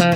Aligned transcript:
Hej 0.00 0.12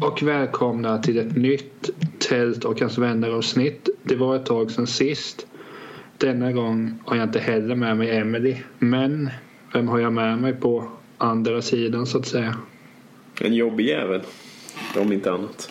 och 0.00 0.22
välkomna 0.22 0.98
till 0.98 1.18
ett 1.18 1.36
nytt 1.36 1.90
Tält 2.18 2.64
och 2.64 2.80
hans 2.80 2.98
vänner 2.98 3.30
avsnitt. 3.30 3.88
Det 4.02 4.16
var 4.16 4.36
ett 4.36 4.46
tag 4.46 4.70
sedan 4.70 4.86
sist. 4.86 5.46
Denna 6.18 6.52
gång 6.52 6.98
har 7.04 7.16
jag 7.16 7.24
inte 7.24 7.38
heller 7.38 7.74
med 7.74 7.96
mig 7.96 8.16
Emily. 8.16 8.56
Men 8.78 9.30
vem 9.72 9.88
har 9.88 9.98
jag 9.98 10.12
med 10.12 10.38
mig 10.38 10.52
på 10.52 10.95
andra 11.18 11.62
sidan 11.62 12.06
så 12.06 12.18
att 12.18 12.26
säga? 12.26 12.56
En 13.40 13.54
jobbig 13.54 13.88
jävel. 13.88 14.20
Om 14.96 15.12
inte 15.12 15.32
annat. 15.32 15.70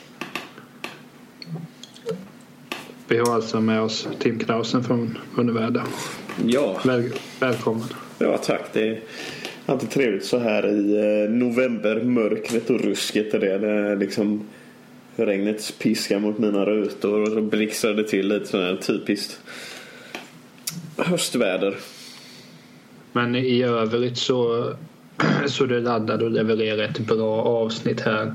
Vi 3.07 3.17
har 3.17 3.35
alltså 3.35 3.61
med 3.61 3.81
oss 3.81 4.07
Tim 4.19 4.39
Knausen 4.39 4.83
från 4.83 5.17
Undervärlden. 5.35 5.85
Ja, 6.45 6.79
Väl, 6.85 7.11
välkommen. 7.39 7.87
ja 8.19 8.37
tack. 8.37 8.61
Det 8.73 8.87
är 8.87 8.99
alltid 9.65 9.89
trevligt 9.89 10.25
så 10.25 10.39
här 10.39 10.67
i 10.67 10.95
eh, 11.23 11.31
november. 11.31 12.03
Mörkret 12.03 12.69
och 12.69 12.79
rusket 12.81 13.33
och 13.33 13.39
det. 13.39 13.57
det 13.57 13.69
är 13.69 13.95
liksom 13.95 14.47
regnet 15.15 15.73
piskar 15.79 16.19
mot 16.19 16.37
mina 16.37 16.65
rutor 16.65 17.21
och 17.21 17.27
så 17.27 17.41
blixtrar 17.41 17.93
det 17.93 18.03
till 18.03 18.27
lite 18.27 18.45
sådär 18.45 18.75
typiskt 18.75 19.39
höstväder. 20.97 21.75
Men 23.11 23.35
i 23.35 23.63
övrigt 23.63 24.17
så, 24.17 24.73
så 25.47 25.63
är 25.63 25.67
du 25.67 25.81
laddad 25.81 26.23
och 26.23 26.31
levererar 26.31 26.83
ett 26.83 26.99
bra 26.99 27.41
avsnitt 27.41 28.01
här 28.01 28.33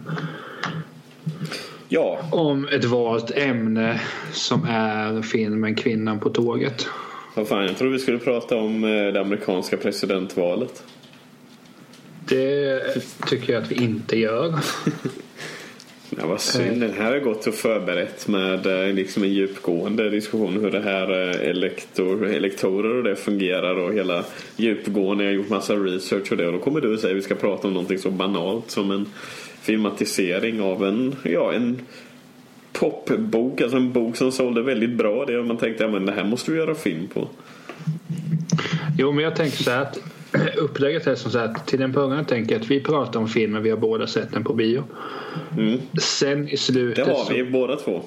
Ja, 1.93 2.19
om 2.33 2.69
ett 2.69 2.85
valt 2.85 3.31
ämne 3.31 4.01
som 4.33 4.65
är 4.65 5.23
filmen 5.23 5.75
Kvinnan 5.75 6.21
på 6.21 6.31
tåget. 6.31 6.87
vad 7.35 7.49
fan. 7.49 7.67
Jag 7.67 7.77
tror 7.79 7.91
vi 7.91 7.99
skulle 7.99 8.19
prata 8.19 8.57
om 8.57 8.85
eh, 8.85 9.13
det 9.13 9.21
amerikanska 9.21 9.77
presidentvalet. 9.77 10.83
Det 12.29 12.83
tycker 13.27 13.53
jag 13.53 13.63
att 13.63 13.71
vi 13.71 13.75
inte 13.85 14.19
gör. 14.19 14.55
Ja, 16.19 16.27
vad 16.27 16.41
synd. 16.41 16.81
Den 16.81 16.93
här 16.93 17.13
har 17.13 17.19
gått 17.19 17.47
och 17.47 17.55
förberett 17.55 18.29
med 18.29 18.67
eh, 18.67 18.95
liksom 18.95 19.23
en 19.23 19.33
djupgående 19.33 20.11
diskussion 20.11 20.61
hur 20.61 20.71
det 20.71 20.81
här 20.81 21.11
eh, 21.11 21.51
elektor, 21.51 22.27
elektorer 22.27 22.97
och 22.97 23.05
det 23.05 23.17
fungerar 23.17 23.77
och 23.77 23.95
hela 23.95 24.25
djupgående. 24.57 25.25
Jag 25.25 25.31
har 25.31 25.37
gjort 25.37 25.49
massa 25.49 25.75
research 25.75 26.33
och 26.33 26.37
det 26.37 26.47
och 26.47 26.53
då 26.53 26.59
kommer 26.59 26.81
du 26.81 26.95
och 26.95 27.01
säger 27.01 27.15
att 27.15 27.19
vi 27.19 27.25
ska 27.25 27.35
prata 27.35 27.69
om 27.69 27.75
någonting 27.75 27.99
så 27.99 28.11
banalt 28.11 28.71
som 28.71 28.91
en 28.91 29.07
filmatisering 29.63 30.61
av 30.61 30.85
en, 30.85 31.17
ja, 31.23 31.53
en 31.53 31.81
popbok, 32.73 33.61
alltså 33.61 33.77
en 33.77 33.93
bok 33.93 34.17
som 34.17 34.33
sålde 34.33 34.63
väldigt 34.63 34.97
bra. 34.97 35.25
Det 35.25 35.43
man 35.43 35.57
tänkte, 35.57 35.85
ja 35.85 35.91
men 35.91 36.07
det 36.07 36.13
här 36.13 36.25
måste 36.25 36.51
vi 36.51 36.59
göra 36.59 36.75
film 36.75 37.09
på. 37.15 37.29
Jo, 38.99 39.13
men 39.13 39.25
jag 39.25 39.37
tänker 39.37 39.57
så 39.57 39.71
här 39.71 39.83
att 39.83 39.99
upplägget 40.57 41.07
är 41.07 41.15
som 41.15 41.31
så 41.31 41.39
att 41.39 41.67
till 41.67 41.83
en 41.83 41.93
början 41.93 42.25
tänker 42.25 42.55
jag 42.55 42.63
att 42.63 42.71
vi 42.71 42.81
pratar 42.81 43.21
om 43.21 43.29
filmen, 43.29 43.63
vi 43.63 43.71
har 43.71 43.77
båda 43.77 44.07
sett 44.07 44.33
den 44.33 44.45
på 44.45 44.55
bio. 44.55 44.85
Mm. 45.59 45.79
Sen 46.01 46.49
i 46.49 46.51
Det 46.51 46.57
slutet 46.57 47.07
har 47.07 47.35
vi 47.35 47.45
så, 47.45 47.51
båda 47.53 47.77
två. 47.77 48.03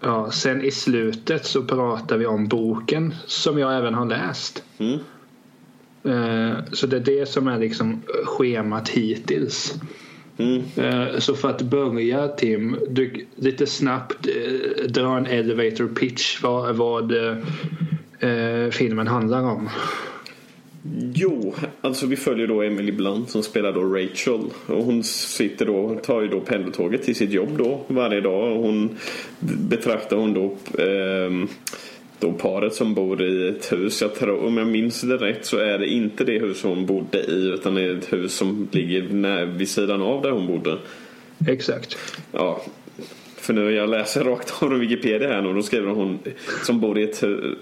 ja, 0.00 0.30
sen 0.30 0.64
i 0.64 0.70
slutet 0.70 1.44
så 1.46 1.62
pratar 1.62 2.16
vi 2.16 2.26
om 2.26 2.48
boken 2.48 3.14
som 3.26 3.58
jag 3.58 3.76
även 3.78 3.94
har 3.94 4.06
läst. 4.06 4.62
Mm. 4.78 4.98
Eh, 6.04 6.58
Så 6.72 6.86
det 6.86 6.96
är 6.96 7.00
det 7.00 7.28
som 7.28 7.48
är 7.48 7.58
liksom 7.58 8.02
schemat 8.24 8.88
hittills. 8.88 9.74
Mm. 10.38 10.62
Eh, 10.76 11.18
Så 11.18 11.34
för 11.34 11.50
att 11.50 11.62
börja 11.62 12.28
Tim, 12.28 12.76
du, 12.90 13.26
lite 13.36 13.66
snabbt 13.66 14.26
eh, 14.26 14.84
dra 14.88 15.16
en 15.16 15.26
elevator 15.26 15.88
pitch 15.88 16.42
vad, 16.42 16.76
vad 16.76 17.12
eh, 18.20 18.70
filmen 18.70 19.06
handlar 19.06 19.42
om. 19.42 19.68
Jo, 21.14 21.54
alltså 21.80 22.06
vi 22.06 22.16
följer 22.16 22.46
då 22.46 22.62
Emily 22.62 22.92
Blunt 22.92 23.30
som 23.30 23.42
spelar 23.42 23.72
då 23.72 23.82
Rachel. 23.82 24.40
Och 24.66 24.84
hon 24.84 25.04
sitter 25.04 25.66
då, 25.66 25.94
tar 25.94 26.22
ju 26.22 26.28
då 26.28 26.40
pendeltåget 26.40 27.02
till 27.02 27.14
sitt 27.14 27.30
jobb 27.30 27.58
då 27.58 27.80
varje 27.86 28.20
dag. 28.20 28.56
Och 28.56 28.62
hon 28.62 28.96
betraktar 29.40 30.16
hon 30.16 30.34
då, 30.34 30.56
ehm, 30.82 31.48
då 32.18 32.32
paret 32.32 32.74
som 32.74 32.94
bor 32.94 33.22
i 33.22 33.48
ett 33.48 33.72
hus. 33.72 34.02
Jag 34.02 34.14
tror, 34.14 34.44
om 34.44 34.56
jag 34.56 34.66
minns 34.66 35.00
det 35.00 35.16
rätt 35.16 35.46
så 35.46 35.58
är 35.58 35.78
det 35.78 35.86
inte 35.86 36.24
det 36.24 36.38
hus 36.38 36.62
hon 36.62 36.86
bodde 36.86 37.18
i 37.18 37.52
utan 37.54 37.74
det 37.74 37.82
är 37.82 37.96
ett 37.96 38.12
hus 38.12 38.34
som 38.34 38.68
ligger 38.70 39.08
när, 39.08 39.46
vid 39.46 39.68
sidan 39.68 40.02
av 40.02 40.22
där 40.22 40.30
hon 40.30 40.46
bodde. 40.46 40.78
Exakt. 41.48 41.98
Ja, 42.32 42.62
för 43.36 43.52
nu 43.52 43.70
jag 43.70 43.88
läser 43.88 44.24
rakt 44.24 44.50
av 44.50 44.68
från 44.68 44.80
Wikipedia 44.80 45.28
här 45.28 45.42
nu. 45.42 45.52
Då 45.54 45.62
skriver 45.62 45.90
hon 45.90 46.18
som 46.64 46.80
bor 46.80 46.98
i 46.98 47.02
ett 47.02 47.22
hu- 47.22 47.54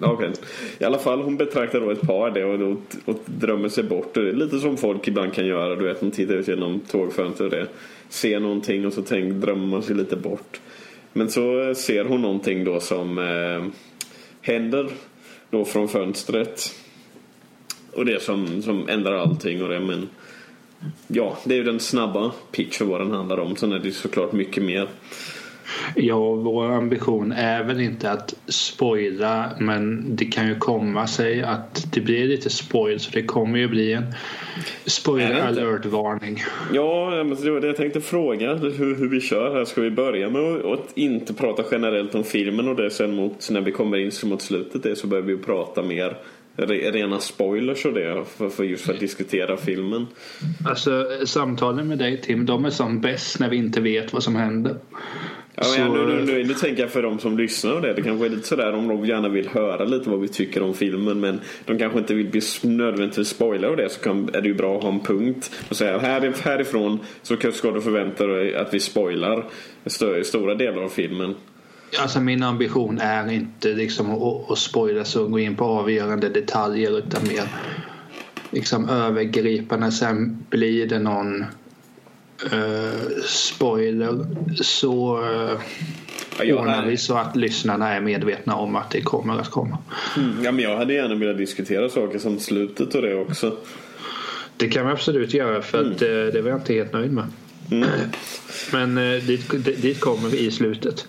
Okay. 0.00 0.30
I 0.78 0.84
alla 0.84 0.98
fall 0.98 1.20
hon 1.20 1.36
betraktar 1.36 1.80
då 1.80 1.90
ett 1.90 2.00
par 2.00 2.30
det 2.30 2.44
och, 2.44 2.72
och, 2.72 2.78
och 3.04 3.20
drömmer 3.26 3.68
sig 3.68 3.84
bort. 3.84 4.16
Och 4.16 4.22
det 4.22 4.30
är 4.30 4.34
lite 4.34 4.58
som 4.58 4.76
folk 4.76 5.08
ibland 5.08 5.32
kan 5.32 5.46
göra. 5.46 5.76
Du 5.76 5.84
vet, 5.84 6.00
de 6.00 6.10
tittar 6.10 6.34
ut 6.34 6.48
genom 6.48 6.80
tågfönster 6.80 7.44
och 7.44 7.50
det. 7.50 7.66
Ser 8.08 8.40
någonting 8.40 8.86
och 8.86 8.92
så 8.92 9.02
tänk, 9.02 9.32
drömmer 9.34 9.66
man 9.66 9.82
sig 9.82 9.96
lite 9.96 10.16
bort. 10.16 10.60
Men 11.12 11.30
så 11.30 11.60
eh, 11.60 11.74
ser 11.74 12.04
hon 12.04 12.22
någonting 12.22 12.64
då 12.64 12.80
som 12.80 13.18
eh, 13.18 13.72
händer 14.40 14.88
då 15.50 15.64
från 15.64 15.88
fönstret. 15.88 16.74
Och 17.92 18.04
det 18.04 18.22
som, 18.22 18.62
som 18.62 18.88
ändrar 18.88 19.14
allting 19.14 19.62
och 19.62 19.68
det 19.68 19.80
men 19.80 20.08
Ja, 21.08 21.38
det 21.44 21.54
är 21.54 21.58
ju 21.58 21.64
den 21.64 21.80
snabba 21.80 22.32
pitchen, 22.52 22.88
vad 22.88 23.00
den 23.00 23.10
handlar 23.10 23.38
om. 23.38 23.56
Sen 23.56 23.72
är 23.72 23.78
det 23.78 23.86
ju 23.86 23.92
såklart 23.92 24.32
mycket 24.32 24.62
mer. 24.62 24.88
Ja, 25.94 26.32
vår 26.32 26.72
ambition 26.72 27.32
är 27.32 27.64
väl 27.64 27.80
inte 27.80 28.10
att 28.10 28.34
spoila 28.46 29.50
men 29.58 30.16
det 30.16 30.24
kan 30.24 30.48
ju 30.48 30.58
komma 30.58 31.06
sig 31.06 31.42
att 31.42 31.86
det 31.92 32.00
blir 32.00 32.28
lite 32.28 32.50
spoil 32.50 33.00
så 33.00 33.10
det 33.10 33.22
kommer 33.22 33.58
ju 33.58 33.68
bli 33.68 33.92
en 33.92 34.14
spoiler 34.86 35.40
alert-varning. 35.40 36.42
Ja, 36.72 37.10
men 37.10 37.36
det 37.42 37.50
var 37.50 37.60
det 37.60 37.66
jag 37.66 37.76
tänkte 37.76 38.00
fråga. 38.00 38.54
Hur, 38.54 38.96
hur 38.96 39.08
vi 39.08 39.20
kör 39.20 39.54
här. 39.54 39.64
Ska 39.64 39.80
vi 39.80 39.90
börja 39.90 40.30
med 40.30 40.42
att, 40.42 40.64
att 40.64 40.92
inte 40.94 41.34
prata 41.34 41.64
generellt 41.70 42.14
om 42.14 42.24
filmen 42.24 42.68
och 42.68 42.76
det 42.76 42.90
sen 42.90 43.14
mot, 43.14 43.50
när 43.50 43.60
vi 43.60 43.72
kommer 43.72 43.98
in 43.98 44.10
mot 44.24 44.42
slutet 44.42 44.82
det, 44.82 44.96
så 44.96 45.06
börjar 45.06 45.24
vi 45.24 45.36
prata 45.36 45.82
mer 45.82 46.16
re, 46.56 46.90
rena 46.90 47.20
spoilers 47.20 47.84
och 47.84 47.92
det. 47.92 48.24
För, 48.36 48.48
för 48.48 48.64
just 48.64 48.84
för 48.84 48.92
att 48.92 49.00
diskutera 49.00 49.56
filmen. 49.56 50.06
Alltså 50.66 51.06
samtalen 51.26 51.88
med 51.88 51.98
dig 51.98 52.20
Tim, 52.20 52.46
de 52.46 52.64
är 52.64 52.70
som 52.70 53.00
bäst 53.00 53.40
när 53.40 53.50
vi 53.50 53.56
inte 53.56 53.80
vet 53.80 54.12
vad 54.12 54.22
som 54.22 54.36
händer. 54.36 54.76
Ja, 55.54 55.64
Så- 55.64 55.94
nu, 55.94 56.06
nu, 56.06 56.24
nu, 56.24 56.44
nu 56.44 56.54
tänker 56.54 56.82
jag 56.82 56.90
för 56.90 57.02
de 57.02 57.18
som 57.18 57.38
lyssnar 57.38 57.72
och 57.72 57.82
det. 57.82 57.92
Det 57.92 58.02
kanske 58.02 58.26
är 58.26 58.30
lite 58.30 58.48
sådär 58.48 58.72
om 58.72 58.88
de 58.88 59.04
gärna 59.06 59.28
vill 59.28 59.48
höra 59.48 59.84
lite 59.84 60.10
vad 60.10 60.20
vi 60.20 60.28
tycker 60.28 60.62
om 60.62 60.74
filmen. 60.74 61.20
Men 61.20 61.40
de 61.64 61.78
kanske 61.78 61.98
inte 61.98 62.14
vill 62.14 62.26
bli 62.30 62.40
nödvändigtvis 62.62 63.28
spoila 63.28 63.68
och 63.68 63.76
det. 63.76 63.88
Så 63.88 64.00
kan, 64.00 64.30
är 64.32 64.40
det 64.40 64.48
ju 64.48 64.54
bra 64.54 64.76
att 64.76 64.82
ha 64.82 64.90
en 64.90 65.00
punkt. 65.00 65.50
Och 65.68 65.76
säga 65.76 65.98
här, 65.98 66.32
härifrån 66.42 66.98
så 67.22 67.36
ska 67.52 67.70
du 67.70 67.80
förvänta 67.80 68.26
dig 68.26 68.54
att 68.56 68.74
vi 68.74 68.80
spoilar 68.80 69.44
stora 70.22 70.54
delar 70.54 70.82
av 70.82 70.88
filmen. 70.88 71.34
Alltså 71.98 72.20
min 72.20 72.42
ambition 72.42 72.98
är 73.00 73.30
inte 73.30 73.68
liksom 73.68 74.10
att, 74.10 74.50
att 74.50 74.58
spoila 74.58 75.04
så 75.04 75.24
och 75.24 75.30
gå 75.30 75.38
in 75.38 75.56
på 75.56 75.64
avgörande 75.64 76.28
detaljer 76.28 76.98
utan 76.98 77.22
mer 77.28 77.48
liksom 78.50 78.88
övergripande. 78.88 79.92
Sen 79.92 80.44
blir 80.50 80.86
det 80.86 80.98
någon 80.98 81.42
eh, 82.52 83.22
spoiler 83.24 84.26
så 84.62 85.20
uh, 85.20 85.60
Ja, 86.42 86.54
ordnar 86.54 86.86
vi 86.86 86.96
så 86.96 87.16
att 87.16 87.36
lyssnarna 87.36 87.94
är 87.94 88.00
medvetna 88.00 88.56
om 88.56 88.76
att 88.76 88.90
det 88.90 89.00
kommer 89.00 89.38
att 89.38 89.50
komma. 89.50 89.78
Mm, 90.16 90.44
ja, 90.44 90.52
men 90.52 90.64
jag 90.64 90.76
hade 90.76 90.94
gärna 90.94 91.14
velat 91.14 91.38
diskutera 91.38 91.88
saker 91.88 92.18
som 92.18 92.40
slutet 92.40 92.94
och 92.94 93.02
det 93.02 93.14
också. 93.14 93.56
Det 94.56 94.68
kan 94.68 94.86
vi 94.86 94.92
absolut 94.92 95.34
göra 95.34 95.62
för 95.62 95.80
att 95.80 96.02
eh, 96.02 96.08
det 96.08 96.42
var 96.42 96.50
jag 96.50 96.58
inte 96.58 96.74
helt 96.74 96.92
nöjd 96.92 97.12
med. 97.12 97.24
Mm. 97.70 97.88
Men 98.72 98.94
dit, 99.26 99.66
dit 99.82 100.00
kommer 100.00 100.28
vi 100.28 100.38
i 100.38 100.50
slutet. 100.50 101.06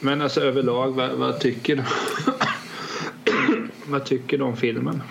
Men 0.00 0.22
alltså 0.22 0.40
överlag, 0.40 0.90
vad, 0.90 1.10
vad 1.10 1.40
tycker 1.40 1.76
du? 1.76 1.82
vad 3.86 4.04
tycker 4.04 4.38
du 4.38 4.44
om 4.44 4.56
filmen? 4.56 5.02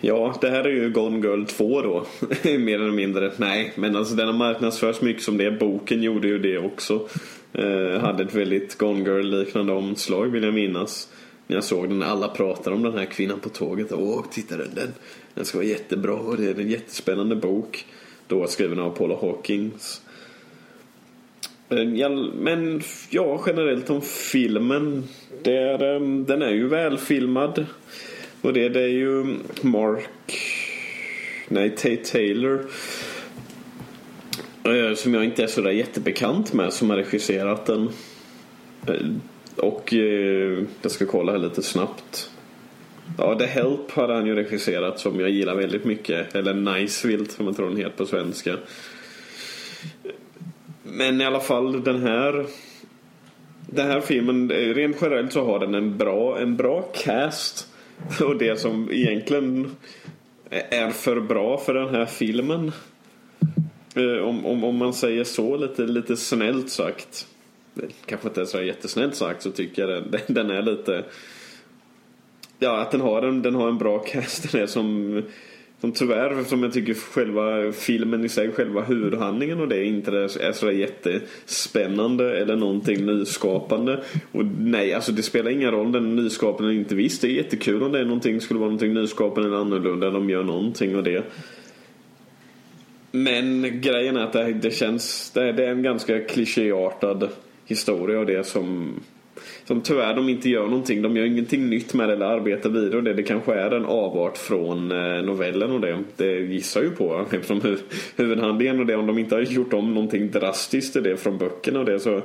Ja, 0.00 0.34
det 0.40 0.50
här 0.50 0.64
är 0.64 0.70
ju 0.70 0.90
Gone 0.90 1.28
Girl 1.28 1.44
2 1.44 1.82
då. 1.82 2.06
Mer 2.58 2.80
eller 2.80 2.90
mindre. 2.90 3.32
Nej, 3.36 3.72
men 3.74 3.96
alltså 3.96 4.14
den 4.14 4.26
har 4.26 4.34
marknadsförts 4.34 5.00
mycket 5.00 5.22
som 5.22 5.36
det. 5.36 5.50
Boken 5.50 6.02
gjorde 6.02 6.28
ju 6.28 6.38
det 6.38 6.58
också. 6.58 7.08
Eh, 7.52 8.00
hade 8.00 8.22
ett 8.22 8.34
väldigt 8.34 8.78
Gone 8.78 9.10
Girl-liknande 9.10 9.72
omslag 9.72 10.26
vill 10.26 10.42
jag 10.42 10.54
minnas. 10.54 11.08
När 11.46 11.56
jag 11.56 11.64
såg 11.64 11.88
den. 11.88 12.02
Alla 12.02 12.28
pratar 12.28 12.72
om 12.72 12.82
den 12.82 12.98
här 12.98 13.04
kvinnan 13.04 13.40
på 13.40 13.48
tåget. 13.48 13.92
Åh, 13.92 14.24
titta 14.30 14.56
den. 14.56 14.74
Den, 14.74 14.88
den 15.34 15.44
ska 15.44 15.58
vara 15.58 15.66
jättebra 15.66 16.14
och 16.14 16.36
det 16.36 16.46
är 16.46 16.60
en 16.60 16.70
jättespännande 16.70 17.36
bok. 17.36 17.86
Då 18.26 18.46
skriven 18.46 18.78
av 18.78 18.90
Paula 18.90 19.16
Hawkins. 19.20 20.02
Men 22.34 22.82
ja, 23.10 23.42
generellt 23.46 23.90
om 23.90 24.02
filmen. 24.02 25.04
Det 25.42 25.56
är, 25.56 25.96
ehm, 25.96 26.24
den 26.24 26.42
är 26.42 26.50
ju 26.50 26.68
välfilmad. 26.68 27.66
Och 28.40 28.52
det, 28.52 28.68
det 28.68 28.80
är 28.80 28.88
ju 28.88 29.36
Mark... 29.60 30.38
nej, 31.48 31.70
Tate 31.70 31.96
Taylor. 31.96 32.66
Eh, 34.64 34.94
som 34.94 35.14
jag 35.14 35.24
inte 35.24 35.42
är 35.42 35.46
sådär 35.46 35.70
jättebekant 35.70 36.52
med 36.52 36.72
som 36.72 36.90
har 36.90 36.96
regisserat 36.96 37.66
den. 37.66 37.88
Eh, 38.86 39.06
och 39.56 39.94
eh, 39.94 40.58
jag 40.82 40.92
ska 40.92 41.06
kolla 41.06 41.32
här 41.32 41.38
lite 41.38 41.62
snabbt. 41.62 42.30
Ja, 43.18 43.38
The 43.38 43.46
Help 43.46 43.90
hade 43.90 44.14
han 44.14 44.26
ju 44.26 44.34
regisserat 44.34 45.00
som 45.00 45.20
jag 45.20 45.30
gillar 45.30 45.54
väldigt 45.54 45.84
mycket. 45.84 46.34
Eller 46.34 46.54
Niceville 46.54 47.26
som 47.26 47.46
jag 47.46 47.56
tror 47.56 47.68
den 47.68 47.76
heter 47.76 47.96
på 47.96 48.06
svenska. 48.06 48.56
Men 50.92 51.20
i 51.20 51.24
alla 51.24 51.40
fall 51.40 51.84
den 51.84 52.02
här 52.02 52.46
den 53.66 53.86
här 53.86 54.00
filmen, 54.00 54.50
rent 54.50 54.96
generellt 55.00 55.32
så 55.32 55.44
har 55.44 55.58
den 55.58 55.74
en 55.74 55.98
bra, 55.98 56.38
en 56.38 56.56
bra 56.56 56.82
cast. 56.94 57.68
Och 58.24 58.36
det 58.36 58.60
som 58.60 58.90
egentligen 58.92 59.76
är 60.50 60.90
för 60.90 61.20
bra 61.20 61.58
för 61.58 61.74
den 61.74 61.94
här 61.94 62.06
filmen. 62.06 62.72
Eh, 63.96 64.24
om, 64.24 64.46
om, 64.46 64.64
om 64.64 64.76
man 64.76 64.92
säger 64.92 65.24
så 65.24 65.56
lite, 65.56 65.82
lite 65.82 66.16
snällt 66.16 66.70
sagt. 66.70 67.26
Eh, 67.76 67.88
kanske 68.06 68.28
inte 68.28 68.46
så 68.46 68.62
jättesnällt 68.62 69.14
sagt 69.14 69.42
så 69.42 69.50
tycker 69.50 69.88
jag 69.88 70.02
den, 70.10 70.20
den 70.26 70.50
är 70.50 70.62
lite... 70.62 71.04
Ja, 72.58 72.80
att 72.80 72.90
den 72.90 73.00
har 73.00 73.22
en, 73.22 73.42
den 73.42 73.54
har 73.54 73.68
en 73.68 73.78
bra 73.78 73.98
cast. 73.98 74.52
Den 74.52 74.62
är 74.62 74.66
som 74.66 75.22
som 75.82 75.92
tyvärr, 75.92 76.30
eftersom 76.30 76.62
jag 76.62 76.72
tycker 76.72 76.94
själva 76.94 77.72
filmen 77.72 78.24
i 78.24 78.28
sig, 78.28 78.52
själva 78.52 78.82
huvudhandlingen 78.82 79.60
och 79.60 79.68
det 79.68 79.84
inte 79.84 80.10
är 80.18 80.52
sådär 80.52 80.72
jättespännande 80.72 82.38
eller 82.38 82.56
någonting 82.56 83.06
nyskapande. 83.06 84.02
Och 84.32 84.44
nej, 84.58 84.94
alltså 84.94 85.12
det 85.12 85.22
spelar 85.22 85.50
ingen 85.50 85.70
roll 85.70 85.92
den 85.92 86.16
nyskapande 86.16 86.74
inte 86.74 86.94
visst. 86.94 87.22
Det 87.22 87.28
är 87.28 87.30
jättekul 87.30 87.82
om 87.82 87.92
det 87.92 87.98
är 87.98 88.04
någonting, 88.04 88.40
skulle 88.40 88.60
vara 88.60 88.68
någonting 88.68 88.94
nyskapande 88.94 89.48
eller 89.48 89.58
annorlunda. 89.58 90.10
De 90.10 90.30
gör 90.30 90.42
någonting 90.42 90.96
av 90.96 91.02
det. 91.02 91.24
Men 93.10 93.80
grejen 93.80 94.16
är 94.16 94.24
att 94.24 94.32
det, 94.32 94.52
det 94.52 94.70
känns, 94.70 95.30
det, 95.30 95.52
det 95.52 95.64
är 95.64 95.70
en 95.70 95.82
ganska 95.82 96.20
klichéartad 96.20 97.28
historia 97.64 98.18
och 98.18 98.26
det 98.26 98.46
som 98.46 98.94
som 99.64 99.80
tyvärr 99.80 100.14
de 100.14 100.28
inte 100.28 100.48
gör 100.48 100.66
någonting. 100.66 101.02
De 101.02 101.16
gör 101.16 101.24
ingenting 101.24 101.70
nytt 101.70 101.94
med 101.94 102.08
det 102.08 102.12
eller 102.12 102.26
arbetar 102.26 102.70
vidare 102.70 102.96
och 102.96 103.04
det. 103.04 103.14
Det 103.14 103.22
kanske 103.22 103.54
är 103.54 103.70
en 103.70 103.84
avart 103.84 104.38
från 104.38 104.92
eh, 104.92 105.22
novellen 105.22 105.70
och 105.70 105.80
det. 105.80 105.98
Det 106.16 106.38
gissar 106.40 106.82
ju 106.82 106.90
på 106.90 107.26
eftersom 107.32 107.76
huvudhandlingen 108.16 108.80
och 108.80 108.86
det. 108.86 108.96
Om 108.96 109.06
de 109.06 109.18
inte 109.18 109.34
har 109.34 109.42
gjort 109.42 109.72
om 109.72 109.94
någonting 109.94 110.30
drastiskt 110.30 110.96
i 110.96 111.00
det 111.00 111.16
från 111.16 111.38
böckerna 111.38 111.78
och 111.78 111.84
det 111.84 112.00
så 112.00 112.22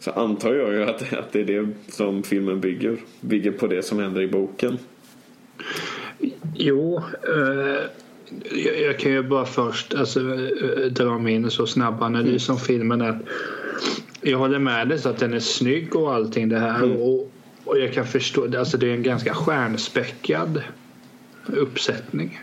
så 0.00 0.10
antar 0.10 0.54
jag 0.54 0.72
ju 0.72 0.82
att, 0.82 1.12
att 1.12 1.32
det 1.32 1.40
är 1.40 1.44
det 1.44 1.68
som 1.88 2.22
filmen 2.22 2.60
bygger. 2.60 2.96
Bygger 3.20 3.52
på 3.52 3.66
det 3.66 3.82
som 3.82 3.98
händer 3.98 4.22
i 4.22 4.28
boken. 4.28 4.78
Jo, 6.56 7.02
eh, 7.22 7.78
jag, 8.64 8.80
jag, 8.80 8.98
kan 8.98 9.12
ju 9.12 9.22
bara 9.22 9.44
först 9.44 9.94
alltså, 9.94 10.20
eh, 10.20 10.86
dra 10.90 11.18
min 11.18 11.50
så 11.50 11.66
snabb 11.66 12.02
analys 12.02 12.48
mm. 12.48 12.56
om 12.56 12.60
filmen. 12.60 13.02
Att 13.02 13.16
jag 14.22 14.38
håller 14.38 14.58
med 14.58 14.88
dig 14.88 14.98
så 14.98 15.08
att 15.08 15.18
den 15.18 15.34
är 15.34 15.40
snygg 15.40 15.96
och 15.96 16.14
allting 16.14 16.48
det 16.48 16.58
här. 16.58 16.82
Mm. 16.82 16.96
Och, 16.96 17.32
och 17.64 17.78
jag 17.78 17.92
kan 17.94 18.06
förstå, 18.06 18.58
alltså 18.58 18.76
det 18.76 18.88
är 18.88 18.94
en 18.94 19.02
ganska 19.02 19.34
stjärnspäckad 19.34 20.62
uppsättning. 21.46 22.40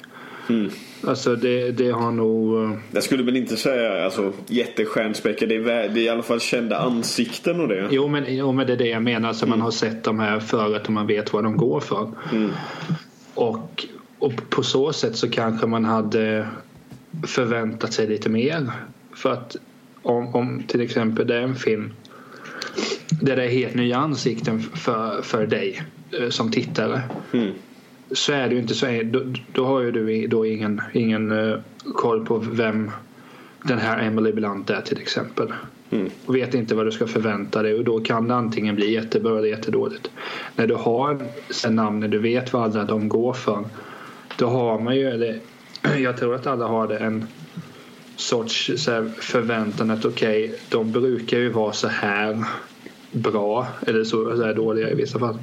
Mm. 0.50 0.72
Alltså 1.04 1.36
det, 1.36 1.72
det 1.72 1.92
har 1.92 2.12
nog... 2.12 2.64
Eh, 2.64 2.78
jag 2.92 3.04
skulle 3.04 3.24
väl 3.24 3.38
inte 3.38 3.58
säga 3.58 4.06
alltså, 4.06 4.34
jättestjärnspäckad. 4.48 5.50
Det 5.50 5.56
är, 5.56 5.90
det 5.90 6.00
är 6.00 6.04
i 6.04 6.10
alla 6.10 6.24
fall 6.24 6.40
kända 6.40 6.78
ansikten 6.78 7.62
och 7.62 7.68
det. 7.68 7.88
Jo 7.92 8.08
men, 8.08 8.36
jo, 8.36 8.52
men 8.52 8.68
det 8.68 8.74
är 8.74 8.78
det 8.78 8.88
jag 8.88 9.04
menar. 9.04 9.28
Alltså, 9.28 9.46
mm. 9.46 9.60
Man 9.60 9.66
har 9.66 9.72
sett 9.72 10.04
de 10.04 10.20
här 10.20 10.40
förut 10.40 10.82
och 10.86 10.94
man 10.94 11.08
vet 11.08 11.34
vad 11.34 11.44
de 11.44 11.58
går 11.58 11.80
för. 11.80 12.12
Mm. 12.32 12.52
Och, 13.34 13.86
och 14.20 14.50
på 14.50 14.64
så 14.64 14.94
sätt 14.94 15.16
så 15.16 15.30
kanske 15.30 15.68
man 15.68 15.86
hade 15.86 16.48
förväntat 17.28 17.94
sig 17.94 18.08
lite 18.08 18.30
mer. 18.30 18.72
För 19.16 19.32
att 19.32 19.56
om, 20.08 20.36
om 20.36 20.64
till 20.68 20.82
exempel 20.82 21.28
det 21.28 21.36
är 21.36 21.42
en 21.42 21.56
film 21.56 21.94
där 23.10 23.36
det 23.36 23.44
är 23.44 23.50
helt 23.50 23.76
nya 23.76 23.98
ansikten 23.98 24.60
för, 24.60 25.22
för 25.22 25.48
dig 25.48 25.82
eh, 26.22 26.30
som 26.30 26.52
tittare. 26.52 27.02
Mm. 27.34 27.52
Så 28.12 28.34
är 28.34 28.48
det 28.48 28.56
ju 28.56 28.62
inte 28.62 28.74
så. 28.74 29.02
Då, 29.04 29.24
då 29.54 29.66
har 29.66 29.82
ju 29.82 29.92
du 29.92 30.28
då 30.28 30.46
ingen, 30.46 30.82
ingen 30.94 31.32
uh, 31.32 31.60
koll 31.96 32.26
på 32.26 32.38
vem 32.38 32.92
den 33.64 33.78
här 33.78 34.08
Emily 34.08 34.32
Blunt 34.32 34.70
är 34.70 34.82
till 34.82 34.98
exempel. 34.98 35.54
Mm. 35.90 36.10
Och 36.26 36.36
vet 36.36 36.54
inte 36.54 36.76
vad 36.76 36.86
du 36.86 36.92
ska 36.92 37.08
förvänta 37.08 37.62
dig 37.62 37.74
och 37.74 37.84
då 37.84 38.00
kan 38.00 38.28
det 38.28 38.36
antingen 38.36 38.76
bli 38.76 38.94
jättebra 38.94 39.38
eller 39.38 39.50
jättedåligt. 39.50 40.12
När 40.56 40.68
du 40.68 40.76
har 40.76 41.20
sen 41.50 41.76
namnen, 41.76 42.10
du 42.10 42.20
vet 42.20 42.54
vad 42.54 42.64
alla 42.64 42.84
de 42.84 43.10
går 43.10 43.34
för. 43.34 43.66
Då 44.38 44.48
har 44.48 44.80
man 44.80 44.96
ju, 44.96 45.10
eller 45.10 45.40
jag 45.98 46.18
tror 46.18 46.36
att 46.36 46.48
alla 46.48 46.68
har 46.68 46.88
det, 46.88 46.98
en 46.98 47.28
sorts 48.18 48.72
så 48.76 49.10
förväntan 49.20 49.92
att 49.92 50.06
okej, 50.06 50.46
okay, 50.46 50.58
de 50.70 50.92
brukar 50.92 51.38
ju 51.38 51.50
vara 51.50 51.74
så 51.74 51.88
här 51.88 52.46
bra 53.12 53.68
eller 53.88 54.04
så, 54.04 54.38
så 54.38 54.44
här 54.44 54.54
dåliga 54.54 54.90
i 54.90 54.96
vissa 54.96 55.20
fall. 55.20 55.38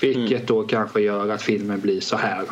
Vilket 0.00 0.32
mm. 0.32 0.46
då 0.46 0.62
kanske 0.62 1.00
gör 1.00 1.28
att 1.28 1.42
filmen 1.42 1.80
blir 1.80 2.00
så 2.00 2.16
här. 2.16 2.44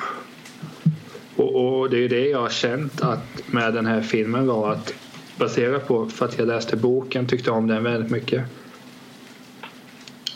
Och, 1.36 1.80
och, 1.80 1.90
det 1.90 1.96
är 1.96 2.00
ju 2.00 2.08
det 2.08 2.28
jag 2.28 2.40
har 2.40 2.48
känt 2.48 3.02
att 3.02 3.42
med 3.46 3.74
den 3.74 3.86
här 3.86 4.02
filmen 4.02 4.46
var 4.46 4.72
att 4.72 4.94
baserat 5.38 5.88
på 5.88 6.06
för 6.06 6.24
att 6.24 6.38
jag 6.38 6.48
läste 6.48 6.76
boken 6.76 7.26
tyckte 7.26 7.50
om 7.50 7.66
den 7.66 7.84
väldigt 7.84 8.10
mycket. 8.10 8.44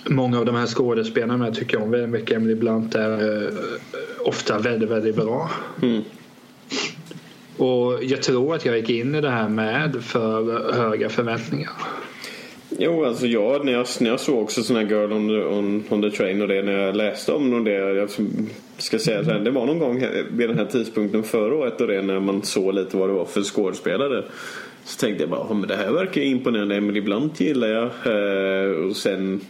Många 0.09 0.39
av 0.39 0.45
de 0.45 0.55
här 0.55 0.67
skådespelarna 0.67 1.53
tycker 1.53 1.83
om 1.83 1.91
väldigt 1.91 2.11
mycket. 2.11 2.37
Emily 2.37 2.55
Blunt 2.55 2.95
är 2.95 3.43
uh, 3.43 3.59
ofta 4.25 4.59
väldigt, 4.59 4.91
väldigt 4.91 5.17
bra. 5.17 5.51
Mm. 5.83 6.03
Och 7.57 8.05
jag 8.05 8.23
tror 8.23 8.55
att 8.55 8.65
jag 8.65 8.77
gick 8.77 8.91
in 8.91 9.15
i 9.15 9.21
det 9.21 9.31
här 9.31 9.49
med 9.49 10.05
för 10.05 10.73
höga 10.73 11.09
förväntningar. 11.09 11.73
Jo, 12.79 13.05
alltså 13.05 13.27
jag, 13.27 13.65
när 13.65 13.73
jag, 13.73 13.87
när 14.01 14.11
jag 14.11 14.21
såg 14.21 14.43
också 14.43 14.63
sån 14.63 14.77
här 14.77 14.87
Girl 14.87 15.13
on 15.13 15.29
the, 15.29 15.45
on, 15.45 15.85
on 15.89 16.03
the 16.03 16.17
Train 16.17 16.43
och 16.43 16.49
det 16.49 16.63
när 16.63 16.73
jag 16.73 16.97
läste 16.97 17.33
om 17.33 17.65
det. 17.65 17.73
Jag 17.73 18.11
ska 18.79 18.99
säga 18.99 19.25
så 19.25 19.31
här, 19.31 19.39
det 19.39 19.51
var 19.51 19.67
någon 19.67 19.79
gång 19.79 20.05
vid 20.31 20.49
den 20.49 20.59
här 20.59 20.67
tidpunkten 20.67 21.23
förra 21.23 21.55
året 21.55 21.81
och 21.81 21.87
det 21.87 22.03
när 22.03 22.21
man 22.21 22.43
såg 22.43 22.75
lite 22.75 22.97
vad 22.97 23.09
det 23.09 23.13
var 23.13 23.25
för 23.25 23.43
skådespelare. 23.43 24.25
Så 24.85 25.01
tänkte 25.01 25.23
jag 25.23 25.31
bara, 25.31 25.55
men 25.55 25.69
det 25.69 25.77
här 25.77 25.93
verkar 25.93 26.21
imponerande. 26.21 26.77
Emily 26.77 27.01
Blunt 27.01 27.41
gillar 27.41 27.69
jag. 27.69 27.85
Eh, 27.85 28.71
och 28.71 28.97
sen 28.97 29.41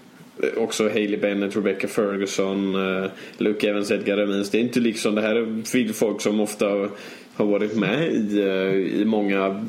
eh, 0.42 0.62
också 0.62 0.88
Hailey 0.88 1.20
Bennett, 1.20 1.56
Rebecca 1.56 1.88
Ferguson, 1.88 2.74
eh, 2.74 3.10
Luke 3.38 3.70
Evans, 3.70 3.90
Edgar 3.90 4.16
Ramins. 4.16 4.50
Det 4.50 4.58
är 4.58 4.62
inte 4.62 4.80
liksom, 4.80 5.14
det 5.14 5.22
här 5.22 5.36
är 5.36 5.92
folk 5.92 6.20
som 6.20 6.40
ofta 6.40 6.88
har 7.36 7.46
varit 7.46 7.76
med 7.76 8.12
i, 8.12 8.40
eh, 8.40 9.00
i 9.00 9.04
många 9.04 9.66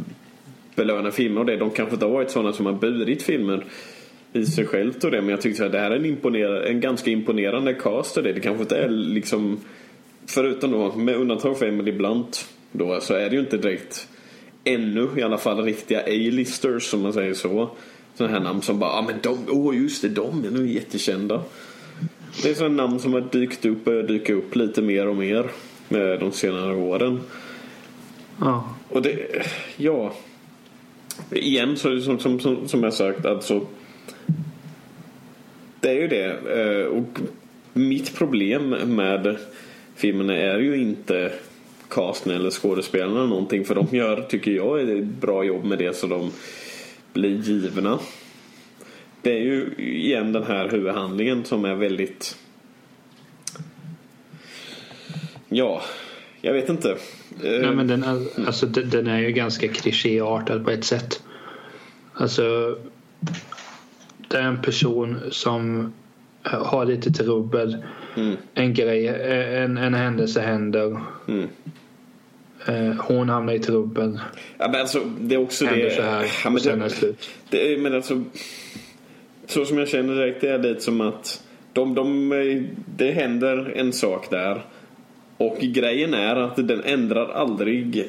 belönade 0.75 1.11
filmer 1.11 1.39
och 1.41 1.45
det. 1.45 1.57
De 1.57 1.69
kanske 1.69 1.95
inte 1.95 2.05
har 2.05 2.13
varit 2.13 2.31
sådana 2.31 2.53
som 2.53 2.65
har 2.65 2.73
burit 2.73 3.23
filmer 3.23 3.65
i 4.33 4.45
sig 4.45 4.65
självt 4.65 5.03
och 5.03 5.11
det. 5.11 5.21
Men 5.21 5.29
jag 5.29 5.41
tyckte 5.41 5.65
att 5.65 5.71
det 5.71 5.79
här 5.79 5.91
är 5.91 5.95
en, 5.95 6.05
imponer 6.05 6.61
en 6.61 6.79
ganska 6.79 7.11
imponerande 7.11 7.73
cast 7.73 8.17
och 8.17 8.23
det. 8.23 8.33
Det 8.33 8.39
kanske 8.39 8.61
inte 8.61 8.77
är 8.77 8.89
liksom 8.89 9.59
Förutom 10.29 10.71
då 10.71 10.95
med 10.95 11.15
undantag 11.15 11.59
för 11.59 11.65
Emily 11.65 11.91
Blunt 11.91 12.47
då 12.71 12.99
så 13.01 13.13
är 13.13 13.29
det 13.29 13.35
ju 13.35 13.41
inte 13.41 13.57
direkt 13.57 14.07
ännu 14.63 15.09
i 15.17 15.21
alla 15.21 15.37
fall 15.37 15.63
riktiga 15.63 15.99
A-listers 15.99 16.83
som 16.83 17.01
man 17.01 17.13
säger 17.13 17.33
så. 17.33 17.69
Sådana 18.15 18.33
här 18.33 18.43
namn 18.43 18.61
som 18.61 18.79
bara, 18.79 18.89
ja 18.89 18.97
ah, 18.97 19.01
men 19.01 19.15
de, 19.23 19.37
åh 19.49 19.69
oh, 19.69 19.77
just 19.77 20.01
det, 20.01 20.09
de 20.09 20.45
är 20.45 20.51
nog 20.51 20.67
jättekända. 20.67 21.43
Det 22.43 22.49
är 22.49 22.53
sådana 22.53 22.83
namn 22.83 22.99
som 22.99 23.13
har 23.13 23.21
dykt 23.21 23.65
upp 23.65 23.77
och 23.77 23.83
börjat 23.83 24.07
dyka 24.07 24.33
upp 24.33 24.55
lite 24.55 24.81
mer 24.81 25.07
och 25.07 25.15
mer 25.15 25.49
eh, 25.89 26.19
de 26.19 26.31
senare 26.31 26.75
åren. 26.75 27.19
Ja. 28.39 28.75
Och 28.89 29.01
det, 29.01 29.45
ja. 29.77 30.13
Igen 31.31 31.77
så 31.77 32.01
som, 32.01 32.19
som, 32.19 32.39
som, 32.39 32.67
som 32.67 32.83
jag 32.83 32.93
sagt 32.93 33.25
alltså. 33.25 33.65
Det 35.79 35.89
är 35.89 36.01
ju 36.01 36.07
det. 36.07 36.37
Eh, 36.61 36.85
och 36.85 37.19
mitt 37.73 38.15
problem 38.15 38.69
med 38.69 39.37
filmerna 39.95 40.35
är 40.35 40.59
ju 40.59 40.77
inte 40.77 41.31
casten 41.89 42.31
eller 42.31 42.49
skådespelarna 42.49 43.25
någonting. 43.25 43.65
För 43.65 43.75
de 43.75 43.87
gör, 43.91 44.21
tycker 44.21 44.51
jag, 44.51 44.89
ett 44.89 45.05
bra 45.05 45.43
jobb 45.43 45.65
med 45.65 45.77
det 45.77 45.95
så 45.95 46.07
de 46.07 46.31
blir 47.13 47.41
givna. 47.41 47.99
Det 49.21 49.31
är 49.31 49.41
ju 49.41 49.73
igen 49.77 50.33
den 50.33 50.43
här 50.43 50.69
huvudhandlingen 50.69 51.45
som 51.45 51.65
är 51.65 51.75
väldigt 51.75 52.37
Ja, 55.49 55.81
jag 56.47 56.53
vet 56.53 56.69
inte. 56.69 56.97
Nej, 57.41 57.75
men 57.75 57.87
den, 57.87 58.03
är, 58.03 58.45
alltså, 58.47 58.65
den 58.65 59.07
är 59.07 59.19
ju 59.19 59.31
ganska 59.31 59.67
klichéartad 59.67 60.65
på 60.65 60.71
ett 60.71 60.83
sätt. 60.83 61.23
Alltså, 62.13 62.77
det 64.27 64.37
är 64.37 64.41
en 64.41 64.61
person 64.61 65.19
som 65.31 65.93
har 66.43 66.85
lite 66.85 67.11
trubbel. 67.11 67.77
Mm. 68.15 68.37
En 68.53 68.73
grej, 68.73 69.07
en, 69.63 69.77
en 69.77 69.93
händelse 69.93 70.41
händer. 70.41 70.99
Mm. 71.27 71.47
Eh, 72.65 72.95
hon 72.99 73.29
hamnar 73.29 73.53
i 73.53 73.59
trubbel. 73.59 74.19
Ja, 74.57 74.67
men 74.71 74.81
alltså, 74.81 75.01
det 75.19 75.35
är 75.35 75.39
också 75.39 75.65
händer 75.65 75.85
det. 75.85 75.95
så 75.95 76.01
här 76.01 76.31
ja, 76.43 76.49
men 76.49 76.59
sen 76.59 76.79
det, 76.79 76.85
är 76.85 76.89
slut. 76.89 77.29
Det, 77.49 77.81
men 77.81 77.95
alltså, 77.95 78.23
så 79.47 79.65
som 79.65 79.77
jag 79.77 79.87
känner 79.87 80.15
direkt 80.15 80.41
det 80.41 80.49
är 80.49 80.59
lite 80.59 80.81
som 80.81 81.01
att 81.01 81.43
de, 81.73 81.95
de, 81.95 82.67
det 82.97 83.11
händer 83.11 83.73
en 83.75 83.93
sak 83.93 84.29
där. 84.29 84.63
Och 85.37 85.57
grejen 85.59 86.13
är 86.13 86.35
att 86.35 86.55
den 86.55 86.83
ändrar 86.83 87.29
aldrig 87.29 88.05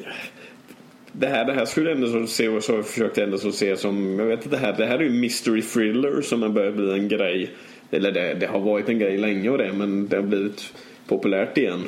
det 1.11 1.27
här, 1.27 1.45
det 1.45 1.53
här 1.53 1.65
skulle 1.65 1.91
ändå 1.91 2.07
så 2.07 2.27
se, 2.27 2.61
så 2.61 2.83
försökte 2.83 3.23
ändå 3.23 3.37
så 3.37 3.51
se 3.51 3.77
som, 3.77 4.19
jag 4.19 4.25
vet 4.25 4.45
inte, 4.45 4.55
det 4.55 4.61
här, 4.61 4.75
det 4.77 4.85
här 4.85 4.99
är 4.99 5.03
ju 5.03 5.09
mystery 5.09 5.61
thriller 5.61 6.21
som 6.21 6.41
har 6.41 6.49
börjat 6.49 6.75
bli 6.75 6.91
en 6.91 7.07
grej. 7.07 7.49
Eller 7.91 8.11
det, 8.11 8.33
det 8.33 8.45
har 8.45 8.59
varit 8.59 8.89
en 8.89 8.99
grej 8.99 9.17
länge 9.17 9.49
och 9.49 9.57
det, 9.57 9.73
men 9.73 10.07
det 10.07 10.15
har 10.15 10.23
blivit 10.23 10.73
populärt 11.07 11.57
igen. 11.57 11.83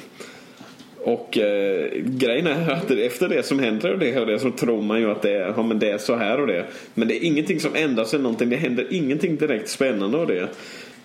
Och 1.04 1.38
eh, 1.38 1.92
grejen 1.96 2.48
är 2.48 2.72
att 2.72 2.92
efter 2.92 3.30
det 3.30 3.44
som 3.44 3.60
händer 3.60 3.94
och 3.94 4.00
det 4.00 4.20
och 4.20 4.26
det 4.28 4.40
så 4.40 4.52
tror 4.52 4.82
man 4.82 5.00
ju 5.00 5.12
att 5.12 5.22
det 5.22 5.32
är, 5.32 5.54
ja, 5.58 5.64
men 5.64 5.80
det 5.80 5.90
är 5.90 5.98
så 5.98 6.16
här 6.16 6.40
och 6.40 6.48
det. 6.48 6.66
Men 6.94 7.08
det 7.08 7.16
är 7.16 7.28
ingenting 7.28 7.60
som 7.60 7.76
ändrar 7.76 8.06
sig 8.06 8.20
någonting. 8.20 8.50
Det 8.50 8.56
händer 8.56 8.88
ingenting 8.90 9.36
direkt 9.36 9.70
spännande 9.70 10.18
av 10.18 10.28
det. 10.28 10.48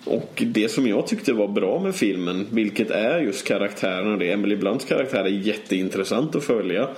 Och 0.07 0.43
det 0.47 0.69
som 0.69 0.87
jag 0.87 1.07
tyckte 1.07 1.33
var 1.33 1.49
bra 1.49 1.81
med 1.81 1.95
filmen, 1.95 2.47
vilket 2.51 2.91
är 2.91 3.21
just 3.21 3.47
karaktärerna. 3.47 4.17
Det. 4.17 4.33
Emily 4.33 4.57
Blunts 4.57 4.85
karaktär 4.85 5.25
är 5.25 5.29
jätteintressant 5.29 6.35
att 6.35 6.45
följa. 6.45 6.89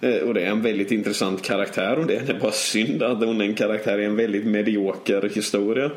Eh, 0.00 0.16
och 0.16 0.34
det 0.34 0.40
är 0.40 0.50
en 0.50 0.62
väldigt 0.62 0.90
intressant 0.90 1.42
karaktär 1.42 1.98
och 1.98 2.06
det 2.06 2.16
är 2.16 2.40
bara 2.40 2.52
synd 2.52 3.02
att 3.02 3.24
hon 3.24 3.40
är 3.40 3.44
en 3.44 3.54
karaktär 3.54 3.98
i 3.98 4.04
en 4.04 4.16
väldigt 4.16 4.46
medioker 4.46 5.30
historia. 5.34 5.90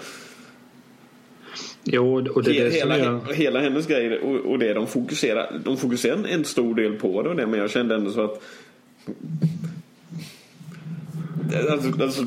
Jo, 1.84 2.30
och 2.30 2.44
det 2.44 2.60
är 2.60 2.64
det 2.64 2.70
hela, 2.70 2.96
som 2.96 3.22
jag... 3.28 3.36
hela 3.36 3.60
hennes 3.60 3.88
grej 3.88 4.20
och, 4.20 4.36
och 4.36 4.60
det 4.60 4.74
de 4.74 4.88
fokuserar, 4.88 5.60
de 5.64 5.78
fokuserar 5.78 6.28
en 6.28 6.46
stor 6.46 6.76
del 6.76 6.94
på 6.94 7.22
det 7.22 7.30
och 7.30 7.36
det 7.36 7.48
men 7.48 7.60
jag 7.60 7.72
kände 7.72 7.96
ändå 7.96 8.12
så 8.12 8.22
att 8.22 8.42
Alltså, 11.72 12.04
alltså, 12.04 12.26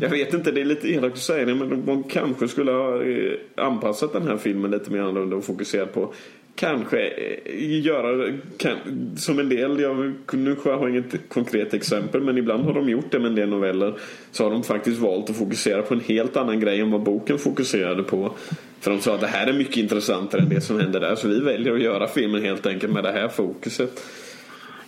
jag 0.00 0.08
vet 0.08 0.34
inte, 0.34 0.50
det 0.50 0.60
är 0.60 0.64
lite 0.64 0.88
elakt 0.88 1.14
att 1.14 1.18
säga 1.18 1.46
det 1.46 1.54
men 1.54 1.86
de 1.86 2.02
kanske 2.02 2.48
skulle 2.48 2.72
ha 2.72 3.02
eh, 3.02 3.32
anpassat 3.56 4.12
den 4.12 4.26
här 4.26 4.36
filmen 4.36 4.70
lite 4.70 4.90
mer 4.90 5.00
annorlunda 5.00 5.36
och 5.36 5.44
fokuserat 5.44 5.94
på 5.94 6.14
kanske 6.54 6.98
eh, 7.08 7.80
göra 7.80 8.32
kan, 8.56 8.76
som 9.16 9.38
en 9.38 9.48
del, 9.48 9.80
jag, 9.80 10.12
nu 10.32 10.56
har 10.64 10.72
jag 10.72 10.90
inget 10.90 11.28
konkret 11.28 11.74
exempel 11.74 12.20
men 12.20 12.38
ibland 12.38 12.64
har 12.64 12.74
de 12.74 12.88
gjort 12.88 13.10
det 13.10 13.18
med 13.18 13.28
en 13.28 13.34
del 13.34 13.48
noveller 13.48 13.94
så 14.30 14.44
har 14.44 14.50
de 14.50 14.62
faktiskt 14.62 15.00
valt 15.00 15.30
att 15.30 15.36
fokusera 15.36 15.82
på 15.82 15.94
en 15.94 16.00
helt 16.00 16.36
annan 16.36 16.60
grej 16.60 16.80
än 16.80 16.90
vad 16.90 17.02
boken 17.02 17.38
fokuserade 17.38 18.02
på. 18.02 18.32
För 18.80 18.90
de 18.90 19.00
sa 19.00 19.14
att 19.14 19.20
det 19.20 19.26
här 19.26 19.46
är 19.46 19.52
mycket 19.52 19.76
intressantare 19.76 20.42
än 20.42 20.48
det 20.48 20.60
som 20.60 20.80
händer 20.80 21.00
där 21.00 21.14
så 21.14 21.28
vi 21.28 21.40
väljer 21.40 21.74
att 21.74 21.82
göra 21.82 22.08
filmen 22.08 22.42
helt 22.42 22.66
enkelt 22.66 22.92
med 22.92 23.04
det 23.04 23.12
här 23.12 23.28
fokuset. 23.28 24.02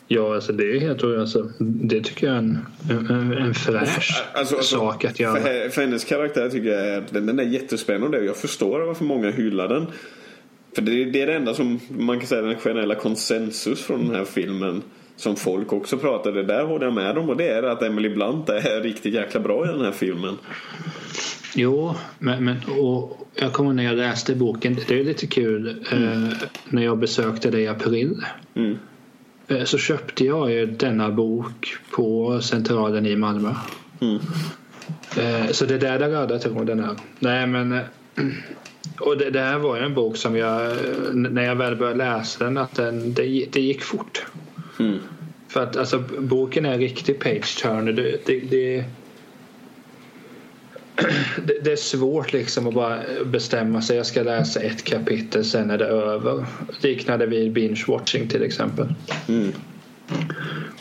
Ja, 0.08 0.34
alltså 0.34 0.52
det 0.52 0.76
är 0.76 0.80
helt 0.80 1.04
alltså, 1.04 1.50
Det 1.58 2.00
tycker 2.00 2.26
jag 2.26 2.36
är 2.36 2.38
en, 2.38 2.58
en, 2.90 3.32
en 3.32 3.54
fräsch 3.54 4.24
alltså, 4.34 4.56
alltså, 4.56 4.76
sak 4.76 5.04
att 5.04 5.20
göra. 5.20 5.40
För, 5.40 5.68
för 5.68 5.80
hennes 5.80 6.04
karaktär 6.04 6.50
tycker 6.50 6.68
jag 6.68 6.86
är, 6.86 7.04
den, 7.10 7.26
den 7.26 7.38
är 7.38 7.44
jättespännande 7.44 8.18
och 8.18 8.24
jag 8.24 8.36
förstår 8.36 8.80
varför 8.80 9.04
många 9.04 9.30
hyllar 9.30 9.68
den. 9.68 9.86
För 10.74 10.82
det, 10.82 11.04
det 11.04 11.22
är 11.22 11.26
det 11.26 11.34
enda 11.34 11.54
som 11.54 11.80
man 11.88 12.18
kan 12.18 12.26
säga 12.26 12.42
den 12.42 12.56
generella 12.56 12.94
konsensus 12.94 13.82
från 13.82 14.06
den 14.06 14.14
här 14.14 14.24
filmen 14.24 14.82
som 15.16 15.36
folk 15.36 15.72
också 15.72 15.98
pratade. 15.98 16.42
Där 16.42 16.64
håller 16.64 16.84
jag 16.84 16.94
med 16.94 17.14
dem 17.14 17.28
och 17.28 17.36
det 17.36 17.48
är 17.48 17.62
att 17.62 17.82
Emily 17.82 18.08
Blunt 18.08 18.48
är 18.48 18.80
riktigt 18.82 19.14
jäkla 19.14 19.40
bra 19.40 19.64
i 19.64 19.68
den 19.68 19.80
här 19.80 19.92
filmen. 19.92 20.38
Jo, 21.54 21.94
men, 22.18 22.44
men 22.44 22.56
och 22.78 23.28
jag 23.34 23.52
kommer 23.52 23.72
när 23.72 23.84
jag 23.84 23.96
läste 23.96 24.34
boken. 24.34 24.76
Det 24.88 25.00
är 25.00 25.04
lite 25.04 25.26
kul 25.26 25.84
mm. 25.92 26.24
eh, 26.24 26.32
när 26.68 26.84
jag 26.84 26.98
besökte 26.98 27.50
dig 27.50 27.62
i 27.62 27.68
april. 27.68 28.16
Mm. 28.54 28.78
Eh, 29.48 29.64
så 29.64 29.78
köpte 29.78 30.24
jag 30.24 30.50
ju 30.50 30.66
denna 30.66 31.10
bok 31.10 31.76
på 31.90 32.40
Centralen 32.40 33.06
i 33.06 33.16
Malmö. 33.16 33.54
Mm. 34.00 34.18
Eh, 35.16 35.50
så 35.50 35.64
det 35.64 35.74
är 35.74 35.78
där 35.78 35.98
den 35.98 36.10
röda 36.10 36.38
tråden 36.38 36.80
är. 36.80 36.96
Nej 37.18 37.46
men 37.46 37.72
eh, 37.72 37.82
och 39.00 39.18
det, 39.18 39.30
det, 39.30 39.40
här 39.40 39.58
var 39.58 39.76
ju 39.76 39.82
en 39.82 39.94
bok 39.94 40.16
som 40.16 40.36
jag, 40.36 40.76
när 41.12 41.42
jag 41.42 41.56
väl 41.56 41.76
började 41.76 41.98
läsa 41.98 42.44
den, 42.44 42.58
att 42.58 42.74
den, 42.74 43.14
det, 43.14 43.46
det 43.52 43.60
gick 43.60 43.82
fort. 43.82 44.26
Mm. 44.80 44.98
För 45.48 45.62
att 45.62 45.76
alltså, 45.76 45.98
boken 46.18 46.66
är 46.66 46.78
riktig 46.78 47.20
page 47.20 47.62
turner. 47.62 47.92
Det, 47.92 48.26
det, 48.26 48.40
det, 48.40 48.84
det, 51.62 51.72
är 51.72 51.76
svårt 51.76 52.32
liksom 52.32 52.66
att 52.66 52.74
bara 52.74 53.00
bestämma 53.24 53.82
sig. 53.82 53.96
Jag 53.96 54.06
ska 54.06 54.22
läsa 54.22 54.60
ett 54.60 54.84
kapitel, 54.84 55.44
sen 55.44 55.70
är 55.70 55.78
det 55.78 55.86
över. 55.86 56.44
Liknande 56.80 57.26
vid 57.26 57.52
binge 57.52 57.84
watching 57.88 58.28
till 58.28 58.42
exempel. 58.42 58.94
Mm. 59.28 59.52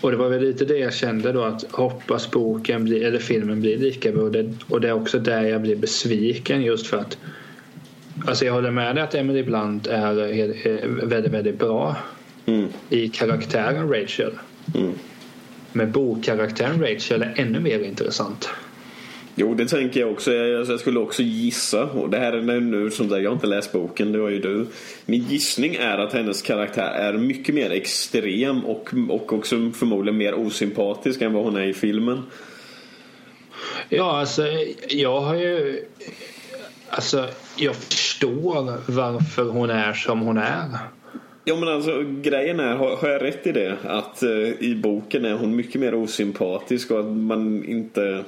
Och 0.02 0.12
det 0.12 0.18
var 0.18 0.30
väl 0.30 0.42
lite 0.42 0.66
det 0.66 0.78
jag 0.78 0.94
kände 0.94 1.32
då 1.32 1.44
att 1.44 1.72
hoppas 1.72 2.32
boken 2.32 2.84
blir, 2.84 3.06
eller 3.06 3.20
filmen 3.20 3.62
blir 3.62 3.78
lika 3.78 4.12
bra. 4.12 4.24
Och 4.24 4.32
det, 4.32 4.54
och 4.70 4.82
det 4.82 4.88
är 4.88 4.94
också 4.94 5.20
där 5.20 5.44
jag 5.44 5.62
blir 5.62 5.76
besviken 5.76 6.64
just 6.64 6.88
för 6.88 6.98
att 6.98 7.18
Alltså 8.26 8.46
jag 8.46 8.54
håller 8.54 8.72
med 8.72 8.96
dig 8.96 9.04
att 9.04 9.16
Emily 9.16 9.44
Blunt 9.44 9.88
är, 9.88 10.20
är 10.20 10.88
väldigt, 10.88 11.32
väldigt 11.32 11.60
bra 11.60 11.96
mm. 12.46 12.68
i 12.90 13.10
karaktären 13.10 13.90
Rachel. 13.90 14.32
Mm. 14.76 14.94
Men 15.72 15.92
bokkaraktären 15.92 16.82
Rachel 16.82 17.22
är 17.22 17.34
ännu 17.36 17.60
mer 17.60 17.80
intressant. 17.80 18.50
Jo, 19.36 19.54
det 19.54 19.66
tänker 19.66 20.00
jag 20.00 20.12
också. 20.12 20.34
Jag, 20.34 20.68
jag 20.68 20.80
skulle 20.80 21.00
också 21.00 21.22
gissa. 21.24 21.84
Och 21.84 22.10
det 22.10 22.18
här 22.18 22.34
är 22.34 22.60
nu 22.60 22.92
som 22.92 23.10
där, 23.10 23.20
jag 23.20 23.30
har 23.30 23.36
inte 23.36 23.48
läst 23.48 23.72
boken, 23.72 24.12
det 24.12 24.20
har 24.20 24.30
ju 24.30 24.40
du. 24.40 24.68
Min 25.06 25.24
gissning 25.24 25.76
är 25.76 25.98
att 25.98 26.14
hennes 26.14 26.42
karaktär 26.42 26.92
är 26.94 27.14
mycket 27.14 27.56
mer 27.56 27.72
extrem 27.72 28.66
och, 28.66 28.90
och 29.10 29.34
också 29.34 29.72
förmodligen 29.76 30.18
mer 30.18 30.34
osympatisk 30.34 31.22
än 31.22 31.34
vad 31.34 31.44
hon 31.44 31.56
är 31.56 31.68
i 31.68 31.74
filmen. 31.74 32.22
Ja, 33.90 34.20
alltså 34.20 34.44
jag 34.90 35.22
har 35.22 35.36
ju 35.36 35.86
Alltså, 36.96 37.28
jag 37.58 37.76
förstår 37.76 38.92
varför 38.92 39.44
hon 39.44 39.70
är 39.70 39.94
som 39.94 40.20
hon 40.20 40.38
är. 40.38 40.70
Ja 41.46 41.56
men 41.56 41.70
alltså 41.70 42.04
grejen 42.22 42.60
är, 42.60 42.76
har, 42.76 42.96
har 42.96 43.10
jag 43.10 43.22
rätt 43.22 43.48
i 43.48 43.52
det? 43.52 43.78
Att 43.84 44.24
uh, 44.24 44.64
i 44.64 44.76
boken 44.84 45.26
är 45.26 45.34
hon 45.34 45.56
mycket 45.56 45.82
mer 45.82 45.94
osympatisk 45.94 46.92
och 46.92 47.00
att 47.00 47.06
man 47.06 47.66
inte... 47.66 48.24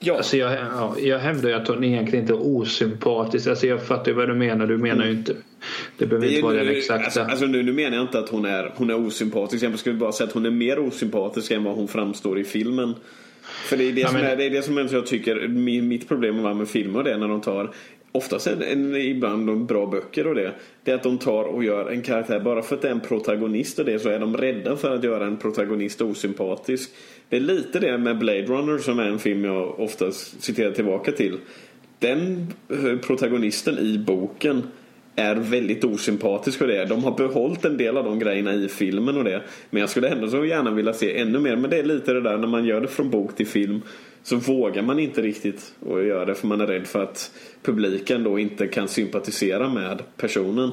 Ja. 0.00 0.16
Alltså 0.16 0.36
jag, 0.36 0.52
ja, 0.52 0.96
jag 0.98 1.18
hävdar 1.18 1.48
ju 1.48 1.54
att 1.54 1.68
hon 1.68 1.84
egentligen 1.84 2.24
inte 2.24 2.34
är 2.34 2.46
osympatisk. 2.46 3.46
Alltså 3.46 3.66
jag 3.66 3.86
fattar 3.86 4.10
ju 4.10 4.16
vad 4.16 4.28
du 4.28 4.34
menar. 4.34 4.66
Du 4.66 4.78
menar 4.78 5.04
ju 5.04 5.10
mm. 5.10 5.18
inte... 5.18 5.36
Det 5.98 6.06
behöver 6.06 6.28
inte 6.28 6.42
vara 6.42 6.54
den 6.54 6.68
exakta... 6.68 7.04
Alltså, 7.04 7.20
alltså 7.20 7.46
nu, 7.46 7.62
nu, 7.62 7.72
menar 7.72 7.96
jag 7.96 8.04
inte 8.04 8.18
att 8.18 8.28
hon 8.28 8.44
är, 8.44 8.72
hon 8.76 8.90
är 8.90 9.06
osympatisk. 9.06 9.64
Jag 9.64 9.78
skulle 9.78 9.94
bara 9.94 10.12
säga 10.12 10.28
att 10.28 10.34
hon 10.34 10.46
är 10.46 10.50
mer 10.50 10.78
osympatisk 10.78 11.50
än 11.50 11.64
vad 11.64 11.74
hon 11.74 11.88
framstår 11.88 12.38
i 12.38 12.44
filmen. 12.44 12.94
För 13.42 13.76
det 13.76 13.88
är 13.88 13.92
det, 13.92 14.00
ja, 14.00 14.08
som, 14.08 14.16
men... 14.16 14.26
är, 14.26 14.36
det, 14.36 14.44
är 14.44 14.50
det 14.50 14.62
som 14.62 14.78
jag 14.78 15.06
tycker, 15.06 15.48
mitt 15.82 16.08
problem 16.08 16.58
med 16.58 16.68
filmer 16.68 17.02
det 17.02 17.12
är 17.12 17.18
när 17.18 17.28
de 17.28 17.40
tar 17.40 17.70
Oftast 18.16 18.46
en, 18.46 18.62
en, 18.62 18.96
ibland 18.96 19.66
bra 19.66 19.86
böcker 19.86 20.26
och 20.26 20.34
det. 20.34 20.52
Det 20.84 20.90
är 20.90 20.94
att 20.94 21.02
de 21.02 21.18
tar 21.18 21.44
och 21.44 21.64
gör 21.64 21.90
en 21.90 22.02
karaktär 22.02 22.40
bara 22.40 22.62
för 22.62 22.76
att 22.76 22.82
det 22.82 22.88
är 22.88 22.92
en 22.92 23.00
protagonist 23.00 23.78
och 23.78 23.84
det 23.84 23.98
så 23.98 24.08
är 24.08 24.18
de 24.18 24.36
rädda 24.36 24.76
för 24.76 24.94
att 24.94 25.04
göra 25.04 25.26
en 25.26 25.36
protagonist 25.36 26.00
osympatisk. 26.00 26.90
Det 27.28 27.36
är 27.36 27.40
lite 27.40 27.80
det 27.80 27.98
med 27.98 28.18
Blade 28.18 28.42
Runner 28.42 28.78
som 28.78 28.98
är 28.98 29.04
en 29.04 29.18
film 29.18 29.44
jag 29.44 29.80
oftast 29.80 30.42
citerar 30.42 30.72
tillbaka 30.72 31.12
till. 31.12 31.38
Den 31.98 32.52
protagonisten 33.06 33.78
i 33.78 33.98
boken 33.98 34.62
är 35.16 35.34
väldigt 35.34 35.84
osympatisk 35.84 36.58
för 36.58 36.66
det. 36.66 36.84
De 36.84 37.04
har 37.04 37.16
behållit 37.16 37.64
en 37.64 37.76
del 37.76 37.96
av 37.96 38.04
de 38.04 38.18
grejerna 38.18 38.54
i 38.54 38.68
filmen 38.68 39.16
och 39.16 39.24
det. 39.24 39.42
Men 39.70 39.80
jag 39.80 39.90
skulle 39.90 40.08
ändå 40.08 40.28
så 40.28 40.44
gärna 40.44 40.70
vilja 40.70 40.92
se 40.92 41.18
ännu 41.18 41.38
mer. 41.38 41.56
Men 41.56 41.70
det 41.70 41.78
är 41.78 41.84
lite 41.84 42.12
det 42.12 42.20
där 42.20 42.36
när 42.36 42.48
man 42.48 42.64
gör 42.64 42.80
det 42.80 42.88
från 42.88 43.10
bok 43.10 43.36
till 43.36 43.46
film. 43.46 43.82
Så 44.22 44.36
vågar 44.36 44.82
man 44.82 44.98
inte 44.98 45.22
riktigt 45.22 45.74
att 45.90 46.04
göra 46.04 46.24
det 46.24 46.34
för 46.34 46.46
man 46.46 46.60
är 46.60 46.66
rädd 46.66 46.86
för 46.86 47.02
att 47.02 47.30
publiken 47.62 48.24
då 48.24 48.38
inte 48.38 48.66
kan 48.66 48.88
sympatisera 48.88 49.68
med 49.68 50.02
personen. 50.16 50.70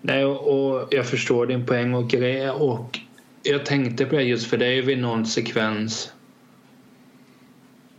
Nej, 0.00 0.24
och 0.24 0.88
jag 0.90 1.06
förstår 1.06 1.46
din 1.46 1.66
poäng 1.66 1.94
och 1.94 2.10
grej. 2.10 2.50
Och 2.50 2.98
jag 3.50 3.66
tänkte 3.66 4.06
på 4.06 4.16
det 4.16 4.22
just 4.22 4.46
för 4.46 4.56
det 4.56 4.66
är 4.66 4.82
vid 4.82 4.98
någon 4.98 5.26
sekvens 5.26 6.12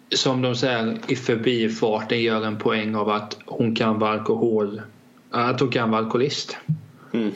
som 0.10 0.42
de 0.42 0.56
säger 0.56 0.98
i 1.08 1.16
förbifarten 1.16 2.22
gör 2.22 2.46
en 2.46 2.58
poäng 2.58 2.96
av 2.96 3.10
att 3.10 3.38
hon 3.46 3.76
kan 3.76 4.00
vara 4.00 4.12
alkohol 4.12 4.82
att 5.30 5.60
hon 5.60 5.70
kan 5.70 5.92
vara 5.92 6.02
alkoholist. 6.02 6.58
Mm. 7.14 7.32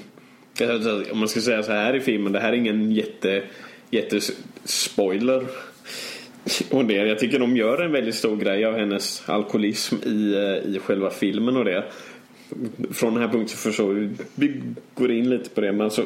Om 1.12 1.20
man 1.20 1.28
ska 1.28 1.42
säga 1.42 1.64
så 1.64 1.72
här 1.72 1.96
i 1.96 2.00
filmen, 2.00 2.32
det 2.32 2.40
här 2.40 2.54
är 2.54 2.58
ingen 2.58 2.92
jätte, 2.92 3.44
jätte 3.90 4.20
spoiler. 4.64 5.48
Och 6.70 6.86
det, 6.86 6.94
jag 6.94 7.20
tycker 7.20 7.40
de 7.40 7.58
gör 7.58 7.82
en 7.82 7.92
väldigt 7.92 8.16
stor 8.16 8.36
grej 8.36 8.66
av 8.66 8.78
hennes 8.78 9.30
alkoholism 9.30 9.96
i, 9.96 10.34
eh, 10.34 10.76
i 10.76 10.80
själva 10.80 11.10
filmen 11.10 11.58
och 11.58 11.66
det. 11.66 11.84
Från 12.92 13.14
den 13.14 13.24
här 13.24 13.30
punkten 13.30 13.58
så 13.58 13.58
förstår 13.58 13.94
vi, 13.94 14.10
vi 14.36 14.62
går 14.96 15.12
in 15.12 15.30
lite 15.30 15.50
på 15.50 15.62
det 15.62 15.72
men 15.72 15.82
alltså 15.82 16.06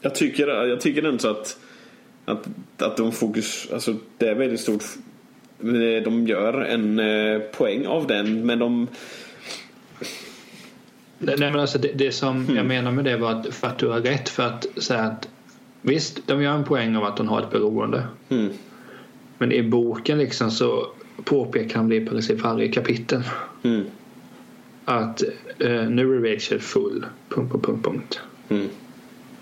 jag 0.00 0.14
tycker, 0.14 0.48
jag 0.48 0.80
tycker 0.80 1.02
ändå 1.02 1.18
så 1.18 1.30
att 1.30 1.58
att, 2.26 2.48
att 2.78 2.96
de 2.96 3.12
fokus, 3.12 3.68
alltså 3.72 3.94
det 4.18 4.28
är 4.28 4.34
väldigt 4.34 4.60
stort 4.60 4.84
De 6.04 6.26
gör 6.26 6.62
en 6.62 6.98
eh, 6.98 7.38
poäng 7.40 7.86
av 7.86 8.06
den 8.06 8.46
men 8.46 8.58
de 8.58 8.88
Nej, 11.18 11.36
men 11.38 11.60
alltså 11.60 11.78
det, 11.78 11.92
det 11.94 12.12
som 12.12 12.36
mm. 12.36 12.56
jag 12.56 12.66
menar 12.66 12.92
med 12.92 13.04
det 13.04 13.16
var 13.16 13.32
att, 13.32 13.54
för 13.54 13.66
att 13.66 13.78
du 13.78 13.88
har 13.88 14.00
rätt 14.00 14.28
för 14.28 14.42
att 14.42 14.66
säga 14.76 15.00
att 15.00 15.28
visst, 15.82 16.26
de 16.26 16.42
gör 16.42 16.52
en 16.52 16.64
poäng 16.64 16.96
av 16.96 17.04
att 17.04 17.18
hon 17.18 17.28
har 17.28 17.40
ett 17.40 17.50
beroende. 17.50 18.02
Mm. 18.28 18.48
Men 19.38 19.52
i 19.52 19.62
boken 19.62 20.18
liksom 20.18 20.50
så 20.50 20.86
påpekar 21.24 21.76
han 21.76 21.88
det 21.88 21.96
i 21.96 22.06
princip 22.06 22.40
varje 22.40 22.68
kapitel. 22.68 23.22
Mm. 23.62 23.84
att 24.84 25.22
eh, 25.58 25.88
nu 25.88 26.16
är 26.16 26.34
Rachel 26.34 26.60
full. 26.60 27.06
Punkt, 27.28 27.52
punkt, 27.52 27.66
punkt, 27.66 27.84
punkt. 27.84 28.20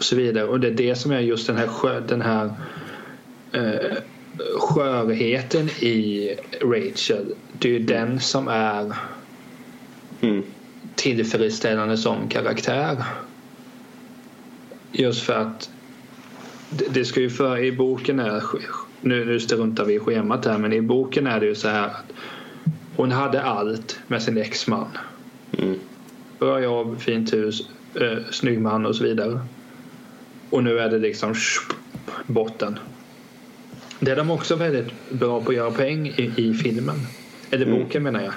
Och 0.05 0.09
så 0.09 0.17
vidare. 0.17 0.45
Och 0.45 0.61
det 0.61 0.69
är 0.69 0.73
det 0.73 0.95
som 0.95 1.13
är 1.13 1.21
just 1.21 1.47
den 1.47 1.57
här, 1.57 1.67
skö, 1.67 2.01
den 2.01 2.23
här 2.23 2.51
eh, 3.53 3.97
skörheten 4.59 5.69
i 5.69 6.31
Rachel. 6.63 7.35
Det 7.59 7.69
är 7.69 7.73
ju 7.73 7.79
den 7.79 8.21
som 8.21 8.49
är 8.49 8.95
Mm. 10.21 10.43
tillfredsställande 10.95 11.97
som 11.97 12.29
karaktär. 12.29 13.05
Just 14.93 15.23
för 15.23 15.33
att 15.33 15.71
det, 16.71 16.85
det 16.95 17.05
ska 17.05 17.21
ju 17.21 17.31
för 17.31 17.59
i 17.59 17.73
boken 17.73 18.21
är 18.21 18.43
nu, 19.01 19.25
nu 19.25 19.41
struntar 19.41 19.85
vi 19.85 19.95
i 19.95 19.99
schemat 19.99 20.45
här 20.45 20.59
men 20.59 20.73
i 20.73 20.81
boken 20.81 21.27
är 21.27 21.41
det 21.41 21.47
ju 21.47 21.55
så 21.55 21.69
här 21.69 21.87
att 21.87 22.13
hon 22.97 23.13
hade 23.13 23.43
allt 23.43 23.99
med 24.07 24.23
sin 24.23 24.39
exman. 24.39 24.99
Mm. 25.59 25.79
Bra 26.39 26.61
jobb, 26.61 27.01
fint 27.01 27.33
hus, 27.33 27.69
eh, 27.95 28.19
snygg 28.31 28.61
man 28.61 28.87
och 28.87 28.97
så 28.97 29.05
vidare. 29.05 29.41
Och 30.55 30.65
nu 30.65 30.79
är 30.79 30.91
det 30.91 30.99
liksom 30.99 31.35
botten. 32.27 32.79
Det 34.01 34.11
är 34.11 34.17
de 34.17 34.31
också 34.31 34.57
väldigt 34.57 35.11
bra 35.11 35.41
på 35.41 35.51
att 35.51 35.57
göra 35.57 35.71
poäng 35.71 36.07
i, 36.17 36.33
i 36.37 36.55
filmen. 36.55 36.97
Eller 37.51 37.67
Mm. 37.67 37.79
boken 37.79 38.03
menar 38.03 38.23
jag. 38.23 38.33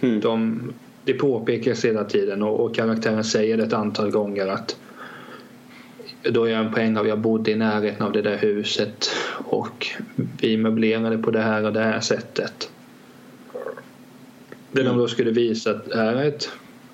Mm. 0.00 0.20
De, 0.20 0.72
det 1.04 1.12
påpekas 1.14 1.84
hela 1.84 2.04
tiden 2.04 2.42
och, 2.42 2.60
och 2.60 2.74
karaktären 2.74 3.24
säger 3.24 3.56
det 3.56 3.62
ett 3.64 3.72
antal 3.72 4.10
gånger 4.10 4.46
att 4.46 4.76
då 6.22 6.48
jag 6.48 6.60
en 6.60 6.72
poäng 6.72 6.96
av 6.96 7.08
jag 7.08 7.18
bodde 7.18 7.50
i 7.50 7.54
närheten 7.54 8.06
av 8.06 8.12
det 8.12 8.22
där 8.22 8.38
huset 8.38 9.10
och 9.44 9.86
vi 10.40 10.56
möblerade 10.56 11.18
på 11.18 11.30
det 11.30 11.42
här 11.42 11.64
och 11.64 11.72
det 11.72 11.80
här 11.80 12.00
sättet. 12.00 12.70
Det 14.72 14.82
de 14.82 14.96
då 14.98 15.08
skulle 15.08 15.30
visa 15.30 15.70
att 15.70 15.88
är 15.88 16.24
ett 16.24 16.48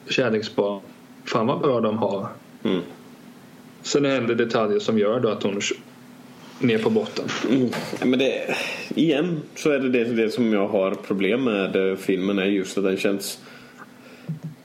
kärlekspar. 0.08 0.80
Fan 1.24 1.46
vad 1.46 1.60
bra 1.60 1.80
de 1.80 1.98
har. 1.98 2.28
Mm. 2.62 2.80
Sen 3.82 4.04
händer 4.04 4.34
detaljer 4.34 4.78
som 4.78 4.98
gör 4.98 5.20
då 5.20 5.28
att 5.28 5.42
hon 5.42 5.60
ner 6.58 6.78
på 6.78 6.90
botten. 6.90 7.24
Mm. 7.50 7.68
Men 8.04 8.18
det, 8.18 8.56
igen 8.94 9.40
så 9.54 9.70
är 9.70 9.78
det, 9.78 9.88
det 9.88 10.04
det 10.04 10.30
som 10.30 10.52
jag 10.52 10.68
har 10.68 10.94
problem 10.94 11.44
med 11.44 11.90
eh, 11.90 11.96
filmen 11.96 12.38
är 12.38 12.44
just 12.44 12.78
att 12.78 12.84
den 12.84 12.96
känns 12.96 13.38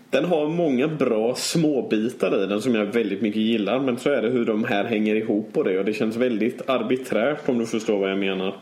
den 0.09 0.25
har 0.25 0.49
många 0.49 0.87
bra 0.87 1.35
småbitar 1.35 2.43
i 2.43 2.47
den 2.47 2.61
som 2.61 2.75
jag 2.75 2.85
väldigt 2.85 3.21
mycket 3.21 3.41
gillar 3.41 3.79
men 3.79 3.97
så 3.97 4.09
är 4.09 4.21
det 4.21 4.29
hur 4.29 4.45
de 4.45 4.63
här 4.63 4.83
hänger 4.83 5.15
ihop 5.15 5.57
och 5.57 5.63
det 5.63 5.79
och 5.79 5.85
det 5.85 5.93
känns 5.93 6.15
väldigt 6.15 6.69
arbiträrt 6.69 7.49
om 7.49 7.57
du 7.57 7.65
förstår 7.65 7.99
vad 7.99 8.11
jag 8.11 8.19
menar. 8.19 8.55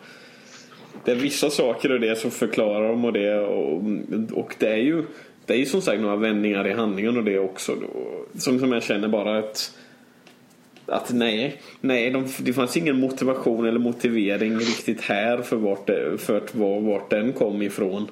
Det 1.06 1.12
är 1.12 1.16
vissa 1.16 1.50
saker 1.50 1.92
och 1.92 2.00
det 2.00 2.16
som 2.16 2.32
förklarar 2.32 2.90
dem 2.90 3.06
och 3.06 3.14
det 3.14 3.40
och, 3.40 3.84
och 4.34 4.56
det 4.60 4.68
är 4.68 4.78
ju 4.78 5.04
det 5.46 5.54
är 5.54 5.58
ju 5.58 5.66
som 5.66 5.82
sagt 5.82 6.02
några 6.02 6.16
vändningar 6.16 6.68
i 6.68 6.74
handlingen 6.74 7.18
och 7.18 7.24
det 7.24 7.40
också 7.40 7.76
då, 7.76 7.88
som, 8.40 8.60
som 8.60 8.72
jag 8.72 8.84
känner 8.84 9.08
bara 9.08 9.38
att 9.38 9.72
att 10.86 11.14
nej, 11.14 11.62
nej 11.82 12.10
de, 12.10 12.28
det 12.40 12.54
fanns 12.54 12.78
ingen 12.78 13.00
motivation 13.00 13.68
eller 13.68 13.80
motivering 13.80 14.58
riktigt 14.58 15.02
här 15.02 15.42
för 15.42 15.56
vart, 15.56 15.88
det, 15.88 16.18
för 16.18 16.38
att, 16.38 16.56
var, 16.56 16.80
vart 16.80 17.10
den 17.10 17.34
kom 17.34 17.62
ifrån. 17.62 18.08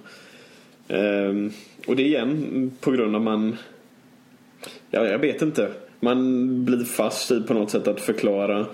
Ehm, 0.88 1.52
och 1.88 1.96
det 1.96 2.04
är 2.04 2.08
igen 2.08 2.72
på 2.82 2.92
grund 2.92 3.16
av 3.16 3.22
man 3.22 3.58
Ja, 4.92 5.06
jag 5.06 5.20
vet 5.20 5.42
inte. 5.42 5.72
Man 6.00 6.66
blir 6.66 6.84
fast 6.84 7.32
i 7.32 7.42
på 7.42 7.54
något 7.54 7.72
sätt 7.72 7.88
att 7.88 8.02
förklara 8.02 8.66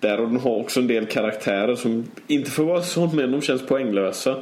där 0.00 0.20
och 0.20 0.26
de 0.26 0.36
har 0.36 0.56
också 0.56 0.80
en 0.80 0.86
del 0.86 1.06
karaktärer 1.06 1.74
som 1.74 2.06
inte 2.26 2.50
får 2.50 2.64
vara 2.64 2.82
så 2.82 3.06
men 3.06 3.32
de 3.32 3.40
känns 3.42 3.66
poänglösa. 3.66 4.36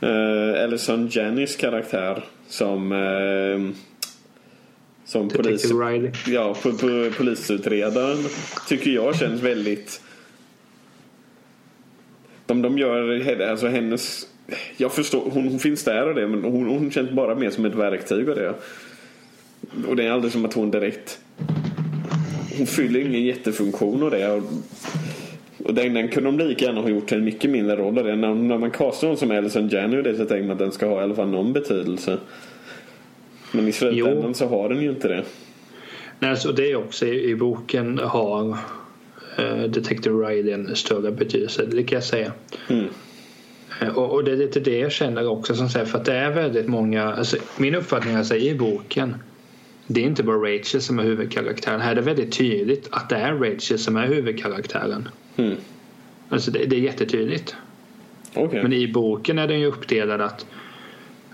Ehm, 0.00 0.72
uh, 0.72 0.76
som 0.76 1.08
Jannys 1.08 1.56
karaktär 1.56 2.24
som 2.48 2.92
uh, 2.92 3.70
som 5.12 5.28
polis, 5.28 5.70
ja, 6.26 6.56
på, 6.62 6.72
på, 6.72 7.10
polisutredaren 7.16 8.18
tycker 8.68 8.90
jag 8.90 9.16
känns 9.16 9.42
väldigt 9.42 10.00
de, 12.46 12.62
de 12.62 12.78
gör 12.78 13.40
alltså 13.50 13.66
hennes 13.66 14.28
jag 14.76 14.92
förstår, 14.92 15.30
hon, 15.30 15.48
hon 15.48 15.58
finns 15.58 15.84
där 15.84 16.08
och 16.08 16.14
det 16.14 16.28
men 16.28 16.44
hon, 16.44 16.66
hon 16.66 16.90
känns 16.90 17.10
bara 17.10 17.34
mer 17.34 17.50
som 17.50 17.64
ett 17.64 17.74
verktyg 17.74 18.28
och 18.28 18.34
det. 18.34 18.54
Och 19.88 19.96
det 19.96 20.06
är 20.06 20.10
aldrig 20.10 20.32
som 20.32 20.44
att 20.44 20.54
hon 20.54 20.70
direkt 20.70 21.20
hon 22.58 22.66
fyller 22.66 23.00
ingen 23.00 23.24
jättefunktion 23.24 24.02
och 24.02 24.10
det. 24.10 24.32
Och, 24.32 24.42
och 25.64 25.74
den, 25.74 25.94
den 25.94 26.08
kunde 26.08 26.30
de 26.30 26.48
lika 26.48 26.64
gärna 26.64 26.80
ha 26.80 26.88
gjort 26.88 27.08
till 27.08 27.18
en 27.18 27.24
mycket 27.24 27.50
mindre 27.50 27.76
roll 27.76 27.98
av 27.98 28.04
det. 28.04 28.16
När, 28.16 28.34
när 28.34 28.58
man 28.58 28.70
castar 28.70 29.08
någon 29.08 29.16
som 29.16 29.30
Alison 29.30 29.68
Janney 29.68 29.98
och 29.98 30.02
det 30.02 30.16
så 30.16 30.24
tänker 30.24 30.42
man 30.42 30.52
att 30.52 30.58
den 30.58 30.72
ska 30.72 30.86
ha 30.86 31.00
i 31.00 31.02
alla 31.04 31.14
fall 31.14 31.28
någon 31.28 31.52
betydelse. 31.52 32.18
Men 33.52 33.68
i 33.68 33.72
slutändan 33.72 34.22
Jo. 34.26 34.34
så 34.34 34.48
har 34.48 34.68
den 34.68 34.82
ju 34.82 34.90
inte 34.90 35.08
det. 35.08 35.24
Nej, 36.18 36.36
så 36.36 36.52
det 36.52 36.70
är 36.70 36.76
också 36.76 37.06
i, 37.06 37.30
i 37.30 37.36
boken 37.36 37.98
har 37.98 38.58
eh, 39.38 39.62
Detective 39.62 40.28
Riley 40.28 40.52
en 40.52 40.76
större 40.76 41.10
betydelse, 41.10 41.66
det 41.66 41.82
kan 41.82 41.96
jag 41.96 42.04
säga. 42.04 42.32
Mm. 42.68 42.86
Eh, 43.80 43.88
Och, 43.88 44.10
och 44.10 44.24
det 44.24 44.32
är 44.32 44.36
lite 44.36 44.60
det 44.60 44.78
jag 44.78 44.92
känner 44.92 45.28
också 45.28 45.54
som 45.54 45.68
säger 45.68 45.86
för 45.86 45.98
att 45.98 46.04
det 46.04 46.14
är 46.14 46.30
väldigt 46.30 46.68
många, 46.68 47.12
alltså, 47.12 47.36
min 47.58 47.74
uppfattning 47.74 48.14
alltså, 48.16 48.36
i 48.36 48.54
boken 48.54 49.14
det 49.86 50.00
är 50.00 50.04
inte 50.04 50.22
bara 50.22 50.36
Rachel 50.36 50.80
som 50.80 50.98
är 50.98 51.02
huvudkaraktären. 51.02 51.80
Här 51.80 51.90
är 51.90 51.94
det 51.94 52.00
väldigt 52.00 52.32
tydligt 52.32 52.88
att 52.90 53.08
det 53.08 53.16
är 53.16 53.34
Rachel 53.34 53.78
som 53.78 53.96
är 53.96 54.06
huvudkaraktären. 54.06 55.08
Mm. 55.36 55.56
Alltså 56.28 56.50
det, 56.50 56.64
det 56.64 56.76
är 56.76 56.80
jättetydligt. 56.80 57.56
Okej. 58.34 58.62
Men 58.62 58.72
i 58.72 58.88
boken 58.92 59.38
är 59.38 59.48
den 59.48 59.60
ju 59.60 59.66
uppdelad 59.66 60.20
att 60.20 60.46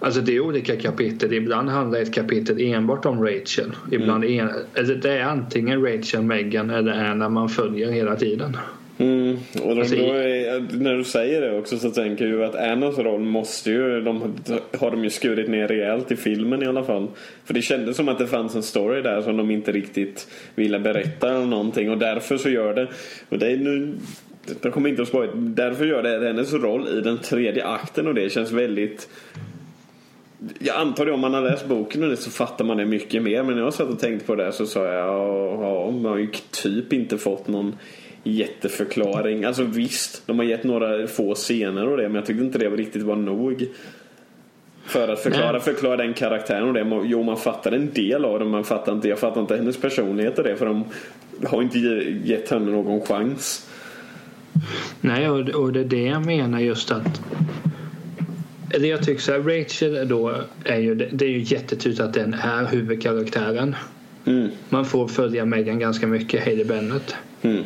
Alltså 0.00 0.20
det 0.20 0.36
är 0.36 0.40
olika 0.40 0.76
kapitel. 0.76 1.32
Ibland 1.32 1.68
handlar 1.68 2.00
ett 2.00 2.14
kapitel 2.14 2.60
enbart 2.60 3.04
om 3.04 3.24
Rachel. 3.24 3.72
Ibland 3.92 4.24
en, 4.24 4.48
alltså 4.78 4.94
det 4.94 5.12
är 5.12 5.22
antingen 5.22 5.82
Rachel, 5.84 6.22
Megan 6.22 6.70
eller 6.70 6.92
Anna 6.92 7.28
man 7.28 7.48
följer 7.48 7.90
hela 7.90 8.16
tiden. 8.16 8.56
Mm. 8.98 9.36
Och 9.62 9.74
då, 9.74 9.80
Alltså, 9.80 9.96
då 9.96 10.02
är, 10.02 10.76
när 10.78 10.94
du 10.94 11.04
säger 11.04 11.40
det 11.40 11.58
också 11.58 11.78
så 11.78 11.90
tänker 11.90 12.24
jag 12.24 12.34
ju 12.34 12.44
att 12.44 12.54
Annas 12.54 12.98
roll 12.98 13.20
måste 13.20 13.70
ju, 13.70 14.00
de 14.00 14.34
har 14.78 14.90
de 14.90 15.04
ju 15.04 15.10
skurit 15.10 15.48
ner 15.48 15.68
rejält 15.68 16.12
i 16.12 16.16
filmen 16.16 16.62
i 16.62 16.66
alla 16.66 16.84
fall. 16.84 17.08
För 17.44 17.54
det 17.54 17.62
kändes 17.62 17.96
som 17.96 18.08
att 18.08 18.18
det 18.18 18.26
fanns 18.26 18.54
en 18.54 18.62
story 18.62 19.02
där 19.02 19.22
som 19.22 19.36
de 19.36 19.50
inte 19.50 19.72
riktigt 19.72 20.28
ville 20.54 20.78
berätta 20.78 21.30
eller 21.30 21.46
någonting 21.46 21.90
och 21.90 21.98
därför 21.98 22.36
så 22.36 22.48
gör 22.48 22.74
det, 22.74 22.88
och 23.28 23.38
det 23.38 23.50
är 23.50 23.56
nu 23.56 23.94
jag 24.62 24.72
kommer 24.72 24.88
inte 24.88 25.02
att 25.02 25.08
spoila, 25.08 25.32
därför 25.34 25.84
gör 25.84 26.02
det 26.02 26.26
hennes 26.26 26.52
roll 26.52 26.88
i 26.98 27.00
den 27.00 27.18
tredje 27.18 27.66
akten 27.66 28.06
och 28.06 28.14
det 28.14 28.32
känns 28.32 28.52
väldigt 28.52 29.08
jag 30.58 30.76
antar 30.76 31.06
det 31.06 31.12
om 31.12 31.20
man 31.20 31.34
har 31.34 31.42
läst 31.42 31.66
boken 31.68 32.02
och 32.02 32.08
det 32.08 32.16
så 32.16 32.30
fattar 32.30 32.64
man 32.64 32.76
det 32.76 32.84
mycket 32.86 33.22
mer. 33.22 33.42
Men 33.42 33.54
när 33.56 33.62
jag 33.62 33.74
satt 33.74 33.88
och 33.88 33.98
tänkte 33.98 34.26
på 34.26 34.34
det 34.34 34.52
så 34.52 34.66
sa 34.66 34.84
jag 34.84 35.04
ja, 35.64 35.90
man 35.90 36.04
har 36.04 36.18
ju 36.18 36.28
typ 36.50 36.92
inte 36.92 37.18
fått 37.18 37.48
någon 37.48 37.76
jätteförklaring. 38.24 39.44
Alltså 39.44 39.62
visst, 39.64 40.22
de 40.26 40.38
har 40.38 40.46
gett 40.46 40.64
några 40.64 41.06
få 41.06 41.34
scener 41.34 41.88
och 41.88 41.96
det 41.96 42.02
men 42.02 42.14
jag 42.14 42.26
tyckte 42.26 42.44
inte 42.44 42.58
det 42.58 42.68
riktigt 42.70 43.02
var 43.02 43.16
nog. 43.16 43.66
För 44.86 45.08
att 45.08 45.20
förklara, 45.20 45.52
Nej. 45.52 45.60
förklara 45.60 45.96
den 45.96 46.14
karaktären 46.14 46.68
och 46.68 46.74
det. 46.74 47.00
Jo, 47.04 47.22
man 47.22 47.36
fattar 47.36 47.72
en 47.72 47.90
del 47.92 48.24
av 48.24 48.38
det 48.38 48.44
men 48.44 48.50
man 48.52 48.64
fattar 48.64 48.92
inte, 48.92 49.08
jag 49.08 49.18
fattar 49.18 49.40
inte 49.40 49.56
hennes 49.56 49.76
personlighet 49.76 50.38
och 50.38 50.44
det 50.44 50.56
för 50.56 50.66
de 50.66 50.84
har 51.46 51.62
inte 51.62 51.78
ge- 51.78 52.20
gett 52.24 52.50
henne 52.50 52.70
någon 52.70 53.00
chans. 53.00 53.68
Nej, 55.00 55.28
och 55.30 55.72
det 55.72 55.80
är 55.80 55.84
det 55.84 56.02
jag 56.02 56.26
menar 56.26 56.60
just 56.60 56.90
att 56.90 57.20
eller 58.70 58.88
jag 58.88 59.02
tycker 59.02 59.20
så 59.22 59.32
här, 59.32 59.38
Rachel 59.40 60.08
då 60.08 60.34
är 60.64 60.78
ju, 60.78 60.94
det 60.94 61.24
är 61.24 61.30
ju 61.30 61.42
jättetydligt 61.42 62.00
att 62.00 62.14
den 62.14 62.34
är 62.34 62.66
huvudkaraktären. 62.66 63.76
Mm, 64.26 64.48
Man 64.68 64.84
får 64.84 65.08
följa 65.08 65.44
Megan 65.44 65.78
ganska 65.78 66.06
mycket, 66.06 66.44
Hailey 66.44 66.64
Bennett. 66.64 67.14
mm, 67.42 67.62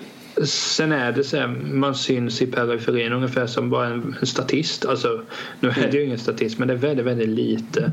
Sen 0.46 0.92
är 0.92 1.12
det 1.12 1.24
så 1.24 1.36
här, 1.36 1.46
man 1.72 1.94
syns 1.94 2.42
i 2.42 2.46
periferin 2.46 3.12
ungefär 3.12 3.46
som 3.46 3.70
bara 3.70 3.86
en, 3.86 4.16
en 4.20 4.26
statist. 4.26 4.86
Alltså, 4.86 5.20
nu 5.60 5.68
är 5.68 5.88
det 5.90 5.96
ju 5.98 6.04
ingen 6.04 6.18
statist 6.18 6.58
men 6.58 6.68
det 6.68 6.74
är 6.74 6.78
väldigt, 6.78 7.06
väldigt 7.06 7.28
lite. 7.28 7.92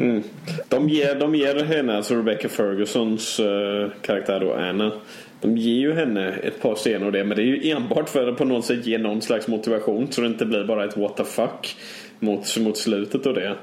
mm. 0.00 0.22
De, 0.68 0.88
ger, 0.88 1.14
de 1.14 1.34
ger 1.34 1.64
henne, 1.64 1.96
alltså 1.96 2.14
Rebecca 2.14 2.48
Fergusons 2.48 3.40
eh, 3.40 3.88
karaktär 4.02 4.40
då, 4.40 4.54
Anna. 4.54 4.92
De 5.40 5.56
ger 5.56 5.80
ju 5.80 5.92
henne 5.94 6.32
ett 6.32 6.62
par 6.62 6.74
scener 6.74 7.06
och 7.06 7.12
det 7.12 7.24
men 7.24 7.36
det 7.36 7.42
är 7.42 7.46
ju 7.46 7.70
enbart 7.70 8.08
för 8.08 8.28
att 8.28 8.38
på 8.38 8.44
något 8.44 8.64
sätt 8.64 8.86
ge 8.86 8.98
någon 8.98 9.22
slags 9.22 9.48
motivation 9.48 10.06
så 10.10 10.20
det 10.20 10.26
inte 10.26 10.46
blir 10.46 10.64
bara 10.64 10.84
ett 10.84 10.96
what 10.96 11.16
the 11.16 11.24
fuck 11.24 11.76
mot, 12.22 12.58
mot 12.60 12.78
slutet 12.78 13.26
och 13.26 13.34
det. 13.34 13.56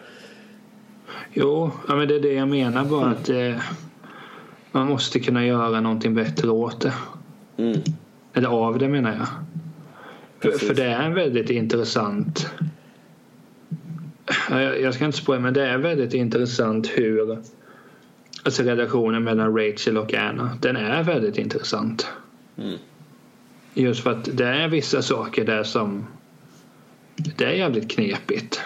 Jo, 1.33 1.71
ja, 1.87 1.95
men 1.95 2.07
det 2.07 2.15
är 2.15 2.19
det 2.19 2.33
jag 2.33 2.47
menar 2.47 2.85
bara 2.85 3.09
att 3.09 3.29
eh, 3.29 3.55
man 4.71 4.87
måste 4.87 5.19
kunna 5.19 5.45
göra 5.45 5.81
någonting 5.81 6.15
bättre 6.15 6.49
åt 6.49 6.81
det. 6.81 6.93
Mm. 7.57 7.79
Eller 8.33 8.49
av 8.49 8.79
det 8.79 8.87
menar 8.87 9.11
jag. 9.11 9.27
För, 10.39 10.49
Precis. 10.49 10.67
för 10.67 10.75
det 10.75 10.83
är 10.83 11.01
en 11.01 11.13
väldigt 11.13 11.49
intressant 11.49 12.49
Ja, 14.49 14.61
jag 14.61 14.81
jag 14.81 14.93
ska 14.93 15.05
inte 15.05 15.17
spåra 15.17 15.39
men 15.39 15.53
det 15.53 15.67
är 15.67 15.77
väldigt 15.77 16.13
intressant 16.13 16.87
hur 16.87 17.37
alltså 18.43 18.63
relationen 18.63 19.23
mellan 19.23 19.57
Rachel 19.57 19.97
och 19.97 20.13
Anna 20.13 20.57
den 20.61 20.77
är 20.77 21.03
väldigt 21.03 21.37
intressant. 21.37 22.07
Mm. 22.57 22.77
Just 23.73 24.03
för 24.03 24.11
att 24.11 24.37
det 24.37 24.45
är 24.45 24.67
vissa 24.67 25.01
saker 25.01 25.45
där 25.45 25.63
som 25.63 26.07
det 27.37 27.45
är 27.45 27.51
jävligt 27.51 27.91
knepigt 27.91 28.61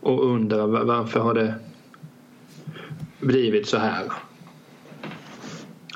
och 0.00 0.26
undrar 0.26 0.66
va- 0.66 0.84
varför 0.84 1.20
har 1.20 1.34
det 1.34 1.54
blivit 3.20 3.68
så 3.68 3.78
här. 3.78 4.12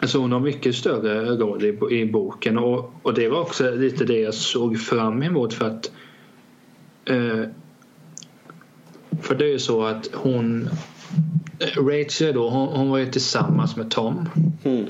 Alltså 0.01 0.19
hon 0.19 0.33
har 0.33 0.41
mycket 0.41 0.75
större 0.75 1.25
roll 1.25 1.65
i, 1.65 2.01
i 2.01 2.07
boken 2.07 2.59
och, 2.59 2.93
och 3.03 3.15
det 3.15 3.29
var 3.29 3.41
också 3.41 3.71
lite 3.71 4.05
det 4.05 4.21
jag 4.21 4.35
såg 4.35 4.81
fram 4.81 5.23
emot 5.23 5.55
för 5.55 5.67
att 5.67 5.93
eh, 7.05 7.45
för 9.23 9.35
det 9.35 9.45
är 9.45 9.53
ju 9.53 9.59
så 9.59 9.85
att 9.85 10.09
hon 10.15 10.69
Rachel 11.77 12.35
då, 12.35 12.51
hon, 12.51 12.69
hon 12.69 12.91
var 12.91 12.99
ju 12.99 13.07
tillsammans 13.07 13.77
med 13.77 13.91
Tom. 13.91 14.29
Mm. 14.65 14.87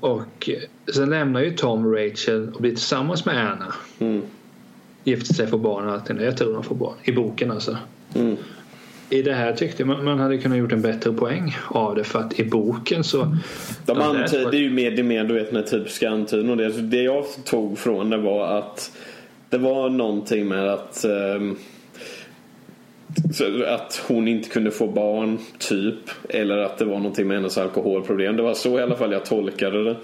Och 0.00 0.50
sen 0.94 1.10
lämnar 1.10 1.40
ju 1.40 1.50
Tom 1.50 1.94
Rachel 1.94 2.48
och 2.54 2.60
blir 2.60 2.70
tillsammans 2.70 3.24
med 3.24 3.52
Anna. 3.52 3.74
Mm. 3.98 4.22
Gifter 5.04 5.34
sig, 5.34 5.46
får 5.46 5.58
barn 5.58 5.88
och 5.88 5.92
allting. 5.92 6.20
Jag 6.20 6.36
tror 6.36 6.52
de 6.52 6.62
får 6.62 6.74
barn. 6.74 6.94
I 7.04 7.12
boken 7.12 7.50
alltså. 7.50 7.76
Mm. 8.14 8.36
I 9.10 9.22
det 9.22 9.32
här 9.32 9.52
tyckte 9.52 9.82
jag 9.82 10.04
man, 10.04 10.18
hade 10.18 10.38
kunnat 10.38 10.58
gjort 10.58 10.72
en 10.72 10.82
bättre 10.82 11.12
poäng 11.12 11.56
av 11.68 11.94
det 11.94 12.04
för 12.04 12.18
att 12.18 12.40
i 12.40 12.44
boken 12.44 13.04
så... 13.04 13.18
De 13.18 13.38
Ja, 13.86 13.94
det 13.94 14.18
är 14.18 14.22
antyder 14.22 14.58
ju 14.58 14.70
mer, 14.70 14.90
det 14.90 15.02
mer 15.02 15.24
du 15.24 15.34
vet 15.34 15.52
här 15.52 15.62
typiska 15.62 16.10
antydningen. 16.10 16.50
Och 16.50 16.56
det, 16.56 16.82
det 16.82 17.02
jag 17.02 17.24
tog 17.44 17.78
från 17.78 18.10
det 18.10 18.16
var 18.16 18.58
att 18.58 18.98
det 19.48 19.58
var 19.58 19.90
någonting 19.90 20.48
med 20.48 20.68
att 20.68 21.04
så 23.32 23.64
att 23.64 24.04
hon 24.08 24.28
inte 24.28 24.48
kunde 24.48 24.70
få 24.70 24.86
barn, 24.86 25.38
typ. 25.58 26.10
Eller 26.28 26.58
att 26.58 26.78
det 26.78 26.84
var 26.84 26.96
någonting 26.96 27.26
med 27.26 27.36
hennes 27.36 27.58
alkoholproblem. 27.58 28.36
Det 28.36 28.42
var 28.42 28.54
så 28.54 28.78
i 28.78 28.82
alla 28.82 28.96
fall 28.96 29.12
jag 29.12 29.24
tolkade 29.24 29.84
det. 29.84 29.96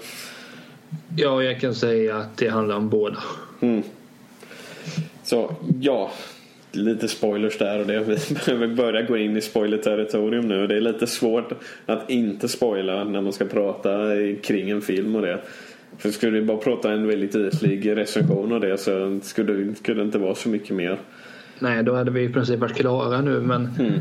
Ja, 1.17 1.43
jag 1.43 1.61
kan 1.61 1.75
säga 1.75 2.17
att 2.17 2.37
det 2.37 2.47
handlar 2.47 2.75
om 2.75 2.89
båda. 2.89 3.17
Mm. 3.61 3.83
Så 5.29 5.55
ja, 5.81 6.11
lite 6.71 7.07
spoilers 7.07 7.57
där 7.57 7.79
och 7.79 7.87
det. 7.87 7.99
Vi 7.99 8.35
behöver 8.35 8.67
börja 8.67 9.01
gå 9.01 9.17
in 9.17 9.37
i 9.37 9.41
spoiler-territorium 9.41 10.47
nu. 10.47 10.67
Det 10.67 10.75
är 10.75 10.81
lite 10.81 11.07
svårt 11.07 11.51
att 11.85 12.09
inte 12.09 12.47
spoila 12.47 13.03
när 13.03 13.21
man 13.21 13.33
ska 13.33 13.45
prata 13.45 13.89
kring 14.43 14.69
en 14.69 14.81
film 14.81 15.15
och 15.15 15.21
det. 15.21 15.39
För 15.97 16.11
skulle 16.11 16.39
vi 16.39 16.45
bara 16.45 16.57
prata 16.57 16.91
en 16.91 17.07
väldigt 17.07 17.35
ytlig 17.35 17.97
recension 17.97 18.53
av 18.53 18.59
det 18.61 18.77
så 18.77 19.19
skulle 19.23 19.53
det, 19.53 19.75
skulle 19.75 20.01
det 20.01 20.05
inte 20.05 20.17
vara 20.17 20.35
så 20.35 20.49
mycket 20.49 20.75
mer. 20.75 20.99
Nej, 21.59 21.83
då 21.83 21.95
hade 21.95 22.11
vi 22.11 22.23
i 22.23 22.29
princip 22.29 22.59
varit 22.59 22.75
klara 22.75 23.21
nu 23.21 23.39
men 23.39 23.69
Mm. 23.79 23.93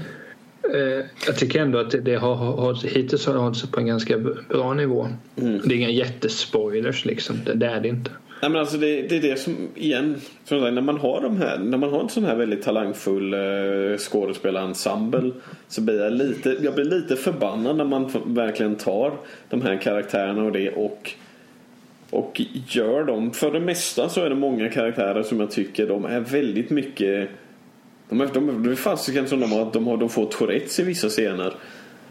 eh, 0.75 1.05
jag 1.27 1.37
tycker 1.37 1.61
ändå 1.61 1.79
att 1.79 1.95
det, 2.03 2.15
har, 2.15 2.35
har, 2.35 2.89
hittills 2.89 3.27
har 3.27 3.35
hållit 3.35 3.57
sig 3.57 3.71
på 3.71 3.81
en 3.81 3.87
ganska 3.87 4.19
bra 4.49 4.75
nivå. 4.75 5.09
Mm. 5.37 5.61
Det 5.65 5.75
är 5.75 5.77
inga 5.77 5.91
jättespoilers 5.91 7.05
liksom. 7.05 7.37
Det, 7.45 7.55
det 7.55 7.67
är 7.67 7.81
det 7.81 7.89
inte. 7.89 8.11
Nej, 8.41 8.51
men 8.51 8.61
alltså 8.61 8.77
det, 8.77 9.03
det 9.03 9.17
är 9.17 9.21
det 9.21 9.37
som, 9.37 9.69
igen, 9.75 10.21
som 10.45 10.61
sagt, 10.61 10.75
när 10.75 10.83
man 10.83 10.99
har 10.99 11.21
de 11.21 11.37
här, 11.37 11.59
när 11.59 11.79
man 11.79 11.91
har 11.91 12.01
en 12.01 12.09
sån 12.09 12.25
här 12.25 12.35
väldigt 12.35 12.63
talangfull 12.63 13.35
eh, 13.35 13.99
skådespelarensemble 13.99 15.31
så 15.69 15.81
blir 15.81 16.03
jag 16.03 16.13
lite, 16.13 16.57
jag 16.63 16.75
blir 16.75 16.85
lite 16.85 17.17
förbannad 17.17 17.77
när 17.77 17.85
man 17.85 18.11
verkligen 18.27 18.77
tar 18.77 19.13
de 19.49 19.63
här 19.63 19.77
karaktärerna 19.77 20.45
och 20.45 20.53
det 20.53 20.71
och 20.71 21.15
och 22.11 22.41
gör 22.69 23.05
dem. 23.05 23.31
För 23.33 23.51
det 23.51 23.61
mesta 23.61 24.09
så 24.09 24.21
är 24.21 24.29
det 24.29 24.35
många 24.35 24.69
karaktärer 24.69 25.23
som 25.23 25.41
jag 25.41 25.51
tycker 25.51 25.87
de 25.87 26.05
är 26.05 26.21
väldigt 26.21 26.71
mycket 26.71 27.31
de 28.09 28.21
är, 28.21 28.29
de, 28.35 28.63
det 28.63 28.71
är 28.71 28.75
fasiken 28.75 29.29
som 29.29 29.41
de 29.41 29.53
har, 29.53 29.71
de 29.73 29.87
har, 29.87 29.97
de 29.97 30.09
får 30.09 30.27
Tourettes 30.27 30.81
i 30.81 30.83
vissa 30.83 31.09
scener. 31.09 31.55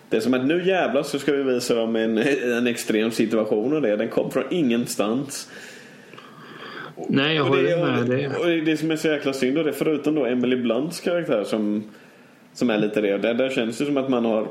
Det 0.10 0.18
är 0.18 0.22
som 0.22 0.34
att 0.34 0.46
nu 0.46 0.68
jävlar 0.68 1.04
så 1.04 1.20
ska 1.20 1.32
vi 1.32 1.44
visa 1.44 1.76
dem 1.76 1.96
en, 1.96 2.18
en 2.58 2.68
extrem 2.68 3.12
situation 3.12 3.74
och 3.74 3.82
det. 3.82 3.96
Den 3.96 4.10
kom 4.10 4.32
från 4.32 4.44
ingenstans. 4.50 5.50
Nej, 7.10 7.36
jag 7.36 7.45
det, 7.45 7.75
håller 7.75 7.91
med 7.91 8.10
dig. 8.10 8.27
och 8.27 8.65
det 8.65 8.77
som 8.77 8.91
är 8.91 8.95
så 8.95 9.07
jäkla 9.07 9.33
synd 9.33 9.57
och 9.57 9.63
det 9.63 9.73
förutom 9.73 10.15
då 10.15 10.25
Emily 10.25 10.55
Blunts 10.55 10.99
karaktär 10.99 11.43
som 11.43 11.83
Som 12.53 12.69
är 12.69 12.77
lite 12.77 13.01
det. 13.01 13.17
Där, 13.17 13.33
där 13.33 13.49
känns 13.49 13.77
det 13.77 13.86
som 13.86 13.97
att 13.97 14.10
man 14.10 14.25
har 14.25 14.47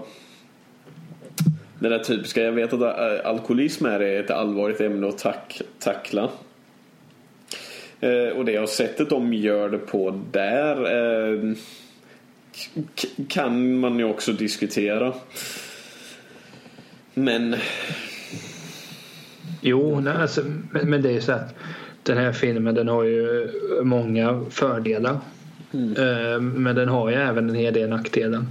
Det 1.79 1.89
där 1.89 1.99
typiska. 1.99 2.43
Jag 2.43 2.53
vet 2.53 2.73
att 2.73 2.83
alkoholism 3.27 3.87
är 3.87 4.01
ett 4.01 4.31
allvarligt 4.31 4.81
ämne 4.81 5.09
att 5.09 5.19
tack, 5.19 5.63
tackla. 5.79 6.31
Eh, 8.01 8.29
och 8.37 8.45
det 8.45 8.59
och 8.59 8.69
sättet 8.69 9.11
de 9.11 9.35
gör 9.35 9.69
det 9.69 9.79
på 9.79 10.23
där 10.33 10.77
eh, 10.77 11.53
kan 13.29 13.79
man 13.79 13.99
ju 13.99 14.05
också 14.05 14.33
diskutera. 14.33 15.13
Men 17.15 17.57
Jo, 19.61 20.01
nej, 20.01 20.17
alltså, 20.17 20.45
men, 20.71 20.91
men 20.91 21.03
det 21.03 21.11
är 21.11 21.21
så 21.21 21.33
att 21.33 21.55
den 22.07 22.17
här 22.19 22.33
filmen 22.33 22.75
den 22.75 22.89
har 22.89 23.05
ju 23.05 23.49
många 23.83 24.41
fördelar. 24.51 25.17
Eh, 25.73 26.41
Men 26.41 26.75
den 26.77 26.89
har 26.89 27.11
ju 27.11 27.17
även 27.17 27.49
en 27.51 27.55
hel 27.55 27.75
del 27.75 27.89
nackdelar. 27.89 28.43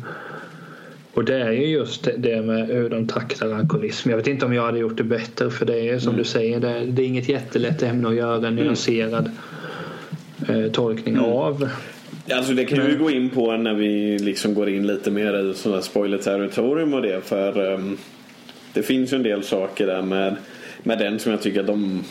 Och 1.14 1.26
det 1.26 1.36
är 1.36 1.52
ju 1.52 1.66
just 1.66 2.08
det- 2.18 2.42
med 2.42 2.68
hur 2.68 2.90
de 2.90 3.08
tacklar 3.08 3.54
alkoholism. 3.54 4.10
Jag 4.10 4.18
vet 4.18 4.28
inte 4.28 4.46
om 4.46 4.54
jag 4.54 4.64
hade 4.66 4.80
gjort 4.80 4.98
det 4.98 5.04
bättre 5.04 5.50
för 5.50 5.66
det 5.66 5.90
är 5.90 6.00
som 6.00 6.16
du 6.18 6.24
säger, 6.24 6.60
det 6.60 6.70
är, 6.70 6.86
det 6.86 7.02
är 7.02 7.06
inget 7.08 7.30
jättelätt 7.30 7.84
ämne 7.84 8.08
att 8.08 8.16
göra 8.16 8.48
en 8.48 8.56
nyanserad 8.56 9.32
eh, 10.50 10.72
tolkning 10.72 11.20
av. 11.20 11.70
Alltså 12.32 12.54
det 12.54 12.66
kan 12.66 12.80
vi 12.82 12.88
Men- 12.88 13.04
gå 13.04 13.10
in 13.12 13.30
på 13.30 13.58
när 13.58 13.74
vi 13.74 14.20
liksom 14.20 14.54
går 14.54 14.70
in 14.70 14.88
lite 14.88 15.12
mer 15.12 15.50
i 15.52 15.54
sådana 15.54 15.82
spoiler-territorium 15.82 16.94
och 16.94 17.02
det. 17.02 17.22
För 17.26 17.74
ehm, 17.74 17.98
det 18.74 18.84
finns 18.84 19.14
ju 19.14 19.18
en 19.18 19.24
del 19.24 19.44
saker 19.44 19.88
där 19.88 20.02
med, 20.02 20.36
med 20.84 21.00
den 21.00 21.20
som 21.20 21.32
jag 21.32 21.42
tycker 21.42 21.60
att 21.60 21.68
de, 21.68 22.04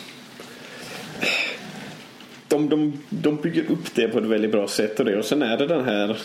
de, 2.54 2.68
de, 2.68 2.92
de 3.08 3.36
bygger 3.36 3.62
upp 3.70 3.94
det 3.94 4.08
på 4.08 4.18
ett 4.18 4.24
väldigt 4.24 4.52
bra 4.52 4.68
sätt 4.68 5.00
och 5.00 5.06
det. 5.06 5.18
Och 5.18 5.24
sen 5.24 5.42
är 5.42 5.58
det 5.58 5.66
den 5.66 5.84
här 5.84 6.18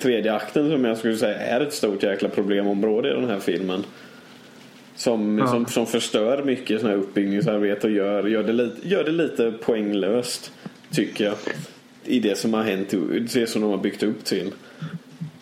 tredje 0.00 0.34
akten 0.34 0.70
som 0.70 0.84
jag 0.84 0.98
skulle 0.98 1.16
säga 1.16 1.38
är 1.38 1.60
ett 1.60 1.72
stort 1.72 2.02
jäkla 2.02 2.28
problemområde 2.28 3.08
i 3.08 3.12
den 3.12 3.30
här 3.30 3.40
filmen. 3.40 3.84
Som, 4.96 5.38
Ja. 5.38 5.46
som, 5.46 5.66
som 5.66 5.86
förstör 5.86 6.42
mycket 6.44 6.80
sån 6.80 6.90
här 6.90 6.96
uppbyggningsarbete 6.96 7.86
och 7.86 7.92
gör, 7.92 8.26
gör, 8.26 8.42
det 8.42 8.52
lite, 8.52 8.88
gör 8.88 9.04
det 9.04 9.12
lite 9.12 9.52
poänglöst. 9.52 10.52
Tycker 10.90 11.24
jag. 11.24 11.34
I 12.04 12.20
det 12.20 12.38
som 12.38 12.54
har 12.54 12.62
hänt, 12.62 12.94
det 13.34 13.46
som 13.46 13.62
de 13.62 13.70
har 13.70 13.78
byggt 13.78 14.02
upp 14.02 14.24
till. 14.24 14.52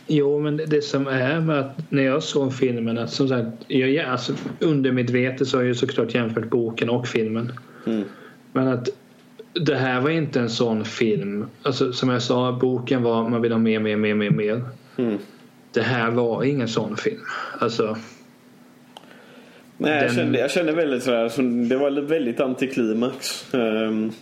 Jo, 0.07 0.41
men 0.41 0.57
det, 0.57 0.83
som 0.85 1.07
är 1.07 1.41
med 1.41 1.59
att 1.59 1.91
när 1.93 2.03
jag 2.03 2.23
såg 2.23 2.55
filmen 2.55 2.99
att 2.99 3.11
som 3.11 3.29
sagt, 3.29 3.49
jag, 3.67 3.91
ja, 3.91 4.07
alltså, 4.07 4.33
undermedvetet 4.61 5.49
så 5.49 5.57
har 5.57 5.63
jag 5.63 5.69
ju 5.69 5.75
såklart 5.75 6.15
jämfört 6.15 6.51
boken 6.51 6.91
och 6.91 7.09
filmen. 7.09 7.53
Mm. 7.87 8.05
Men 8.53 8.69
att 8.69 8.89
det 9.61 9.77
här 9.77 10.01
var 10.01 10.11
inte 10.11 10.41
en 10.41 10.51
sån 10.51 10.85
film. 10.85 11.47
Alltså 11.63 11.93
som 11.93 12.09
jag 12.09 12.23
sa, 12.23 12.53
boken 12.53 13.03
var 13.03 13.29
man 13.29 13.43
vill 13.43 13.53
ha 13.53 13.59
mer, 13.59 13.79
mer, 13.79 13.97
mer, 13.97 14.15
mer, 14.15 14.31
mer. 14.31 14.63
Mm. 14.97 15.19
Det 15.73 15.83
här 15.83 16.11
var 16.11 16.45
ingen 16.45 16.69
sån 16.69 16.97
film. 16.97 17.21
Alltså, 17.59 17.97
Nej, 19.77 19.93
jag, 19.93 20.03
Den- 20.03 20.15
kände, 20.15 20.39
jag 20.39 20.51
kände 20.51 20.73
väldigt 20.73 21.03
sådär, 21.03 21.29
som, 21.29 21.69
det 21.69 21.77
var 21.77 21.91
väldigt 21.91 22.41
antiklimax. 22.41 23.47
Um, 23.55 24.13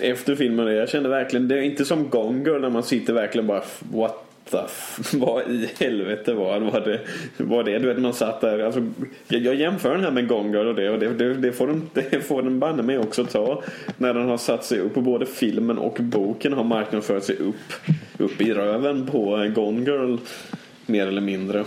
efter 0.00 0.34
filmen, 0.34 0.66
jag 0.66 0.88
kände 0.88 1.08
verkligen, 1.08 1.48
det 1.48 1.58
är 1.58 1.62
inte 1.62 1.84
som 1.84 2.08
Gone 2.08 2.44
Girl 2.50 2.60
när 2.60 2.70
man 2.70 2.82
sitter 2.82 3.12
verkligen 3.12 3.46
bara 3.46 3.62
What 3.92 4.14
vad 5.12 5.50
i 5.50 5.70
helvete 5.78 6.34
var, 6.34 6.60
var 6.60 6.80
det? 6.80 7.00
Var 7.44 7.64
det? 7.64 7.78
Du 7.78 7.86
vet 7.86 7.98
man 7.98 8.14
satt 8.14 8.40
där, 8.40 8.58
alltså, 8.58 8.86
jag, 9.28 9.42
jag 9.42 9.54
jämför 9.54 9.94
den 9.94 10.04
här 10.04 10.10
med 10.10 10.28
Gone 10.28 10.58
och 10.58 10.74
det 10.74 10.90
och 10.90 10.98
det, 10.98 11.08
det, 11.08 11.34
det 11.34 11.52
får 11.52 11.66
den, 11.66 11.90
det 12.10 12.20
får 12.20 12.42
den 12.42 12.58
banne 12.58 12.82
mig 12.82 12.98
också 12.98 13.24
ta. 13.24 13.62
När 13.98 14.14
den 14.14 14.28
har 14.28 14.36
satt 14.36 14.64
sig 14.64 14.80
upp 14.80 14.96
och 14.96 15.02
både 15.02 15.26
filmen 15.26 15.78
och 15.78 15.96
boken 16.00 16.52
har 16.52 16.64
marknadsfört 16.64 17.22
sig 17.24 17.36
upp, 17.36 17.72
upp 18.18 18.40
i 18.40 18.54
röven 18.54 19.06
på 19.06 19.50
Gone 19.54 19.90
Girl. 19.90 20.16
Mer 20.86 21.06
eller 21.06 21.20
mindre. 21.20 21.64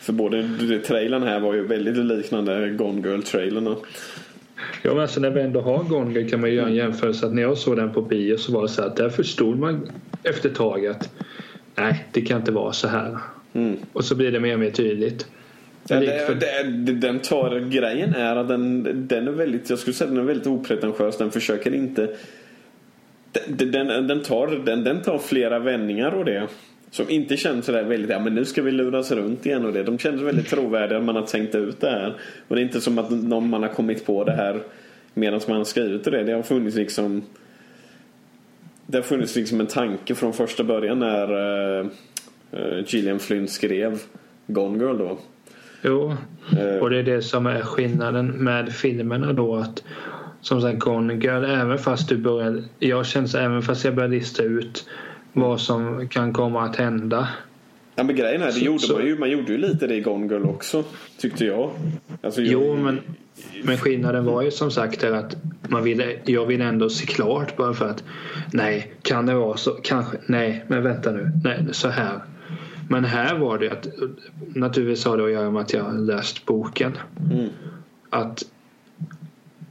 För 0.00 0.12
både 0.12 0.48
trailern 0.86 1.22
här 1.22 1.40
var 1.40 1.54
ju 1.54 1.66
väldigt 1.66 1.96
liknande 1.96 2.70
Gone 2.70 3.08
Girl-trailern. 3.08 3.76
ja, 4.82 4.92
men 4.92 4.98
alltså 4.98 5.20
när 5.20 5.30
vi 5.30 5.40
ändå 5.40 5.60
har 5.60 5.84
Gone 5.84 6.12
Girl 6.12 6.28
kan 6.30 6.40
man 6.40 6.50
ju 6.50 6.56
göra 6.56 6.66
en 6.66 6.74
jämförelse. 6.74 7.26
Att 7.26 7.34
när 7.34 7.42
jag 7.42 7.58
såg 7.58 7.76
den 7.76 7.92
på 7.92 8.02
bio 8.02 8.36
så 8.36 8.52
var 8.52 8.62
det 8.62 8.68
så 8.68 8.82
att 8.82 8.96
där 8.96 9.08
förstod 9.08 9.58
man 9.58 9.88
efter 10.22 10.48
ett 10.48 10.54
tag 10.54 10.86
att 10.86 11.10
nej, 11.74 12.04
det 12.12 12.20
kan 12.20 12.36
inte 12.38 12.52
vara 12.52 12.72
så 12.72 12.88
här. 12.88 13.18
Mm. 13.52 13.76
Och 13.92 14.04
så 14.04 14.14
blir 14.14 14.32
det 14.32 14.40
mer 14.40 14.54
och 14.54 14.60
mer 14.60 14.70
tydligt. 14.70 15.26
Likt 15.90 16.12
det, 16.12 16.26
för- 16.26 16.34
det, 16.34 16.92
den 16.92 17.18
tar, 17.18 17.58
grejen 17.58 18.14
är 18.14 18.36
att 18.36 18.48
den, 18.48 18.82
den 19.08 19.28
är 19.28 19.32
väldigt, 19.32 19.70
jag 19.70 19.78
skulle 19.78 19.94
säga 19.94 20.10
den 20.10 20.18
är 20.18 20.22
väldigt 20.22 20.46
opretentiös. 20.46 21.18
Den 21.18 21.30
försöker 21.30 21.74
inte 21.74 22.16
den, 23.46 23.72
den, 23.72 24.06
den, 24.06 24.22
tar, 24.22 24.46
den, 24.66 24.84
den 24.84 25.02
tar 25.02 25.18
flera 25.18 25.58
vändningar 25.58 26.10
och 26.10 26.24
det. 26.24 26.48
Som 26.90 27.10
inte 27.10 27.36
känns 27.36 27.66
sådär 27.66 27.84
väldigt, 27.84 28.10
ja 28.10 28.18
men 28.18 28.34
nu 28.34 28.44
ska 28.44 28.62
vi 28.62 28.70
luras 28.70 29.12
runt 29.12 29.46
igen 29.46 29.66
och 29.66 29.72
det. 29.72 29.82
De 29.82 29.98
känns 29.98 30.22
väldigt 30.22 30.48
trovärdiga 30.48 31.00
man 31.00 31.16
har 31.16 31.22
tänkt 31.22 31.54
ut 31.54 31.80
det 31.80 31.90
här. 31.90 32.14
Och 32.48 32.56
det 32.56 32.62
är 32.62 32.64
inte 32.64 32.80
som 32.80 32.98
att 32.98 33.10
någon 33.10 33.48
man 33.48 33.62
har 33.62 33.70
kommit 33.70 34.06
på 34.06 34.24
det 34.24 34.32
här 34.32 34.60
medan 35.14 35.40
man 35.48 35.56
har 35.56 35.64
skrivit 35.64 36.04
det. 36.04 36.24
Det 36.24 36.32
har 36.32 36.42
funnits 36.42 36.76
liksom 36.76 37.22
Det 38.86 38.96
har 38.98 39.02
funnits 39.02 39.36
liksom 39.36 39.60
en 39.60 39.66
tanke 39.66 40.14
från 40.14 40.32
första 40.32 40.64
början 40.64 40.98
när 40.98 41.32
uh, 41.80 41.86
Gillian 42.86 43.18
Flynn 43.18 43.48
skrev 43.48 44.00
Gone 44.46 44.84
Girl 44.84 44.98
då. 44.98 45.18
Jo, 45.82 46.16
Eh, 46.52 46.82
och 46.82 46.90
det 46.90 46.98
är 46.98 47.02
det 47.02 47.22
som 47.22 47.46
är 47.46 47.60
skillnaden 47.60 48.26
med 48.26 48.72
filmerna 48.72 49.32
då 49.32 49.56
att 49.56 49.84
som 50.40 50.60
sagt 50.60 50.78
Gone 50.78 51.14
Girl, 51.14 51.44
även 51.44 51.78
fast 51.78 52.08
du 52.08 52.16
börjar 52.16 52.62
jag 52.78 53.06
känner 53.06 53.26
så 53.26 53.38
även 53.38 53.62
fast 53.62 53.84
jag 53.84 53.94
börjar 53.94 54.08
lista 54.08 54.42
ut 54.42 54.88
vad 55.32 55.60
som 55.60 56.08
kan 56.08 56.32
komma 56.32 56.62
att 56.62 56.76
hända 56.76 57.28
Ja, 57.96 58.02
men 58.04 58.16
grejen 58.16 58.42
är, 58.42 58.46
det 58.46 58.52
Så- 58.52 58.64
gjorde 58.64 58.78
så- 58.78 58.92
man 58.92 59.06
ju. 59.06 59.18
Man 59.18 59.30
gjorde 59.30 59.52
ju 59.52 59.58
lite 59.58 59.86
det 59.86 59.94
i 59.94 60.00
Gone 60.00 60.26
Girl 60.34 60.44
också. 60.46 60.84
Tyckte 61.18 61.44
jag. 61.44 61.70
Alltså, 62.22 62.42
jag 62.42 62.52
Jo, 62.52 62.76
men, 62.76 63.00
men 63.64 63.78
skillnaden 63.78 64.24
var 64.24 64.42
ju 64.42 64.50
som 64.50 64.70
sagt 64.70 65.04
att 65.04 65.36
man 65.68 65.84
ville, 65.84 66.16
jag 66.24 66.46
ville 66.46 66.64
ändå 66.64 66.90
se 66.90 67.06
klart 67.06 67.56
bara 67.56 67.74
för 67.74 67.88
att 67.88 68.04
nej, 68.52 68.92
kan 69.02 69.26
det 69.26 69.34
vara 69.34 69.56
så? 69.56 69.70
Kanske, 69.70 70.16
nej, 70.26 70.64
men 70.68 70.82
vänta 70.82 71.12
nu, 71.12 71.30
nej, 71.44 71.64
så 71.72 71.88
här. 71.88 72.20
Men 72.90 73.04
här 73.04 73.38
var 73.38 73.58
det 73.58 73.70
att 73.70 73.88
naturligtvis 74.54 75.04
har 75.04 75.16
det 75.16 75.24
att 75.24 75.30
göra 75.32 75.50
med 75.50 75.62
att 75.62 75.72
jag 75.72 76.00
läst 76.00 76.44
boken. 76.46 76.92
Mm. 77.32 77.48
Att 78.10 78.42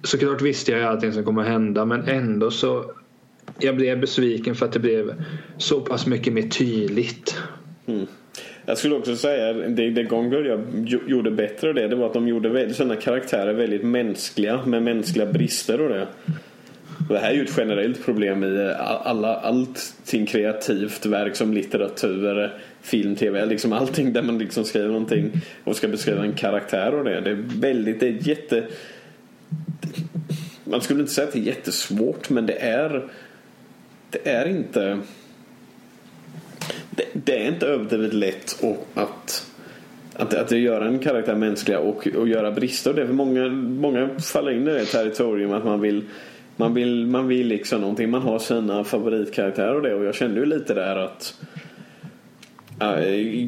såklart 0.03 0.41
visste 0.41 0.71
jag 0.71 0.83
allting 0.83 1.13
som 1.13 1.23
kommer 1.23 1.43
hända 1.43 1.85
men 1.85 2.07
ändå 2.07 2.51
så 2.51 2.91
jag 3.59 3.75
blev 3.75 3.99
besviken 3.99 4.55
för 4.55 4.65
att 4.65 4.71
det 4.71 4.79
blev 4.79 5.23
så 5.57 5.81
pass 5.81 6.07
mycket 6.07 6.33
mer 6.33 6.41
tydligt. 6.49 7.37
Mm. 7.85 8.07
Jag 8.65 8.77
skulle 8.77 8.95
också 8.95 9.15
säga 9.15 9.53
det, 9.53 9.89
det 9.89 10.03
Gone 10.03 10.37
jag 10.37 10.61
gjorde 11.07 11.31
bättre 11.31 11.69
av 11.69 11.75
det, 11.75 11.87
det 11.87 11.95
var 11.95 12.07
att 12.07 12.13
de 12.13 12.27
gjorde 12.27 12.73
sina 12.73 12.95
karaktärer 12.95 13.53
väldigt 13.53 13.83
mänskliga 13.83 14.65
med 14.65 14.83
mänskliga 14.83 15.25
brister 15.25 15.81
och 15.81 15.89
det. 15.89 16.07
Och 17.07 17.13
det 17.13 17.19
här 17.19 17.29
är 17.31 17.35
ju 17.35 17.43
ett 17.43 17.57
generellt 17.57 18.05
problem 18.05 18.43
i 18.43 18.65
eh, 18.65 19.07
alla, 19.07 19.35
allting 19.35 20.25
kreativt 20.25 21.05
verk 21.05 21.35
som 21.35 21.53
litteratur, 21.53 22.53
film, 22.81 23.15
tv, 23.15 23.45
liksom 23.45 23.73
allting 23.73 24.13
där 24.13 24.21
man 24.21 24.37
liksom 24.37 24.63
skriver 24.63 24.87
någonting 24.87 25.31
och 25.63 25.75
ska 25.75 25.87
beskriva 25.87 26.23
en 26.23 26.33
karaktär 26.33 26.93
och 26.93 27.03
det. 27.03 27.21
Det 27.21 27.29
är 27.29 27.43
väldigt, 27.59 27.99
det 27.99 28.07
är 28.07 28.27
jätte 28.27 28.63
man 30.63 30.81
skulle 30.81 30.99
inte 30.99 31.13
säga 31.13 31.27
att 31.27 31.33
det 31.33 31.39
är 31.39 31.43
jättesvårt 31.43 32.29
men 32.29 32.45
det 32.45 32.53
är 32.53 33.09
det 34.09 34.29
är 34.29 34.45
inte 34.45 34.99
det, 36.95 37.05
det 37.13 37.43
är 37.43 37.47
inte 37.47 37.67
överdrivet 37.67 38.13
lätt 38.13 38.59
och 38.61 38.87
att 38.93 39.49
att, 40.15 40.33
att 40.33 40.51
göra 40.51 40.87
en 40.87 40.99
karaktär 40.99 41.35
mänskliga 41.35 41.79
och, 41.79 42.07
och 42.07 42.27
göra 42.27 42.51
brister. 42.51 42.93
Det 42.93 43.01
är 43.01 43.05
för 43.05 43.13
många, 43.13 43.49
många 43.49 44.09
faller 44.19 44.51
in 44.51 44.67
i 44.67 44.71
det 44.71 44.85
territorium 44.85 45.51
att 45.51 45.65
man 45.65 45.81
vill 45.81 46.03
man 46.55 46.73
vill, 46.73 47.05
man 47.05 47.27
vill 47.27 47.47
liksom 47.47 47.81
någonting. 47.81 48.09
Man 48.09 48.21
har 48.21 48.39
sina 48.39 48.83
favoritkaraktärer 48.83 49.75
och 49.75 49.81
det. 49.81 49.95
Och 49.95 50.05
jag 50.05 50.15
kände 50.15 50.39
ju 50.39 50.45
lite 50.45 50.73
där 50.73 50.95
att 50.95 51.41
äh, 52.81 53.45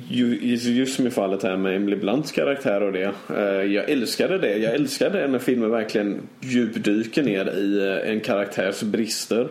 Just 0.77 0.95
som 0.95 1.07
i 1.07 1.11
fallet 1.11 1.43
här 1.43 1.57
med 1.57 1.75
Emily 1.75 1.95
Blunts 1.95 2.31
karaktär 2.31 2.83
och 2.83 2.91
det. 2.91 3.11
Äh, 3.29 3.73
jag 3.73 3.89
älskade 3.89 4.37
det. 4.37 4.57
Jag 4.57 4.73
älskade 4.73 5.27
när 5.27 5.39
filmen 5.39 5.71
verkligen 5.71 6.21
djupdyker 6.39 7.23
ner 7.23 7.45
i 7.45 7.87
äh, 7.87 8.11
en 8.11 8.19
karaktärs 8.19 8.81
brister. 8.81 9.47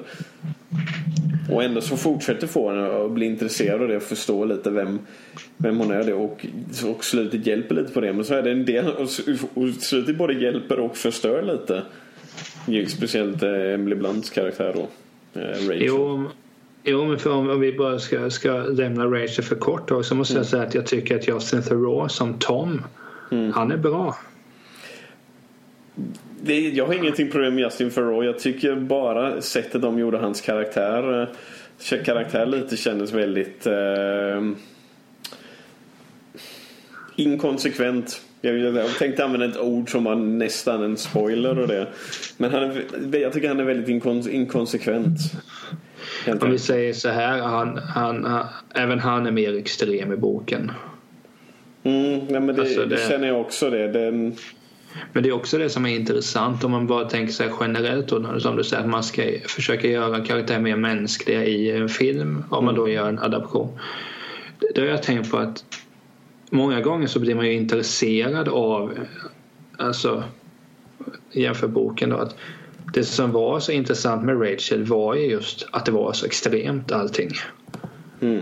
Och 1.50 1.62
ändå 1.62 1.80
så 1.80 1.96
fortsätter 1.96 2.46
få 2.46 2.68
en 2.68 3.04
att 3.06 3.10
bli 3.10 3.26
intresserad 3.26 3.82
av 3.82 3.88
det 3.88 3.96
och 3.96 4.02
förstå 4.02 4.44
lite 4.44 4.70
vem, 4.70 4.98
vem 5.56 5.78
hon 5.78 5.90
är 5.90 6.04
det 6.04 6.14
och, 6.14 6.46
och 6.86 7.04
slutet 7.04 7.46
hjälper 7.46 7.74
lite 7.74 7.92
på 7.92 8.00
det. 8.00 8.12
Men 8.12 8.24
så 8.24 8.34
är 8.34 8.42
det 8.42 8.50
en 8.50 8.64
del 8.64 8.88
och, 8.88 9.08
och 9.54 9.68
slutet 9.80 10.16
både 10.16 10.34
hjälper 10.34 10.80
och 10.80 10.96
förstör 10.96 11.42
lite. 11.42 11.82
Speciellt 12.88 13.42
eh, 13.42 13.50
Emily 13.74 13.96
Blunts 13.96 14.30
karaktär 14.30 14.72
då. 14.74 14.88
eh, 15.40 15.46
Rachel. 15.46 15.82
Jo, 15.82 16.24
jo 16.84 17.04
men 17.04 17.18
för 17.18 17.30
om, 17.30 17.50
om 17.50 17.60
vi 17.60 17.72
bara 17.72 17.98
ska, 17.98 18.30
ska 18.30 18.52
lämna 18.56 19.04
Rachel 19.06 19.44
för 19.44 19.56
kort 19.56 19.88
då, 19.88 20.02
så 20.02 20.14
måste 20.14 20.34
jag 20.34 20.46
säga 20.46 20.62
att 20.62 20.74
jag 20.74 20.86
tycker 20.86 21.16
att 21.16 21.28
Justin 21.28 21.62
Theroux 21.62 22.14
som 22.14 22.34
Tom, 22.38 22.82
han 23.54 23.72
är 23.72 23.76
bra. 23.76 24.16
Det, 26.46 26.60
jag 26.60 26.86
har 26.86 26.94
ingenting 26.94 27.30
problem 27.30 27.54
med 27.54 27.62
Justin 27.62 27.90
Theroux. 27.90 28.26
Jag 28.26 28.38
tycker 28.38 28.74
bara 28.74 29.40
sättet 29.40 29.82
de 29.82 29.98
gjorde 29.98 30.18
hans 30.18 30.40
karaktär 30.40 31.28
eh, 31.90 32.02
karaktär 32.04 32.46
lite 32.46 32.76
kändes 32.76 33.12
väldigt 33.12 33.66
eh, 33.66 34.42
inkonsekvent. 37.16 38.20
Jag, 38.40 38.88
tänkte 38.98 39.24
använda 39.24 39.46
ett 39.46 39.58
ord 39.58 39.90
som 39.90 40.04
var 40.04 40.14
nästan 40.14 40.82
en 40.82 40.96
spoiler 40.96 41.58
och 41.58 41.68
det. 41.68 41.86
Men 42.36 42.50
han 42.50 42.62
är, 42.62 43.16
jag 43.18 43.32
tycker 43.32 43.48
han 43.48 43.60
är 43.60 43.64
väldigt 43.64 43.88
inkon, 43.88 44.30
inkonsekvent. 44.30 45.18
Om 46.40 46.50
vi 46.50 46.58
säger 46.58 46.92
så 46.92 47.08
här, 47.08 47.38
han, 47.38 47.78
han, 47.78 48.24
han, 48.24 48.46
även 48.74 48.98
han 48.98 49.26
är 49.26 49.30
mer 49.30 49.56
extrem 49.56 50.12
i 50.12 50.16
boken. 50.16 50.72
Mm, 51.82 52.18
nej, 52.18 52.40
men 52.40 52.46
det, 52.46 52.62
Alltså, 52.62 52.80
det 52.80 52.96
det- 52.96 53.08
känner 53.08 53.28
jag 53.28 53.40
också 53.40 53.70
det. 53.70 53.88
Den, 53.88 54.34
men 55.12 55.22
det 55.22 55.28
är 55.28 55.32
också 55.32 55.58
det 55.58 55.70
som 55.70 55.86
är 55.86 55.90
intressant 55.96 56.64
om 56.64 56.70
man 56.70 56.86
bara 56.86 57.08
tänker 57.08 57.32
sig 57.32 57.50
generellt 57.60 58.08
då, 58.08 58.40
som 58.40 58.56
du 58.56 58.64
säger 58.64 58.82
att 58.82 58.88
man 58.88 59.04
ska 59.04 59.22
försöka 59.48 59.88
göra 59.88 60.24
karaktärer 60.24 60.60
mer 60.60 60.76
mänskliga 60.76 61.44
i 61.44 61.70
en 61.70 61.88
film 61.88 62.44
om 62.50 62.64
man 62.64 62.74
då 62.74 62.88
gör 62.88 63.08
en 63.08 63.18
adaption. 63.18 63.78
Det 64.74 64.80
har 64.80 64.88
jag 64.88 65.02
tänkt 65.02 65.30
på 65.30 65.36
att 65.36 65.64
många 66.50 66.80
gånger 66.80 67.06
så 67.06 67.20
blir 67.20 67.34
man 67.34 67.46
ju 67.46 67.52
intresserad 67.52 68.48
av 68.48 68.92
alltså 69.78 70.24
jämför 71.32 71.68
boken 71.68 72.10
då 72.10 72.16
att 72.16 72.36
det 72.94 73.04
som 73.04 73.32
var 73.32 73.60
så 73.60 73.72
intressant 73.72 74.24
med 74.24 74.42
Rachel 74.42 74.84
var 74.84 75.14
ju 75.14 75.26
just 75.26 75.66
att 75.72 75.86
det 75.86 75.92
var 75.92 76.12
så 76.12 76.26
extremt 76.26 76.92
allting. 76.92 77.30
mm, 78.20 78.40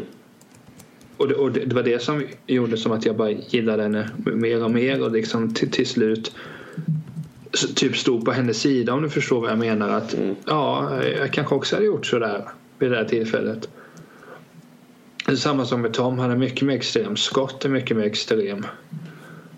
och 1.17 1.29
det, 1.29 1.35
och 1.35 1.53
det, 1.53 1.65
det 1.65 1.75
var 1.75 1.83
det 1.83 2.03
som 2.03 2.23
gjorde 2.47 2.77
som 2.77 2.93
att 2.93 3.07
jag 3.07 3.17
bara 3.17 3.31
gillade 3.31 3.83
henne 3.83 4.11
mer 4.17 4.65
och 4.65 4.71
mer 4.71 5.03
och 5.03 5.13
liksom 5.13 5.55
till, 5.55 5.71
till 5.71 5.87
slut 5.87 6.33
typ 7.75 7.97
stod 7.97 8.25
på 8.25 8.33
hennes 8.33 8.61
sida 8.61 8.93
om 8.93 9.03
du 9.03 9.09
förstår 9.11 9.41
vad 9.41 9.51
jag 9.51 9.59
menar. 9.59 9.89
Att 9.91 10.15
Mm. 10.15 10.37
ja, 10.47 10.91
jag 11.19 11.33
kanske 11.33 11.55
också 11.55 11.77
hade 11.77 11.87
gjort 11.87 12.07
sådär 12.07 12.45
vid 12.79 12.91
det 12.91 12.97
här 12.97 13.05
tillfället. 13.05 13.69
Samma 15.37 15.65
som 15.65 15.81
med 15.83 15.93
Tom, 15.93 16.19
han 16.19 16.31
är 16.31 16.37
mycket 16.37 16.63
mer 16.63 16.75
extrem. 16.75 17.17
Scott 17.17 17.65
är 17.65 17.69
mycket 17.69 17.97
mer 17.97 18.05
extrem. 18.05 18.67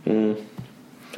mm. 0.04 0.34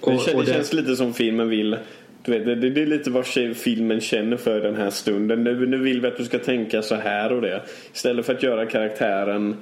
Och, 0.00 0.12
det, 0.12 0.18
känns, 0.18 0.34
och 0.36 0.44
det 0.44 0.52
känns 0.52 0.72
lite 0.72 0.96
som 0.96 1.14
filmen 1.14 1.48
vill. 1.48 1.76
Du 2.24 2.32
vet, 2.32 2.44
det, 2.60 2.70
det 2.70 2.82
är 2.82 2.86
lite 2.86 3.10
vad 3.10 3.26
filmen 3.56 4.00
känner 4.00 4.36
för 4.36 4.60
den 4.60 4.76
här 4.76 4.90
stunden. 4.90 5.44
Nu, 5.44 5.66
nu 5.66 5.78
vill 5.78 6.00
vi 6.00 6.08
att 6.08 6.16
du 6.16 6.24
ska 6.24 6.38
tänka 6.38 6.82
så 6.82 6.94
här 6.94 7.32
och 7.32 7.42
det. 7.42 7.62
Istället 7.94 8.26
för 8.26 8.34
att 8.34 8.42
göra 8.42 8.66
karaktären 8.66 9.56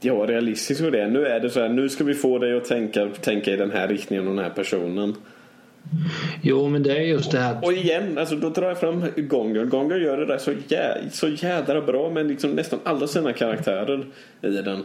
ja, 0.00 0.14
realistisk 0.14 0.82
och 0.82 0.92
det. 0.92 1.08
Nu 1.08 1.26
är 1.26 1.40
det 1.40 1.50
så 1.50 1.60
här, 1.60 1.68
nu 1.68 1.88
ska 1.88 2.04
vi 2.04 2.14
få 2.14 2.38
dig 2.38 2.56
att 2.56 2.64
tänka, 2.64 3.08
tänka 3.20 3.52
i 3.52 3.56
den 3.56 3.70
här 3.70 3.88
riktningen 3.88 4.28
och 4.28 4.34
den 4.34 4.44
här 4.44 4.50
personen. 4.50 5.14
jo, 6.42 6.68
men 6.68 6.82
det 6.82 6.96
är 6.96 7.02
just 7.02 7.30
det 7.30 7.38
här. 7.38 7.58
Och 7.62 7.72
igen, 7.72 8.18
alltså 8.18 8.36
då 8.36 8.48
drar 8.48 8.68
jag 8.68 8.80
fram 8.80 9.04
Gonger. 9.16 9.64
Gonger 9.64 9.96
gör 9.96 10.16
det 10.16 10.26
där 10.26 10.38
så, 10.38 10.52
jä, 10.68 10.98
så 11.10 11.28
jädra 11.28 11.80
bra 11.80 12.10
med 12.10 12.26
liksom 12.26 12.50
nästan 12.50 12.78
alla 12.84 13.06
sina 13.06 13.32
karaktärer 13.32 14.06
i 14.42 14.48
den. 14.50 14.84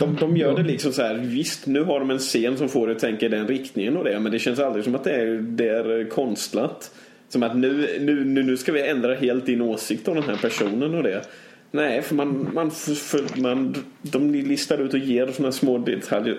De, 0.00 0.16
de 0.20 0.36
gör 0.36 0.56
det 0.56 0.62
liksom 0.62 0.92
så 0.92 1.02
här, 1.02 1.14
visst 1.14 1.66
nu 1.66 1.82
har 1.82 2.00
de 2.00 2.10
en 2.10 2.18
scen 2.18 2.56
som 2.56 2.68
får 2.68 2.86
dig 2.86 2.96
att 2.96 3.02
tänka 3.02 3.26
i 3.26 3.28
den 3.28 3.48
riktningen 3.48 3.96
och 3.96 4.04
det, 4.04 4.20
men 4.20 4.32
det 4.32 4.38
känns 4.38 4.58
aldrig 4.58 4.84
som 4.84 4.94
att 4.94 5.04
det 5.04 5.12
är, 5.12 5.26
det 5.26 5.68
är 5.68 6.08
konstlat. 6.10 6.90
Som 7.28 7.42
att 7.42 7.56
nu, 7.56 7.98
nu, 8.00 8.24
nu 8.24 8.56
ska 8.56 8.72
vi 8.72 8.88
ändra 8.88 9.14
helt 9.14 9.46
din 9.46 9.60
åsikt 9.60 10.08
om 10.08 10.14
den 10.14 10.24
här 10.24 10.36
personen 10.36 10.94
och 10.94 11.02
det. 11.02 11.22
Nej, 11.76 12.02
för 12.02 12.14
man, 12.14 12.48
man, 12.54 12.70
för, 12.70 13.40
man 13.42 13.74
de 14.02 14.32
listar 14.32 14.78
ut 14.78 14.92
och 14.94 14.98
ger 14.98 15.26
sådana 15.26 15.52
små 15.52 15.78
detaljer. 15.78 16.38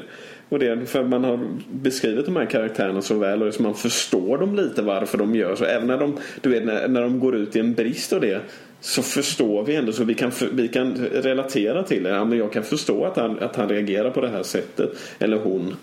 Och 0.49 0.59
det 0.59 0.67
är 0.67 0.85
för 0.85 1.03
man 1.03 1.23
har 1.23 1.39
beskrivit 1.71 2.25
de 2.25 2.35
här 2.35 2.45
karaktärerna 2.45 3.01
så 3.01 3.17
väl 3.17 3.43
och 3.43 3.53
så 3.53 3.63
man 3.63 3.75
förstår 3.75 4.37
dem 4.37 4.55
lite 4.55 4.81
varför 4.81 5.17
de 5.17 5.35
gör 5.35 5.55
så. 5.55 5.65
Även 5.65 5.87
när 5.87 5.97
de, 5.97 6.17
du 6.41 6.49
vet, 6.49 6.65
när, 6.65 6.87
när 6.87 7.01
de 7.01 7.19
går 7.19 7.35
ut 7.35 7.55
i 7.55 7.59
en 7.59 7.73
brist 7.73 8.13
och 8.13 8.21
det 8.21 8.41
så 8.81 9.01
förstår 9.01 9.63
vi 9.63 9.75
ändå 9.75 9.91
så 9.91 10.03
vi 10.03 10.13
kan, 10.13 10.31
vi 10.51 10.67
kan 10.67 10.95
relatera 10.95 11.83
till 11.83 12.03
det. 12.03 12.09
Ja, 12.09 12.25
men 12.25 12.37
jag 12.37 12.53
kan 12.53 12.63
förstå 12.63 13.05
att 13.05 13.17
han, 13.17 13.39
att 13.39 13.55
han 13.55 13.69
reagerar 13.69 14.09
på 14.11 14.21
det 14.21 14.29
här 14.29 14.43
sättet. 14.43 14.89
Eller 15.19 15.37
hon. 15.37 15.75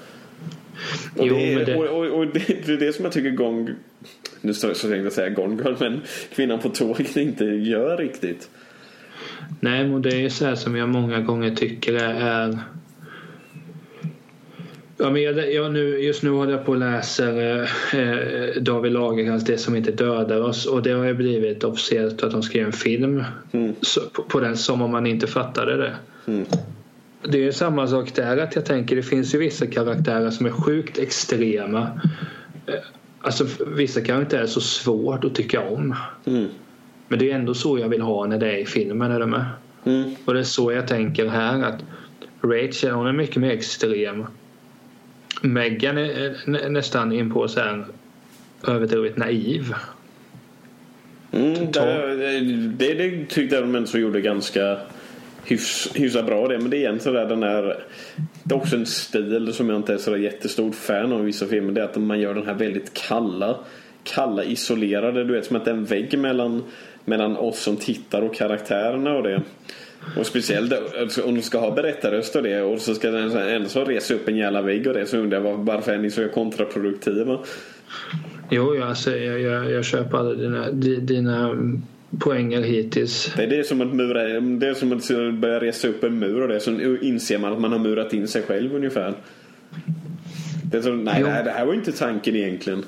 Och, 1.17 1.27
Jo, 1.27 1.35
det, 1.35 1.65
det- 1.65 1.77
och, 1.77 1.85
och, 1.99 2.19
och 2.19 2.27
det, 2.27 2.67
det 2.67 2.73
är 2.73 2.77
det 2.77 2.93
som 2.93 3.05
jag 3.05 3.13
tycker 3.15 3.31
Gone 3.31 3.75
nu 4.41 4.55
så 4.55 4.75
så 4.75 4.89
tänkte 4.89 4.97
jag 5.05 5.13
säga 5.13 5.29
Gone 5.29 5.63
Girl 5.63 5.75
men 5.81 6.01
Kvinnan 6.35 6.59
på 6.59 6.69
tåget 6.69 7.17
inte 7.17 7.45
gör 7.45 7.97
riktigt. 7.97 8.49
Nej, 9.61 9.89
men 9.89 10.03
det 10.03 10.09
är 10.09 10.21
ju 10.21 10.31
så 10.31 10.45
här 10.47 10.55
som 10.55 10.77
jag 10.77 10.89
många 10.89 11.21
gånger 11.21 11.55
tycker 11.55 11.95
är 11.95 12.59
Ja, 14.97 15.11
men 15.11 15.23
jag, 15.23 15.53
jag 15.53 15.73
nu, 15.73 15.99
just 15.99 16.23
nu 16.23 16.31
håller 16.31 16.53
jag 16.53 16.65
på 16.65 16.73
och 16.73 16.79
läser 16.79 17.63
eh, 17.95 18.63
David 18.63 18.93
Lagercrantz 18.93 19.45
Det 19.45 19.59
som 19.59 19.77
inte 19.77 19.93
dödar 19.93 20.41
oss 20.41 20.67
och 20.67 20.83
det 20.83 20.91
har 20.91 21.05
ju 21.05 21.15
blivit 21.15 21.65
officiellt 21.65 22.23
att 22.23 22.31
de 22.31 22.43
göra 22.59 22.67
en 22.67 22.73
film 22.73 23.25
Mm. 23.53 23.75
så, 23.81 24.01
på, 24.01 24.23
på 24.23 24.41
den 24.41 24.57
som 24.57 24.83
om 24.83 24.91
man 24.91 25.07
inte 25.07 25.27
fattade 25.27 25.77
det. 25.77 25.93
Mm. 26.27 26.47
Mm. 36.25 36.49
Men 37.09 37.19
det 37.19 37.31
är 37.31 37.35
ändå 37.35 37.55
så 37.55 37.79
jag 37.79 37.89
vill 37.89 38.01
ha 38.01 38.27
när 38.27 38.39
det 38.39 38.53
är 38.53 38.59
i 38.59 38.67
filmen. 38.67 39.11
Är 39.13 39.21
du 39.21 39.27
med? 39.27 39.45
Mm. 39.85 40.15
Och 40.25 40.35
det 40.35 40.41
är 40.41 40.45
så 40.45 40.73
jag 40.73 40.89
tänker 40.89 41.29
här 41.29 41.63
att 41.63 41.81
Rachel 42.43 42.91
hon 42.91 43.07
är 43.07 43.13
mycket 43.13 43.37
mer 43.37 43.51
extrem. 43.51 44.27
Megan 45.43 45.99
är 45.99 46.37
nä- 46.47 46.69
nästan 46.69 47.13
in 47.13 47.33
på 47.33 47.49
så 47.49 47.61
här 47.61 47.85
överdrivet 48.67 49.17
naiv. 49.17 49.75
Mm, 51.33 51.73
det, 51.73 52.17
det, 52.77 52.95
det 52.95 53.27
tyckte 53.29 53.55
jag 53.55 53.65
de 53.65 53.75
ändå 53.75 53.99
gjorde 53.99 54.21
ganska 54.21 54.79
hyfs, 55.45 55.91
hyfsat 55.95 56.27
bra 56.27 56.49
det. 56.49 56.59
Men 56.59 56.71
det 56.71 56.77
är 56.77 56.79
igen 56.79 57.01
sådär 57.01 57.27
den 57.27 57.41
där 57.41 57.85
Det 58.43 58.55
är 58.55 58.59
också 58.59 58.77
en 58.77 58.87
stil 58.87 59.53
som 59.53 59.69
jag 59.69 59.77
inte 59.79 59.95
är 59.95 59.99
så 59.99 60.17
jättestort 60.17 60.75
fan 60.75 61.13
av 61.13 61.21
i 61.23 61.25
vissa 61.25 61.47
filmer. 61.47 61.73
Det 61.73 61.81
är 61.81 61.85
att 61.85 61.97
man 61.97 62.21
gör 62.21 62.35
den 62.35 62.47
här 62.47 62.55
väldigt 62.55 62.95
kalla 62.95 63.59
Kalla 64.05 64.45
isolerade. 64.45 65.25
Du 65.25 65.33
vet 65.33 65.47
som 65.47 65.57
att 65.57 65.65
det 65.65 65.71
är 65.71 65.75
en 65.75 65.85
vägg 65.85 66.19
mellan 66.19 66.63
Mellan 67.05 67.37
oss 67.37 67.59
som 67.59 67.77
tittar 67.77 68.23
och 68.23 68.35
karaktärerna 68.35 69.17
och 69.17 69.23
det. 69.23 69.43
Och 70.17 70.27
speciellt 70.27 70.73
alltså, 71.01 71.23
om 71.23 71.35
du 71.35 71.43
ska 71.43 71.59
ha 71.59 71.71
berättarröst 71.71 72.37
och 72.37 72.43
det 72.43 72.63
och 72.63 72.81
så 72.81 72.95
ska 72.95 73.11
den 73.11 73.37
ändå 73.37 73.69
så 73.69 73.85
resa 73.85 74.15
upp 74.15 74.29
en 74.29 74.37
jävla 74.37 74.63
vägg 74.63 74.87
och 74.87 74.95
det 74.95 75.07
så 75.07 75.17
undrar 75.17 75.45
jag 75.45 75.57
varför 75.57 75.93
är 75.93 75.99
ni 75.99 76.11
så 76.11 76.29
kontraproduktiva? 76.29 77.39
Jo, 78.51 78.83
alltså, 78.83 79.17
jag, 79.17 79.41
jag, 79.41 79.71
jag 79.71 79.85
köper 79.85 80.19
alla 80.19 80.35
dina, 80.35 80.71
dina 81.01 81.57
poänger 82.19 82.63
hittills. 82.63 83.33
Det 83.37 83.43
är 83.43 83.47
det 83.47 83.65
som 83.65 83.81
att 83.81 83.95
mura, 83.95 84.41
det 84.41 84.69
är 84.69 84.75
som 84.75 84.93
att 84.93 85.35
börja 85.35 85.61
resa 85.61 85.89
upp 85.89 86.05
en 86.05 86.19
mur 86.19 86.43
och 86.43 86.49
det. 86.49 86.61
Så 86.61 86.71
inser 87.01 87.39
man 87.39 87.53
att 87.53 87.61
man 87.61 87.73
har 87.73 87.79
murat 87.79 88.13
in 88.13 88.29
sig 88.29 88.43
själv 88.43 88.75
ungefär. 88.75 89.15
Det 90.71 90.77
är 90.77 90.83
som, 90.83 91.05
nej, 91.05 91.17
jo. 91.21 91.27
det 91.27 91.51
här 91.51 91.67
var 91.67 91.75
inte 91.75 91.93
tanken 91.93 92.37
egentligen. 92.37 92.85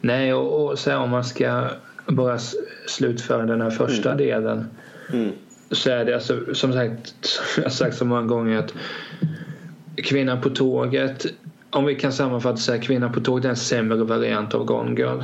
Nej, 0.00 0.34
och, 0.34 0.70
och 0.70 0.78
så 0.78 0.96
om 0.96 1.10
man 1.10 1.24
ska 1.24 1.68
bara 2.06 2.38
slutföra 2.86 3.46
den 3.46 3.60
här 3.60 3.70
första 3.70 4.12
mm. 4.12 4.26
delen. 4.26 4.66
Mm. 5.12 5.30
Så 5.70 5.90
är 5.90 6.04
det 6.04 6.14
alltså, 6.14 6.54
som 6.54 6.72
sagt, 6.72 7.14
som 7.20 7.62
jag 7.62 7.72
sagt 7.72 7.96
så 7.96 8.04
många 8.04 8.22
gånger 8.22 8.58
att 8.58 8.74
Kvinnan 9.96 10.40
på 10.40 10.50
tåget, 10.50 11.26
om 11.70 11.84
vi 11.84 11.94
kan 11.94 12.12
sammanfatta 12.12 12.56
så 12.56 12.72
här, 12.72 12.78
Kvinnan 12.78 13.12
på 13.12 13.20
tåget 13.20 13.44
är 13.44 13.48
en 13.48 13.56
sämre 13.56 14.04
variant 14.04 14.54
av 14.54 14.64
Gone 14.64 15.00
Girl. 15.00 15.22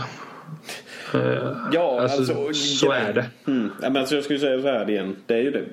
Uh, 1.14 1.68
ja, 1.72 2.00
alltså, 2.00 2.18
alltså 2.18 2.52
så 2.52 2.92
är 2.92 3.12
det. 3.12 3.26
Mm. 3.46 3.70
Men 3.80 3.96
alltså, 3.96 4.14
jag 4.14 4.24
skulle 4.24 4.38
säga 4.38 4.62
så 4.62 4.68
här 4.68 4.90
igen. 4.90 5.16
Det 5.26 5.34
är 5.34 5.42
ju 5.42 5.50
det. 5.50 5.64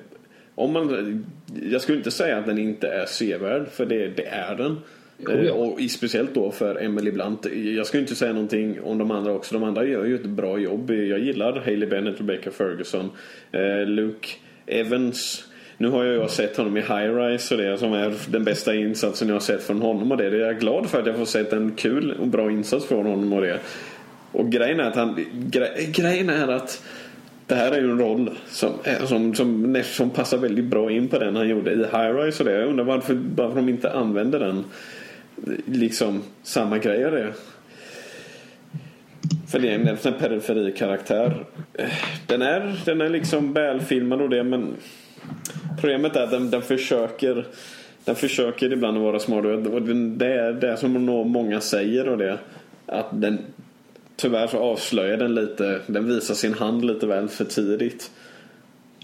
Om 0.54 0.72
man, 0.72 1.24
jag 1.70 1.80
skulle 1.80 1.98
inte 1.98 2.10
säga 2.10 2.38
att 2.38 2.46
den 2.46 2.58
inte 2.58 2.88
är 2.88 3.06
sevärd, 3.06 3.68
för 3.68 3.86
det, 3.86 4.08
det 4.08 4.26
är 4.26 4.54
den. 4.54 4.76
Oh, 5.18 5.34
eh, 5.34 5.42
ja. 5.42 5.52
Och 5.52 5.80
speciellt 5.90 6.34
då 6.34 6.50
för 6.50 6.82
Emily 6.82 7.10
Blunt. 7.10 7.46
Jag 7.76 7.86
ska 7.86 7.98
inte 7.98 8.14
säga 8.14 8.32
någonting 8.32 8.80
om 8.82 8.98
de 8.98 9.10
andra 9.10 9.32
också. 9.32 9.54
De 9.54 9.64
andra 9.64 9.84
gör 9.84 10.04
ju 10.04 10.14
ett 10.14 10.26
bra 10.26 10.58
jobb. 10.58 10.90
Jag 10.90 11.18
gillar 11.18 11.60
Hailey 11.60 11.88
Bennett, 11.88 12.20
Rebecca 12.20 12.50
Ferguson, 12.50 13.10
eh, 13.52 13.86
Luke 13.86 14.28
Evans. 14.66 15.44
Nu 15.78 15.88
har 15.88 16.04
jag 16.04 16.22
ju 16.22 16.28
sett 16.28 16.56
honom 16.56 16.76
i 16.76 16.80
High 16.80 17.16
Rise 17.16 17.54
och 17.54 17.60
det 17.60 17.78
som 17.78 17.92
är 17.92 18.14
den 18.28 18.44
bästa 18.44 18.74
insatsen 18.74 19.28
jag 19.28 19.34
har 19.34 19.40
sett 19.40 19.62
från 19.62 19.82
honom 19.82 20.10
och 20.10 20.16
det. 20.16 20.36
Jag 20.36 20.48
är 20.48 20.60
glad 20.60 20.90
för 20.90 21.00
att 21.00 21.06
jag 21.06 21.16
får 21.16 21.24
sett 21.24 21.52
en 21.52 21.72
kul 21.72 22.14
och 22.20 22.26
bra 22.26 22.50
insats 22.50 22.86
från 22.86 23.06
honom 23.06 23.32
och 23.32 23.40
det. 23.40 23.58
Och 24.32 24.50
grejen 24.50 24.80
är 24.80 24.84
att 24.84 24.96
han, 24.96 25.26
gre, 25.32 25.68
grejen 25.88 26.30
är 26.30 26.48
att 26.48 26.82
det 27.46 27.54
här 27.54 27.72
är 27.72 27.80
ju 27.80 27.90
en 27.90 27.98
roll 27.98 28.30
som, 28.46 28.72
som, 29.04 29.34
som, 29.34 29.82
som 29.84 30.10
passar 30.10 30.38
väldigt 30.38 30.64
bra 30.64 30.90
in 30.90 31.08
på 31.08 31.18
den 31.18 31.36
han 31.36 31.48
gjorde 31.48 31.72
i 31.72 31.76
High 31.76 32.16
Rise 32.16 32.42
och 32.42 32.48
det. 32.48 32.58
Jag 32.58 32.68
undrar 32.68 32.84
varför, 32.84 33.18
varför 33.36 33.56
de 33.56 33.68
inte 33.68 33.92
använder 33.92 34.38
den 34.38 34.64
liksom 35.66 36.22
samma 36.42 36.78
grej 36.78 37.02
är 37.02 37.10
det. 37.10 37.32
För 39.48 39.58
det 39.58 39.68
är 39.68 39.74
en, 39.74 39.88
en 39.88 40.18
periferikaraktär. 40.18 41.44
Den 42.26 42.42
är, 42.42 42.80
den 42.84 43.00
är 43.00 43.08
liksom 43.08 43.52
välfilmad 43.52 44.20
och 44.20 44.30
det 44.30 44.44
men 44.44 44.74
problemet 45.80 46.16
är 46.16 46.22
att 46.22 46.30
den, 46.30 46.50
den 46.50 46.62
försöker 46.62 47.46
den 48.04 48.14
försöker 48.14 48.72
ibland 48.72 48.96
att 48.96 49.02
vara 49.02 49.18
smart 49.18 49.44
och 49.44 49.82
det 49.82 50.26
är 50.26 50.52
det 50.52 50.76
som 50.76 50.92
många 51.28 51.60
säger 51.60 52.08
och 52.08 52.18
det 52.18 52.38
att 52.86 53.06
den 53.12 53.38
tyvärr 54.16 54.46
så 54.46 54.58
avslöjar 54.58 55.16
den 55.16 55.34
lite 55.34 55.80
den 55.86 56.08
visar 56.08 56.34
sin 56.34 56.54
hand 56.54 56.84
lite 56.84 57.06
väl 57.06 57.28
för 57.28 57.44
tidigt. 57.44 58.10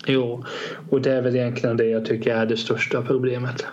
Jo, 0.07 0.45
och 0.91 1.01
det 1.01 1.13
är 1.13 1.23
väl 1.23 1.37
egentligen 1.37 1.77
det 1.77 1.85
jag 1.85 2.05
tycker 2.05 2.35
är 2.35 2.47
det 2.47 2.57
största 2.57 3.03
problemet. 3.03 3.67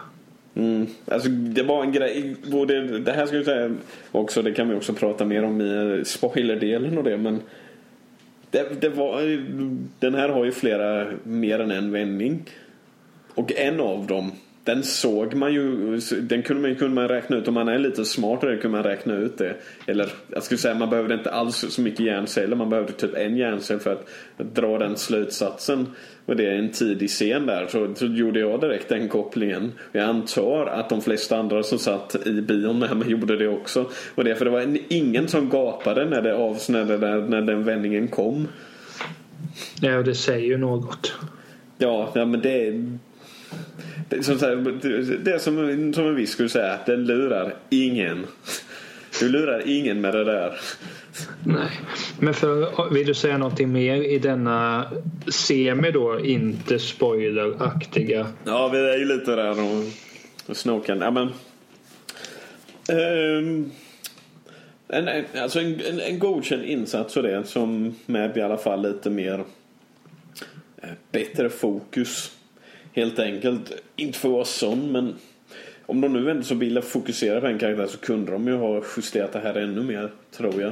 Mm. 0.57 0.87
Alltså 1.05 1.29
det 1.29 1.63
var 1.63 1.83
en 1.83 1.91
grej. 1.91 2.35
Det, 2.67 2.99
det 2.99 3.11
här 3.11 3.25
ska 3.25 3.35
jag 3.35 3.45
säga 3.45 3.75
också. 4.11 4.41
Det 4.41 4.51
kan 4.51 4.69
vi 4.69 4.75
också 4.75 4.93
prata 4.93 5.25
mer 5.25 5.43
om 5.43 5.61
i 5.61 5.97
eh, 5.97 6.03
spoilerdelen 6.03 6.97
och 6.97 7.03
det. 7.03 7.17
Men 7.17 7.41
det, 8.51 8.81
det 8.81 8.89
var, 8.89 9.31
eh, 9.31 9.39
den 9.99 10.15
här 10.15 10.29
har 10.29 10.45
ju 10.45 10.51
flera 10.51 11.07
mer 11.23 11.59
än 11.59 11.71
en 11.71 11.91
vändning. 11.91 12.43
Och 13.33 13.51
en 13.55 13.79
av 13.79 14.07
dem 14.07 14.31
den 14.67 14.83
såg 14.83 15.33
man 15.33 15.53
ju, 15.53 15.97
den 16.21 16.43
kunde 16.43 16.61
man, 16.61 16.75
kunde 16.75 16.95
man 16.95 17.07
räkna 17.07 17.37
ut. 17.37 17.47
Om 17.47 17.53
man 17.53 17.67
är 17.67 17.79
lite 17.79 18.05
smartare 18.05 18.57
kunde 18.57 18.77
man 18.77 18.83
räkna 18.83 19.15
ut 19.15 19.37
det. 19.37 19.55
Eller 19.85 20.09
jag 20.27 20.43
skulle 20.43 20.57
säga 20.57 20.75
man 20.75 20.89
behövde 20.89 21.13
inte 21.13 21.31
alls 21.31 21.65
så 21.69 21.81
mycket 21.81 21.99
hjärnceller. 21.99 22.55
Man 22.55 22.69
behövde 22.69 22.93
typ 22.93 23.15
en 23.15 23.37
hjärncell 23.37 23.79
för 23.79 23.93
att, 23.93 24.07
dra 24.55 24.77
den 24.77 24.97
slutsatsen. 24.97 25.87
Och 26.25 26.35
det 26.35 26.45
är 26.45 26.55
en 26.55 26.71
tidig 26.71 27.09
scen 27.09 27.45
där. 27.45 27.67
Så, 27.69 27.95
så 27.95 28.05
gjorde 28.05 28.39
jag 28.39 28.61
direkt 28.61 28.89
den 28.89 29.09
kopplingen. 29.09 29.71
Jag 29.91 30.03
antar 30.03 30.65
att 30.65 30.89
de 30.89 31.01
flesta 31.01 31.37
andra 31.37 31.63
som 31.63 31.79
satt 31.79 32.27
i 32.27 32.41
bion 32.41 32.79
med 32.79 32.97
mig 32.97 33.11
gjorde 33.11 33.37
det 33.37 33.47
också. 33.47 33.85
Och 34.15 34.23
det 34.23 34.35
för 34.35 34.45
det 34.45 34.51
var 34.51 34.77
ingen 34.89 35.27
som 35.27 35.49
gapade 35.49 36.05
när, 36.05 36.21
det 36.21 36.35
avsnällde 36.35 36.97
när, 36.97 37.21
när 37.21 37.41
den 37.41 37.63
vändningen 37.63 38.07
kom. 38.07 38.47
Ja, 39.81 39.97
och 39.97 40.03
det 40.03 40.15
säger 40.15 40.47
ju 40.47 40.57
något. 40.57 41.13
Ja, 41.77 42.11
ja 42.15 42.25
men 42.25 42.41
det 42.41 42.73
det, 44.09 44.23
som, 44.23 44.37
det 45.23 45.31
är 45.31 45.39
som, 45.39 45.93
som 45.93 46.07
en 46.07 46.15
viss 46.15 46.31
skulle 46.31 46.49
säga, 46.49 46.79
den 46.85 47.05
lurar 47.05 47.55
ingen. 47.69 48.25
Du 49.19 49.29
lurar 49.29 49.61
ingen 49.65 50.01
med 50.01 50.13
det 50.13 50.23
där. 50.23 50.59
Nej, 51.43 51.69
men 52.19 52.33
för, 52.33 52.89
vill 52.93 53.07
du 53.07 53.13
säga 53.13 53.37
någonting 53.37 53.71
mer 53.71 53.95
i 53.95 54.19
denna 54.19 54.87
semi 55.27 55.91
då, 55.91 56.19
inte 56.19 56.79
spoileraktiga? 56.79 58.27
Ja, 58.43 58.67
vi 58.67 58.79
är 58.79 58.97
ju 58.97 59.05
lite 59.05 59.35
där 59.35 59.51
och, 59.51 59.83
och 60.47 60.57
snokar. 60.57 60.95
Ja, 60.95 61.11
men, 61.11 61.29
um, 63.37 63.71
en, 64.87 65.25
alltså 65.41 65.59
en, 65.59 65.81
en, 65.81 65.99
en 65.99 66.19
godkänd 66.19 66.63
insats 66.63 67.17
och 67.17 67.23
det 67.23 67.47
som 67.47 67.95
med 68.05 68.37
i 68.37 68.41
alla 68.41 68.57
fall 68.57 68.81
lite 68.81 69.09
mer 69.09 69.43
eh, 70.81 70.89
bättre 71.11 71.49
fokus 71.49 72.36
Helt 72.97 73.19
enkelt. 73.19 73.71
Inte 73.95 74.19
för 74.19 74.27
att 74.27 74.33
vara 74.33 74.45
sån 74.45 74.91
men 74.91 75.15
om 75.85 76.01
de 76.01 76.13
nu 76.13 76.31
ändå 76.31 76.43
så 76.43 76.55
vill 76.55 76.81
fokusera 76.81 77.41
på 77.41 77.47
en 77.47 77.59
karaktär 77.59 77.87
så 77.87 77.97
kunde 77.97 78.31
de 78.31 78.47
ju 78.47 78.55
ha 78.55 78.83
justerat 78.97 79.33
det 79.33 79.39
här 79.39 79.55
ännu 79.55 79.83
mer 79.83 80.11
tror 80.31 80.61
jag. 80.61 80.71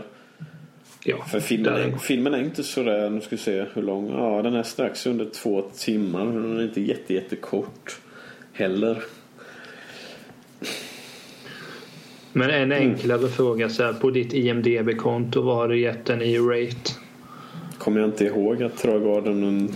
Ja, 1.04 1.26
för 1.32 1.40
filmen 1.40 1.74
är, 1.74 1.98
filmen 1.98 2.34
är 2.34 2.40
inte 2.40 2.64
sådär, 2.64 3.10
nu 3.10 3.22
ska 3.22 3.30
vi 3.30 3.38
se 3.38 3.66
hur 3.74 3.82
lång, 3.82 4.12
ja 4.12 4.42
den 4.42 4.56
är 4.56 4.64
strax 4.64 5.06
under 5.06 5.26
två 5.26 5.62
timmar. 5.62 6.26
Den 6.26 6.60
är 6.60 6.64
inte 6.64 6.82
jätte, 6.82 7.14
jättekort 7.14 8.00
heller. 8.54 9.04
Men 12.34 12.50
en 12.50 12.72
enklare 12.72 13.20
mm. 13.20 13.32
fråga 13.32 13.70
så 13.70 13.84
här, 13.84 13.94
på 13.94 14.10
ditt 14.10 14.34
IMDB-konto, 14.34 15.42
vad 15.42 15.56
har 15.56 15.68
du 15.68 15.80
gett 15.80 16.06
den 16.06 16.22
i 16.22 16.38
rate? 16.38 16.92
Kommer 17.78 18.00
jag 18.00 18.10
inte 18.10 18.26
ihåg, 18.26 18.62
jag 18.62 18.76
tror 18.76 18.94
jag 18.94 19.04
gav 19.04 19.24
den 19.24 19.44
en 19.44 19.76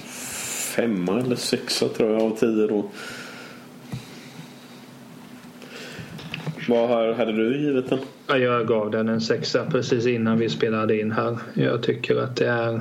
femma 0.79 1.19
eller 1.19 1.35
sexa 1.35 1.89
tror 1.89 2.11
jag 2.11 2.21
av 2.21 2.37
tio 2.37 2.67
då. 2.67 2.89
Vad 6.67 7.15
hade 7.15 7.31
du 7.31 7.61
givit 7.61 7.89
den? 7.89 7.99
Jag 8.27 8.67
gav 8.67 8.91
den 8.91 9.09
en 9.09 9.21
sexa 9.21 9.65
precis 9.71 10.05
innan 10.05 10.39
vi 10.39 10.49
spelade 10.49 10.99
in 10.99 11.11
här. 11.11 11.37
Jag 11.53 11.83
tycker 11.83 12.15
att 12.15 12.35
det 12.35 12.47
är, 12.47 12.79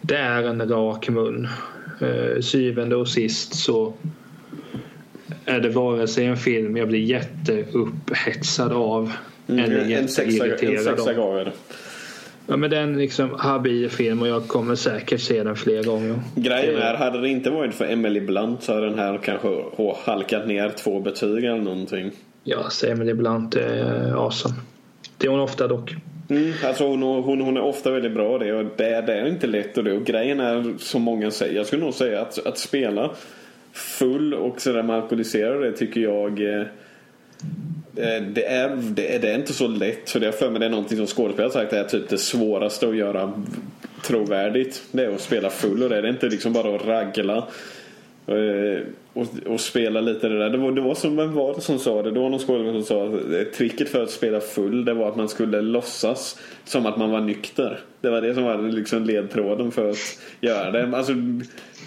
det 0.00 0.16
är 0.16 0.42
en 0.42 0.68
rak 0.68 1.08
mun. 1.08 1.48
Eh, 2.00 2.40
syvende 2.40 2.96
och 2.96 3.08
sist 3.08 3.54
så 3.54 3.94
är 5.44 5.60
det 5.60 5.68
vare 5.68 6.08
sig 6.08 6.26
en 6.26 6.36
film 6.36 6.76
jag 6.76 6.88
blir 6.88 7.00
jätteupphetsad 7.00 8.72
av 8.72 9.12
mm, 9.48 9.64
eller 9.64 9.84
jätteirriterad 9.84 10.86
av. 10.86 10.92
En 10.92 10.96
sexa 10.96 11.12
gav 11.12 11.36
jag 11.36 11.46
det. 11.46 11.52
Ja, 12.50 12.56
men 12.56 12.70
den 12.70 12.98
liksom 12.98 13.30
habil 13.38 13.90
film 13.90 14.22
och 14.22 14.28
jag 14.28 14.48
kommer 14.48 14.74
säkert 14.74 15.20
se 15.20 15.42
den 15.42 15.56
fler 15.56 15.82
gånger. 15.82 16.20
Grejen 16.34 16.82
är, 16.82 16.94
hade 16.94 17.20
det 17.20 17.28
inte 17.28 17.50
varit 17.50 17.74
för 17.74 17.84
Emily 17.84 18.20
Blunt 18.20 18.62
så 18.62 18.74
hade 18.74 18.86
den 18.86 18.98
här 18.98 19.18
kanske 19.18 19.48
halkat 20.04 20.46
ner 20.46 20.68
två 20.68 21.00
betyg 21.00 21.44
eller 21.44 21.60
någonting. 21.60 22.10
Ja, 22.44 22.70
så 22.70 22.86
Emily 22.86 23.14
Blunt 23.14 23.54
är 23.54 24.24
awesome. 24.24 24.54
Det 25.18 25.26
är 25.26 25.30
hon 25.30 25.40
ofta 25.40 25.68
dock. 25.68 25.94
Mm, 26.30 26.52
alltså 26.64 26.86
hon, 26.86 27.02
hon, 27.02 27.40
hon 27.40 27.56
är 27.56 27.62
ofta 27.62 27.90
väldigt 27.90 28.14
bra 28.14 28.38
det 28.38 28.52
och 28.52 28.64
det, 28.76 29.00
det 29.00 29.14
är 29.14 29.26
inte 29.26 29.46
lätt 29.46 29.78
och 29.78 29.84
det. 29.84 29.92
Och 29.92 30.04
grejen 30.04 30.40
är 30.40 30.74
som 30.78 31.02
många 31.02 31.30
säger, 31.30 31.56
jag 31.56 31.66
skulle 31.66 31.84
nog 31.84 31.94
säga 31.94 32.20
att, 32.20 32.46
att 32.46 32.58
spela 32.58 33.10
full 33.72 34.34
och 34.34 34.60
sådär 34.60 34.82
med 34.82 34.96
alkoholiserad 34.96 35.62
det 35.62 35.72
tycker 35.72 36.00
jag 36.00 36.40
Eh, 36.40 36.66
Eh, 37.96 38.22
det 38.22 38.44
är, 38.44 38.76
det, 38.76 39.14
är, 39.14 39.18
det 39.18 39.30
är 39.30 39.34
inte 39.34 39.52
så 39.52 39.68
lätt. 39.68 40.10
För 40.10 40.20
det 40.20 40.32
för 40.32 40.50
mig 40.50 40.60
det 40.60 40.66
är 40.66 40.70
någonting 40.70 40.96
som 40.96 41.06
skådespelare 41.06 41.52
sagt 41.52 41.72
är 41.72 41.84
typ 41.84 42.08
det 42.08 42.18
svåraste 42.18 42.88
att 42.88 42.96
göra 42.96 43.32
trovärdigt. 44.02 44.82
Det 44.92 45.04
är 45.04 45.14
att 45.14 45.20
spela 45.20 45.50
full 45.50 45.82
och 45.82 45.88
det. 45.88 46.00
Det 46.00 46.08
är 46.08 46.12
inte 46.12 46.28
liksom 46.28 46.52
bara 46.52 46.76
att 46.76 46.86
ragla. 46.86 47.48
Eh, 48.26 48.82
och, 49.12 49.26
och 49.46 49.60
spela 49.60 50.00
lite 50.00 50.28
det 50.28 50.38
där. 50.38 50.50
Det 50.50 50.58
var, 50.58 50.72
det 50.72 50.80
var 50.80 50.94
som, 50.94 51.16
vem 51.16 51.34
var 51.34 51.54
det 51.54 51.60
som 51.60 51.78
sa 51.78 52.02
det? 52.02 52.10
Det 52.10 52.20
var 52.20 52.30
någon 52.30 52.38
skådespelare 52.38 52.82
som 52.82 52.84
sa 52.84 53.06
att 53.06 53.32
eh, 53.32 53.52
tricket 53.54 53.88
för 53.88 54.02
att 54.02 54.10
spela 54.10 54.40
full 54.40 54.84
det 54.84 54.94
var 54.94 55.08
att 55.08 55.16
man 55.16 55.28
skulle 55.28 55.60
låtsas 55.60 56.40
som 56.64 56.86
att 56.86 56.96
man 56.96 57.10
var 57.10 57.20
nykter. 57.20 57.80
Det 58.00 58.10
var 58.10 58.20
det 58.20 58.34
som 58.34 58.44
var 58.44 58.62
liksom 58.62 59.04
ledtråden 59.04 59.70
för 59.70 59.90
att 59.90 59.96
göra 60.40 60.70
det. 60.70 60.96
Alltså, 60.96 61.12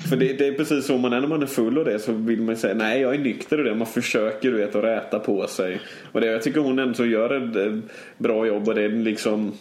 för 0.10 0.16
det, 0.16 0.34
det 0.34 0.48
är 0.48 0.54
precis 0.54 0.86
så 0.86 0.98
man 0.98 1.14
är 1.14 1.22
när 1.22 1.28
man 1.28 1.42
är 1.42 1.48
full 1.48 1.78
och 1.78 1.86
det 1.86 2.00
så 2.00 2.12
vill 2.12 2.42
man 2.42 2.56
säga 2.56 2.74
nej 2.74 3.02
jag 3.02 3.16
är 3.16 3.20
nykter 3.20 3.58
och 3.58 3.64
det. 3.64 3.76
Man 3.76 3.88
försöker 3.88 4.52
du 4.52 4.58
vet 4.58 4.76
att 4.76 4.84
räta 4.84 5.20
på 5.20 5.48
sig. 5.48 5.80
Och 6.12 6.22
det, 6.22 6.28
jag 6.28 6.42
tycker 6.42 6.60
hon 6.60 6.80
ändå 6.80 7.06
gör 7.06 7.30
ett 7.30 7.56
eh, 7.56 7.78
bra 8.18 8.48
jobb 8.48 8.68
och 8.68 8.76
det 8.76 8.82
är 8.84 8.90
liksom 8.90 9.52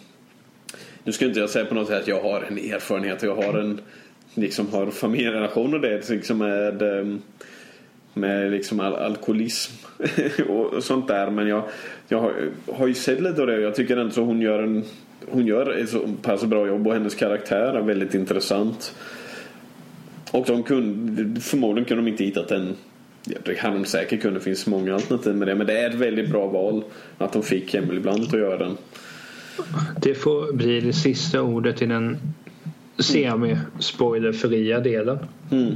nu 1.03 1.11
ska 1.11 1.25
inte 1.25 1.39
jag 1.39 1.49
säga 1.49 1.65
på 1.65 1.75
något 1.75 1.87
sätt 1.87 2.01
att 2.01 2.07
jag 2.07 2.21
har 2.21 2.41
en 2.41 2.57
erfarenhet 2.57 3.23
och 3.23 3.29
jag 3.29 3.35
har 3.35 3.59
en 3.59 3.81
liksom 4.33 4.67
har 4.71 4.91
familjerelation 4.91 5.73
och 5.73 5.81
det 5.81 6.09
liksom 6.09 6.37
med 6.37 6.81
ehm, 6.81 7.21
med 8.13 8.51
liksom 8.51 8.79
al 8.79 8.95
alkoholism 8.95 9.73
och 10.49 10.83
sånt 10.83 11.07
där 11.07 11.29
men 11.29 11.47
jag, 11.47 11.63
jag 12.07 12.19
har, 12.19 12.33
har 12.73 12.87
ju 12.87 12.93
sett 12.93 13.21
lite 13.21 13.41
av 13.41 13.47
det 13.47 13.55
och 13.55 13.63
jag 13.63 13.75
tycker 13.75 13.97
ändå 13.97 14.11
så 14.11 14.23
hon 14.23 14.41
gör 14.41 14.63
en 14.63 14.83
hon 15.31 15.47
gör 15.47 15.71
ett 15.71 15.89
så 15.89 15.99
pass 16.21 16.43
bra 16.43 16.67
jobb 16.67 16.87
och 16.87 16.93
hennes 16.93 17.15
karaktär 17.15 17.73
är 17.73 17.81
väldigt 17.81 18.13
intressant. 18.13 18.95
Och 20.31 20.45
de 20.47 20.63
kunde, 20.63 21.41
förmodligen 21.41 21.85
kunde 21.85 22.03
de 22.03 22.11
inte 22.11 22.23
hittat 22.23 22.51
en 22.51 22.75
det 23.23 23.59
hade 23.59 23.75
de 23.75 23.85
säkert 23.85 24.21
kunnat. 24.21 24.39
Det 24.39 24.43
finns 24.43 24.67
många 24.67 24.93
alternativ 24.93 25.35
med 25.35 25.47
det. 25.47 25.55
Men 25.55 25.67
det 25.67 25.79
är 25.79 25.89
ett 25.89 25.95
väldigt 25.95 26.29
bra 26.29 26.47
val 26.47 26.83
att 27.17 27.33
de 27.33 27.43
fick 27.43 27.73
Emily 27.73 27.99
Blunt 27.99 28.33
att 28.33 28.39
göra 28.39 28.57
den. 28.57 28.77
Det 30.01 30.15
får 30.15 30.53
bli 30.53 30.79
det 30.79 30.93
sista 30.93 31.41
ordet 31.41 31.81
i 31.81 31.85
den 31.85 32.17
semi-spoilerfria 32.97 34.79
delen. 34.79 35.17
Mm. 35.51 35.75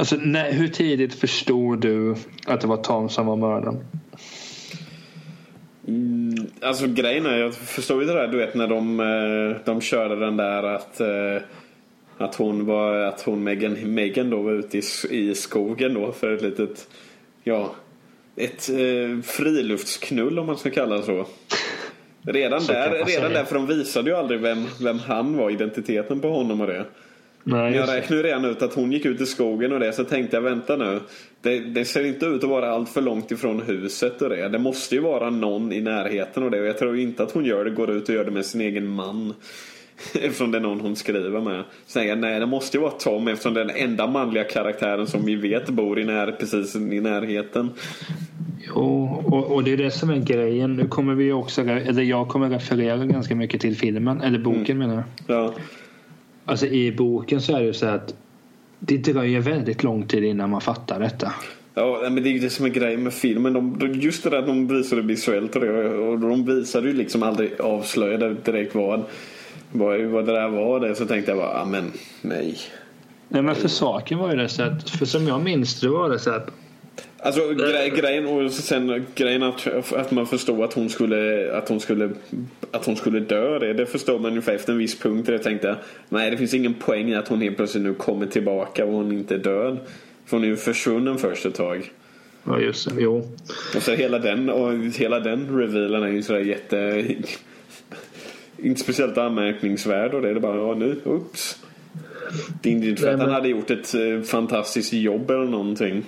Alltså, 0.00 0.16
när, 0.16 0.52
hur 0.52 0.68
tidigt 0.68 1.14
förstod 1.14 1.80
du 1.80 2.14
att 2.46 2.60
det 2.60 2.66
var 2.66 2.76
Tom 2.76 3.08
som 3.08 3.26
var 3.26 3.36
mördaren? 3.36 3.84
Alltså 6.62 6.86
grejen 6.86 7.26
är, 7.26 7.38
jag 7.38 7.54
förstår 7.54 8.00
ju 8.00 8.06
det 8.06 8.14
där 8.14 8.28
du 8.28 8.38
vet 8.38 8.54
när 8.54 8.66
de, 8.66 9.00
eh, 9.00 9.56
de 9.64 9.80
körde 9.80 10.16
den 10.16 10.36
där 10.36 10.62
att 10.62 11.00
eh, 11.00 11.42
att 12.20 12.34
hon 12.34 12.66
var, 12.66 12.94
att 12.94 13.22
hon 13.22 13.44
Megan, 13.44 13.94
Megan 13.94 14.30
då 14.30 14.42
var 14.42 14.52
ute 14.52 14.78
i, 14.78 14.82
i 15.10 15.34
skogen 15.34 15.94
då 15.94 16.12
för 16.12 16.32
ett 16.32 16.42
litet, 16.42 16.88
ja, 17.44 17.74
ett 18.36 18.68
eh, 18.68 19.22
friluftsknull 19.22 20.38
om 20.38 20.46
man 20.46 20.58
ska 20.58 20.70
kalla 20.70 20.96
det 20.96 21.02
så. 21.02 21.26
Redan 22.22 22.60
så 22.60 22.72
där, 22.72 23.04
redan 23.06 23.32
där 23.32 23.44
för 23.44 23.54
de 23.54 23.66
visade 23.66 24.10
ju 24.10 24.16
aldrig 24.16 24.40
vem, 24.40 24.66
vem 24.80 24.98
han 24.98 25.36
var, 25.36 25.50
identiteten 25.50 26.20
på 26.20 26.28
honom 26.28 26.60
och 26.60 26.66
det. 26.66 26.84
Nej, 27.44 27.74
jag 27.74 27.88
räknade 27.88 28.22
ju 28.22 28.28
redan 28.28 28.44
ut 28.44 28.62
att 28.62 28.74
hon 28.74 28.92
gick 28.92 29.04
ut 29.04 29.20
i 29.20 29.26
skogen 29.26 29.72
och 29.72 29.80
det 29.80 29.92
så 29.92 30.04
tänkte 30.04 30.36
jag 30.36 30.42
vänta 30.42 30.76
nu. 30.76 31.00
Det, 31.42 31.58
det 31.58 31.84
ser 31.84 32.04
inte 32.04 32.26
ut 32.26 32.44
att 32.44 32.50
vara 32.50 32.70
allt 32.70 32.88
för 32.88 33.00
långt 33.00 33.30
ifrån 33.30 33.62
huset 33.62 34.22
och 34.22 34.28
det. 34.28 34.48
Det 34.48 34.58
måste 34.58 34.94
ju 34.94 35.00
vara 35.00 35.30
någon 35.30 35.72
i 35.72 35.80
närheten 35.80 36.42
och 36.42 36.50
det. 36.50 36.60
Och 36.60 36.66
jag 36.66 36.78
tror 36.78 36.98
inte 36.98 37.22
att 37.22 37.32
hon 37.32 37.44
gör 37.44 37.64
det, 37.64 37.70
går 37.70 37.90
ut 37.90 38.08
och 38.08 38.14
gör 38.14 38.24
det 38.24 38.30
med 38.30 38.46
sin 38.46 38.60
egen 38.60 38.88
man. 38.88 39.34
Eftersom 40.14 40.50
det 40.50 40.58
är 40.58 40.62
någon 40.62 40.80
hon 40.80 40.96
skriver 40.96 41.40
med. 41.40 41.64
Så 41.86 41.92
tänker 41.92 42.08
jag, 42.08 42.18
nej 42.18 42.40
det 42.40 42.46
måste 42.46 42.76
ju 42.76 42.80
vara 42.80 42.92
Tom 42.92 43.28
eftersom 43.28 43.54
det 43.54 43.60
är 43.60 43.64
den 43.64 43.76
enda 43.76 44.06
manliga 44.06 44.44
karaktären 44.44 45.06
som 45.06 45.24
vi 45.24 45.34
vet 45.36 45.68
bor 45.70 46.00
i 46.00 46.04
när, 46.04 46.32
precis 46.32 46.76
i 46.76 47.00
närheten. 47.00 47.70
Jo, 48.66 49.22
och, 49.24 49.52
och 49.52 49.64
det 49.64 49.72
är 49.72 49.76
det 49.76 49.90
som 49.90 50.10
är 50.10 50.16
grejen. 50.16 50.76
Nu 50.76 50.88
kommer 50.88 51.14
vi 51.14 51.32
också, 51.32 51.62
eller 51.62 52.02
jag 52.02 52.28
kommer 52.28 52.50
referera 52.50 53.06
ganska 53.06 53.34
mycket 53.34 53.60
till 53.60 53.76
filmen, 53.76 54.20
eller 54.20 54.38
boken 54.38 54.76
mm. 54.76 54.78
menar 54.78 54.94
jag. 54.94 55.36
Ja. 55.36 55.54
Alltså 56.44 56.66
i 56.66 56.92
boken 56.92 57.40
så 57.40 57.56
är 57.56 57.60
det 57.60 57.66
ju 57.66 57.72
så 57.72 57.86
att 57.86 58.14
det 58.78 58.96
dröjer 58.96 59.40
väldigt 59.40 59.82
lång 59.82 60.06
tid 60.06 60.24
innan 60.24 60.50
man 60.50 60.60
fattar 60.60 61.00
detta. 61.00 61.32
Ja, 61.74 62.00
men 62.02 62.22
det 62.22 62.28
är 62.28 62.32
ju 62.32 62.38
det 62.38 62.50
som 62.50 62.66
är 62.66 62.70
grejen 62.70 63.02
med 63.02 63.12
filmen. 63.12 63.52
De, 63.52 63.92
just 63.94 64.24
det 64.24 64.30
där 64.30 64.38
att 64.38 64.46
de 64.46 64.68
visade 64.68 65.02
visuellt 65.02 65.56
och, 65.56 65.60
det, 65.60 65.88
och 65.88 66.18
de 66.18 66.44
visade 66.44 66.88
ju 66.88 66.94
liksom 66.94 67.22
aldrig 67.22 67.60
avslöjade 67.60 68.34
direkt 68.34 68.74
vad, 68.74 69.02
vad, 69.72 70.00
vad 70.00 70.26
det 70.26 70.32
där 70.32 70.48
var. 70.48 70.80
Det, 70.80 70.94
så 70.94 71.06
tänkte 71.06 71.30
jag 71.30 71.38
bara, 71.38 71.58
ja 71.58 71.64
men 71.64 71.92
nej. 72.22 72.58
Nej 73.28 73.42
men 73.42 73.54
för 73.54 73.68
saken 73.68 74.18
var 74.18 74.30
ju 74.30 74.36
det 74.36 74.48
så 74.48 74.62
att, 74.62 74.90
för 74.90 75.06
som 75.06 75.26
jag 75.26 75.42
minns 75.42 75.80
det 75.80 75.88
var 75.88 76.10
det 76.10 76.18
så 76.18 76.30
att 76.30 76.50
Alltså 77.22 77.54
grej, 77.54 77.90
grejen 77.90 78.26
och 78.26 78.52
sen 78.52 79.06
grejen 79.14 79.42
att, 79.42 79.92
att 79.92 80.10
man 80.10 80.26
förstod 80.26 80.60
att 80.60 80.72
hon 80.72 80.90
skulle 80.90 81.52
att 81.56 81.68
hon 81.68 81.80
skulle 81.80 82.10
att 82.70 82.86
hon 82.86 82.96
skulle 82.96 83.20
dö 83.20 83.58
det, 83.58 83.72
det 83.72 83.86
förstår 83.86 84.18
man 84.18 84.30
ungefär 84.30 84.54
efter 84.54 84.72
en 84.72 84.78
viss 84.78 84.98
punkt. 84.98 85.28
Jag 85.28 85.42
tänkte 85.42 85.76
nej 86.08 86.30
det 86.30 86.36
finns 86.36 86.54
ingen 86.54 86.74
poäng 86.74 87.08
i 87.08 87.14
att 87.14 87.28
hon 87.28 87.40
helt 87.40 87.56
plötsligt 87.56 87.84
nu 87.84 87.94
kommer 87.94 88.26
tillbaka 88.26 88.84
och 88.84 88.92
hon 88.92 89.12
inte 89.12 89.34
är 89.34 89.38
död. 89.38 89.78
För 90.26 90.36
hon 90.36 90.44
är 90.44 90.48
ju 90.48 90.56
försvunnen 90.56 91.18
först 91.18 91.46
ett 91.46 91.54
tag. 91.54 91.90
Ja 92.44 92.60
just 92.60 92.88
det, 92.88 93.02
jo. 93.02 93.28
Och 93.76 93.82
så 93.82 93.92
hela 93.92 94.18
den 94.18 94.50
och 94.50 94.72
hela 94.72 95.20
den 95.20 95.58
revealen 95.58 96.02
är 96.02 96.08
ju 96.08 96.22
sådär 96.22 96.40
jätte 96.40 97.06
inte 98.62 98.80
speciellt 98.80 99.18
anmärkningsvärd 99.18 100.14
och 100.14 100.22
det 100.22 100.28
är 100.28 100.40
bara 100.40 100.56
ja 100.56 100.74
nu, 100.74 101.00
oops. 101.04 101.58
Det 102.62 102.68
är 102.68 102.72
inte 102.72 103.02
för 103.02 103.14
att 103.14 103.20
han 103.20 103.30
hade 103.30 103.48
gjort 103.48 103.70
ett 103.70 103.94
eh, 103.94 104.20
fantastiskt 104.22 104.92
jobb 104.92 105.30
eller 105.30 105.44
någonting. 105.44 106.04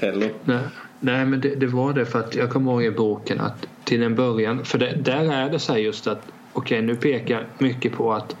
Heller. 0.00 0.30
Nej, 0.44 0.60
nej 1.00 1.26
men 1.26 1.40
det, 1.40 1.54
det, 1.54 1.66
var 1.66 1.92
det 1.92 2.06
för 2.06 2.18
att 2.18 2.34
jag 2.34 2.50
kommer 2.50 2.72
ihåg 2.72 2.84
i 2.84 2.90
boken 2.90 3.40
att 3.40 3.68
till 3.84 4.02
en 4.02 4.14
början, 4.14 4.64
för 4.64 4.78
det, 4.78 4.92
där 5.02 5.32
är 5.32 5.50
det 5.50 5.58
så 5.58 5.72
här 5.72 5.80
just 5.80 6.06
att 6.06 6.22
okej 6.52 6.78
okay, 6.78 6.86
nu 6.86 6.96
pekar 6.96 7.46
mycket 7.58 7.92
på 7.92 8.12
att 8.12 8.36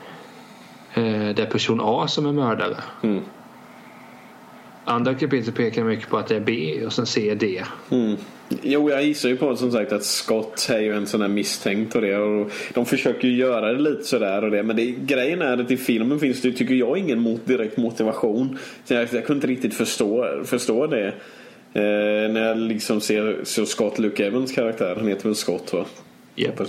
eh, 0.94 1.02
det 1.04 1.38
är 1.38 1.46
person 1.46 1.80
A 1.82 2.08
som 2.08 2.26
är 2.26 2.32
mördare. 2.32 2.76
Mm. 3.02 3.20
Andra 4.84 5.14
kapitlet 5.14 5.54
pekar 5.54 5.84
mycket 5.84 6.08
på 6.08 6.16
att 6.16 6.26
det 6.26 6.36
är 6.36 6.40
B 6.40 6.80
och 6.86 6.92
sen 6.92 7.06
C 7.06 7.34
D. 7.34 7.62
Mm. 7.90 8.16
Jo, 8.62 8.90
jag 8.90 9.04
gissar 9.04 9.28
ju 9.28 9.36
på 9.36 9.56
som 9.56 9.72
sagt 9.72 9.92
att 9.92 10.04
Scott 10.04 10.68
är 10.70 10.80
ju 10.80 10.92
en 10.92 11.06
sån 11.06 11.20
där 11.20 11.28
misstänkt 11.28 11.94
och 11.94 12.00
det. 12.00 12.16
Och 12.16 12.50
de 12.74 12.86
försöker 12.86 13.28
ju 13.28 13.36
göra 13.36 13.72
det 13.72 13.78
lite 13.78 14.04
sådär 14.04 14.44
och 14.44 14.50
det. 14.50 14.62
Men 14.62 14.76
det, 14.76 14.84
grejen 14.84 15.42
är 15.42 15.62
att 15.62 15.70
i 15.70 15.76
filmen 15.76 16.20
finns 16.20 16.42
det 16.42 16.52
tycker 16.52 16.74
jag 16.74 16.98
ingen 16.98 17.20
mot, 17.20 17.46
direkt 17.46 17.76
motivation. 17.76 18.58
Så 18.84 18.94
jag, 18.94 19.08
jag 19.12 19.26
kunde 19.26 19.34
inte 19.34 19.46
riktigt 19.46 19.74
förstå, 19.74 20.40
förstå 20.44 20.86
det. 20.86 21.14
Eh, 21.72 22.32
när 22.32 22.48
jag 22.48 22.58
liksom 22.58 23.00
ser, 23.00 23.44
ser 23.44 23.64
Scott 23.64 23.98
Luke 23.98 24.26
Evans 24.26 24.52
karaktär. 24.52 24.94
Han 24.96 25.08
heter 25.08 25.24
väl 25.24 25.34
Scott 25.34 25.72
va? 25.72 25.86
Yep. 26.36 26.60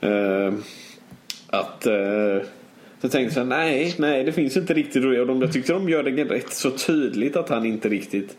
Eh, 0.00 0.52
att 1.46 1.86
eh, 1.86 2.46
så 3.00 3.08
tänkte 3.08 3.40
jag 3.40 3.46
nej, 3.48 3.94
nej 3.98 4.24
det 4.24 4.32
finns 4.32 4.56
inte 4.56 4.74
riktigt. 4.74 5.04
Och 5.04 5.26
de, 5.26 5.42
jag 5.42 5.52
tyckte 5.52 5.72
de 5.72 5.88
gör 5.88 6.02
det 6.02 6.24
rätt 6.24 6.52
så 6.52 6.70
tydligt 6.70 7.36
att 7.36 7.48
han 7.48 7.66
inte 7.66 7.88
riktigt 7.88 8.36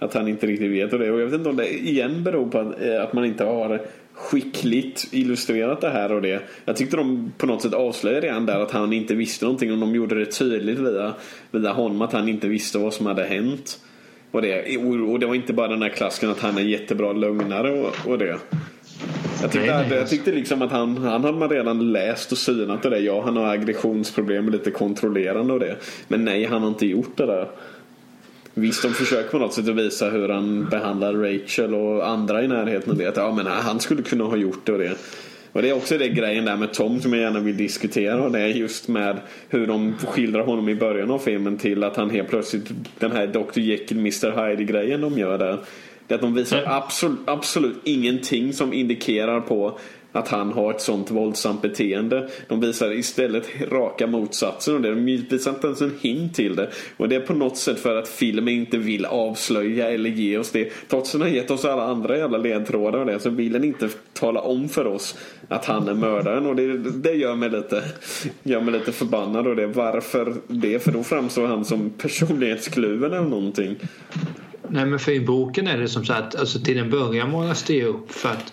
att 0.00 0.14
han 0.14 0.28
inte 0.28 0.46
riktigt 0.46 0.70
vet 0.70 0.92
och 0.92 0.98
det. 0.98 1.10
Och 1.10 1.20
jag 1.20 1.26
vet 1.26 1.34
inte 1.34 1.48
om 1.48 1.56
det 1.56 1.68
igen 1.68 2.24
beror 2.24 2.50
på 2.50 2.58
att, 2.58 2.82
eh, 2.82 3.02
att 3.02 3.12
man 3.12 3.24
inte 3.24 3.44
har 3.44 3.80
skickligt 4.14 5.08
illustrerat 5.12 5.80
det 5.80 5.90
här 5.90 6.12
och 6.12 6.22
det. 6.22 6.42
Jag 6.64 6.76
tyckte 6.76 6.96
de 6.96 7.32
på 7.38 7.46
något 7.46 7.62
sätt 7.62 7.74
avslöjade 7.74 8.26
redan 8.26 8.46
där 8.46 8.60
att 8.60 8.70
han 8.70 8.92
inte 8.92 9.14
visste 9.14 9.44
någonting 9.44 9.72
och 9.72 9.78
de 9.78 9.94
gjorde 9.94 10.14
det 10.14 10.26
tydligt 10.26 10.78
via, 10.78 11.14
via 11.50 11.72
honom 11.72 12.02
att 12.02 12.12
han 12.12 12.28
inte 12.28 12.48
visste 12.48 12.78
vad 12.78 12.94
som 12.94 13.06
hade 13.06 13.24
hänt. 13.24 13.78
Och 14.30 14.42
det, 14.42 14.76
och 14.76 15.20
det 15.20 15.26
var 15.26 15.34
inte 15.34 15.52
bara 15.52 15.68
den 15.68 15.82
här 15.82 15.88
klassiken 15.88 16.30
att 16.30 16.40
han 16.40 16.58
är 16.58 16.62
jättebra 16.62 17.12
lögnare 17.12 17.70
och, 17.70 17.94
och 18.06 18.18
det. 18.18 18.38
Jag 19.42 19.52
tyckte, 19.52 19.76
nej, 19.76 19.86
nej. 19.88 19.98
jag 19.98 20.08
tyckte 20.08 20.32
liksom 20.32 20.62
att 20.62 20.70
han, 20.70 20.96
han 20.96 21.24
hade 21.24 21.38
man 21.38 21.48
redan 21.48 21.92
läst 21.92 22.32
och 22.32 22.38
synat 22.38 22.82
det 22.82 22.90
där. 22.90 23.00
Ja, 23.00 23.22
han 23.22 23.36
har 23.36 23.46
aggressionsproblem 23.46 24.46
och 24.46 24.52
lite 24.52 24.70
kontrollerande 24.70 25.52
och 25.52 25.60
det. 25.60 25.76
Men 26.08 26.24
nej, 26.24 26.44
han 26.44 26.62
har 26.62 26.68
inte 26.68 26.86
gjort 26.86 27.16
det 27.16 27.26
där. 27.26 27.48
Visst, 28.54 28.82
de 28.82 28.92
försöker 28.92 29.30
på 29.30 29.38
något 29.38 29.54
sätt 29.54 29.68
att 29.68 29.74
visa 29.74 30.10
hur 30.10 30.28
han 30.28 30.68
behandlar 30.70 31.14
Rachel 31.14 31.74
och 31.74 32.08
andra 32.08 32.42
i 32.42 32.48
närheten. 32.48 32.90
Och 32.90 32.98
det. 32.98 33.06
Att, 33.06 33.16
ja, 33.16 33.32
men 33.32 33.46
han 33.46 33.80
skulle 33.80 34.02
kunna 34.02 34.24
ha 34.24 34.36
gjort 34.36 34.66
det 34.66 34.72
och 34.72 34.78
det. 34.78 34.96
Och 35.52 35.62
det 35.62 35.68
är 35.68 35.76
också 35.76 35.98
det 35.98 36.08
grejen 36.08 36.44
där 36.44 36.56
med 36.56 36.72
Tom 36.72 37.00
som 37.00 37.12
jag 37.12 37.22
gärna 37.22 37.40
vill 37.40 37.56
diskutera. 37.56 38.22
Och 38.22 38.32
det 38.32 38.40
är 38.40 38.46
just 38.46 38.88
med 38.88 39.20
hur 39.48 39.66
de 39.66 39.94
skildrar 40.06 40.44
honom 40.44 40.68
i 40.68 40.74
början 40.74 41.10
av 41.10 41.18
filmen 41.18 41.58
till 41.58 41.84
att 41.84 41.96
han 41.96 42.10
helt 42.10 42.28
plötsligt 42.28 42.70
den 42.98 43.12
här 43.12 43.26
Dr 43.26 43.60
Jekyll 43.60 43.98
Mr 43.98 44.48
Hyde 44.48 44.64
grejen 44.64 45.00
de 45.00 45.18
gör 45.18 45.38
där. 45.38 45.58
Det 46.06 46.14
är 46.14 46.16
att 46.16 46.22
de 46.22 46.34
visar 46.34 46.62
absolut, 46.66 47.18
absolut 47.26 47.80
ingenting 47.84 48.52
som 48.52 48.72
indikerar 48.72 49.40
på 49.40 49.78
att 50.12 50.28
han 50.28 50.52
har 50.52 50.70
ett 50.70 50.80
sånt 50.80 51.10
våldsamt 51.10 51.62
beteende. 51.62 52.28
De 52.48 52.60
visar 52.60 52.92
istället 52.92 53.48
raka 53.70 54.06
motsatsen 54.06 54.74
och 54.74 54.80
det. 54.80 54.88
de 54.88 55.04
visar 55.04 55.50
inte 55.50 55.66
ens 55.66 55.80
en 55.80 55.94
hint 56.00 56.34
till 56.34 56.56
det. 56.56 56.70
Och 56.96 57.08
det 57.08 57.16
är 57.16 57.20
på 57.20 57.34
något 57.34 57.56
sätt 57.56 57.78
för 57.78 57.96
att 57.96 58.08
filmen 58.08 58.54
inte 58.54 58.78
vill 58.78 59.04
avslöja 59.04 59.90
eller 59.90 60.10
ge 60.10 60.38
oss 60.38 60.50
det. 60.50 60.72
Trots 60.88 61.14
att 61.14 61.20
den 61.20 61.28
har 61.28 61.36
gett 61.36 61.50
oss 61.50 61.64
alla 61.64 61.82
andra 61.82 62.18
jävla 62.18 62.38
ledtrådar 62.38 62.98
och 62.98 63.06
det 63.06 63.20
så 63.20 63.30
vill 63.30 63.52
den 63.52 63.64
inte 63.64 63.88
tala 64.12 64.40
om 64.40 64.68
för 64.68 64.86
oss 64.86 65.18
att 65.48 65.64
han 65.64 65.88
är 65.88 65.94
mördaren 65.94 66.46
och 66.46 66.56
det, 66.56 66.78
det 66.78 67.12
gör, 67.12 67.34
mig 67.34 67.50
lite, 67.50 67.82
gör 68.42 68.60
mig 68.60 68.72
lite 68.74 68.92
förbannad 68.92 69.46
och 69.46 69.56
det. 69.56 69.66
Varför 69.66 70.34
det? 70.46 70.78
För 70.78 70.92
då 70.92 71.02
framstår 71.02 71.46
han 71.46 71.64
som 71.64 71.90
personlighetskluven 71.90 73.12
eller 73.12 73.28
någonting. 73.28 73.76
Nej 74.68 74.86
men 74.86 74.98
för 74.98 75.12
i 75.12 75.20
boken 75.20 75.66
är 75.66 75.78
det 75.78 75.88
som 75.88 76.04
så 76.04 76.12
att 76.12 76.36
alltså, 76.36 76.60
till 76.60 76.78
en 76.78 76.90
början 76.90 77.30
målas 77.30 77.62
det 77.62 77.84
upp 77.84 78.12
för 78.12 78.28
att 78.28 78.52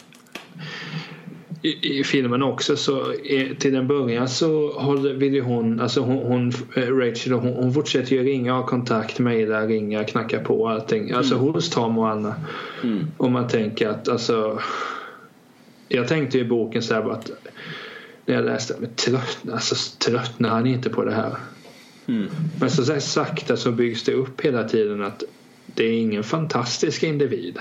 i, 1.62 2.00
i, 2.00 2.04
filmen 2.04 2.44
också 2.44 2.78
så 2.78 3.12
är, 3.12 3.56
till 3.60 3.76
en 3.76 3.88
början 3.88 4.30
så 4.30 4.72
håller, 4.72 5.14
vill 5.14 5.42
hon, 5.42 5.80
alltså 5.80 6.02
hon, 6.02 6.18
hon 6.18 6.52
Rachel 6.76 7.34
hon, 7.34 7.54
hon 7.54 7.74
fortsätter 7.74 8.16
ju 8.16 8.24
ringa, 8.24 8.54
ha 8.54 8.66
kontakt, 8.66 9.20
mejla, 9.20 9.68
ringa, 9.68 10.04
knacka 10.04 10.40
på 10.40 10.68
allting. 10.68 11.12
Alltså 11.12 11.36
mm. 11.36 11.46
hos 11.46 11.70
Tom 11.70 11.98
och 11.98 12.10
Anna. 12.10 12.36
Mm. 12.84 13.08
Och 13.18 13.32
man 13.32 13.48
tänker 13.48 13.90
att 13.90 14.10
alltså 14.10 14.60
jag 15.88 16.08
tänkte 16.08 16.40
i 16.40 16.44
boken 16.44 16.82
så 16.82 16.94
här 16.94 17.12
att 17.12 17.32
när 18.26 18.36
jag 18.36 18.46
läste 18.46 18.76
men 18.80 18.94
trött, 18.96 19.38
alltså, 19.52 19.76
tröttnar 19.98 20.50
han 20.50 20.66
inte 20.66 20.90
på 20.90 21.04
det 21.04 21.14
här? 21.14 21.36
Mm. 22.08 22.30
Men 22.60 22.70
så, 22.70 22.84
så 22.86 23.00
sakta 23.00 23.58
så 23.58 23.72
byggs 23.72 24.04
det 24.04 24.14
upp 24.14 24.42
hela 24.42 24.64
tiden 24.64 25.04
att 25.04 25.24
det 25.66 25.84
är 25.84 25.94
ingen 25.94 26.24
fantastisk 26.24 27.04
individ. 27.04 27.60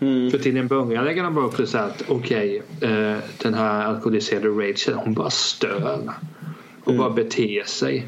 Mm. 0.00 0.30
För 0.30 0.38
till 0.38 0.56
en 0.56 0.68
början 0.68 1.04
lägger 1.04 1.22
de 1.22 1.34
bara 1.34 1.44
upp 1.44 1.56
det 1.56 1.66
så 1.66 1.78
att 1.78 2.04
okej 2.08 2.62
okay, 2.78 2.90
eh, 2.90 3.18
den 3.42 3.54
här 3.54 3.84
alkoholiserade 3.84 4.48
Rachel 4.48 4.94
hon 4.94 5.14
bara 5.14 5.30
stör. 5.30 6.12
Och 6.84 6.92
mm. 6.92 6.98
bara 6.98 7.10
beter 7.10 7.62
sig. 7.66 8.06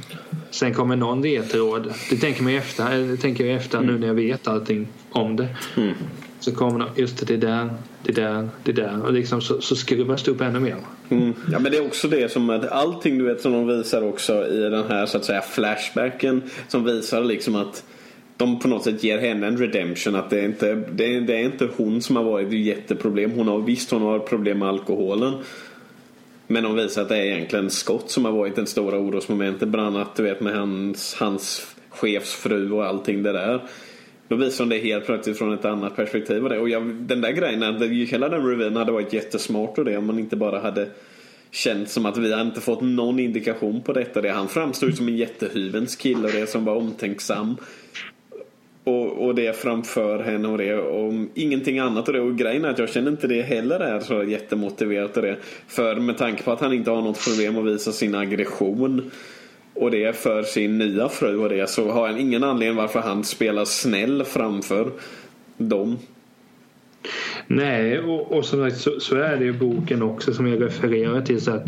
Sen 0.51 0.75
kommer 0.75 0.97
någon 0.97 1.23
ledtråd. 1.23 1.93
Det 2.11 2.17
tänker 2.17 2.43
man 2.43 2.53
efter, 2.53 2.99
det 2.99 3.17
tänker 3.17 3.47
jag 3.47 3.57
efter 3.57 3.79
mm. 3.79 3.91
nu 3.91 3.99
när 3.99 4.07
jag 4.07 4.15
vet 4.15 4.49
allting 4.49 4.89
om 5.11 5.37
det. 5.37 5.49
Mm. 5.77 5.95
Så 6.41 6.55
kommer 6.55 6.79
de, 6.79 7.03
just 7.03 7.19
det, 7.19 7.37
det 7.37 7.47
där, 7.47 7.71
det 8.03 8.13
där, 8.13 8.49
det 8.63 8.73
där. 8.73 9.03
Och 9.03 9.13
liksom 9.13 9.41
så, 9.41 9.61
så 9.61 9.77
skruvas 9.77 10.23
det 10.23 10.31
upp 10.31 10.41
ännu 10.41 10.61
mer. 10.61 10.77
Mm. 11.09 11.35
Ja 11.53 11.59
men 11.59 11.73
det 11.73 11.79
är 11.79 11.87
också 11.87 12.09
det 12.09 12.33
som 12.33 12.51
att 12.51 12.69
allting 12.69 13.19
du 13.19 13.25
vet 13.25 13.41
som 13.41 13.53
de 13.53 13.67
visar 13.67 14.03
också 14.03 14.47
i 14.47 14.59
den 14.59 14.85
här 14.89 15.07
så 15.07 15.17
att 15.17 15.25
säga 15.25 15.43
flashbacken. 15.43 16.43
Som 16.69 16.85
visar 16.85 17.25
liksom 17.25 17.55
att 17.55 17.85
de 18.43 18.59
på 18.59 18.69
något 18.69 18.85
sätt 18.85 19.05
ger 19.05 19.19
henne 19.19 19.47
en 19.47 19.57
redemption. 19.57 20.15
Att 20.15 20.31
det 20.31 20.41
är 20.41 20.45
inte, 20.45 20.75
det 20.75 21.17
är, 21.17 21.21
det 21.21 21.35
är 21.35 21.45
inte 21.45 21.69
hon 21.77 22.03
som 22.03 22.17
har 22.17 22.25
varit 22.25 22.47
ett 22.47 22.53
jätteproblem. 22.53 23.31
Hon 23.31 23.49
har, 23.49 23.59
visst 23.59 23.91
hon 23.91 24.03
har 24.03 24.19
problem 24.19 24.59
med 24.59 24.69
alkoholen. 24.69 25.35
Men 26.47 26.63
de 26.63 26.75
visar 26.75 27.03
att 27.03 27.09
det 27.09 27.17
är 27.17 27.25
egentligen 27.25 27.71
Scott 27.71 28.11
som 28.11 28.25
har 28.25 28.33
varit 28.33 28.57
den 28.57 28.67
stora 28.67 28.99
orosmomentet. 28.99 29.69
Bland 29.69 29.97
annat 29.97 30.17
du 30.17 30.23
vet 30.23 30.41
med 30.41 30.55
hans, 30.55 31.15
hans 31.15 31.75
chefsfru 31.89 32.73
och 32.73 32.87
allting 32.87 33.23
det 33.23 33.33
där. 33.33 33.63
Då 34.29 34.37
visar 34.37 34.65
de 34.65 34.77
det 34.77 34.83
helt 34.83 35.07
plötsligt 35.07 35.39
från 35.39 35.55
ett 35.55 35.65
annat 35.65 35.97
perspektiv. 35.97 36.43
Och, 36.43 36.51
det. 36.51 36.59
och 36.59 36.69
jag, 36.69 36.95
den 36.95 37.21
där 37.21 37.33
grejen, 37.33 37.63
att 37.63 37.83
hela 37.83 38.29
den 38.29 38.47
revyn 38.47 38.77
hade 38.77 38.93
varit 38.93 39.13
jättesmart 39.13 39.79
och 39.79 39.85
det 39.85 39.97
om 39.97 40.07
man 40.07 40.19
inte 40.19 40.37
bara 40.37 40.61
hade 40.61 40.89
känt 41.51 41.89
som 41.89 42.07
att 42.07 42.17
vi 42.17 42.33
har 42.33 42.41
inte 42.41 42.61
fått 42.61 42.81
någon 42.81 43.19
indikation 43.19 43.83
på 43.83 43.93
detta. 43.93 44.21
Det. 44.21 44.31
Han 44.31 44.49
framstod 44.49 44.97
som 44.97 45.09
en 45.09 45.17
jättehyvens 45.17 45.97
kille 45.97 46.25
och 46.25 46.33
det 46.33 46.47
som 46.47 46.65
var 46.65 46.75
omtänksam. 46.75 47.57
Och, 48.85 49.27
och 49.27 49.35
det 49.35 49.57
framför 49.57 50.19
henne 50.19 50.49
och 50.49 50.59
det. 50.59 50.75
Och 50.75 51.13
ingenting 51.35 51.79
annat 51.79 52.09
och 52.09 52.15
det. 52.15 52.21
Och 52.21 52.37
grejen 52.37 52.65
är 52.65 52.69
att 52.69 52.79
jag 52.79 52.89
känner 52.89 53.11
inte 53.11 53.27
det 53.27 53.43
heller 53.43 53.81
är 53.81 54.01
så 54.01 54.25
jättemotiverat 54.25 55.17
och 55.17 55.23
det. 55.23 55.37
För 55.69 55.97
med 55.97 56.19
tanke 56.19 56.43
på 56.43 56.53
att 56.53 56.61
han 56.61 56.73
inte 56.73 56.91
har 56.91 57.03
något 57.03 57.25
problem 57.25 57.59
att 57.59 57.65
visa 57.65 57.93
sin 57.93 58.15
aggression. 58.15 59.11
Och 59.75 59.91
det 59.91 60.17
för 60.17 60.43
sin 60.43 60.79
nya 60.79 61.09
fru 61.09 61.39
och 61.39 61.49
det. 61.49 61.71
Så 61.71 61.91
har 61.91 62.09
han 62.09 62.19
ingen 62.19 62.45
anledning 62.45 62.77
varför 62.77 63.01
han 63.01 63.25
spelar 63.25 63.65
snäll 63.65 64.25
framför 64.25 64.91
dem. 65.57 65.99
Nej, 67.47 67.99
och, 67.99 68.33
och 68.33 68.45
som 68.45 68.71
sagt 68.71 68.81
så, 68.81 69.01
så, 69.01 69.17
är 69.17 69.37
det 69.37 69.45
i 69.45 69.53
boken 69.53 70.03
också 70.03 70.35
som 70.35 70.47
jag 70.47 70.63
refererar 70.63 71.21
till. 71.21 71.41
Så 71.41 71.51
att 71.51 71.67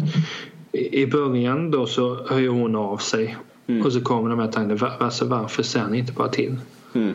I 0.73 1.07
början 1.07 1.71
då 1.71 1.87
så 1.87 2.27
höjer 2.29 2.49
hon 2.49 2.77
av 2.77 2.97
sig. 2.97 3.37
Mm. 3.67 3.87
Och 3.87 3.93
så 3.93 4.01
kommer 4.01 4.31
de 4.31 4.39
här 4.39 4.53
tankarna. 4.53 4.93
Alltså, 5.01 5.25
varför 5.25 5.63
ser 5.63 5.81
han 5.81 5.95
inte 5.95 6.13
bara 6.13 6.29
till? 6.29 6.57
Mm. 6.95 7.13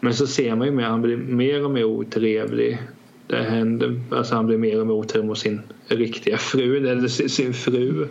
Men 0.00 0.14
så 0.14 0.26
ser 0.26 0.54
man 0.54 0.66
ju 0.66 0.72
mer, 0.72 0.84
han 0.84 1.02
blir 1.02 1.16
mer 1.16 1.64
och 1.64 1.70
mer 1.70 1.84
otrevlig. 1.84 2.78
Det 3.26 3.36
händer, 3.36 4.00
alltså 4.10 4.34
han 4.34 4.46
blir 4.46 4.58
mer 4.58 4.80
och 4.80 4.86
mer 4.86 4.94
otrevlig 4.94 5.28
mot 5.28 5.38
sin 5.38 5.60
riktiga 5.88 6.38
fru, 6.38 6.90
eller 6.90 7.08
sin 7.08 7.54
fru. 7.54 8.08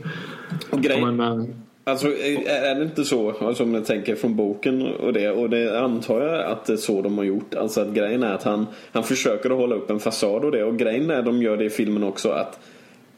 Och 0.69 0.81
grejen, 0.81 1.15
man, 1.15 1.55
alltså 1.83 2.07
är 2.07 2.75
det 2.75 2.83
inte 2.83 3.05
så, 3.05 3.31
alltså 3.31 3.63
om 3.63 3.73
jag 3.73 3.85
tänker 3.85 4.15
från 4.15 4.35
boken 4.35 4.81
och 4.81 5.13
det, 5.13 5.29
och 5.29 5.49
det 5.49 5.79
antar 5.79 6.21
jag 6.21 6.45
att 6.45 6.65
det 6.65 6.73
är 6.73 6.77
så 6.77 7.01
de 7.01 7.17
har 7.17 7.25
gjort. 7.25 7.55
Alltså 7.55 7.81
att 7.81 7.93
grejen 7.93 8.23
är 8.23 8.33
att 8.33 8.43
han, 8.43 8.65
han 8.91 9.03
försöker 9.03 9.49
att 9.49 9.57
hålla 9.57 9.75
upp 9.75 9.89
en 9.89 9.99
fasad 9.99 10.45
och 10.45 10.51
det, 10.51 10.63
och 10.63 10.77
grejen 10.77 11.09
är 11.09 11.19
att 11.19 11.25
de 11.25 11.41
gör 11.41 11.57
det 11.57 11.65
i 11.65 11.69
filmen 11.69 12.03
också 12.03 12.29
att 12.29 12.59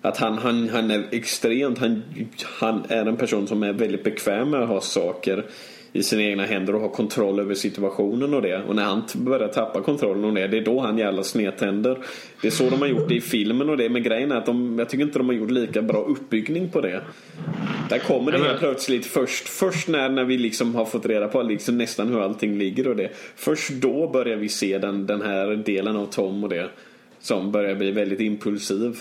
att 0.01 0.17
han, 0.17 0.37
han, 0.37 0.69
han 0.69 0.91
är 0.91 1.03
extremt, 1.11 1.77
han, 1.77 2.03
han 2.59 2.83
är 2.89 3.05
en 3.05 3.17
person 3.17 3.47
som 3.47 3.63
är 3.63 3.73
väldigt 3.73 4.03
bekväm 4.03 4.49
med 4.49 4.61
att 4.61 4.69
ha 4.69 4.81
saker 4.81 5.45
i 5.93 6.03
sina 6.03 6.23
egna 6.23 6.45
händer 6.45 6.75
och 6.75 6.81
ha 6.81 6.89
kontroll 6.89 7.39
över 7.39 7.53
situationen 7.53 8.33
och 8.33 8.41
det. 8.41 8.63
Och 8.63 8.75
när 8.75 8.83
han 8.83 9.03
börjar 9.15 9.47
tappa 9.47 9.81
kontrollen 9.81 10.25
och 10.25 10.33
det, 10.33 10.47
det 10.47 10.57
är 10.57 10.65
då 10.65 10.79
han 10.79 10.97
jävla 10.97 11.23
snedtänder. 11.23 11.97
Det 12.41 12.47
är 12.47 12.51
så 12.51 12.69
de 12.69 12.81
har 12.81 12.87
gjort 12.87 13.09
det 13.09 13.15
i 13.15 13.21
filmen 13.21 13.69
och 13.69 13.77
det. 13.77 13.89
Men 13.89 14.03
grejen 14.03 14.31
är 14.31 14.35
att 14.35 14.45
de, 14.45 14.79
jag 14.79 14.89
tycker 14.89 15.03
inte 15.03 15.19
de 15.19 15.27
har 15.27 15.35
gjort 15.35 15.51
lika 15.51 15.81
bra 15.81 16.03
uppbyggning 16.03 16.69
på 16.69 16.81
det. 16.81 17.01
Där 17.89 17.99
kommer 17.99 18.31
det 18.31 18.37
helt 18.37 18.59
plötsligt 18.59 19.05
först, 19.05 19.47
först 19.47 19.87
när, 19.87 20.09
när 20.09 20.23
vi 20.23 20.37
liksom 20.37 20.75
har 20.75 20.85
fått 20.85 21.05
reda 21.05 21.27
på 21.27 21.41
liksom 21.41 21.77
nästan 21.77 22.07
hur 22.07 22.21
allting 22.21 22.57
ligger 22.57 22.87
och 22.87 22.95
det. 22.95 23.09
Först 23.35 23.69
då 23.69 24.09
börjar 24.09 24.37
vi 24.37 24.49
se 24.49 24.77
den, 24.77 25.05
den 25.05 25.21
här 25.21 25.55
delen 25.55 25.95
av 25.95 26.05
Tom 26.05 26.43
och 26.43 26.49
det. 26.49 26.69
Som 27.19 27.51
börjar 27.51 27.75
bli 27.75 27.91
väldigt 27.91 28.19
impulsiv. 28.19 28.97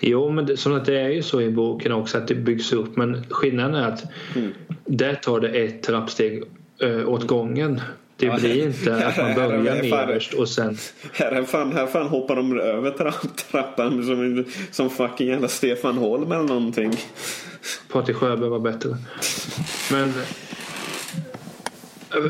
Jo, 0.00 0.30
men 0.30 0.46
det, 0.46 0.56
som 0.56 0.74
att 0.74 0.84
det 0.84 1.00
är 1.00 1.08
ju 1.08 1.22
så 1.22 1.40
i 1.40 1.50
boken 1.50 1.92
också 1.92 2.18
att 2.18 2.28
det 2.28 2.34
byggs 2.34 2.72
upp. 2.72 2.96
Men 2.96 3.24
skillnaden 3.30 3.74
är 3.74 3.88
att 3.88 4.04
mm. 4.36 4.52
där 4.84 5.14
tar 5.14 5.40
det 5.40 5.48
ett 5.48 5.82
trappsteg 5.82 6.42
äh, 6.82 7.08
åt 7.08 7.26
gången. 7.26 7.80
Det 8.16 8.26
ja, 8.26 8.38
blir 8.38 8.66
inte 8.66 9.06
att 9.06 9.16
man 9.16 9.34
börjar 9.48 9.82
nederst 9.82 10.34
och 10.34 10.48
sen... 10.48 10.76
Här 11.12 11.42
fan, 11.42 11.72
här 11.72 11.86
fan 11.86 12.06
hoppar 12.06 12.36
de 12.36 12.60
över 12.60 12.90
trapp, 12.90 13.36
trappan 13.50 14.04
som, 14.04 14.44
som 14.70 14.90
fucking 14.90 15.28
jävla 15.28 15.48
Stefan 15.48 15.98
Holm 15.98 16.32
eller 16.32 16.44
någonting. 16.44 16.92
Patrik 17.92 18.16
Sjöberg 18.16 18.50
var 18.50 18.58
bättre. 18.58 18.96
Men... 19.92 20.12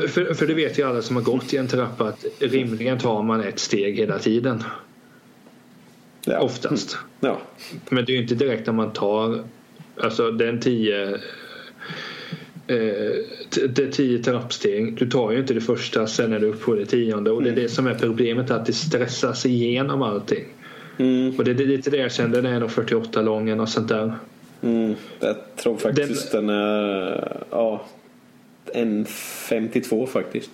För, 0.07 0.33
för 0.33 0.47
det 0.47 0.53
vet 0.53 0.79
ju 0.79 0.87
alla 0.87 1.01
som 1.01 1.15
har 1.15 1.23
gått 1.23 1.53
i 1.53 1.57
en 1.57 1.67
trappa 1.67 2.03
att 2.03 2.25
rimligen 2.39 2.99
tar 2.99 3.23
man 3.23 3.41
ett 3.41 3.59
steg 3.59 3.97
hela 3.97 4.19
tiden. 4.19 4.63
Ja. 6.25 6.39
Oftast. 6.39 6.97
Ja. 7.19 7.41
Men 7.89 8.05
det 8.05 8.11
är 8.11 8.15
ju 8.15 8.21
inte 8.21 8.35
direkt 8.35 8.65
när 8.65 8.73
man 8.73 8.93
tar 8.93 9.43
alltså 10.01 10.31
den 10.31 10.59
tio 10.59 11.13
eh, 12.67 13.11
det 13.69 13.91
tio 13.91 14.23
trappsteg. 14.23 14.97
Du 14.97 15.09
tar 15.09 15.31
ju 15.31 15.39
inte 15.39 15.53
det 15.53 15.61
första 15.61 16.07
sen 16.07 16.33
är 16.33 16.39
du 16.39 16.47
uppe 16.47 16.65
på 16.65 16.75
det 16.75 16.85
tionde 16.85 17.31
och 17.31 17.43
det 17.43 17.49
är 17.49 17.55
det 17.55 17.69
som 17.69 17.87
är 17.87 17.93
problemet 17.93 18.51
att 18.51 18.65
det 18.65 18.73
stressas 18.73 19.45
igenom 19.45 20.01
allting. 20.01 20.45
Mm. 20.97 21.35
Och 21.37 21.43
det 21.43 21.51
är 21.51 21.55
lite 21.55 21.89
det 21.89 21.97
jag 21.97 22.11
kände 22.11 22.41
den 22.41 22.53
är 22.53 22.59
nog 22.59 22.71
48 22.71 23.21
lång 23.21 23.59
och 23.59 23.69
sånt 23.69 23.87
där. 23.87 24.13
Mm. 24.61 24.95
Jag 25.19 25.35
tror 25.55 25.77
faktiskt 25.77 26.31
den, 26.31 26.47
den 26.47 26.55
är 26.55 27.43
ja, 27.49 27.85
en 28.73 29.05
52 29.05 30.07
faktiskt. 30.07 30.51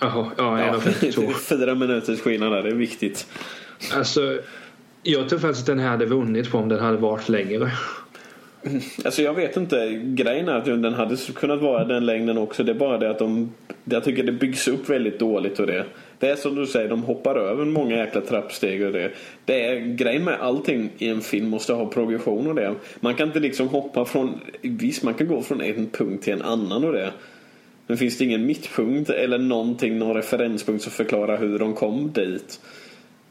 Jaha, 0.00 0.30
ja, 0.36 0.58
en 0.58 0.66
ja, 0.66 0.80
52. 0.80 1.22
Fyra 1.32 1.74
minuters 1.74 2.20
skillnad 2.20 2.52
där, 2.52 2.62
det 2.62 2.68
är 2.68 2.74
viktigt. 2.74 3.26
Alltså 3.94 4.38
jag 5.06 5.28
tror 5.28 5.38
faktiskt 5.38 5.62
att 5.62 5.66
den 5.66 5.78
här 5.78 5.88
hade 5.88 6.06
vunnit 6.06 6.50
på 6.50 6.58
om 6.58 6.68
den 6.68 6.80
hade 6.80 6.96
varit 6.96 7.28
längre. 7.28 7.70
Alltså 9.04 9.22
jag 9.22 9.34
vet 9.34 9.56
inte. 9.56 10.00
Grejen 10.04 10.48
är 10.48 10.52
att 10.52 10.64
den 10.64 10.94
hade 10.94 11.16
kunnat 11.34 11.60
vara 11.60 11.84
den 11.84 12.06
längden 12.06 12.38
också. 12.38 12.64
Det 12.64 12.72
är 12.72 12.76
bara 12.76 12.98
det 12.98 13.10
att 13.10 13.18
de... 13.18 13.52
Jag 13.84 14.04
tycker 14.04 14.22
det 14.22 14.32
byggs 14.32 14.68
upp 14.68 14.88
väldigt 14.90 15.18
dåligt 15.18 15.58
och 15.58 15.66
det. 15.66 15.84
Det 16.18 16.28
är 16.28 16.36
som 16.36 16.54
du 16.54 16.66
säger, 16.66 16.88
de 16.88 17.02
hoppar 17.02 17.34
över 17.34 17.64
många 17.64 17.96
jäkla 17.96 18.20
trappsteg 18.20 18.86
och 18.86 18.92
det. 18.92 19.10
Det 19.44 19.64
är 19.64 19.80
grejen 19.80 20.24
med 20.24 20.40
allting 20.40 20.90
i 20.98 21.08
en 21.08 21.20
film 21.20 21.48
måste 21.48 21.72
ha 21.72 21.86
progression 21.86 22.46
och 22.46 22.54
det. 22.54 22.74
Man 23.00 23.14
kan 23.14 23.28
inte 23.28 23.40
liksom 23.40 23.68
hoppa 23.68 24.04
från... 24.04 24.40
Visst, 24.62 25.02
man 25.02 25.14
kan 25.14 25.28
gå 25.28 25.42
från 25.42 25.60
en 25.60 25.86
punkt 25.90 26.24
till 26.24 26.32
en 26.32 26.42
annan 26.42 26.84
och 26.84 26.92
det. 26.92 27.12
Men 27.86 27.96
finns 27.96 28.18
det 28.18 28.24
ingen 28.24 28.46
mittpunkt 28.46 29.10
eller 29.10 29.38
någonting, 29.38 29.98
någon 29.98 30.16
referenspunkt 30.16 30.82
som 30.82 30.92
förklarar 30.92 31.38
hur 31.38 31.58
de 31.58 31.74
kom 31.74 32.12
dit. 32.12 32.60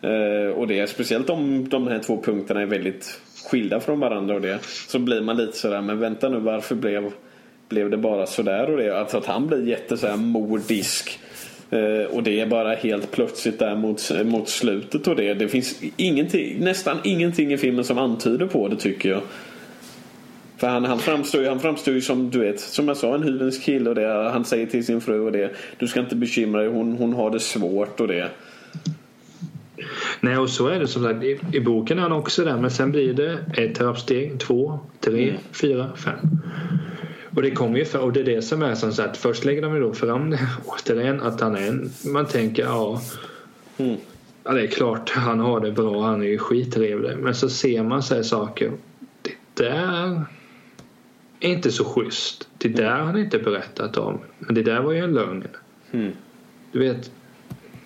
Eh, 0.05 0.49
och 0.49 0.67
det 0.67 0.79
är 0.79 0.85
speciellt 0.85 1.29
om 1.29 1.69
de 1.69 1.87
här 1.87 1.99
två 1.99 2.21
punkterna 2.21 2.61
är 2.61 2.65
väldigt 2.65 3.19
skilda 3.45 3.79
från 3.79 3.99
varandra 3.99 4.35
och 4.35 4.41
det. 4.41 4.59
Så 4.87 4.99
blir 4.99 5.21
man 5.21 5.37
lite 5.37 5.57
sådär, 5.57 5.81
men 5.81 5.99
vänta 5.99 6.29
nu 6.29 6.39
varför 6.39 6.75
blev, 6.75 7.11
blev 7.69 7.89
det 7.89 7.97
bara 7.97 8.25
sådär 8.25 8.71
och 8.71 8.77
det? 8.77 8.99
Alltså 8.99 9.17
att 9.17 9.25
han 9.25 9.47
blir 9.47 9.67
jätte 9.67 9.97
sådär 9.97 10.15
mordisk. 10.15 11.19
Eh, 11.69 12.05
och 12.11 12.23
det 12.23 12.39
är 12.39 12.45
bara 12.45 12.75
helt 12.75 13.11
plötsligt 13.11 13.59
där 13.59 13.75
mot, 13.75 14.11
mot 14.25 14.49
slutet 14.49 15.07
och 15.07 15.15
det. 15.15 15.33
Det 15.33 15.47
finns 15.47 15.81
ingenting, 15.97 16.59
nästan 16.59 16.97
ingenting 17.03 17.53
i 17.53 17.57
filmen 17.57 17.83
som 17.83 17.97
antyder 17.97 18.47
på 18.47 18.67
det 18.67 18.75
tycker 18.75 19.09
jag. 19.09 19.21
För 20.57 20.67
han, 20.67 20.85
han, 20.85 20.99
framstår 20.99 21.41
ju, 21.41 21.49
han 21.49 21.59
framstår 21.59 21.93
ju 21.93 22.01
som 22.01 22.29
du 22.29 22.39
vet, 22.39 22.59
som 22.59 22.87
jag 22.87 22.97
sa, 22.97 23.15
en 23.15 23.23
hyvens 23.23 23.57
kille 23.57 23.89
och 23.89 23.95
det. 23.95 24.29
Han 24.31 24.45
säger 24.45 24.65
till 24.65 24.85
sin 24.85 25.01
fru 25.01 25.19
och 25.19 25.31
det. 25.31 25.51
Du 25.77 25.87
ska 25.87 25.99
inte 25.99 26.15
bekymra 26.15 26.61
dig, 26.61 26.69
hon, 26.69 26.93
hon 26.93 27.13
har 27.13 27.31
det 27.31 27.39
svårt 27.39 27.99
och 27.99 28.07
det. 28.07 28.29
Nej, 30.19 30.37
och 30.37 30.49
så 30.49 30.67
är 30.67 30.79
det 30.79 30.87
som 30.87 31.03
sagt. 31.03 31.23
I, 31.23 31.39
i 31.53 31.59
boken 31.59 31.97
är 31.97 32.01
han 32.01 32.11
också 32.11 32.43
där, 32.43 32.57
men 32.57 32.71
sen 32.71 32.91
blir 32.91 33.13
det 33.13 33.39
ett 33.57 33.75
trappsteg, 33.75 34.39
två, 34.39 34.79
tre, 34.99 35.29
mm. 35.29 35.41
fyra, 35.51 35.89
fem. 35.95 36.19
Och 37.35 37.41
det 37.41 37.51
kommer 37.51 37.79
ju 37.79 37.85
för, 37.85 37.99
och 37.99 38.13
det 38.13 38.19
är 38.19 38.23
det 38.23 38.41
som 38.41 38.61
är 38.61 38.75
som 38.75 38.93
sagt. 38.93 39.17
Först 39.17 39.45
lägger 39.45 39.61
de 39.61 39.75
ju 39.75 39.81
då 39.81 39.93
fram 39.93 40.29
det 40.29 40.39
återigen 40.65 41.21
att 41.21 41.41
han 41.41 41.55
är 41.55 41.67
en, 41.67 41.89
man 42.05 42.25
tänker 42.25 42.63
ja. 42.63 43.01
Mm. 43.77 43.97
Ja 44.43 44.51
det 44.51 44.61
är 44.61 44.67
klart 44.67 45.09
han 45.09 45.39
har 45.39 45.59
det 45.59 45.71
bra, 45.71 46.03
han 46.03 46.21
är 46.21 46.25
ju 46.25 46.37
skittrevlig. 46.37 47.17
Men 47.17 47.35
så 47.35 47.49
ser 47.49 47.83
man 47.83 48.03
sig 48.03 48.23
saker. 48.23 48.71
Det 49.21 49.63
där 49.63 50.25
är 51.39 51.49
inte 51.49 51.71
så 51.71 51.85
schysst. 51.85 52.49
Det 52.57 52.69
där 52.69 52.91
har 52.91 53.05
han 53.05 53.17
inte 53.17 53.39
berättat 53.39 53.97
om. 53.97 54.19
Men 54.39 54.55
det 54.55 54.63
där 54.63 54.81
var 54.81 54.91
ju 54.91 54.99
en 54.99 55.13
lögn. 55.13 55.47
Mm. 55.91 56.11
Du 56.71 56.79
vet. 56.79 57.11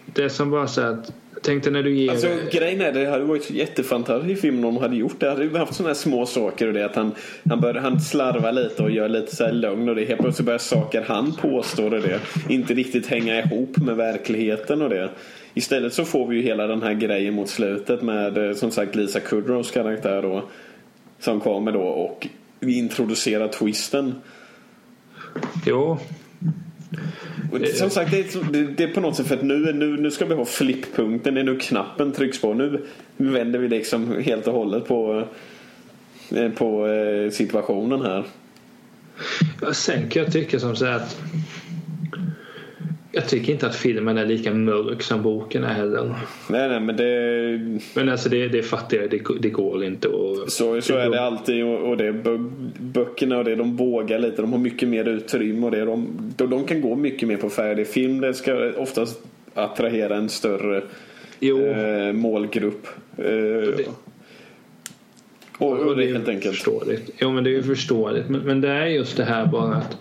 Det 0.05 0.29
som 0.29 0.51
bara 0.51 0.67
så 0.67 0.81
att 0.81 1.13
Tänk 1.41 1.63
dig 1.63 1.73
när 1.73 1.83
du 1.83 1.95
ger... 1.95 2.11
Alltså 2.11 2.27
grejen 2.51 2.81
är 2.81 2.91
det 2.91 3.05
hade 3.05 3.23
varit 3.23 3.51
jättefantastiskt 3.51 4.37
i 4.37 4.41
filmen 4.41 4.65
om 4.65 4.75
de 4.75 4.81
hade 4.81 4.95
gjort 4.95 5.19
det. 5.19 5.29
Hade 5.29 5.43
ju 5.43 5.57
haft 5.57 5.73
sådana 5.73 5.89
här 5.89 5.95
små 5.95 6.25
saker 6.25 6.67
och 6.67 6.73
det 6.73 6.85
att 6.85 6.95
han, 6.95 7.11
han, 7.49 7.61
börjar, 7.61 7.81
han 7.81 7.99
slarvar 7.99 8.51
lite 8.51 8.83
och 8.83 8.91
gör 8.91 9.09
lite 9.09 9.35
så 9.35 9.43
här 9.43 9.51
lögn 9.51 9.89
och 9.89 9.95
det. 9.95 10.05
Helt 10.05 10.21
plötsligt 10.21 10.45
börjar 10.45 10.59
saker 10.59 11.01
han 11.01 11.35
påstår 11.35 11.93
och 11.93 12.01
det 12.01 12.19
inte 12.49 12.73
riktigt 12.73 13.07
hänga 13.07 13.39
ihop 13.39 13.77
med 13.77 13.95
verkligheten 13.95 14.81
och 14.81 14.89
det. 14.89 15.09
Istället 15.53 15.93
så 15.93 16.05
får 16.05 16.27
vi 16.27 16.35
ju 16.35 16.41
hela 16.41 16.67
den 16.67 16.83
här 16.83 16.93
grejen 16.93 17.33
mot 17.33 17.49
slutet 17.49 18.01
med 18.01 18.49
eh, 18.49 18.55
som 18.55 18.71
sagt 18.71 18.95
Lisa 18.95 19.19
Kudrows 19.19 19.71
karaktär 19.71 20.21
då. 20.21 20.43
Som 21.19 21.39
kommer 21.39 21.71
då 21.71 21.81
och 21.81 22.27
vi 22.59 22.77
introducerar 22.77 23.47
twisten. 23.47 24.15
Jo, 25.65 25.99
och 27.51 27.67
som 27.67 27.89
sagt, 27.89 28.11
det 28.11 28.19
är, 28.19 28.75
det 28.77 28.83
är, 28.83 28.93
på 28.93 29.01
något 29.01 29.15
sätt 29.15 29.27
för 29.27 29.35
att 29.35 29.43
nu, 29.43 29.73
nu, 29.73 29.97
nu 29.97 30.11
ska 30.11 30.25
vi 30.25 30.35
ha 30.35 30.45
flipppunkten. 30.45 31.33
Det 31.33 31.39
är 31.39 31.43
nu 31.43 31.59
knappen 31.59 32.11
trycks 32.11 32.41
på. 32.41 32.53
Nu 32.53 32.85
vänder 33.17 33.59
vi 33.59 33.67
liksom 33.67 34.21
helt 34.21 34.47
och 34.47 34.53
hållet 34.53 34.87
på, 34.87 35.27
eh, 36.35 36.49
på 36.49 36.87
eh, 36.87 37.31
situationen 37.31 38.01
här. 38.01 38.25
Sen 39.73 40.09
kan 40.09 40.23
jag 40.23 40.33
tycka 40.33 40.59
som 40.59 40.75
så 40.75 40.85
att 40.85 41.21
jag 43.11 43.29
tycker 43.29 43.53
inte 43.53 43.67
att 43.67 43.75
filmen 43.75 44.17
är 44.17 44.25
lika 44.25 44.53
mörk 44.53 45.01
som 45.01 45.21
boken 45.21 45.63
är 45.63 45.73
heller. 45.73 46.15
Nej, 46.49 46.69
nej, 46.69 46.79
men 46.79 46.97
det... 46.97 47.79
Men 47.95 48.09
alltså 48.09 48.29
det, 48.29 48.47
det 48.47 48.63
fattar 48.63 48.97
jag, 48.97 49.09
det, 49.09 49.21
det 49.39 49.49
går 49.49 49.83
inte 49.83 50.07
att... 50.07 50.51
Så, 50.51 50.81
så 50.81 50.97
är 50.97 51.09
det 51.09 51.21
alltid 51.21 51.63
och, 51.63 51.89
och 51.89 51.97
det 51.97 52.13
böckerna 52.79 53.37
och 53.37 53.43
det, 53.43 53.55
de 53.55 53.75
vågar 53.75 54.19
lite, 54.19 54.41
de 54.41 54.51
har 54.51 54.59
mycket 54.59 54.89
mer 54.89 55.07
utrymme 55.07 55.65
och 55.65 55.71
det, 55.71 55.85
de, 55.85 56.07
de, 56.35 56.49
de 56.49 56.63
kan 56.65 56.81
gå 56.81 56.95
mycket 56.95 57.27
mer 57.27 57.37
på 57.37 57.49
färdig 57.49 57.87
film. 57.87 58.21
Det 58.21 58.33
ska 58.33 58.71
oftast 58.77 59.21
attrahera 59.53 60.15
en 60.15 60.29
större 60.29 60.81
eh, 61.39 62.13
målgrupp. 62.13 62.87
Eh, 63.17 63.23
och, 63.25 63.77
det, 63.77 63.85
och, 65.57 65.79
och, 65.79 65.97
det 65.97 66.05
är 66.05 66.13
helt 66.13 66.27
enkelt. 66.27 66.55
Förståeligt. 66.55 67.09
Jo 67.17 67.31
men 67.31 67.43
det 67.43 67.49
är 67.49 67.53
ju 67.53 67.63
förståeligt. 67.63 68.29
Men, 68.29 68.41
men 68.41 68.61
det 68.61 68.69
är 68.69 68.85
just 68.85 69.17
det 69.17 69.23
här 69.23 69.45
bara 69.45 69.75
att 69.75 69.97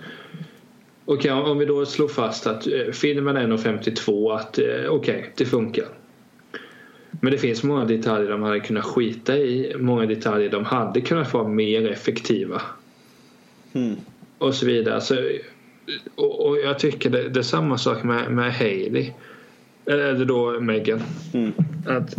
Okej, 1.11 1.33
okay, 1.33 1.51
om 1.51 1.59
vi 1.59 1.65
då 1.65 1.87
slår 1.87 2.09
fast 2.09 2.47
att 2.47 2.67
eh, 2.67 2.93
filmen 2.93 3.37
är 3.37 3.47
1.52 3.47 4.37
att 4.37 4.59
eh, 4.59 4.65
okej, 4.65 4.89
okay, 4.89 5.23
det 5.37 5.45
funkar. 5.45 5.85
Men 7.11 7.33
det 7.33 7.39
finns 7.39 7.63
många 7.63 7.85
detaljer 7.85 8.31
de 8.31 8.43
hade 8.43 8.61
kunnat 8.61 8.85
skita 8.85 9.37
i. 9.37 9.75
Många 9.79 10.07
detaljer 10.07 10.51
de 10.51 10.65
hade 10.65 11.01
kunnat 11.01 11.33
vara 11.33 11.49
mer 11.49 11.91
effektiva. 11.91 12.63
Mm. 13.73 13.97
Och 14.39 14.55
så 14.55 14.67
vidare. 14.67 15.01
Så, 15.01 15.17
och, 16.15 16.47
och 16.47 16.59
jag 16.59 16.79
tycker 16.79 17.11
det, 17.11 17.29
det 17.29 17.41
är 17.41 17.43
samma 17.43 17.79
sak 17.79 18.03
med, 18.03 18.31
med 18.33 18.53
Hailey. 18.53 19.13
Eller 19.87 20.25
då 20.25 20.61
Megan. 20.61 21.03
Mm. 21.35 21.53
Att 21.87 22.15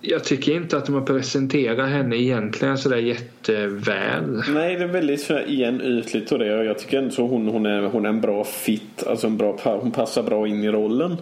jag 0.00 0.24
tycker 0.24 0.52
inte 0.52 0.76
att 0.76 0.86
de 0.86 1.04
presenterar 1.04 1.86
henne 1.86 2.16
egentligen 2.16 2.78
sådär 2.78 2.96
jätteväl. 2.96 4.42
Nej, 4.48 4.76
det 4.76 4.84
är 4.84 4.88
väldigt 4.88 5.20
så 5.20 5.38
igen 5.38 5.80
ytligt 5.84 6.32
och 6.32 6.38
det. 6.38 6.64
Jag 6.64 6.78
tycker 6.78 6.98
ändå 6.98 7.10
så 7.10 7.26
hon, 7.26 7.48
hon, 7.48 7.66
är, 7.66 7.82
hon 7.82 8.04
är 8.04 8.08
en 8.08 8.20
bra 8.20 8.44
fit. 8.44 9.06
Alltså 9.06 9.26
en 9.26 9.36
bra, 9.36 9.56
hon 9.62 9.90
passar 9.90 10.22
bra 10.22 10.48
in 10.48 10.64
i 10.64 10.68
rollen. 10.68 11.16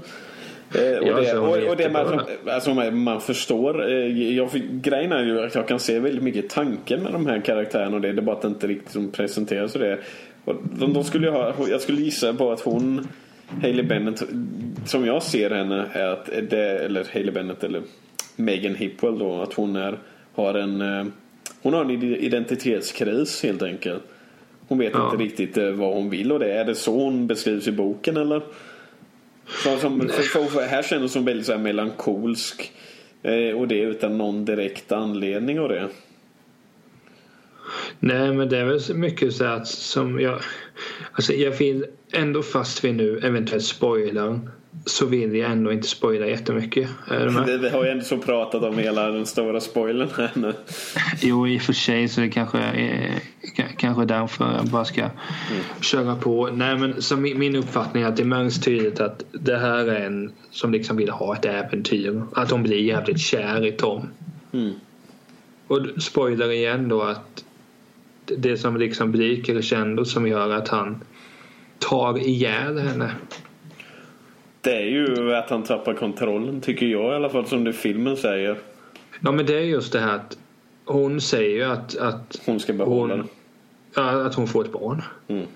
Eh, 0.75 0.99
och, 0.99 1.09
ja, 1.09 1.21
det, 1.21 1.39
och, 1.39 1.71
och 1.71 1.77
det 1.77 1.91
man, 1.91 2.21
alltså, 2.47 2.75
man 2.91 3.21
förstår. 3.21 3.91
Eh, 3.91 4.33
jag, 4.37 4.49
grejen 4.71 5.13
är 5.13 5.25
ju 5.25 5.47
att 5.47 5.55
jag 5.55 5.69
kan 5.69 5.81
se 5.81 5.99
väldigt 5.99 6.23
mycket 6.23 6.51
tanken 6.51 7.03
med 7.03 7.13
de 7.13 7.27
här 7.27 7.41
karaktärerna 7.41 7.97
och 7.97 8.03
det. 8.03 8.13
Det 8.13 8.21
är 8.21 8.23
bara 8.23 8.37
att 8.37 8.43
det 8.43 8.49
inte 8.49 8.67
riktigt 8.67 8.93
som 8.93 9.11
presenteras. 9.11 9.75
Och 9.75 9.81
det. 9.81 9.99
Och 10.45 10.55
de, 10.63 10.93
de 10.93 11.05
skulle 11.05 11.31
ha, 11.31 11.55
jag 11.71 11.81
skulle 11.81 12.01
gissa 12.01 12.35
på 12.35 12.53
att 12.53 12.61
hon 12.61 13.09
Hailey 13.63 13.83
Bennett, 13.83 14.23
som 14.85 15.07
jag 15.07 15.23
ser 15.23 15.51
henne, 15.51 15.87
är 15.93 16.07
att 16.07 16.27
det, 16.51 16.79
eller 16.79 17.07
Hailey 17.13 17.35
Bennett 17.35 17.65
eller 17.65 17.83
Megan 18.39 18.75
Hipwell 18.75 19.19
då. 19.19 19.43
Att 19.43 19.55
hon 19.55 19.77
är, 19.77 19.99
har 20.35 20.55
en 20.55 20.81
eh, 20.81 21.07
hon 21.63 21.75
har 21.75 21.85
en 21.85 22.03
identitetskris 22.03 23.43
helt 23.43 23.63
enkelt. 23.63 24.03
Hon 24.69 24.79
vet 24.79 24.93
ja. 24.95 25.05
inte 25.05 25.25
riktigt 25.25 25.57
eh, 25.57 25.71
vad 25.71 25.95
hon 25.95 26.11
vill 26.11 26.33
och 26.33 26.39
det. 26.39 26.53
Är 26.53 26.65
det 26.65 26.75
så 26.75 26.93
hon 26.93 27.27
beskrivs 27.27 27.69
i 27.69 27.73
boken 27.73 28.17
eller? 28.17 28.43
För, 29.45 29.77
som, 29.77 30.09
för, 30.09 30.45
för, 30.45 30.67
här 30.67 30.83
känns 30.83 31.15
hon 31.15 31.25
väldigt 31.25 31.47
så 31.47 31.53
här 31.53 31.59
melankolsk. 31.59 32.73
Eh, 33.23 33.59
och 33.59 33.69
det 33.69 33.79
utan 33.79 34.19
någon 34.19 34.45
direkt 34.45 34.93
anledning 34.93 35.61
och 35.61 35.69
det. 35.69 35.89
Nej 38.01 38.33
men 38.33 38.49
det 38.49 38.59
är 38.59 38.65
väl 38.65 38.81
mycket 38.95 39.33
så 39.33 39.45
att 39.45 39.69
som 39.69 40.21
jag 40.21 40.41
Alltså 41.13 41.33
jag 41.33 41.51
vill 41.51 41.87
ändå 42.13 42.43
fast 42.43 42.85
vi 42.85 42.93
nu 42.93 43.19
eventuellt 43.19 43.65
spoilar 43.65 44.41
så 44.87 45.07
vill 45.07 45.37
jag 45.37 45.51
ändå 45.51 45.73
inte 45.73 45.89
spoila 45.89 46.27
jättemycket. 46.27 46.89
Vi, 47.47 47.57
vi 47.57 47.69
har 47.69 47.85
ju 47.85 47.91
ändå 47.91 48.05
så 48.05 48.19
pratat 48.19 48.63
om 48.63 48.79
hela 48.79 49.11
den 49.11 49.27
stora 49.27 49.61
spoilern 49.61 50.09
här 50.17 50.31
nu. 50.35 50.55
Jo, 51.21 51.49
i 51.49 51.59
och 51.59 51.63
för 51.63 51.73
sig 51.73 52.09
så 52.09 52.21
det 52.21 52.29
kanske 52.29 52.59
är 52.59 53.15
kanske 53.77 54.05
därför 54.05 54.55
jag 54.57 54.67
bara 54.67 54.85
ska 54.85 55.01
mm. 55.01 55.13
köra 55.81 56.17
på. 56.17 56.51
Nej, 56.53 56.77
men 56.77 57.03
så 57.03 57.17
min, 57.17 57.39
min 57.39 57.57
uppfattning 57.57 58.03
är 58.03 58.07
att 58.07 58.17
det 58.17 58.25
märks 58.25 58.61
tydligt 58.61 59.01
att 59.01 59.25
det 59.33 59.59
här 59.59 59.87
är 59.87 60.07
en 60.07 60.33
som 60.51 60.73
liksom 60.73 60.97
vill 60.97 61.11
ha 61.11 61.37
ett 61.37 61.45
äventyr. 61.45 62.23
Att 62.33 62.51
hon 62.51 62.63
blir 62.63 62.81
jävligt 62.81 63.21
kär 63.21 63.67
i 63.67 63.73
Tom. 63.73 64.09
Mm. 64.53 64.73
Och 65.67 66.03
spoiler 66.03 66.51
igen 66.51 66.89
då 66.89 67.03
att 67.03 67.45
det 68.37 68.57
som 68.57 68.77
liksom 68.77 69.13
blir 69.13 69.43
crescendo 69.43 70.05
som 70.05 70.27
gör 70.27 70.51
att 70.51 70.69
han 70.69 71.05
tar 71.79 72.19
ihjäl 72.19 72.79
henne. 72.79 73.11
Det 74.69 74.77
är 74.77 74.87
ju 74.87 75.35
att 75.35 75.51
han 75.51 75.63
tappar 75.63 75.95
kontrollen 75.95 76.61
tycker 76.61 76.87
jag 76.87 77.13
i 77.13 77.15
alla 77.15 77.29
fall 77.29 77.47
som 77.47 77.65
det 77.65 77.73
filmen 77.73 78.17
säger. 78.17 78.57
Ja 79.21 79.33
men 79.33 79.47
det 79.47 79.55
är 79.55 79.61
just 79.61 79.93
det 79.93 80.01
här 80.01 80.15
att 80.15 80.39
hon 80.85 81.21
säger 81.21 81.57
ju 81.57 81.65
att, 81.65 81.97
att 81.97 82.41
hon 82.47 82.61
ska 82.61 82.73
behålla 82.73 83.17
hon, 83.17 83.29
ja, 83.95 84.27
att 84.27 84.35
hon 84.35 84.49
får 84.49 84.65
ett 84.65 84.73
barn. 84.73 85.03
Mm. 85.29 85.47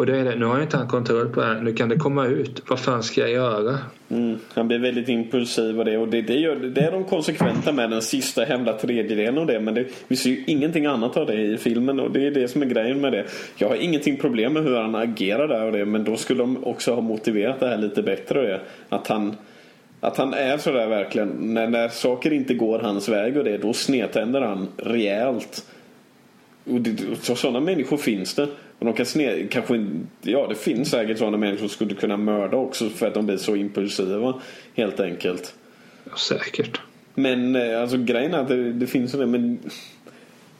Och 0.00 0.06
det 0.06 0.16
är 0.16 0.24
det. 0.24 0.36
Nu 0.36 0.44
har 0.44 0.62
inte 0.62 0.76
han 0.76 0.88
kontroll 0.88 1.28
på 1.28 1.40
det 1.40 1.46
här. 1.46 1.60
Nu 1.60 1.72
kan 1.72 1.88
det 1.88 1.96
komma 1.96 2.26
ut. 2.26 2.62
Vad 2.68 2.80
fan 2.80 3.02
ska 3.02 3.20
jag 3.20 3.30
göra? 3.30 3.78
Mm. 4.08 4.38
Han 4.54 4.68
blir 4.68 4.78
väldigt 4.78 5.08
impulsiv 5.08 5.78
och 5.78 5.84
det. 5.84 5.98
Och 5.98 6.08
det, 6.08 6.22
det, 6.22 6.34
gör, 6.34 6.56
det 6.56 6.80
är 6.80 6.92
de 6.92 7.04
konsekventa 7.04 7.72
med 7.72 7.90
den 7.90 8.02
sista 8.02 8.44
hemla 8.44 8.72
tredjedelen 8.72 9.38
av 9.38 9.46
det. 9.46 9.60
Men 9.60 9.74
det, 9.74 9.86
vi 10.08 10.16
ser 10.16 10.30
ju 10.30 10.44
ingenting 10.46 10.86
annat 10.86 11.16
av 11.16 11.26
det 11.26 11.42
i 11.42 11.56
filmen. 11.56 12.00
Och 12.00 12.10
det 12.10 12.26
är 12.26 12.30
det 12.30 12.48
som 12.48 12.62
är 12.62 12.66
grejen 12.66 13.00
med 13.00 13.12
det. 13.12 13.24
Jag 13.56 13.68
har 13.68 13.76
ingenting 13.76 14.16
problem 14.16 14.52
med 14.52 14.62
hur 14.62 14.76
han 14.76 14.94
agerar 14.94 15.48
där 15.48 15.64
och 15.64 15.72
det. 15.72 15.84
Men 15.84 16.04
då 16.04 16.16
skulle 16.16 16.42
de 16.42 16.64
också 16.64 16.94
ha 16.94 17.00
motiverat 17.00 17.60
det 17.60 17.68
här 17.68 17.78
lite 17.78 18.02
bättre. 18.02 18.40
Och 18.40 18.46
det. 18.46 18.60
Att 18.88 19.06
han... 19.06 19.36
Att 20.00 20.16
han 20.16 20.34
är 20.34 20.58
sådär 20.58 20.86
verkligen. 20.86 21.28
När, 21.28 21.66
när 21.66 21.88
saker 21.88 22.32
inte 22.32 22.54
går 22.54 22.78
hans 22.78 23.08
väg 23.08 23.36
och 23.36 23.44
det. 23.44 23.58
Då 23.58 23.72
snedtänder 23.72 24.40
han 24.40 24.68
rejält. 24.76 25.64
Och 26.64 26.80
det, 26.80 27.16
så, 27.22 27.34
sådana 27.36 27.60
människor 27.60 27.96
finns 27.96 28.34
det. 28.34 28.48
Och 28.80 28.86
de 28.86 28.94
kan 28.94 29.06
sne, 29.06 29.46
kanske, 29.50 29.86
ja 30.22 30.46
det 30.48 30.54
finns 30.54 30.90
säkert 30.90 31.18
sådana 31.18 31.36
människor 31.36 31.58
som 31.58 31.68
skulle 31.68 31.94
kunna 31.94 32.16
mörda 32.16 32.56
också 32.56 32.88
för 32.88 33.06
att 33.06 33.14
de 33.14 33.26
blir 33.26 33.36
så 33.36 33.56
impulsiva. 33.56 34.34
Helt 34.74 35.00
enkelt. 35.00 35.54
Ja, 36.04 36.16
säkert. 36.16 36.80
Men 37.14 37.56
eh, 37.56 37.82
alltså 37.82 37.96
grejen 37.96 38.34
är 38.34 38.38
att 38.38 38.48
det, 38.48 38.72
det 38.72 38.86
finns 38.86 39.10
sådana 39.10 39.32
men 39.32 39.58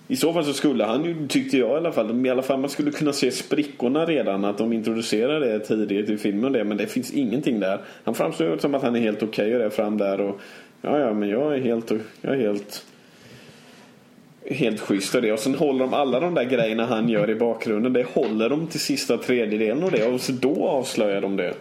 i 0.09 0.17
så 0.17 0.33
fall 0.33 0.45
så 0.45 0.53
skulle 0.53 0.85
han 0.85 1.05
ju, 1.05 1.29
tyckte 1.29 1.59
jag 1.59 1.71
i 1.71 1.77
alla 1.77 1.93
fall, 1.93 2.27
i 2.27 2.31
alla 2.31 2.43
fall 2.43 2.61
man 2.61 2.71
skulle 2.71 2.91
kunna 2.91 3.13
se 3.13 3.31
sprickorna 3.31 4.05
redan. 4.05 4.45
Att 4.45 4.59
de 4.59 4.73
introducerar 4.73 5.41
det 5.41 5.59
tidigt 5.59 6.11
i 6.11 6.19
filmen 6.19 6.53
det, 6.53 6.65
men 6.65 6.77
det 6.77 6.87
finns 6.87 7.11
ingenting 7.11 7.61
där. 7.61 7.81
Han 8.05 8.15
framstår 8.15 8.59
som 8.59 8.75
att 8.75 8.83
han 8.83 8.97
är 8.97 9.01
helt 9.01 9.23
okej 9.23 9.47
okay 9.47 9.55
och 9.55 9.65
är 9.67 9.71
fram 9.71 9.99
där 9.99 10.21
och 10.21 10.41
ja, 10.83 10.99
ja, 10.99 11.15
men 11.15 11.29
jag 11.29 11.55
är 11.55 11.61
helt, 11.61 11.93
jag 12.21 12.35
är 12.35 12.39
helt 12.39 12.85
helt 14.51 14.81
schysst 14.81 15.15
och 15.15 15.23
det. 15.23 15.33
Och 15.33 15.39
sen 15.39 15.55
håller 15.55 15.81
de 15.81 15.95
alla 15.95 16.21
de 16.21 16.35
där 16.35 16.45
grejerna 16.45 16.87
han 16.87 17.09
gör 17.09 17.31
i 17.31 17.35
bakgrunden. 17.35 17.93
Det 17.93 18.07
håller 18.15 18.49
de 18.49 18.67
till 18.67 18.81
sista 18.81 19.19
tredjedelen 19.19 19.83
och 19.83 19.91
det. 19.91 20.07
Och 20.07 20.21
så 20.21 20.33
då 20.33 20.69
avslöjar 20.69 21.21
de 21.21 21.37
det. 21.37 21.55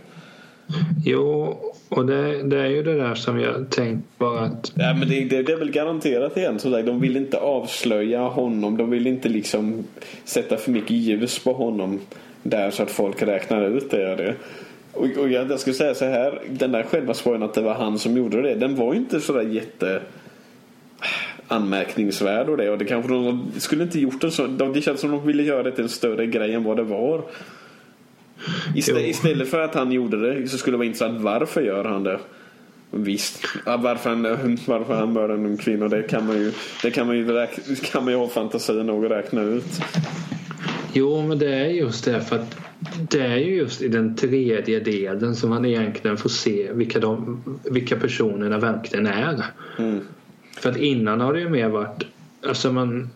Jo, 1.06 1.58
och 1.90 2.06
det, 2.06 2.44
det 2.44 2.60
är 2.60 2.68
ju 2.68 2.84
det 2.84 2.98
där 2.98 3.16
som 3.16 3.40
jag 3.40 3.70
tänkt 3.70 4.08
bara 4.18 4.40
att... 4.40 4.72
Ja, 4.76 4.94
men 4.94 5.10
det, 5.10 5.24
det, 5.24 5.44
det 5.44 5.52
är 5.52 5.58
väl 5.58 5.72
garanterat 5.72 6.38
igen. 6.38 6.60
Där, 6.64 6.84
de 6.84 7.00
vill 7.00 7.18
inte 7.18 7.38
avslöja 7.38 8.22
honom. 8.22 8.78
De 8.78 8.90
vill 8.90 9.08
inte 9.08 9.30
liksom 9.30 9.84
sätta 10.24 10.58
för 10.58 10.72
mycket 10.72 10.92
ljus 10.92 11.40
på 11.40 11.54
honom 11.54 12.00
där 12.44 12.72
så 12.72 12.84
att 12.84 12.92
folk 12.92 13.22
räknar 13.22 13.68
ut 13.68 13.92
det. 13.92 14.16
det. 14.16 14.36
Och, 14.94 15.18
och 15.18 15.30
jag, 15.30 15.52
jag 15.52 15.60
skulle 15.60 15.74
säga 15.74 15.94
så 15.94 16.06
här. 16.06 16.42
Den 16.50 16.72
där 16.72 16.84
själva 16.84 17.14
spoilern 17.14 17.44
att 17.44 17.54
det 17.54 17.62
var 17.62 17.74
han 17.74 18.00
som 18.00 18.18
gjorde 18.18 18.42
det. 18.42 18.56
Den 18.56 18.76
var 18.76 18.94
ju 18.94 19.00
inte 19.00 19.22
sådär 19.22 19.42
jätte 19.42 20.02
anmärkningsvärd 21.50 22.50
och 22.50 22.58
det. 22.58 22.70
Och 22.70 22.78
det 22.78 22.86
kanske 22.86 23.12
de 23.12 23.52
skulle 23.58 23.84
inte 23.84 24.00
gjort 24.00 24.22
det 24.22 24.32
så. 24.32 24.48
Det 24.48 24.82
känns 24.82 25.02
som 25.02 25.12
de 25.12 25.28
ville 25.28 25.44
göra 25.44 25.64
det 25.64 25.72
till 25.72 25.84
en 25.84 25.90
större 25.90 26.26
grej 26.26 26.54
än 26.54 26.64
vad 26.64 26.78
det 26.78 26.84
var. 26.84 27.24
Istället, 28.76 29.08
istället 29.08 29.50
för 29.50 29.60
att 29.60 29.76
han 29.76 29.92
gjorde 29.92 30.34
det 30.34 30.48
så 30.48 30.58
skulle 30.58 30.74
det 30.74 30.78
vara 30.78 30.86
intressant 30.86 31.22
varför 31.22 31.62
gör 31.62 31.84
han 31.84 32.04
det? 32.04 32.20
Visst, 32.92 33.46
varför 33.66 34.10
han, 34.10 34.22
varför 34.66 34.94
han 34.94 35.14
mördar 35.14 35.36
en 35.36 35.58
kvinna 35.58 35.88
det 35.88 36.04
kan 36.04 36.28
man 36.28 36.38
ju, 36.38 36.52
det 36.84 36.92
kan 36.92 37.08
man 37.08 37.18
ju, 37.18 37.32
räkna, 37.32 37.76
kan 37.76 38.04
man 38.04 38.14
ju 38.14 38.20
ha 38.20 38.28
fantasi 38.28 38.84
nog 38.84 39.06
att 39.06 39.12
räkna 39.12 39.42
ut. 39.42 39.82
Jo, 40.94 41.28
men 41.28 41.40
det 41.40 41.54
är 41.54 41.66
just 41.66 42.06
det 42.06 42.22
för 42.22 42.36
att 42.36 42.58
det 43.10 43.22
är 43.22 43.38
ju 43.38 43.56
just 43.56 43.82
i 43.82 43.88
den 43.88 44.16
tredje 44.16 44.80
delen 44.80 45.36
som 45.36 45.50
man 45.50 45.66
egentligen 45.66 46.18
får 46.18 46.30
se 46.30 46.72
vilka, 46.74 47.00
de, 47.00 47.44
vilka 47.64 47.96
personerna 47.96 48.58
verkligen 48.58 49.08
är. 49.08 49.46
Mm. 49.78 50.00
För 50.60 50.70
att 50.70 50.78
innan 50.78 51.22
har 51.22 51.34
det 51.34 51.40
ju 51.40 51.50
mer 51.50 51.70
varit, 51.70 52.04
alltså 52.48 52.72
man 52.72 53.10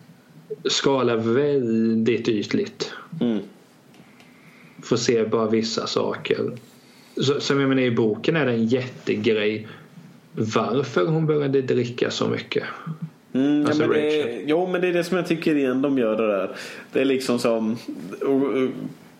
skalar 0.64 1.16
väldigt 1.16 2.28
ytligt. 2.28 2.92
Mm. 3.20 3.38
Får 4.82 4.96
se 4.96 5.24
bara 5.24 5.48
vissa 5.50 5.86
saker. 5.86 6.50
Så, 7.16 7.40
som 7.40 7.60
jag 7.60 7.68
menar 7.68 7.82
i 7.82 7.90
boken 7.90 8.36
är 8.36 8.46
det 8.46 8.52
en 8.52 8.66
jättegrej 8.66 9.68
varför 10.32 11.06
hon 11.06 11.26
började 11.26 11.62
dricka 11.62 12.10
så 12.10 12.28
mycket. 12.28 12.64
Mm, 13.32 13.66
Alltså 13.66 13.82
ja, 13.82 13.88
men 13.88 13.98
det, 13.98 14.20
Rachel. 14.20 14.42
jo 14.46 14.66
men 14.66 14.80
det 14.80 14.88
är 14.88 14.92
det 14.92 15.04
som 15.04 15.16
jag 15.16 15.26
tycker 15.26 15.54
igen 15.54 15.82
de 15.82 15.98
gör 15.98 16.16
det 16.16 16.26
där. 16.26 16.56
Det 16.92 17.00
är 17.00 17.04
liksom 17.04 17.38
som 17.38 17.76
och, 18.20 18.42
och, 18.42 18.68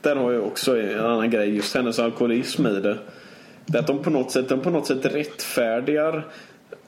Där 0.01 0.17
har 0.17 0.33
jag 0.33 0.45
också 0.45 0.81
en 0.81 1.01
annan 1.01 1.31
grej 1.31 1.55
just 1.55 1.75
hennes 1.75 1.99
alkoholism 1.99 2.67
i 2.67 2.81
det. 2.81 2.99
Det 3.67 3.79
är 3.79 3.81
att 3.81 3.87
de 3.87 4.03
på 4.03 4.11
något 4.11 4.31
sätt, 4.31 4.49
de 4.49 4.61
på 4.61 4.71
något 4.71 4.87
sätt 4.87 5.05
rättfärdigar 5.07 6.27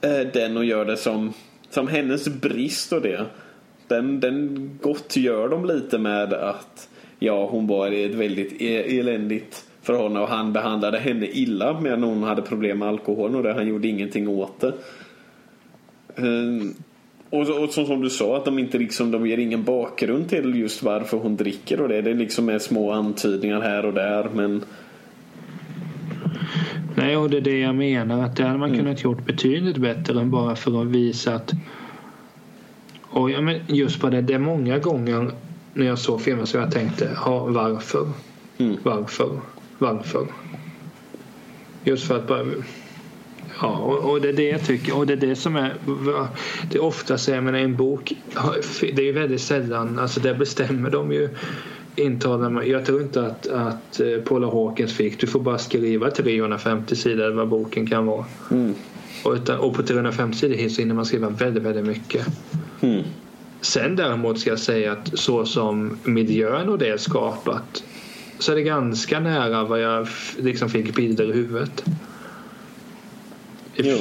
Eh, 0.01 0.26
den 0.32 0.57
och 0.57 0.64
gör 0.64 0.84
det 0.84 0.97
som, 0.97 1.32
som 1.70 1.89
hennes 1.89 2.28
brist 2.28 2.93
och 2.93 3.03
det. 3.03 3.24
Den, 3.89 4.20
den 4.20 4.70
gottgör 4.82 5.49
de 5.49 5.64
lite 5.64 5.99
med 5.99 6.32
att 6.32 6.89
ja 7.18 7.47
hon 7.47 7.66
var 7.66 7.91
i 7.91 8.05
ett 8.05 8.14
väldigt 8.14 8.62
e- 8.62 8.99
eländigt 8.99 9.64
förhållande 9.82 10.20
och 10.20 10.28
han 10.28 10.53
behandlade 10.53 10.99
henne 10.99 11.26
illa 11.26 11.80
medan 11.80 12.03
hon 12.03 12.22
hade 12.22 12.43
problem 12.43 12.78
med 12.78 12.89
alkoholen 12.89 13.34
och 13.34 13.43
det. 13.43 13.53
Han 13.53 13.68
gjorde 13.68 13.89
ingenting 13.89 14.28
åt 14.28 14.61
det. 14.61 14.72
Ehm, 16.16 16.74
och, 17.30 17.62
och 17.62 17.70
som, 17.70 17.87
som 17.87 18.01
du 18.01 18.11
sa, 18.11 18.37
att 18.37 18.45
de 18.45 18.59
inte 18.59 18.78
liksom, 18.78 19.11
de 19.11 19.26
ger 19.26 19.39
ingen 19.39 19.64
bakgrund 19.64 20.28
till 20.28 20.55
just 20.55 20.82
varför 20.82 21.16
hon 21.16 21.37
dricker 21.37 21.80
och 21.80 21.89
det. 21.89 22.03
Det 22.03 22.14
liksom 22.14 22.49
är 22.49 22.59
små 22.59 22.91
antydningar 22.91 23.61
här 23.61 23.84
och 23.84 23.95
där 23.95 24.28
men 24.34 24.64
Nej, 26.97 27.16
och 27.16 27.30
det 27.30 27.36
är 27.36 27.40
det 27.40 27.59
jag 27.59 27.74
menar 27.74 28.24
att 28.24 28.36
det 28.36 28.44
hade 28.44 28.59
man 28.59 28.76
kunnat 28.76 29.05
gjort 29.05 29.26
betydligt 29.26 29.76
bättre 29.76 30.20
än 30.20 30.30
bara 30.30 30.57
för 30.57 30.82
att 30.82 30.86
visa 30.86 31.34
att 31.34 31.53
och 33.03 33.30
ja, 33.30 33.40
men 33.40 33.61
just 33.66 34.01
på 34.01 34.09
det, 34.09 34.20
det 34.20 34.34
är 34.34 34.38
många 34.38 34.78
gånger 34.78 35.30
när 35.74 35.86
jag 35.86 35.99
såg 35.99 36.20
filmen 36.20 36.47
så 36.47 36.57
jag 36.57 36.72
tänkte, 36.72 37.11
ja, 37.24 37.44
varför? 37.44 38.09
Mm. 38.59 38.76
Varför? 38.82 39.40
Varför? 39.78 40.26
Just 41.84 42.07
för 42.07 42.16
att 42.16 42.28
bara 42.28 42.44
Ja, 43.61 43.68
och, 43.68 44.11
och 44.11 44.20
det 44.20 44.28
är 44.28 44.32
det 44.32 44.49
jag 44.49 44.64
tycker. 44.64 44.97
Och 44.97 45.07
det 45.07 45.12
är 45.12 45.16
det 45.16 45.36
som 45.36 45.57
är... 45.57 45.74
Det 46.70 46.78
är 46.78 46.82
ofta 46.82 47.18
så, 47.18 47.30
jag 47.30 47.44
menar, 47.44 47.59
en 47.59 47.76
bok... 47.76 48.12
Det 48.80 48.99
är 48.99 49.07
ju 49.07 49.12
väldigt 49.12 49.40
sällan... 49.40 49.99
Alltså 49.99 50.20
där 50.20 50.34
bestämmer 50.34 50.90
de 50.90 51.12
ju 51.12 51.28
intalar 51.97 52.51
man. 52.51 52.68
Jag 52.68 52.84
tror 52.84 53.03
inte 53.03 53.26
att, 53.26 53.47
att 53.47 54.01
eh, 54.01 54.18
Paula 54.24 54.47
Hawkins 54.47 54.92
fick... 54.92 55.20
Du 55.20 55.26
får 55.26 55.40
bara 55.40 55.59
skriva 55.59 56.11
350 56.11 56.97
sidor 56.97 57.30
vad 57.30 57.49
boken 57.49 57.86
kan 57.86 58.07
vara. 58.07 58.24
mm. 58.51 58.74
Och, 59.24 59.32
utan, 59.32 59.59
och 59.59 59.74
på 59.74 59.82
350 59.82 60.38
sidor 60.38 60.68
så 60.68 60.80
hinner 60.80 60.94
man 60.94 61.07
skriva 61.07 61.28
väldigt, 61.28 61.62
väldigt 61.62 61.84
mycket. 61.84 62.26
Mm. 62.80 63.03
Sen 63.61 63.97
däremot 63.97 64.38
ska 64.38 64.51
jag 64.51 64.59
säga 64.59 64.92
att 64.92 65.18
så 65.18 65.44
som 65.44 65.99
miljön 66.05 66.68
och 66.68 66.78
det 66.78 66.88
är 66.88 66.97
skapat 66.97 67.84
så 68.38 68.53
är 68.53 68.57
det 68.57 68.62
ganska 68.62 69.20
nära 69.20 69.64
vad 69.64 69.80
jag 69.80 70.09
liksom 70.38 70.68
fick 70.68 70.94
bilder 70.94 71.24
i 71.24 71.32
huvudet. 71.32 71.84
Jo. 73.76 73.97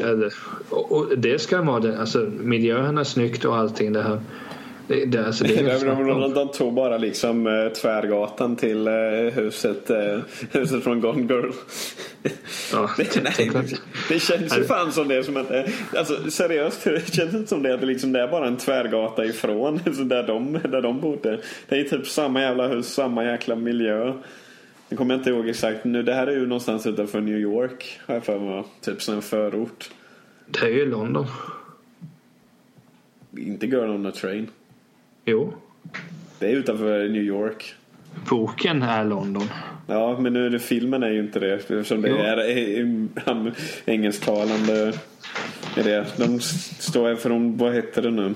och 0.70 1.18
det 1.18 1.42
ska 1.42 1.62
vara 1.62 1.80
det. 1.80 2.00
Alltså 2.00 2.32
miljön 2.40 2.98
är 2.98 3.04
snyggt 3.04 3.46
och 3.46 3.58
allting 3.58 3.94
det 3.94 4.04
här. 4.04 4.20
Det, 4.88 5.06
det, 5.06 5.26
alltså, 5.26 5.44
det 5.44 5.60
är 5.60 5.64
de, 5.64 5.80
snack 5.80 5.98
de, 5.98 6.34
de, 6.34 6.52
tog 6.52 6.74
bara 6.74 6.98
liksom 6.98 7.48
eh, 7.48 7.70
tvärgatan 7.70 8.56
till 8.56 8.88
eh, 8.88 8.94
huset, 9.34 9.90
eh, 9.90 10.20
huset 10.52 10.84
från 10.84 11.02
Gone 11.02 11.34
Girl. 11.34 11.52
Ja, 12.72 12.90
det, 12.98 13.24
nej, 13.24 13.50
det, 13.54 13.80
det 14.10 14.20
känns 14.20 14.58
ju 14.58 14.64
fan 14.64 14.92
som 14.92 15.08
det 15.08 15.24
som 15.24 15.38
att 15.38 15.52
eh, 15.52 15.64
Alltså 15.98 16.32
seriöst, 16.32 16.84
det 16.84 17.14
känns 17.14 17.34
inte 17.34 17.50
som 17.50 17.64
det 17.64 17.74
att 17.74 17.80
det, 17.82 17.88
liksom, 17.88 18.12
det 18.12 18.22
är 18.22 18.28
bara 18.28 18.48
en 18.48 18.58
tvärgata 18.58 19.26
ifrån 19.26 19.80
alltså, 19.86 20.04
där, 20.04 20.28
de, 20.28 20.54
där 20.54 20.82
de 20.82 21.00
bodde. 21.00 21.40
Det 21.70 21.80
är 21.80 21.84
typ 21.84 22.08
samma 22.08 22.42
jävla 22.42 22.68
hus, 22.68 22.94
samma 22.94 23.26
jäkla 23.26 23.56
miljö. 23.56 24.14
Jag 24.90 24.98
kommer 24.98 25.16
inte 25.16 25.30
ihåg 25.30 25.50
exakt 25.50 25.86
nu. 25.86 26.04
Det 26.04 26.14
här 26.14 26.28
är 26.28 26.32
ju 26.32 26.48
någonstans 26.48 26.88
utanför 26.88 27.22
New 27.22 27.40
York. 27.40 28.00
Har 28.06 28.14
jag 28.14 28.24
för 28.24 28.40
mig. 28.40 28.64
Typ 28.82 29.02
som 29.02 29.16
en 29.16 29.22
förort. 29.22 29.90
Det 30.48 30.66
är 30.66 30.70
ju 30.70 30.86
London. 30.86 31.26
Inte 33.38 33.66
Girl 33.68 33.90
on 33.90 34.06
a 34.06 34.12
Train. 34.12 34.48
Jo. 35.26 35.54
Det 36.40 36.46
är 36.46 36.52
utanför 36.52 37.10
New 37.10 37.24
York. 37.24 37.76
Boken 38.30 38.82
är 38.82 39.06
London. 39.06 39.50
Ja, 39.88 40.20
men 40.20 40.34
nu 40.34 40.46
är 40.46 40.50
det, 40.50 40.60
filmen 40.60 41.04
är 41.04 41.10
ju 41.10 41.20
inte 41.20 41.40
det 41.40 41.54
eftersom 41.54 42.02
det 42.02 42.10
Jo. 42.10 42.16
är 42.16 43.52
engelsktalande. 43.86 44.94
Är 45.78 45.84
det. 45.84 46.06
De 46.18 46.40
står 46.40 47.16
för 47.16 47.30
de, 47.30 47.58
vad 47.58 47.74
heter 47.74 48.02
det 48.02 48.12
nu? 48.12 48.34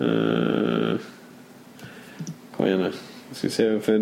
Uh, 0.00 0.98
kom 2.56 2.66
igen 2.66 2.80
nu. 2.80 2.92
Jag 3.28 3.36
ska 3.36 3.48
se 3.48 3.80
för 3.80 3.92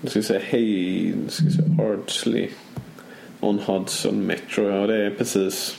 jag 0.00 0.10
ska 0.10 0.22
säga 0.22 0.40
hej, 0.44 1.08
jag 1.08 1.32
ska 1.32 1.50
säga 1.50 1.90
Ardsley 1.90 2.48
on 3.40 3.58
Hudson 3.58 4.26
Metro. 4.26 4.68
Ja, 4.68 4.86
det 4.86 5.06
är 5.06 5.10
precis 5.10 5.78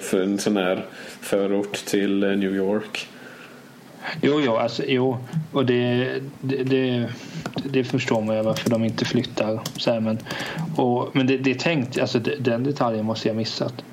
för 0.00 0.22
en 0.22 0.38
sån 0.38 0.56
här 0.56 0.86
förort 1.20 1.72
till 1.72 2.22
eh, 2.22 2.30
New 2.30 2.54
York. 2.56 3.08
Jo, 4.22 4.40
jo, 4.40 4.56
alltså, 4.56 4.82
jo. 4.86 5.18
Och 5.52 5.66
det, 5.66 6.10
det, 6.40 6.64
det, 6.64 7.08
det 7.64 7.84
förstår 7.84 8.20
man 8.20 8.36
ju 8.36 8.42
varför 8.42 8.70
de 8.70 8.84
inte 8.84 9.04
flyttar. 9.04 9.60
Så 9.76 9.92
här, 9.92 10.00
men 10.00 10.18
och, 10.76 11.10
men 11.12 11.26
det, 11.26 11.36
det 11.36 11.58
tänkt, 11.58 11.98
alltså 11.98 12.18
den 12.18 12.64
detaljen 12.64 13.04
måste 13.04 13.28
jag 13.28 13.34
ha 13.34 13.38
missat. 13.38 13.84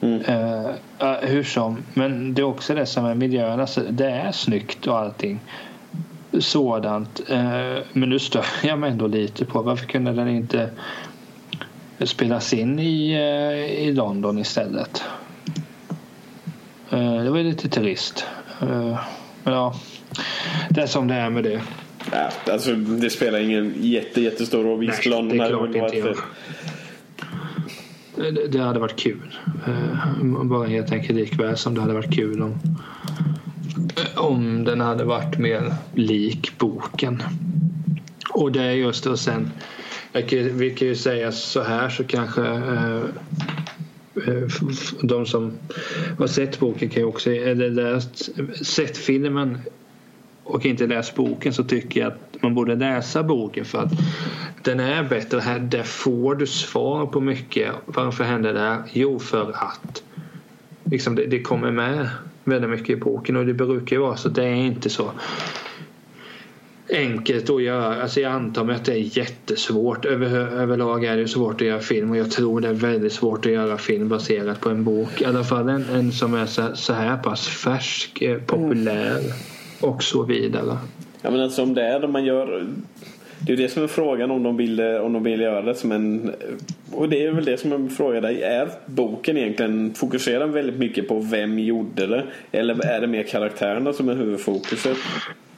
Mm. 0.00 0.22
Ja, 0.98 1.18
hur 1.22 1.42
som, 1.42 1.82
men 1.94 2.34
det 2.34 2.42
är 2.42 2.46
också 2.46 2.74
det 2.74 2.86
som 2.86 3.04
är 3.04 3.14
miljön. 3.14 3.60
Alltså, 3.60 3.82
det 3.90 4.10
är 4.10 4.32
snyggt 4.32 4.86
och 4.86 4.98
allting 4.98 5.40
sådant. 6.38 7.20
Eh, 7.28 7.78
men 7.92 8.08
nu 8.10 8.18
stör 8.18 8.46
jag 8.62 8.78
mig 8.78 8.90
ändå 8.90 9.06
lite 9.06 9.44
på 9.44 9.62
varför 9.62 9.86
kunde 9.86 10.12
den 10.12 10.28
inte 10.28 10.70
spelas 12.06 12.52
in 12.52 12.78
i, 12.78 13.12
eh, 13.12 13.86
i 13.88 13.92
London 13.92 14.38
istället? 14.38 15.02
Eh, 16.90 17.22
det 17.22 17.30
var 17.30 17.38
lite 17.42 17.68
trist. 17.68 18.24
Eh, 18.62 18.98
men 19.44 19.54
ja, 19.54 19.74
det 20.70 20.80
är 20.82 20.86
som 20.86 21.08
det 21.08 21.14
är 21.14 21.30
med 21.30 21.44
det. 21.44 21.60
Ja, 22.12 22.30
alltså, 22.52 22.74
det 22.74 23.10
spelar 23.10 23.38
ingen 23.38 23.74
jätte, 23.76 24.20
jättestor 24.20 24.64
roll. 24.64 24.80
Visst, 24.80 24.98
Nej, 25.04 25.14
London 25.14 25.38
det 25.38 25.44
är 25.44 25.52
hade 25.52 25.54
klart 25.54 25.82
varit 25.82 25.94
inte 25.94 26.14
för- 26.14 26.24
Det, 28.32 28.48
det 28.48 28.58
hade 28.58 28.80
varit 28.80 28.96
kul. 28.96 29.38
Eh, 29.66 30.44
Bara 30.44 30.68
helt 30.68 30.92
enkelt 30.92 31.18
likväl 31.18 31.56
som 31.56 31.74
det 31.74 31.80
hade 31.80 31.92
varit 31.94 32.14
kul 32.14 32.42
om, 32.42 32.58
om 34.16 34.64
den 34.64 34.80
hade 34.80 35.04
varit 35.04 35.38
mer 35.38 35.74
lik 35.94 36.58
boken. 36.58 37.22
Och 38.30 38.52
det 38.52 38.62
är 38.62 38.70
just 38.72 39.04
det 39.04 39.10
och 39.10 39.18
sen 39.18 39.32
jag 39.32 39.40
kan, 40.12 40.58
vi 40.58 40.70
kan 40.70 40.88
ju 40.88 40.94
säga 40.94 41.32
så 41.32 41.62
här 41.62 41.88
så 41.88 42.04
kanske 42.04 42.42
eh, 42.46 43.02
eh 44.26 44.48
de 45.02 45.26
som 45.26 45.52
har 46.18 46.26
sett 46.26 46.60
boken 46.60 46.88
kan 46.88 47.02
ju 47.02 47.08
också, 47.08 47.30
eller 47.30 47.70
läst, 47.70 48.28
sett 48.66 48.96
filmen 48.96 49.58
och 50.44 50.66
inte 50.66 50.86
läst 50.86 51.14
boken 51.14 51.52
så 51.52 51.64
tycker 51.64 52.00
jag 52.00 52.12
att 52.12 52.42
man 52.42 52.54
borde 52.54 52.74
läsa 52.74 53.22
boken 53.22 53.64
för 53.64 53.78
att 53.78 53.92
den 54.62 54.80
är 54.80 55.04
bättre. 55.04 55.40
Här, 55.40 55.58
där 55.58 55.82
får 55.82 56.34
du 56.34 56.46
svar 56.46 57.06
på 57.06 57.20
mycket. 57.20 57.72
Varför 57.86 58.24
hände 58.24 58.52
det 58.52 58.60
här? 58.60 58.82
Jo, 58.92 59.18
för 59.18 59.50
att 59.50 60.02
liksom 60.84 61.14
det, 61.14 61.26
det 61.26 61.42
kommer 61.42 61.70
med 61.70 62.08
väldigt 62.44 62.70
mycket 62.70 62.90
i 62.90 62.96
boken 62.96 63.36
och 63.36 63.46
det 63.46 63.54
brukar 63.54 63.96
ju 63.96 64.02
vara 64.02 64.16
så. 64.16 64.28
Det 64.28 64.44
är 64.44 64.54
inte 64.54 64.90
så 64.90 65.10
enkelt 66.92 67.50
att 67.50 67.62
göra. 67.62 68.02
Alltså 68.02 68.20
jag 68.20 68.32
antar 68.32 68.64
mig 68.64 68.76
att 68.76 68.84
det 68.84 68.92
är 68.92 69.18
jättesvårt. 69.18 70.04
Över, 70.04 70.28
överlag 70.36 71.04
är 71.04 71.16
det 71.16 71.28
svårt 71.28 71.54
att 71.54 71.66
göra 71.66 71.80
film 71.80 72.10
och 72.10 72.16
jag 72.16 72.30
tror 72.30 72.60
det 72.60 72.68
är 72.68 72.72
väldigt 72.72 73.12
svårt 73.12 73.46
att 73.46 73.52
göra 73.52 73.78
film 73.78 74.08
baserat 74.08 74.60
på 74.60 74.68
en 74.68 74.84
bok. 74.84 75.20
I 75.20 75.24
alla 75.24 75.44
fall 75.44 75.68
en, 75.68 75.84
en 75.94 76.12
som 76.12 76.34
är 76.34 76.46
så, 76.46 76.62
så 76.74 76.92
här 76.92 77.16
pass 77.16 77.48
färsk, 77.48 78.22
eh, 78.22 78.38
populär 78.38 79.20
och 79.80 80.02
så 80.02 80.22
vidare. 80.22 80.78
Ja 81.22 81.30
men 81.30 81.40
alltså 81.40 81.62
om 81.62 81.74
det 81.74 81.82
är 81.82 82.00
det 82.00 82.08
man 82.08 82.24
gör 82.24 82.66
det 83.46 83.52
är 83.52 83.56
det 83.56 83.68
som 83.68 83.82
är 83.82 83.86
frågan 83.86 84.30
om 84.30 84.42
de 84.42 84.56
vill, 84.56 84.80
om 84.80 85.12
de 85.12 85.22
vill 85.22 85.40
göra 85.40 85.62
det 85.62 85.74
som 85.74 85.92
en... 85.92 86.34
Och 86.92 87.08
det 87.08 87.26
är 87.26 87.32
väl 87.32 87.44
det 87.44 87.56
som 87.56 87.72
jag 87.72 87.92
frågar 87.92 88.20
dig. 88.20 88.42
Är 88.42 88.68
boken 88.86 89.36
egentligen, 89.36 89.94
fokuserar 89.94 90.46
väldigt 90.46 90.78
mycket 90.78 91.08
på 91.08 91.18
vem 91.18 91.58
gjorde 91.58 92.06
det? 92.06 92.24
Eller 92.52 92.86
är 92.86 93.00
det 93.00 93.06
mer 93.06 93.22
karaktärerna 93.22 93.92
som 93.92 94.08
är 94.08 94.14
huvudfokuset? 94.14 94.96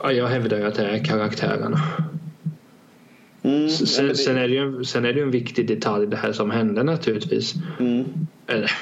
Ja, 0.03 0.13
jag 0.13 0.27
hävdar 0.27 0.59
ju 0.59 0.65
att 0.65 0.75
det 0.75 0.87
är 0.87 1.05
karaktärerna. 1.05 1.81
Mm, 3.43 3.69
sen, 3.69 4.09
det... 4.09 4.15
sen, 4.15 4.37
är 4.37 4.49
det 4.49 4.55
ju, 4.55 4.85
sen 4.85 5.05
är 5.05 5.13
det 5.13 5.21
en 5.21 5.31
viktig 5.31 5.69
detalj 5.69 6.07
det 6.07 6.17
här 6.17 6.33
som 6.33 6.51
hände 6.51 6.83
naturligtvis. 6.83 7.55
Mm. 7.81 8.05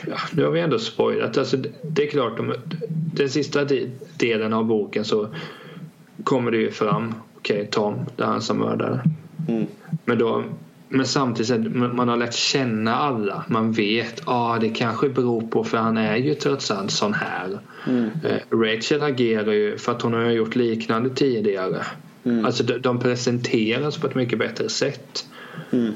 ja, 0.07 0.16
nu 0.33 0.45
har 0.45 0.51
vi 0.51 0.61
ändå 0.61 0.79
spoilat. 0.79 1.39
Alltså, 1.39 1.57
det 1.83 2.07
är 2.07 2.11
klart, 2.11 2.37
de, 2.37 2.55
den 3.14 3.29
sista 3.29 3.66
delen 4.16 4.53
av 4.53 4.64
boken 4.64 5.05
så 5.05 5.29
kommer 6.25 6.51
det 6.51 6.59
ju 6.59 6.71
fram 6.71 7.14
okej 7.37 7.57
okay, 7.57 7.71
Tom, 7.71 7.95
det 8.16 8.23
är 8.23 8.27
han 8.27 8.43
som 8.43 8.59
mördade. 8.59 9.01
Mm. 9.49 9.66
Men, 10.05 10.18
då, 10.18 10.45
men 10.89 11.07
samtidigt 11.07 11.75
man 11.75 12.09
har 12.09 12.16
lärt 12.16 12.35
känna 12.35 12.95
alla. 12.95 13.45
Man 13.49 13.73
vet 13.73 14.21
att 14.21 14.29
ah, 14.29 14.59
det 14.59 14.68
kanske 14.68 15.09
beror 15.09 15.41
på 15.41 15.64
för 15.64 15.79
han 15.79 15.97
är 15.97 16.16
ju 16.16 16.35
trots 16.35 16.71
allt 16.71 16.91
sån 16.91 17.14
här. 17.14 17.59
Mm. 17.87 18.11
Eh, 18.24 18.59
Rachel 18.59 19.03
agerar 19.03 19.53
ju 19.53 19.78
för 19.78 19.93
att 19.93 20.03
hon 20.03 20.12
har 20.12 20.31
gjort 20.31 20.57
liknande 20.57 21.11
tidigare. 21.11 21.87
Mm. 22.24 22.45
Alltså 22.45 22.62
de, 22.62 22.78
de 22.78 23.01
presenteras 23.01 23.99
på 23.99 24.07
ett 24.07 24.14
mycket 24.14 24.39
bättre 24.39 24.68
sätt. 24.68 25.26
Mm. 25.70 25.95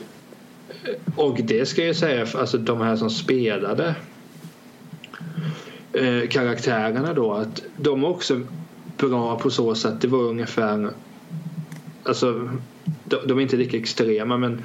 Och 1.16 1.40
det 1.44 1.68
ska 1.68 1.84
jag 1.84 1.96
säga, 1.96 2.26
alltså 2.34 2.58
de 2.58 2.80
här 2.80 2.96
som 2.96 3.10
spelade 3.10 3.94
eh, 5.92 6.28
karaktärerna 6.28 7.12
då 7.12 7.32
att 7.32 7.62
de 7.76 8.04
är 8.04 8.08
också 8.08 8.40
bra 8.98 9.38
på 9.38 9.50
så 9.50 9.74
sätt. 9.74 10.00
Det 10.00 10.08
var 10.08 10.22
ungefär 10.22 10.90
alltså, 12.02 12.50
de, 13.04 13.16
de 13.26 13.38
är 13.38 13.42
inte 13.42 13.56
lika 13.56 13.76
extrema 13.76 14.36
men 14.36 14.62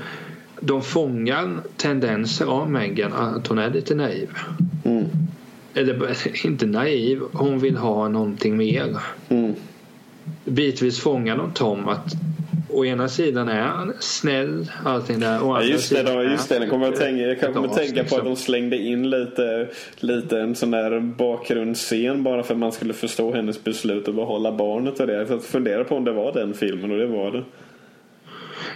de 0.59 0.81
fångar 0.81 1.57
tendenser 1.77 2.45
av 2.45 2.71
Megan 2.71 3.13
att 3.13 3.47
hon 3.47 3.57
är 3.57 3.69
lite 3.69 3.95
naiv. 3.95 4.29
Mm. 4.85 5.05
Eller 5.79 6.45
inte 6.45 6.65
naiv, 6.65 7.19
hon 7.33 7.59
vill 7.59 7.77
ha 7.77 8.07
någonting 8.07 8.57
mer. 8.57 8.97
Mm. 9.29 9.53
Bitvis 10.45 10.99
fångar 10.99 11.37
de 11.37 11.51
Tom 11.53 11.87
att 11.87 12.13
å 12.69 12.85
ena 12.85 13.09
sidan 13.09 13.49
är 13.49 13.61
han 13.61 13.93
snäll, 13.99 14.71
allting 14.85 15.19
där. 15.19 15.33
ja, 15.33 15.63
just 15.63 15.89
det, 15.89 16.03
då, 16.03 16.23
just 16.23 16.49
det. 16.49 16.67
Kommer 16.67 16.85
jag, 16.85 16.95
tänka, 16.95 17.23
jag 17.23 17.39
kan 17.39 17.53
tänka 17.53 17.63
på 17.69 17.75
att 17.75 17.91
liksom. 17.91 18.25
de 18.25 18.35
slängde 18.35 18.77
in 18.77 19.09
lite, 19.09 19.67
lite 19.99 20.39
en 20.39 20.55
sån 20.55 20.71
där 20.71 20.99
bakgrundsscen 20.99 22.23
bara 22.23 22.43
för 22.43 22.53
att 22.53 22.59
man 22.59 22.71
skulle 22.71 22.93
förstå 22.93 23.33
hennes 23.33 23.63
beslut 23.63 24.07
att 24.07 24.15
behålla 24.15 24.51
barnet 24.51 24.99
och 24.99 25.07
det. 25.07 25.13
Jag 25.13 25.43
funderar 25.43 25.83
på 25.83 25.95
om 25.95 26.05
det 26.05 26.11
var 26.11 26.33
den 26.33 26.53
filmen 26.53 26.91
och 26.91 26.97
det 26.97 27.07
var 27.07 27.31
det. 27.31 27.43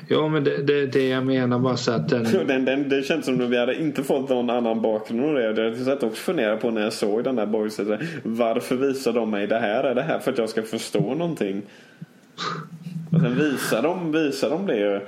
Ja 0.07 0.27
men 0.27 0.43
det, 0.43 0.57
det, 0.57 0.85
det 0.85 1.07
jag 1.07 1.25
menar 1.25 1.59
bara 1.59 1.77
så 1.77 1.91
att 1.91 2.09
den... 2.09 2.23
den, 2.47 2.65
den... 2.65 2.89
Det 2.89 3.03
känns 3.03 3.25
som 3.25 3.41
att 3.41 3.49
vi 3.49 3.57
hade 3.57 3.81
inte 3.81 4.03
fått 4.03 4.29
någon 4.29 4.49
annan 4.49 4.81
bakgrund 4.81 5.25
av 5.25 5.33
det. 5.33 5.63
Jag 5.63 5.77
satt 5.77 6.03
också 6.03 6.23
funderade 6.23 6.57
på 6.57 6.71
när 6.71 6.81
jag 6.81 6.93
såg 6.93 7.23
den 7.23 7.35
där 7.35 7.45
boysen. 7.45 7.97
Varför 8.23 8.75
visar 8.75 9.13
de 9.13 9.29
mig 9.29 9.47
det 9.47 9.59
här? 9.59 9.83
Är 9.83 9.95
det 9.95 10.01
här 10.01 10.19
för 10.19 10.31
att 10.31 10.37
jag 10.37 10.49
ska 10.49 10.63
förstå 10.63 11.15
någonting? 11.15 11.61
Och 13.11 13.19
sen 13.19 13.35
visar 13.35 13.81
de, 13.81 14.11
visar 14.11 14.49
de 14.49 14.65
det. 14.67 15.01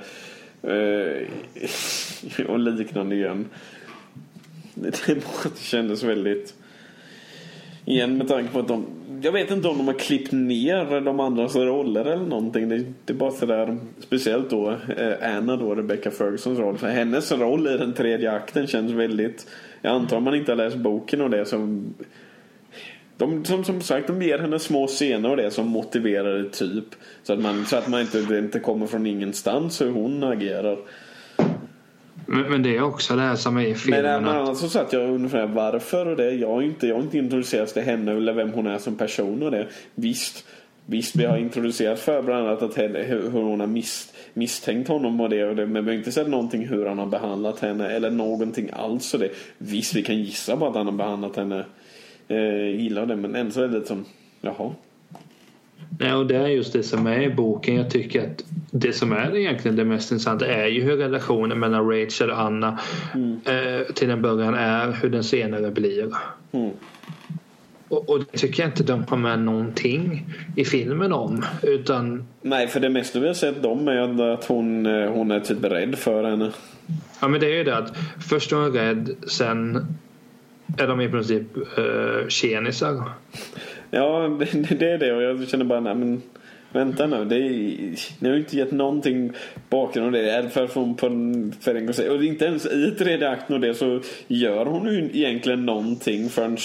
Eh, 0.62 2.46
och 2.48 2.58
liknande 2.58 3.14
igen. 3.14 3.46
Det, 4.74 5.04
det 5.06 5.58
kändes 5.58 6.02
väldigt... 6.02 6.54
Igen 7.84 8.18
med 8.18 8.28
tanke 8.28 8.52
på 8.52 8.58
att 8.58 8.68
de... 8.68 8.86
Jag 9.22 9.32
vet 9.32 9.50
inte 9.50 9.68
om 9.68 9.78
de 9.78 9.86
har 9.86 9.98
klippt 9.98 10.32
ner 10.32 11.00
de 11.00 11.20
andras 11.20 11.56
roller 11.56 12.04
eller 12.04 12.26
någonting. 12.26 12.68
Det, 12.68 12.84
det 13.04 13.12
är 13.12 13.16
bara 13.16 13.30
sådär... 13.30 13.78
Speciellt 13.98 14.50
då 14.50 14.70
eh, 14.70 15.36
Anna 15.36 15.56
då, 15.56 15.74
Rebecca 15.74 16.10
Fergusons 16.10 16.58
roll. 16.58 16.78
För 16.78 16.88
hennes 16.88 17.32
roll 17.32 17.66
i 17.66 17.78
den 17.78 17.94
tredje 17.94 18.32
akten 18.32 18.66
känns 18.66 18.92
väldigt... 18.92 19.46
Jag 19.82 19.92
antar 19.92 20.20
man 20.20 20.34
inte 20.34 20.52
har 20.52 20.56
läst 20.56 20.76
boken 20.76 21.20
och 21.20 21.30
det 21.30 21.44
som 21.44 21.94
de, 23.16 23.44
som, 23.44 23.64
som 23.64 23.80
sagt, 23.80 24.06
de 24.06 24.22
ger 24.22 24.38
henne 24.38 24.58
små 24.58 24.86
scener 24.86 25.30
och 25.30 25.36
det 25.36 25.50
som 25.50 25.68
motiverar 25.68 26.38
det 26.38 26.50
typ. 26.50 26.84
Så 27.22 27.32
att 27.32 27.38
man, 27.38 27.66
så 27.66 27.76
att 27.76 27.88
man 27.88 28.00
inte, 28.00 28.20
det 28.20 28.38
inte 28.38 28.58
kommer 28.58 28.86
från 28.86 29.06
ingenstans 29.06 29.80
hur 29.80 29.90
hon 29.90 30.24
agerar. 30.24 30.78
Men, 32.26 32.42
men, 32.42 32.62
det 32.62 32.76
är 32.76 32.82
också 32.82 33.16
det 33.16 33.22
här 33.22 33.36
som 33.36 33.56
är 33.56 33.66
i 33.66 33.74
filmen. 33.74 34.02
Men, 34.02 34.22
men 34.22 34.36
annars 34.36 34.58
så 34.58 34.68
satt 34.68 34.92
jag 34.92 35.10
ungefär 35.10 35.46
varför 35.46 36.06
och 36.06 36.16
det. 36.16 36.30
Jag 36.30 36.48
har 36.48 36.62
inte, 36.62 36.86
jag 36.86 36.94
har 36.94 37.02
inte 37.02 37.18
introducerats 37.18 37.72
till 37.72 37.82
henne 37.82 38.12
eller 38.12 38.32
vem 38.32 38.52
hon 38.52 38.66
är 38.66 38.78
som 38.78 38.96
person 38.96 39.42
och 39.42 39.50
det. 39.50 39.66
Visst, 39.94 40.44
visst 40.86 41.16
vi 41.16 41.24
har 41.24 41.36
introducerat 41.36 41.98
för 41.98 42.22
bland 42.22 42.46
annat 42.46 42.62
att 42.62 42.74
henne, 42.74 42.98
hur 42.98 43.30
hon 43.30 43.60
har 43.60 43.66
miss, 43.66 44.12
misstänkt 44.34 44.88
honom 44.88 45.20
och 45.20 45.30
det, 45.30 45.44
och 45.44 45.56
det. 45.56 45.66
Men 45.66 45.84
vi 45.84 45.90
har 45.90 45.98
inte 45.98 46.12
sett 46.12 46.28
någonting 46.28 46.66
hur 46.66 46.86
han 46.86 46.98
har 46.98 47.06
behandlat 47.06 47.60
henne 47.60 47.88
eller 47.88 48.10
någonting 48.10 48.70
alls 48.72 49.14
och 49.14 49.20
det. 49.20 49.30
Visst 49.58 49.94
vi 49.94 50.02
kan 50.02 50.16
gissa 50.16 50.56
på 50.56 50.66
att 50.66 50.74
han 50.74 50.86
har 50.86 50.92
behandlat 50.92 51.36
henne 51.36 51.64
eh, 52.28 52.80
gillar 52.80 53.06
det 53.06 53.16
men 53.16 53.34
än 53.34 53.52
så 53.52 53.62
är 53.62 53.68
det 53.68 53.74
lite 53.74 53.86
som, 53.86 54.04
jaha. 54.40 54.70
Nej, 55.98 56.14
och 56.14 56.26
det 56.26 56.36
är 56.36 56.46
just 56.46 56.72
det 56.72 56.82
som 56.82 57.06
är 57.06 57.20
i 57.20 57.30
boken. 57.30 57.74
Jag 57.74 57.90
tycker 57.90 58.26
att 58.26 58.44
det 58.70 58.92
som 58.92 59.12
är 59.12 59.36
egentligen 59.36 59.76
det 59.76 59.84
mest 59.84 60.12
intressanta 60.12 60.46
är 60.46 60.66
ju 60.66 60.82
hur 60.82 60.96
relationen 60.96 61.58
mellan 61.58 61.90
Rachel 61.90 62.30
och 62.30 62.40
Anna 62.40 62.78
mm. 63.14 63.40
eh, 63.44 63.86
till 63.94 64.10
en 64.10 64.22
början 64.22 64.54
är, 64.54 64.92
hur 64.92 65.10
den 65.10 65.24
senare 65.24 65.70
blir. 65.70 66.10
Mm. 66.52 66.70
Och, 67.88 68.10
och 68.10 68.18
det 68.18 68.38
tycker 68.38 68.62
jag 68.62 68.70
inte 68.70 68.82
de 68.82 69.04
har 69.08 69.16
med 69.16 69.38
någonting 69.38 70.26
i 70.56 70.64
filmen 70.64 71.12
om. 71.12 71.44
Utan... 71.62 72.26
Nej, 72.42 72.68
för 72.68 72.80
det 72.80 72.88
mesta 72.88 73.20
vi 73.20 73.26
har 73.26 73.34
sett 73.34 73.62
dem 73.62 73.88
är 73.88 74.32
att 74.32 74.44
hon, 74.44 74.86
eh, 74.86 75.10
hon 75.10 75.30
är 75.30 75.40
typ 75.40 75.64
rädd 75.64 75.98
för 75.98 76.24
henne. 76.24 76.52
Ja, 77.20 77.28
men 77.28 77.40
det 77.40 77.46
är 77.46 77.56
ju 77.56 77.64
det 77.64 77.76
att 77.76 77.96
först 78.28 78.52
är 78.52 78.56
hon 78.56 78.72
rädd, 78.72 79.10
sen 79.26 79.86
är 80.78 80.86
de 80.86 81.00
i 81.00 81.08
princip 81.08 81.56
uh, 81.56 82.28
tjenisar. 82.28 83.02
Ja, 83.90 84.28
det, 84.38 84.78
det, 84.78 84.90
är 84.90 84.98
det 84.98 85.12
och 85.12 85.22
jag 85.22 85.48
känner 85.48 85.64
bara, 85.64 85.80
nej 85.80 85.94
men 85.94 86.22
vänta 86.72 87.06
nu. 87.06 87.24
Det 87.24 87.36
är, 87.36 87.40
ni 88.20 88.28
har 88.28 88.34
ju 88.34 88.40
inte 88.40 88.56
gett 88.56 88.72
någonting 88.72 89.32
bakgrund 89.70 90.12
det. 90.12 90.30
Är 90.30 90.48
för, 90.48 90.66
för, 90.66 90.94
för, 90.98 91.62
för 91.62 91.74
en 91.74 91.86
gång 91.86 92.16
Och 92.16 92.24
inte 92.24 92.44
ens 92.44 92.66
i 92.66 92.90
tredje 92.98 93.30
akten 93.30 93.54
och 93.54 93.60
det 93.60 93.74
så 93.74 94.00
gör 94.26 94.66
hon 94.66 94.86
ju 94.86 95.10
egentligen 95.12 95.66
någonting 95.66 96.28
förrän, 96.28 96.56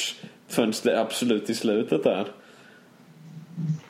förrän 0.47 0.73
det 0.83 0.99
absolut 0.99 1.49
i 1.49 1.53
slutet 1.53 2.03
där. 2.03 2.25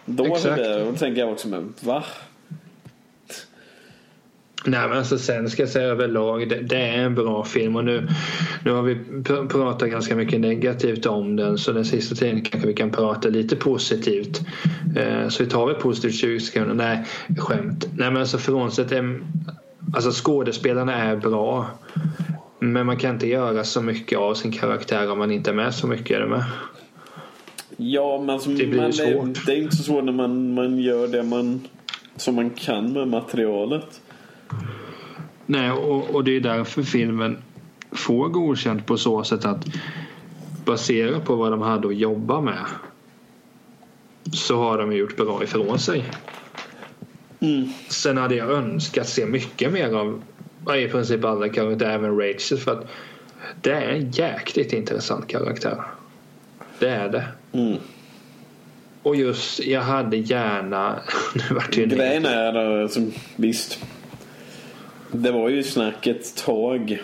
Då 0.05 0.25
Exakt. 0.25 0.59
är 0.59 0.69
det, 0.69 0.83
och 0.83 0.91
då 0.91 0.97
tänker 0.97 1.21
jag 1.21 1.31
också, 1.31 1.47
men 1.47 1.73
va? 1.81 2.03
Nej 4.65 4.87
men 4.89 4.97
alltså 4.97 5.17
sen 5.17 5.49
ska 5.49 5.61
jag 5.61 5.69
säga 5.69 5.87
överlag 5.87 6.49
det, 6.49 6.61
det, 6.61 6.77
är 6.77 7.03
en 7.03 7.15
bra 7.15 7.43
film 7.43 7.75
och 7.75 7.85
nu, 7.85 8.07
nu 8.65 8.71
har 8.71 8.81
vi 8.81 8.95
pr 8.95 9.47
pratat 9.47 9.89
ganska 9.89 10.15
mycket 10.15 10.39
negativt 10.39 11.05
om 11.05 11.35
den 11.35 11.57
så 11.57 11.71
den 11.71 11.85
sista 11.85 12.15
tiden 12.15 12.41
kanske 12.41 12.67
vi 12.67 12.73
kan 12.73 12.91
prata 12.91 13.29
lite 13.29 13.55
positivt. 13.55 14.41
Eh, 14.95 15.27
så 15.29 15.43
vi 15.43 15.49
tar 15.49 15.67
väl 15.67 15.75
positivt 15.75 16.15
20 16.15 16.39
sekunder. 16.39 16.73
Nej, 16.73 17.05
skämt. 17.37 17.87
Nej 17.97 18.11
men 18.11 18.17
alltså 18.17 18.37
frånsett 18.37 18.91
Alltså 19.93 20.11
skådespelarna 20.23 20.95
är 20.95 21.15
bra. 21.15 21.67
Men 22.59 22.85
man 22.85 22.97
kan 22.97 23.13
inte 23.13 23.27
göra 23.27 23.63
så 23.63 23.81
mycket 23.81 24.19
av 24.19 24.33
sin 24.33 24.51
karaktär 24.51 25.11
om 25.11 25.17
man 25.17 25.31
inte 25.31 25.49
är 25.49 25.53
med 25.53 25.73
så 25.73 25.87
mycket. 25.87 26.17
Är 26.17 26.19
det 26.19 26.27
med? 26.27 26.43
Ja 27.77 28.19
men 28.19 28.29
alltså, 28.29 28.49
det, 28.49 28.67
blir 28.67 28.81
man, 28.81 28.93
svårt. 28.93 29.45
det 29.45 29.51
är 29.51 29.57
inte 29.57 29.75
så 29.75 29.83
svårt 29.83 30.03
när 30.03 30.13
man, 30.13 30.53
man 30.53 30.79
gör 30.79 31.07
det 31.07 31.23
man 31.23 31.61
som 32.15 32.35
man 32.35 32.49
kan 32.49 32.93
med 32.93 33.07
materialet. 33.07 34.01
Nej, 35.45 35.71
och, 35.71 36.15
och 36.15 36.23
det 36.23 36.35
är 36.35 36.39
därför 36.39 36.83
filmen 36.83 37.37
får 37.91 38.29
godkänt 38.29 38.85
på 38.85 38.97
så 38.97 39.23
sätt 39.23 39.45
att 39.45 39.65
baserat 40.65 41.25
på 41.25 41.35
vad 41.35 41.51
de 41.51 41.61
hade 41.61 41.87
att 41.87 41.95
jobba 41.95 42.41
med 42.41 42.65
så 44.33 44.57
har 44.57 44.77
de 44.77 44.93
gjort 44.93 45.17
bra 45.17 45.43
ifrån 45.43 45.79
sig. 45.79 46.03
Mm. 47.39 47.69
Sen 47.87 48.17
hade 48.17 48.35
jag 48.35 48.51
önskat 48.51 49.09
se 49.09 49.25
mycket 49.25 49.73
mer 49.73 49.93
av 49.93 50.21
i 50.77 50.87
princip 50.87 51.25
alla 51.25 51.49
karaktärer, 51.49 51.91
även 51.91 52.17
Rachel 52.17 52.57
för 52.57 52.71
att 52.71 52.87
det 53.61 53.71
är 53.71 53.89
en 53.89 54.11
jäkligt 54.11 54.73
intressant 54.73 55.27
karaktär. 55.27 55.83
Det 56.79 56.89
är 56.89 57.09
det. 57.09 57.25
Mm. 57.51 57.77
Och 59.03 59.15
just, 59.15 59.59
jag 59.59 59.81
hade 59.81 60.17
gärna... 60.17 60.99
nu 61.35 61.55
vart 61.55 61.75
det 61.75 61.85
Grejen 61.85 62.25
är, 62.25 62.81
alltså, 62.81 62.99
visst. 63.35 63.79
Det 65.11 65.31
var 65.31 65.49
ju 65.49 65.63
snack 65.63 66.07
ett 66.07 66.35
tag. 66.45 67.01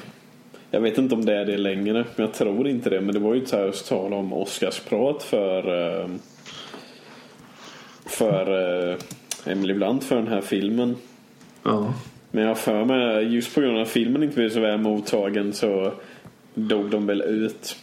Jag 0.71 0.81
vet 0.81 0.97
inte 0.97 1.15
om 1.15 1.25
det 1.25 1.33
är 1.33 1.45
det 1.45 1.57
längre. 1.57 1.93
Men 1.93 2.25
jag 2.25 2.33
tror 2.33 2.67
inte 2.67 2.89
det. 2.89 3.01
Men 3.01 3.13
det 3.13 3.19
var 3.19 3.33
ju 3.33 3.43
ett 3.43 3.85
tal 3.87 4.13
om 4.13 4.33
Oscarsprat 4.33 5.23
för... 5.23 5.91
Eh, 6.01 6.09
för... 8.05 8.91
Eh, 8.91 8.97
Emily 9.45 9.73
Blunt 9.73 10.03
för 10.03 10.15
den 10.15 10.27
här 10.27 10.41
filmen. 10.41 10.95
Ja. 11.63 11.93
Men 12.31 12.43
jag 12.43 12.57
för 12.57 12.85
mig, 12.85 13.35
just 13.35 13.55
på 13.55 13.61
grund 13.61 13.75
av 13.77 13.81
att 13.81 13.89
filmen 13.89 14.23
inte 14.23 14.35
blev 14.35 14.49
så 14.49 14.59
väl 14.59 14.79
mottagen 14.79 15.53
så 15.53 15.93
dog 16.53 16.89
de 16.89 17.05
väl 17.07 17.21
ut. 17.21 17.75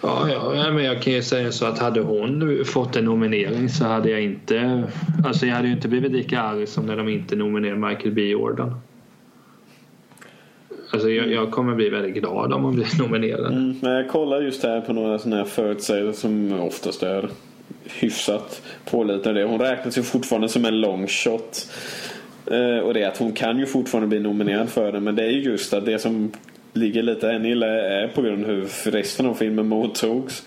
Ja, 0.00 0.28
ja, 0.30 0.70
men 0.70 0.84
jag 0.84 1.02
kan 1.02 1.12
ju 1.12 1.22
säga 1.22 1.52
så 1.52 1.66
att 1.66 1.78
hade 1.78 2.00
hon 2.00 2.64
fått 2.64 2.96
en 2.96 3.04
nominering 3.04 3.68
så 3.68 3.84
hade 3.84 4.10
jag 4.10 4.22
inte... 4.22 4.84
Alltså 5.24 5.46
jag 5.46 5.54
hade 5.54 5.68
ju 5.68 5.74
inte 5.74 5.88
blivit 5.88 6.12
lika 6.12 6.40
arg 6.40 6.66
som 6.66 6.86
när 6.86 6.96
de 6.96 7.08
inte 7.08 7.36
nominerade 7.36 7.88
Michael 7.88 8.14
B 8.14 8.28
Jordan. 8.28 8.80
Alltså 10.92 11.10
jag, 11.10 11.32
jag 11.32 11.50
kommer 11.50 11.74
bli 11.74 11.88
väldigt 11.88 12.14
glad 12.14 12.52
om 12.52 12.64
hon 12.64 12.74
blir 12.74 12.88
nominerad. 12.98 13.52
Mm, 13.52 13.74
men 13.80 13.92
jag 13.92 14.08
kollar 14.08 14.40
just 14.40 14.62
här 14.62 14.80
på 14.80 14.92
några 14.92 15.18
sådana 15.18 15.36
här 15.36 15.44
förutsägelser 15.44 16.20
som 16.20 16.60
oftast 16.60 17.02
är 17.02 17.28
hyfsat 17.84 18.62
pålitade. 18.90 19.44
Hon 19.44 19.58
räknas 19.58 19.98
ju 19.98 20.02
fortfarande 20.02 20.48
som 20.48 20.64
en 20.64 20.80
long 20.80 21.06
shot. 21.06 21.70
Eh, 22.46 22.78
och 22.78 22.94
det 22.94 23.02
är 23.02 23.08
att 23.08 23.18
hon 23.18 23.32
kan 23.32 23.58
ju 23.58 23.66
fortfarande 23.66 24.08
bli 24.08 24.20
nominerad 24.20 24.68
för 24.68 24.92
det. 24.92 25.00
Men 25.00 25.16
det 25.16 25.22
är 25.22 25.30
ju 25.30 25.42
just 25.42 25.74
att 25.74 25.86
det 25.86 25.98
som 25.98 26.32
ligger 26.72 27.02
lite 27.02 27.30
än 27.30 27.46
illa 27.46 27.66
är 27.66 28.08
på 28.08 28.22
grund 28.22 28.44
av 28.44 28.50
hur 28.50 28.90
resten 28.90 29.26
av 29.26 29.34
filmen 29.34 29.68
mottogs. 29.68 30.42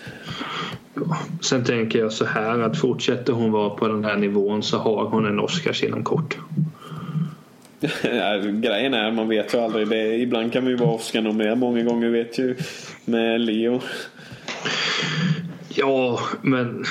Sen 1.40 1.64
tänker 1.64 1.98
jag 1.98 2.12
så 2.12 2.24
här 2.24 2.58
att 2.58 2.78
fortsätter 2.78 3.32
hon 3.32 3.52
vara 3.52 3.70
på 3.70 3.88
den 3.88 4.04
här 4.04 4.16
nivån 4.16 4.62
så 4.62 4.78
har 4.78 5.04
hon 5.04 5.26
en 5.26 5.40
Oscars 5.40 5.82
inom 5.82 6.04
kort. 6.04 6.38
Ja, 7.80 8.38
grejen 8.52 8.94
är, 8.94 9.12
man 9.12 9.28
vet 9.28 9.54
ju 9.54 9.58
aldrig. 9.58 9.88
Det, 9.88 10.14
ibland 10.16 10.52
kan 10.52 10.64
vi 10.64 10.70
ju 10.70 10.76
vara 10.76 10.90
Oscar-nominerad. 10.90 11.58
Många 11.58 11.82
gånger 11.82 12.08
vet 12.08 12.38
ju 12.38 12.56
med 13.04 13.40
Leo. 13.40 13.80
Ja, 15.68 16.20
men 16.42 16.84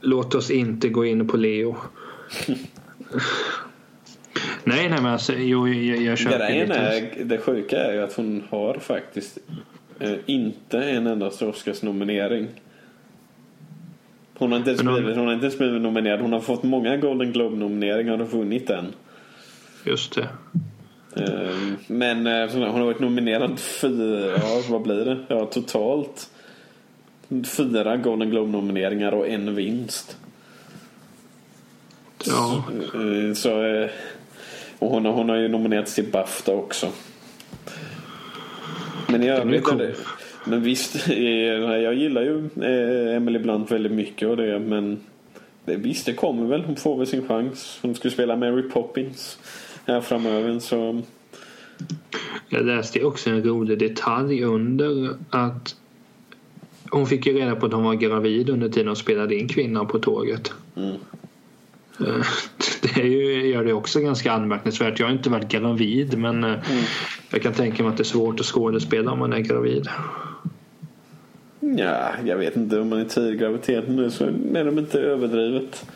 låt 0.00 0.34
oss 0.34 0.50
inte 0.50 0.88
gå 0.88 1.04
in 1.04 1.28
på 1.28 1.36
Leo. 1.36 1.76
nej, 4.64 4.88
nej, 4.88 4.88
men 4.88 5.06
alltså, 5.06 5.32
jo, 5.36 5.68
jag, 5.68 6.02
jag 6.02 6.18
köper 6.18 6.38
Grejen 6.48 6.70
är, 6.70 7.24
det 7.24 7.38
sjuka 7.38 7.78
är 7.78 7.92
ju 7.92 8.02
att 8.02 8.12
hon 8.12 8.42
har 8.50 8.74
faktiskt 8.74 9.38
eh, 10.00 10.12
inte 10.26 10.78
en 10.78 11.06
endast 11.06 11.42
Oscars-nominering. 11.42 12.46
Hon 14.38 14.52
har, 14.52 14.58
inte 14.58 14.70
ens 14.70 14.82
hon- 14.82 14.94
blivit, 14.94 15.16
hon 15.16 15.26
har 15.26 15.34
inte 15.34 15.46
ens 15.46 15.58
blivit 15.58 15.82
nominerad. 15.82 16.20
Hon 16.20 16.32
har 16.32 16.40
fått 16.40 16.62
många 16.62 16.96
Golden 16.96 17.32
Globe-nomineringar 17.32 18.20
och 18.20 18.30
vunnit 18.30 18.70
en. 18.70 18.86
Just 19.86 20.14
det. 20.14 20.28
Eh, 21.16 21.56
Men 21.86 22.26
eh, 22.26 22.50
hon 22.52 22.62
har 22.62 22.84
varit 22.84 23.00
nominerad 23.00 23.58
fyra, 23.58 24.38
vad 24.70 24.82
blir 24.82 25.04
det? 25.04 25.18
Ja 25.28 25.46
totalt 25.46 26.30
fyra 27.44 27.96
Golden 27.96 28.30
Globe-nomineringar 28.30 29.12
och 29.12 29.28
en 29.28 29.54
vinst. 29.54 30.16
Ja, 32.24 32.64
Eh, 32.94 33.34
Så, 33.34 33.62
eh, 33.64 33.90
och 34.78 34.90
hon 34.90 35.04
har, 35.04 35.12
hon 35.12 35.28
har 35.28 35.36
ju 35.36 35.48
nominerats 35.48 35.94
till 35.94 36.10
Bafta 36.12 36.52
också. 36.52 36.88
Men 39.08 39.22
i 39.22 39.28
övrigt 39.28 39.60
är 39.60 39.64
cool. 39.64 39.78
det, 39.78 39.94
Men 40.44 40.62
visst, 40.62 41.08
eh, 41.08 41.16
jag 41.18 41.94
gillar 41.94 42.22
ju 42.22 42.48
Emily 43.16 43.38
Blunt 43.38 43.70
väldigt 43.70 43.92
mycket 43.92 44.28
och 44.28 44.36
det 44.36 44.58
men 44.58 45.00
det, 45.64 45.76
Visst, 45.76 46.06
det 46.06 46.12
kommer 46.12 46.46
väl. 46.46 46.64
Hon 46.64 46.76
får 46.76 46.96
väl 46.98 47.06
sin 47.06 47.28
chans. 47.28 47.78
Hon 47.82 47.94
skulle 47.94 48.12
spela 48.14 48.36
Mary 48.36 48.62
Poppins 48.62 49.38
här 49.86 50.00
framöver 50.00 50.58
så 50.58 51.02
jag 52.48 52.64
läste 52.64 53.04
också 53.04 53.30
en 53.30 53.44
rolig 53.44 53.78
detalj 53.78 54.44
under 54.44 55.16
att 55.30 55.76
hon 56.90 57.06
fick 57.06 57.26
ju 57.26 57.32
reda 57.32 57.56
på 57.56 57.66
att 57.66 57.72
hon 57.72 57.84
var 57.84 57.94
gravid 57.94 58.50
under 58.50 58.68
tiden 58.68 58.86
hon 58.86 58.96
spelade 58.96 59.34
in 59.34 59.48
kvinnan 59.48 59.86
på 59.86 59.98
tåget. 59.98 60.52
Mm. 60.76 60.94
Eh, 62.00 62.26
Det 62.82 63.00
är 63.00 63.06
ju, 63.06 63.46
gör 63.46 63.64
det 63.64 63.72
också 63.72 64.00
ganska 64.00 64.32
anmärkningsvärt. 64.32 64.98
Jag 64.98 65.06
har 65.06 65.12
inte 65.12 65.30
varit 65.30 65.48
gravid 65.48 66.18
men 66.18 66.44
eh, 66.44 66.54
jag 67.30 67.42
kan 67.42 67.52
tänka 67.52 67.82
mig 67.82 67.90
att 67.90 67.96
det 67.96 68.02
är 68.02 68.04
svårt 68.04 68.40
att 68.40 68.46
skådespela 68.46 69.12
om 69.12 69.18
man 69.18 69.32
är 69.32 69.40
gravid. 69.40 69.88
Ja, 71.60 72.10
jag 72.24 72.36
vet 72.36 72.56
inte 72.56 72.80
om 72.80 72.88
man 72.88 72.98
är 72.98 73.04
tidig 73.04 73.40
graviditet 73.40 73.88
nu 73.88 74.10
så 74.10 74.24
är 74.54 74.64
de 74.64 74.78
inte 74.78 75.00
överdrivet. 75.00 75.86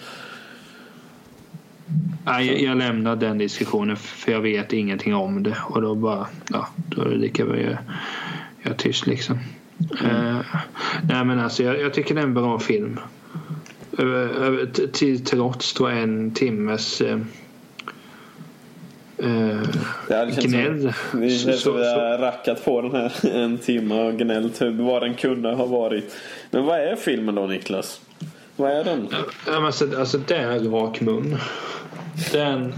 Nej, 2.24 2.64
jag, 2.64 2.76
lämnar 2.76 3.16
den 3.16 3.38
diskussionen 3.38 3.96
för 3.96 4.32
jag 4.32 4.40
vet 4.40 4.72
ingenting 4.72 5.14
om 5.14 5.42
det 5.42 5.56
och 5.68 5.82
då 5.82 5.94
bara, 5.94 6.26
ja, 6.50 6.68
då 6.88 7.02
är 7.02 7.08
det 7.08 7.16
lika 7.16 7.44
bra 7.44 7.56
jag, 7.56 7.76
jag 8.62 8.72
är 8.72 8.76
tyst 8.76 9.06
liksom. 9.06 9.38
Eh, 10.04 10.40
nej 11.08 11.24
men 11.24 11.40
alltså 11.40 11.62
jag, 11.62 11.80
jag 11.80 11.94
tycker 11.94 12.14
det 12.14 12.20
är 12.20 12.24
en 12.24 12.34
bra 12.34 12.58
film. 12.58 13.00
Till 14.92 15.24
trots 15.24 15.74
då 15.74 15.86
en 15.86 16.34
timmes 16.34 17.02
Ja, 20.08 20.24
det 20.24 20.34
känns 20.34 20.46
gnäll. 20.46 20.92
Som, 21.10 21.20
det 21.20 21.30
känns 21.30 21.60
som 21.60 21.76
vi 21.76 21.92
har 21.92 22.18
rackat 22.18 22.64
på 22.64 22.80
den 22.80 22.90
här 22.90 23.12
en 23.34 23.58
timme 23.58 23.94
och 23.94 24.18
gnällt 24.18 24.62
hur 24.62 24.70
vad 24.70 25.02
den 25.02 25.14
kunde 25.14 25.52
ha 25.52 25.66
varit. 25.66 26.16
Men 26.50 26.64
vad 26.64 26.80
är 26.80 26.96
filmen 26.96 27.34
då 27.34 27.46
Niklas? 27.46 28.00
Vad 28.56 28.70
är 28.70 28.84
den? 28.84 29.08
Ja, 29.46 29.66
alltså, 29.66 29.98
alltså 29.98 30.18
det 30.18 30.36
är 30.36 30.60
rak 30.60 31.00
mun. 31.00 31.36
Den... 32.32 32.72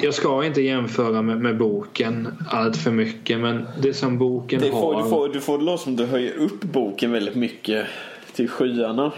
Jag 0.00 0.14
ska 0.14 0.44
inte 0.44 0.60
jämföra 0.62 1.22
med, 1.22 1.40
med 1.40 1.56
boken 1.56 2.28
allt 2.48 2.76
för 2.76 2.90
mycket 2.90 3.38
men 3.40 3.66
det 3.82 3.94
som 3.94 4.18
boken 4.18 4.60
Det 4.60 4.68
har... 4.70 4.80
får, 4.80 5.02
du, 5.02 5.08
får, 5.10 5.28
du 5.28 5.40
får 5.40 5.58
det 5.58 5.64
låta 5.64 5.82
som 5.82 5.96
du 5.96 6.06
höjer 6.06 6.34
upp 6.36 6.60
boken 6.60 7.12
väldigt 7.12 7.34
mycket 7.34 7.86
till 8.34 8.48
skyarna. 8.48 9.12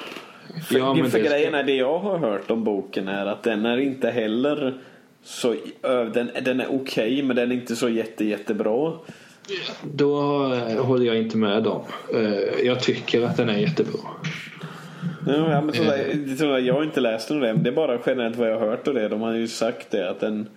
För, 0.69 0.79
Ja, 0.79 0.95
för 1.11 1.19
det- 1.19 1.29
grejen 1.29 1.55
är 1.55 1.63
det 1.63 1.75
jag 1.75 1.99
har 1.99 2.19
hört 2.19 2.51
om 2.51 2.65
boken 2.65 3.09
är 3.09 3.27
att 3.27 3.43
den 3.43 3.67
är 3.67 3.79
inte 3.79 4.11
heller 4.11 4.75
så 5.25 5.55
den, 6.15 6.31
den 6.43 6.61
är 6.61 6.67
okej 6.71 7.23
men 7.23 7.37
den 7.37 7.51
är 7.53 7.55
inte 7.55 7.77
så 7.77 7.89
jätte 7.89 8.25
jättebra. 8.25 8.93
Då 9.83 10.45
eh, 10.55 10.85
håller 10.85 11.07
jag 11.07 11.19
inte 11.19 11.37
med 11.37 11.63
dem. 11.63 11.83
Eh, 12.15 12.67
Jag 12.67 12.81
tycker 12.83 13.23
att 13.23 13.37
den 13.37 13.49
är 13.49 13.59
jättebra. 13.59 14.01
Ja, 15.29 15.61
men 15.61 15.75
sådär, 15.75 16.37
tror 16.37 16.59
jag, 16.59 16.75
har 16.75 16.83
inte 16.83 17.01
läst 17.01 17.31
och 17.31 17.41
det, 17.41 17.53
det 17.53 17.71
är 17.71 17.75
bara 17.75 17.99
generellt 18.07 18.37
vad 18.37 18.51
jag 18.51 18.59
har 18.59 18.67
hört 18.67 18.89
och 18.89 18.95
det. 18.95 19.09
De 19.09 19.21
har 19.21 19.33
ju 19.33 19.49
sagt 19.49 19.91
det 19.91 20.11
att 20.11 20.21
den 20.21 20.49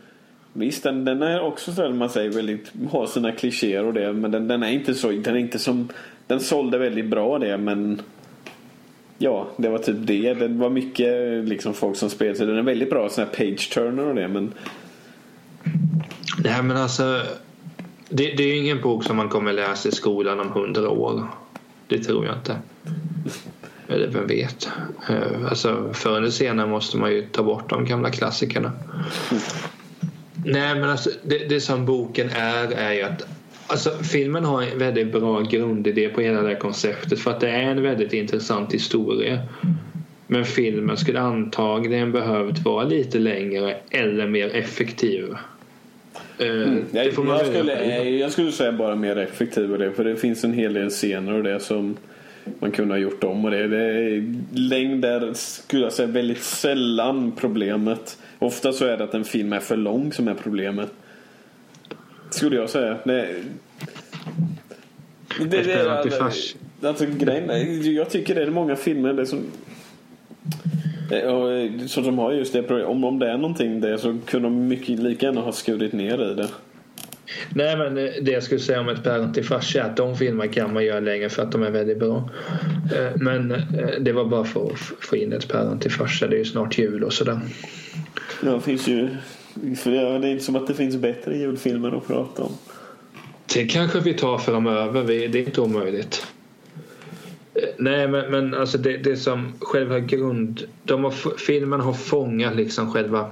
Visst, 0.53 0.83
den, 0.83 1.05
den 1.05 1.21
är 1.21 1.41
också 1.41 1.71
sådär 1.71 1.89
man 1.89 2.09
säger 2.09 2.31
väldigt, 2.31 2.71
har 2.91 3.07
sina 3.07 3.31
klichéer 3.31 3.85
och 3.85 3.93
det, 3.93 4.13
men 4.13 4.31
den, 4.31 4.47
den 4.47 4.63
är 4.63 4.71
inte 4.71 4.93
så, 4.93 5.11
den 5.11 5.35
är 5.35 5.39
inte 5.39 5.59
som, 5.59 5.89
den 6.27 6.39
sålde 6.39 6.77
väldigt 6.77 7.05
bra 7.05 7.39
det, 7.39 7.57
men 7.57 8.01
Ja, 9.23 9.47
det 9.57 9.69
var 9.69 9.77
typ 9.77 9.95
det. 9.99 10.33
Det 10.33 10.47
var 10.47 10.69
mycket 10.69 11.45
liksom 11.47 11.73
folk 11.73 11.97
som 11.97 12.09
spelade 12.09 12.37
sig. 12.37 12.47
Den 12.47 12.57
är 12.57 12.61
väldigt 12.61 12.89
bra 12.89 13.09
sån 13.09 13.23
här 13.23 13.31
page-turner 13.31 14.05
och 14.05 14.15
det, 14.15 14.27
men 14.27 14.53
Nej 16.43 16.63
men 16.63 16.77
alltså 16.77 17.21
det, 18.09 18.23
det 18.37 18.43
är 18.43 18.47
ju 18.47 18.57
ingen 18.57 18.81
bok 18.81 19.03
som 19.03 19.17
man 19.17 19.29
kommer 19.29 19.53
läsa 19.53 19.89
i 19.89 19.91
skolan 19.91 20.39
om 20.39 20.49
hundra 20.49 20.89
år. 20.89 21.23
Det 21.87 21.97
tror 21.97 22.25
jag 22.25 22.35
inte. 22.35 22.55
Eller 23.91 24.07
vem 24.07 24.27
vet. 24.27 24.69
Eh, 25.09 25.45
Alltså 25.49 25.89
förr 25.93 26.17
eller 26.17 26.29
senare 26.29 26.67
måste 26.67 26.97
man 26.97 27.11
ju 27.11 27.21
ta 27.21 27.43
bort 27.43 27.69
de 27.69 27.85
gamla 27.85 28.09
klassikerna. 28.09 28.71
Nej 30.45 30.75
men 30.75 30.89
alltså 30.89 31.09
det, 31.23 31.37
det 31.37 31.61
som 31.61 31.85
boken 31.85 32.29
är 32.29 32.71
är 32.71 32.93
ju 32.93 33.01
att 33.01 33.27
Alltså 33.67 33.89
filmen 34.03 34.45
har 34.45 34.61
en 34.61 34.79
väldigt 34.79 35.11
bra 35.11 35.41
grundidé 35.41 36.09
på 36.09 36.21
hela 36.21 36.41
det 36.41 36.47
här 36.47 36.55
konceptet 36.55 37.19
för 37.19 37.31
att 37.31 37.39
det 37.39 37.49
är 37.49 37.61
en 37.61 37.83
väldigt 37.83 38.13
intressant 38.13 38.73
historia. 38.73 39.39
Men 40.27 40.45
filmen 40.45 40.97
skulle 40.97 41.19
antagligen 41.19 42.11
behövt 42.11 42.59
vara 42.59 42.83
lite 42.83 43.19
längre 43.19 43.77
eller 43.89 44.27
mer 44.27 44.55
effektiv. 44.55 45.35
Eh, 46.37 46.47
jag, 46.47 47.17
man 47.17 47.27
jag, 47.27 47.43
välja 47.43 47.45
skulle, 47.45 48.09
jag 48.09 48.31
skulle 48.31 48.51
säga 48.51 48.71
bara 48.71 48.95
mer 48.95 49.17
effektiv 49.17 49.71
och 49.71 49.79
det. 49.79 49.91
För 49.91 50.03
det 50.03 50.15
finns 50.15 50.43
en 50.43 50.53
hel 50.53 50.73
del 50.73 50.89
scener 50.89 51.33
och 51.33 51.43
det 51.43 51.59
som 51.59 51.97
man 52.59 52.71
kunde 52.71 52.93
ha 52.93 52.99
gjort 52.99 53.23
om. 53.23 53.45
Och 53.45 53.51
det, 53.51 53.67
det 53.67 53.83
är, 53.83 54.33
längd 54.53 55.05
är, 55.05 55.33
skulle 55.33 55.83
jag 55.83 55.93
säga, 55.93 56.07
väldigt 56.07 56.43
sällan 56.43 57.31
problemet. 57.31 58.17
Ofta 58.39 58.73
så 58.73 58.85
är 58.85 58.97
det 58.97 59.03
att 59.03 59.13
en 59.13 59.23
film 59.23 59.53
är 59.53 59.59
för 59.59 59.77
lång 59.77 60.13
som 60.13 60.27
är 60.27 60.33
problemet. 60.33 60.93
Skulle 62.29 62.55
jag 62.55 62.69
säga. 62.69 62.97
Det, 63.03 63.35
det, 65.39 65.57
Jag 65.57 65.65
spelar 65.65 65.97
alltid 65.97 66.13
fars. 66.13 66.55
Alltså 66.83 67.05
grejen 67.05 67.95
jag 67.95 68.09
tycker 68.09 68.35
det 68.35 68.41
är 68.41 68.49
många 68.49 68.75
filmer 68.75 69.13
det 69.13 69.25
som 69.25 69.39
och, 71.11 71.51
eh, 71.53 72.03
de 72.03 72.19
har 72.19 72.31
just 72.31 72.53
det 72.53 72.63
problemet. 72.63 72.89
Om, 72.89 73.03
om 73.03 73.19
det 73.19 73.31
är 73.31 73.37
någonting 73.37 73.81
där 73.81 73.97
så 73.97 74.17
kunde 74.25 74.47
de 74.47 74.67
mycket 74.67 74.99
lika 74.99 75.25
gärna 75.25 75.41
ha 75.41 75.51
skurit 75.51 75.93
ner 75.93 76.31
i 76.31 76.35
det. 76.35 76.47
Nej 77.49 77.77
men 77.77 77.97
eh, 77.97 78.11
det 78.21 78.31
jag 78.31 78.43
skulle 78.43 78.59
säga 78.59 78.79
om 78.79 78.89
ett 78.89 79.03
päron 79.03 79.33
till 79.33 79.45
farsa 79.45 79.79
är 79.79 79.83
att 79.83 79.97
de 79.97 80.17
filmer 80.17 80.47
kan 80.47 80.73
man 80.73 80.85
göra 80.85 80.99
längre 80.99 81.29
för 81.29 81.43
att 81.43 81.51
de 81.51 81.63
är 81.63 81.71
väldigt 81.71 81.99
bra. 81.99 82.29
Eh, 82.95 83.11
Men 83.15 83.51
eh, 83.51 83.59
det 83.99 84.11
var 84.11 84.25
bara 84.25 84.43
för 84.43 84.71
att 84.71 84.79
få 84.79 85.15
in 85.15 85.33
ett 85.33 85.47
päron 85.47 85.79
till 85.79 85.91
farsa. 85.91 86.27
Det 86.27 86.35
är 86.35 86.39
ju 86.39 86.45
snart 86.45 86.77
jul 86.77 87.03
och 87.03 87.13
sådär. 87.13 87.39
Ja, 88.43 88.51
det 88.51 88.61
finns 88.61 88.87
ju... 88.87 89.09
För 89.77 89.91
det 89.91 90.27
är 90.27 90.31
inte 90.31 90.43
som 90.43 90.55
att 90.55 90.67
det 90.67 90.73
finns 90.73 90.95
bättre 90.95 91.37
julfilmer 91.37 91.97
att 91.97 92.07
prata 92.07 92.43
om. 92.43 92.51
Det 93.53 93.65
kanske 93.65 93.99
vi 93.99 94.13
tar 94.13 94.37
framöver. 94.37 95.03
Det 95.03 95.25
är 95.25 95.35
inte 95.35 95.61
omöjligt. 95.61 96.27
Nej 97.77 98.07
men, 98.07 98.31
men 98.31 98.53
alltså 98.53 98.77
det, 98.77 98.97
det 98.97 99.17
som 99.17 99.53
själva 99.59 99.99
grund... 99.99 100.63
De 100.83 101.03
har, 101.03 101.37
filmen 101.37 101.79
har 101.79 101.93
fångat 101.93 102.55
liksom 102.55 102.91
själva 102.91 103.29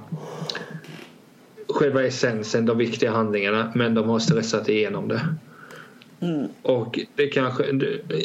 själva 1.74 2.04
essensen, 2.04 2.66
de 2.66 2.78
viktiga 2.78 3.10
handlingarna 3.10 3.72
men 3.74 3.94
de 3.94 4.08
har 4.08 4.18
stressat 4.18 4.68
igenom 4.68 5.08
det. 5.08 5.20
Mm. 6.22 6.48
Och 6.62 7.00
det 7.16 7.26
kanske, 7.26 7.64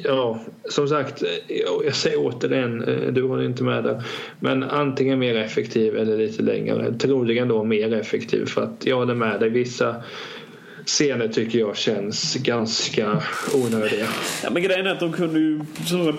ja 0.03 0.39
som 0.69 0.87
sagt, 0.87 1.23
jag 1.85 1.95
säger 1.95 2.17
återigen, 2.19 2.85
du 3.13 3.23
håller 3.23 3.43
inte 3.43 3.63
med 3.63 3.83
där. 3.83 4.03
Men 4.39 4.63
antingen 4.63 5.19
mer 5.19 5.35
effektiv 5.35 5.97
eller 5.97 6.17
lite 6.17 6.43
längre. 6.43 6.93
Troligen 6.93 7.47
då 7.47 7.63
mer 7.63 7.93
effektiv 7.93 8.45
för 8.45 8.61
att 8.61 8.85
jag 8.85 8.95
håller 8.95 9.15
med 9.15 9.39
dig. 9.39 9.49
Vissa 9.49 9.95
scener 10.85 11.27
tycker 11.27 11.59
jag 11.59 11.77
känns 11.77 12.35
ganska 12.35 13.23
onödiga. 13.53 14.07
Ja, 14.43 14.49
men 14.49 14.63
grejen 14.63 14.87
är 14.87 14.91
att 14.91 14.99
de 14.99 15.11
kunde 15.11 15.39
ju, 15.39 15.61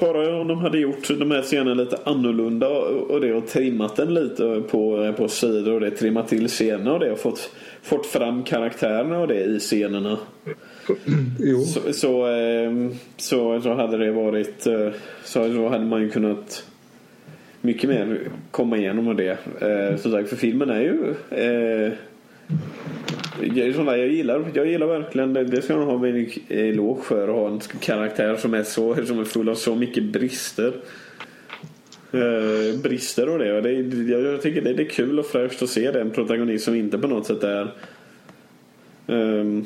bara 0.01 0.41
om 0.41 0.49
de 0.49 0.59
hade 0.59 0.79
gjort 0.79 1.09
de 1.09 1.31
här 1.31 1.43
scenerna 1.43 1.75
lite 1.75 1.99
annorlunda 2.05 2.69
och 2.69 3.21
det 3.21 3.35
och 3.35 3.47
trimmat 3.49 3.97
den 3.97 4.15
lite 4.15 4.63
på, 4.71 5.15
på 5.17 5.29
sidor 5.29 5.73
och 5.73 5.81
det, 5.81 5.91
trimmat 5.91 6.29
till 6.29 6.49
scener 6.49 6.93
och 6.93 7.01
det 7.01 7.13
och 7.13 7.19
fått, 7.19 7.51
fått 7.83 8.07
fram 8.07 8.43
karaktärerna 8.43 9.19
och 9.19 9.29
det 9.29 9.45
i 9.45 9.59
scenerna. 9.59 10.19
Jo. 11.39 11.61
Så, 11.61 11.93
så, 11.93 12.27
ehm, 12.27 12.95
så, 13.17 13.61
så 13.61 13.75
hade 13.75 13.97
det 13.97 14.13
varit, 14.13 14.67
eh, 14.67 14.91
så, 15.25 15.53
så 15.53 15.69
hade 15.69 15.85
man 15.85 16.03
ju 16.03 16.11
kunnat 16.11 16.65
mycket 17.61 17.91
mer 17.91 18.21
komma 18.51 18.77
igenom 18.77 19.09
och 19.09 19.17
det. 19.17 19.39
Eh, 19.61 19.97
så 19.97 20.11
sagt, 20.11 20.29
för 20.29 20.37
filmen 20.37 20.71
är 20.71 20.81
ju 20.81 21.15
eh, 21.31 21.93
sådana, 23.75 23.97
jag, 23.97 24.09
gillar, 24.09 24.45
jag 24.55 24.67
gillar 24.67 24.87
verkligen 24.87 25.33
det. 25.33 25.45
Det 25.45 25.63
ska 25.63 25.77
man 25.77 25.87
ha 25.87 26.07
en 26.07 26.31
eloge 26.49 27.03
för. 27.03 27.29
Att 27.29 27.35
ha 27.35 27.49
en 27.49 27.61
karaktär 27.81 28.37
som 28.37 28.55
är, 28.55 28.63
så, 28.63 29.07
som 29.07 29.19
är 29.19 29.25
full 29.25 29.49
av 29.49 29.55
så 29.55 29.75
mycket 29.75 30.05
brister. 30.05 30.73
Eh, 32.13 32.81
brister 32.83 33.29
och 33.29 33.39
det. 33.39 33.61
det 33.61 33.73
jag, 34.13 34.23
jag 34.23 34.43
tycker 34.43 34.63
det, 34.63 34.73
det, 34.73 34.83
är 34.83 34.89
kul 34.89 35.19
och 35.19 35.27
fräscht 35.27 35.63
att 35.63 35.71
se 35.71 35.91
det. 35.91 36.01
En 36.01 36.11
protagonist 36.11 36.65
som 36.65 36.75
inte 36.75 36.99
på 36.99 37.09
något 37.09 37.27
sätt 37.27 37.43
är... 37.43 37.75
Um, 39.07 39.65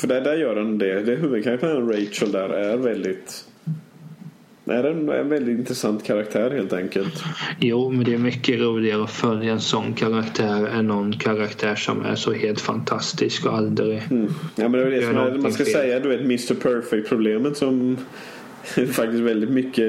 för 0.00 0.08
där, 0.08 0.20
där 0.20 0.36
gör 0.36 0.54
den 0.54 0.78
det. 0.78 1.02
det 1.02 1.14
huvudkaraktären 1.14 1.88
Rachel 1.88 2.32
där 2.32 2.48
är 2.48 2.76
väldigt 2.76 3.44
är 4.64 4.84
en, 4.84 5.08
en 5.08 5.28
väldigt 5.28 5.58
intressant 5.58 6.04
karaktär 6.04 6.50
helt 6.50 6.72
enkelt. 6.72 7.22
Jo, 7.60 7.90
men 7.90 8.04
det 8.04 8.14
är 8.14 8.18
mycket 8.18 8.60
roligare 8.60 9.04
att 9.04 9.10
följa 9.10 9.52
en 9.52 9.60
sån 9.60 9.94
karaktär 9.94 10.66
än 10.66 10.86
någon 10.86 11.12
karaktär 11.12 11.74
som 11.74 12.04
är 12.04 12.14
så 12.14 12.32
helt 12.32 12.60
fantastisk 12.60 13.46
och 13.46 13.54
aldrig 13.54 14.02
mm. 14.10 14.34
Ja, 14.56 14.68
men 14.68 14.72
det 14.72 14.86
är 14.86 14.90
det 14.90 15.06
som 15.06 15.16
är, 15.16 15.38
man 15.38 15.52
ska 15.52 15.64
fel. 15.64 15.72
säga, 15.72 16.00
du 16.00 16.08
vet 16.08 16.20
Mr 16.20 16.54
Perfect-problemet 16.54 17.56
som 17.56 17.96
faktiskt 18.92 19.22
väldigt 19.22 19.50
mycket 19.50 19.86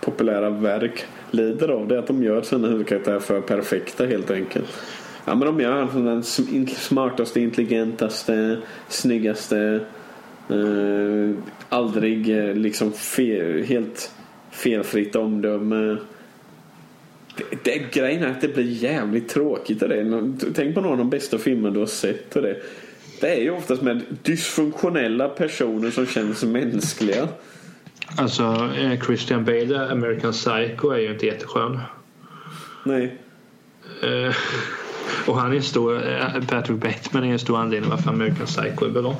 populära 0.00 0.50
verk 0.50 1.04
lider 1.30 1.68
av. 1.68 1.88
Det 1.88 1.94
är 1.94 1.98
att 1.98 2.06
de 2.06 2.22
gör 2.22 2.42
sina 2.42 2.68
huvudkaraktärer 2.68 3.20
för 3.20 3.40
perfekta 3.40 4.06
helt 4.06 4.30
enkelt. 4.30 4.68
Ja, 5.24 5.34
men 5.34 5.46
de 5.46 5.60
gör 5.60 5.88
den 6.04 6.66
smartaste, 6.66 7.40
intelligentaste, 7.40 8.58
snyggaste 8.88 9.80
Eh, 10.48 11.36
aldrig 11.68 12.38
eh, 12.38 12.54
liksom 12.54 12.92
fel, 12.92 13.64
helt 13.64 14.12
felfritt 14.50 15.16
omdöme. 15.16 15.96
Det, 17.36 17.64
det, 17.64 17.92
grejen 17.92 18.22
är 18.22 18.30
att 18.30 18.40
det 18.40 18.48
blir 18.48 18.64
jävligt 18.64 19.28
tråkigt. 19.28 19.82
Och 19.82 19.88
det. 19.88 20.32
Tänk 20.54 20.74
på 20.74 20.80
någon 20.80 20.92
av 20.92 20.98
de 20.98 21.10
bästa 21.10 21.38
filmer 21.38 21.70
du 21.70 21.78
har 21.78 21.86
sett. 21.86 22.36
Och 22.36 22.42
det. 22.42 22.56
det 23.20 23.34
är 23.34 23.40
ju 23.40 23.50
oftast 23.50 23.82
med 23.82 24.02
dysfunktionella 24.22 25.28
personer 25.28 25.90
som 25.90 26.06
känns 26.06 26.44
mänskliga. 26.44 27.28
Alltså 28.16 28.70
eh, 28.78 29.00
Christian 29.00 29.44
Bale, 29.44 29.90
American 29.90 30.32
Psycho 30.32 30.90
är 30.90 30.98
ju 30.98 31.12
inte 31.12 31.26
jätteskön. 31.26 31.80
Nej. 32.84 33.18
Uh, 34.04 34.34
och 35.26 35.38
han 35.38 35.52
är 35.52 35.56
en 35.56 35.62
stor, 35.62 36.00
Patrick 36.46 36.80
Bateman 36.80 37.24
är 37.24 37.32
en 37.32 37.38
stor 37.38 37.58
anledning 37.58 37.90
varför 37.90 38.10
American 38.10 38.46
Psycho 38.46 38.84
är 38.84 38.90
bra. 38.90 39.16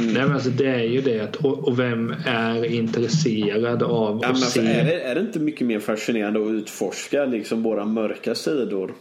Nej, 0.00 0.22
men 0.22 0.32
alltså, 0.32 0.50
det 0.50 0.66
är 0.66 0.84
ju 0.84 1.00
det. 1.00 1.36
Och, 1.36 1.68
och 1.68 1.78
vem 1.78 2.14
är 2.26 2.64
intresserad 2.64 3.82
av 3.82 4.18
ja, 4.22 4.28
att 4.28 4.30
alltså, 4.30 4.50
se? 4.50 4.66
Är 4.66 4.84
det, 4.84 5.00
är 5.00 5.14
det 5.14 5.20
inte 5.20 5.40
mycket 5.40 5.66
mer 5.66 5.80
fascinerande 5.80 6.42
att 6.42 6.50
utforska 6.50 7.24
liksom 7.24 7.62
våra 7.62 7.84
mörka 7.84 8.34
sidor? 8.34 8.94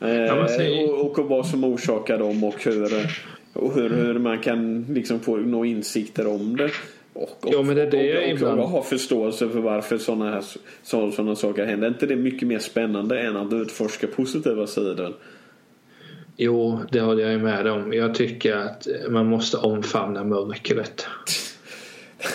Eh, 0.00 0.10
ja, 0.10 0.48
och, 0.88 1.18
och 1.18 1.28
vad 1.28 1.46
som 1.46 1.64
orsakar 1.64 2.18
dem 2.18 2.44
och 2.44 2.64
hur, 2.64 2.92
och 3.52 3.74
hur, 3.74 3.90
hur 3.90 4.18
man 4.18 4.38
kan 4.38 4.86
liksom 4.88 5.20
få 5.20 5.36
nå 5.36 5.64
insikter 5.64 6.26
om 6.26 6.56
det. 6.56 6.70
Och, 7.12 7.22
och, 7.22 7.54
ja, 7.54 7.62
men 7.62 7.76
det 7.76 7.82
är 7.82 7.90
det 7.90 8.18
och, 8.18 8.30
ibland... 8.30 8.60
och 8.60 8.68
ha 8.68 8.82
förståelse 8.82 9.48
för 9.48 9.60
varför 9.60 9.98
sådana 9.98 10.30
här 10.30 10.44
sådana 10.82 11.36
saker 11.36 11.66
händer. 11.66 11.86
Är 11.86 11.92
inte 11.92 12.06
det 12.06 12.16
mycket 12.16 12.48
mer 12.48 12.58
spännande 12.58 13.20
än 13.20 13.36
att 13.36 13.52
utforska 13.52 14.06
positiva 14.06 14.66
sidor? 14.66 15.14
Jo, 16.40 16.78
det 16.90 17.00
håller 17.00 17.30
jag 17.30 17.40
med 17.40 17.66
om. 17.66 17.92
Jag 17.92 18.14
tycker 18.14 18.56
att 18.56 18.86
man 19.10 19.26
måste 19.26 19.56
omfamna 19.56 20.24
mörkret. 20.24 21.06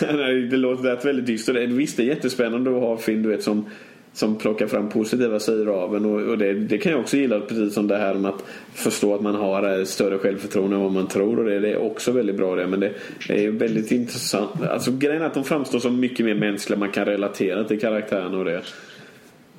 det 0.50 0.56
låter 0.56 1.04
väldigt 1.04 1.26
dystert. 1.26 1.56
Visst, 1.68 1.96
det 1.96 2.02
är 2.02 2.06
jättespännande 2.06 2.70
att 2.70 2.82
ha 2.82 2.96
film 2.96 3.22
du 3.22 3.28
vet, 3.28 3.42
som, 3.42 3.66
som 4.12 4.36
plockar 4.36 4.66
fram 4.66 4.88
positiva 4.88 5.40
sidor 5.40 5.68
av 5.68 5.96
en. 5.96 6.04
Och, 6.04 6.20
och 6.20 6.38
det, 6.38 6.54
det, 6.54 6.78
kan 6.78 6.92
jag 6.92 7.00
också 7.00 7.16
gilla, 7.16 7.40
precis 7.40 7.74
som 7.74 7.88
det 7.88 7.96
här 7.96 8.14
med 8.14 8.30
att 8.30 8.44
förstå 8.74 9.14
att 9.14 9.20
man 9.20 9.34
har 9.34 9.84
större 9.84 10.18
självförtroende 10.18 10.76
än 10.76 10.82
vad 10.82 10.92
man 10.92 11.08
tror. 11.08 11.38
Och 11.38 11.44
det, 11.44 11.60
det 11.60 11.72
är 11.72 11.78
också 11.78 12.12
väldigt 12.12 12.36
bra 12.36 12.56
det. 12.56 12.66
Men 12.66 12.80
det 12.80 12.92
är 13.28 13.50
väldigt 13.50 13.92
intressant. 13.92 14.62
Alltså 14.62 14.92
grejen 14.92 15.22
är 15.22 15.26
att 15.26 15.34
de 15.34 15.44
framstår 15.44 15.78
som 15.78 16.00
mycket 16.00 16.26
mer 16.26 16.34
mänskliga. 16.34 16.78
Man 16.78 16.92
kan 16.92 17.04
relatera 17.04 17.64
till 17.64 17.80
karaktären 17.80 18.34
och 18.34 18.44
det. 18.44 18.62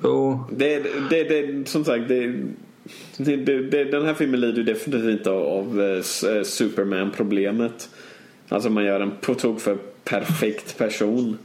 Oh. 0.02 0.50
Det, 0.50 0.82
det, 1.10 1.24
det, 1.24 1.68
som 1.68 1.84
sagt, 1.84 2.08
det, 2.08 2.34
den 3.90 4.04
här 4.04 4.14
filmen 4.14 4.40
lider 4.40 4.62
definitivt 4.62 5.10
inte 5.10 5.30
av, 5.30 5.46
av 5.46 5.80
uh, 5.80 6.02
Superman-problemet. 6.42 7.88
Alltså 8.48 8.70
man 8.70 8.84
gör 8.84 9.00
en 9.00 9.10
på 9.20 9.34
tok 9.34 9.60
för 9.60 9.78
perfekt 10.04 10.78
person. 10.78 11.38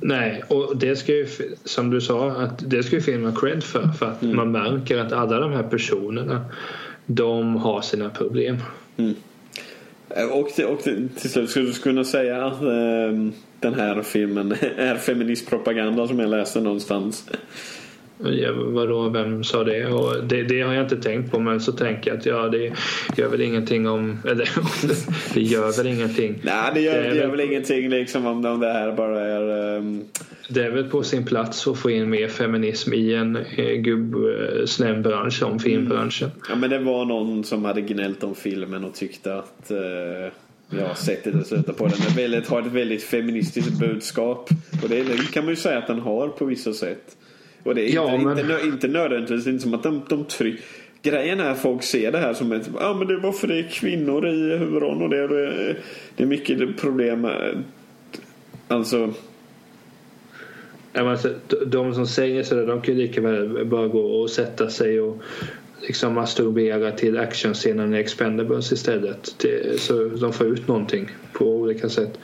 Nej, 0.00 0.42
och 0.48 0.76
det 0.76 0.96
ska 0.96 1.12
ju 1.12 1.26
som 1.64 1.90
du 1.90 2.00
sa 2.00 2.30
att 2.30 2.70
det 2.70 2.82
ska 2.82 2.96
ju 2.96 3.02
filmen 3.02 3.36
cred 3.36 3.64
för. 3.64 3.88
För 3.98 4.06
att 4.06 4.22
mm. 4.22 4.36
man 4.36 4.52
märker 4.52 4.98
att 4.98 5.12
alla 5.12 5.40
de 5.40 5.52
här 5.52 5.62
personerna 5.62 6.44
de 7.06 7.56
har 7.56 7.80
sina 7.80 8.10
problem. 8.10 8.56
Mm. 8.96 9.14
Eh, 10.08 10.24
och, 10.24 10.48
till, 10.48 10.64
och 10.64 10.80
till, 10.82 11.08
till 11.16 11.30
slut 11.30 11.50
skulle 11.50 11.66
du 11.66 11.72
kunna 11.72 12.04
säga 12.04 12.46
att 12.46 12.62
äh, 12.62 13.30
den 13.60 13.74
här 13.74 14.02
filmen 14.02 14.52
är 14.76 14.96
feministpropaganda 14.96 16.08
som 16.08 16.18
jag 16.18 16.30
läste 16.30 16.60
någonstans. 16.60 17.30
Ja, 18.24 18.52
vadå, 18.52 19.08
vem 19.08 19.44
sa 19.44 19.64
det? 19.64 19.86
Och 19.86 20.24
det? 20.24 20.42
Det 20.42 20.60
har 20.60 20.74
jag 20.74 20.84
inte 20.84 20.96
tänkt 20.96 21.30
på 21.30 21.38
men 21.38 21.60
så 21.60 21.72
tänker 21.72 22.10
jag 22.10 22.18
att 22.18 22.26
ja, 22.26 22.48
det 22.48 22.72
gör 23.16 23.28
väl 23.28 23.40
ingenting 23.40 23.88
om... 23.88 24.18
Eller 24.24 24.48
det 25.34 25.40
gör 25.40 25.76
väl 25.76 25.86
iningenting. 25.86 26.40
Nej, 26.42 26.70
det 26.74 26.80
gör, 26.80 27.02
det, 27.02 27.08
det 27.08 27.16
gör 27.16 27.26
väl, 27.26 27.30
väl 27.30 27.40
ingenting 27.40 27.90
liksom 27.90 28.26
om, 28.26 28.44
om 28.46 28.60
det 28.60 28.72
här 28.72 28.92
bara 28.92 29.20
är... 29.20 29.76
Um... 29.76 30.04
Det 30.48 30.64
är 30.64 30.70
väl 30.70 30.84
på 30.84 31.02
sin 31.02 31.24
plats 31.24 31.66
att 31.66 31.78
få 31.78 31.90
in 31.90 32.10
mer 32.10 32.28
feminism 32.28 32.92
i 32.92 33.14
en 33.14 33.36
eh, 33.36 33.74
gubbsnäll 33.74 35.02
bransch 35.02 35.38
som 35.38 35.58
filmbranschen. 35.58 36.30
Mm. 36.30 36.46
Ja, 36.48 36.56
men 36.56 36.70
det 36.70 36.78
var 36.78 37.04
någon 37.04 37.44
som 37.44 37.64
hade 37.64 37.80
gnällt 37.80 38.24
om 38.24 38.34
filmen 38.34 38.84
och 38.84 38.94
tyckte 38.94 39.34
att 39.34 39.70
uh... 39.70 40.32
Ja, 40.78 40.94
sättet 40.94 41.34
att 41.34 41.46
sluta 41.46 41.72
på 41.72 41.86
den 41.86 41.94
är 41.94 42.16
väldigt, 42.16 42.48
har 42.48 42.60
ett 42.60 42.72
väldigt 42.72 43.02
feministiskt 43.02 43.78
budskap. 43.78 44.50
Och 44.82 44.88
det 44.88 45.32
kan 45.32 45.44
man 45.44 45.52
ju 45.52 45.56
säga 45.56 45.78
att 45.78 45.86
den 45.86 46.00
har 46.00 46.28
på 46.28 46.44
vissa 46.44 46.72
sätt. 46.72 47.16
Och 47.62 47.74
det 47.74 47.90
är 47.90 47.94
ja, 47.94 48.14
inte, 48.14 48.24
men... 48.26 48.38
inte, 48.38 48.66
inte 48.66 48.88
nödvändigtvis 48.88 49.46
inte 49.46 49.62
som 49.62 49.74
att 49.74 49.82
de, 49.82 50.02
de 50.08 50.24
trycker 50.24 50.64
Grejen 51.02 51.40
är 51.40 51.50
att 51.50 51.58
folk 51.58 51.82
ser 51.82 52.12
det 52.12 52.18
här 52.18 52.34
som 52.34 52.52
ett, 52.52 52.70
ja 52.74 52.88
ah, 52.88 52.94
men 52.94 53.06
det 53.06 53.14
är 53.14 53.18
varför 53.18 53.48
det 53.48 53.58
är 53.58 53.68
kvinnor 53.68 54.28
i 54.28 54.56
huvudrollen 54.58 55.02
och 55.02 55.10
det, 55.10 55.28
det, 55.28 55.76
det 56.16 56.22
är 56.22 56.26
mycket 56.26 56.80
problem. 56.80 57.28
Alltså. 58.68 59.14
Ja, 60.92 61.10
alltså, 61.10 61.34
de 61.66 61.94
som 61.94 62.06
säger 62.06 62.42
sådär 62.42 62.66
de 62.66 62.80
kan 62.80 62.94
ju 62.94 63.00
lika 63.00 63.20
väl 63.20 63.66
bara 63.66 63.88
gå 63.88 64.00
och 64.00 64.30
sätta 64.30 64.70
sig 64.70 65.00
och 65.00 65.22
liksom 65.80 66.14
masturbera 66.14 66.92
till 66.92 67.18
actionscenen 67.18 67.94
i 67.94 67.98
Expendables 67.98 68.72
istället. 68.72 69.38
Till, 69.38 69.78
så 69.78 70.04
de 70.04 70.32
får 70.32 70.46
ut 70.46 70.68
någonting 70.68 71.10
på 71.32 71.44
olika 71.44 71.88
sätt. 71.88 72.18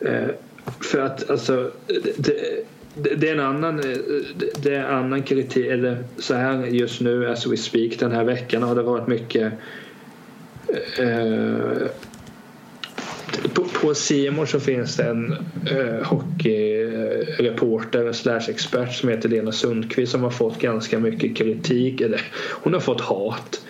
Eh, 0.00 0.28
för 0.80 1.00
att 1.00 1.30
alltså 1.30 1.70
det, 2.16 2.64
det 3.02 3.28
är 3.28 3.32
en 3.32 3.40
annan, 3.40 3.78
eh, 3.78 3.96
det 4.62 4.74
är 4.74 4.84
annan 4.84 5.22
kritik, 5.22 5.66
eller 5.66 6.04
så 6.18 6.34
här 6.34 6.66
just 6.66 7.00
nu 7.00 7.28
as 7.28 7.46
we 7.46 7.56
speak 7.56 7.98
den 7.98 8.12
här 8.12 8.24
veckan 8.24 8.62
har 8.62 8.74
det 8.74 8.82
varit 8.82 9.06
mycket 9.06 9.52
eh, 10.98 11.88
på, 13.54 13.64
på 13.64 13.94
Simon 13.94 14.46
så 14.46 14.60
finns 14.60 14.96
det 14.96 15.04
en 15.04 15.32
eh, 15.66 16.06
hockeyreporter 16.06 18.12
slash 18.12 18.48
expert 18.48 18.94
som 18.94 19.08
heter 19.08 19.28
Lena 19.28 19.52
Sundqvist 19.52 20.12
som 20.12 20.22
har 20.22 20.30
fått 20.30 20.58
ganska 20.58 20.98
mycket 20.98 21.36
kritik, 21.36 22.00
eller 22.00 22.20
hon 22.62 22.72
har 22.72 22.80
fått 22.80 23.00
hat 23.00 23.60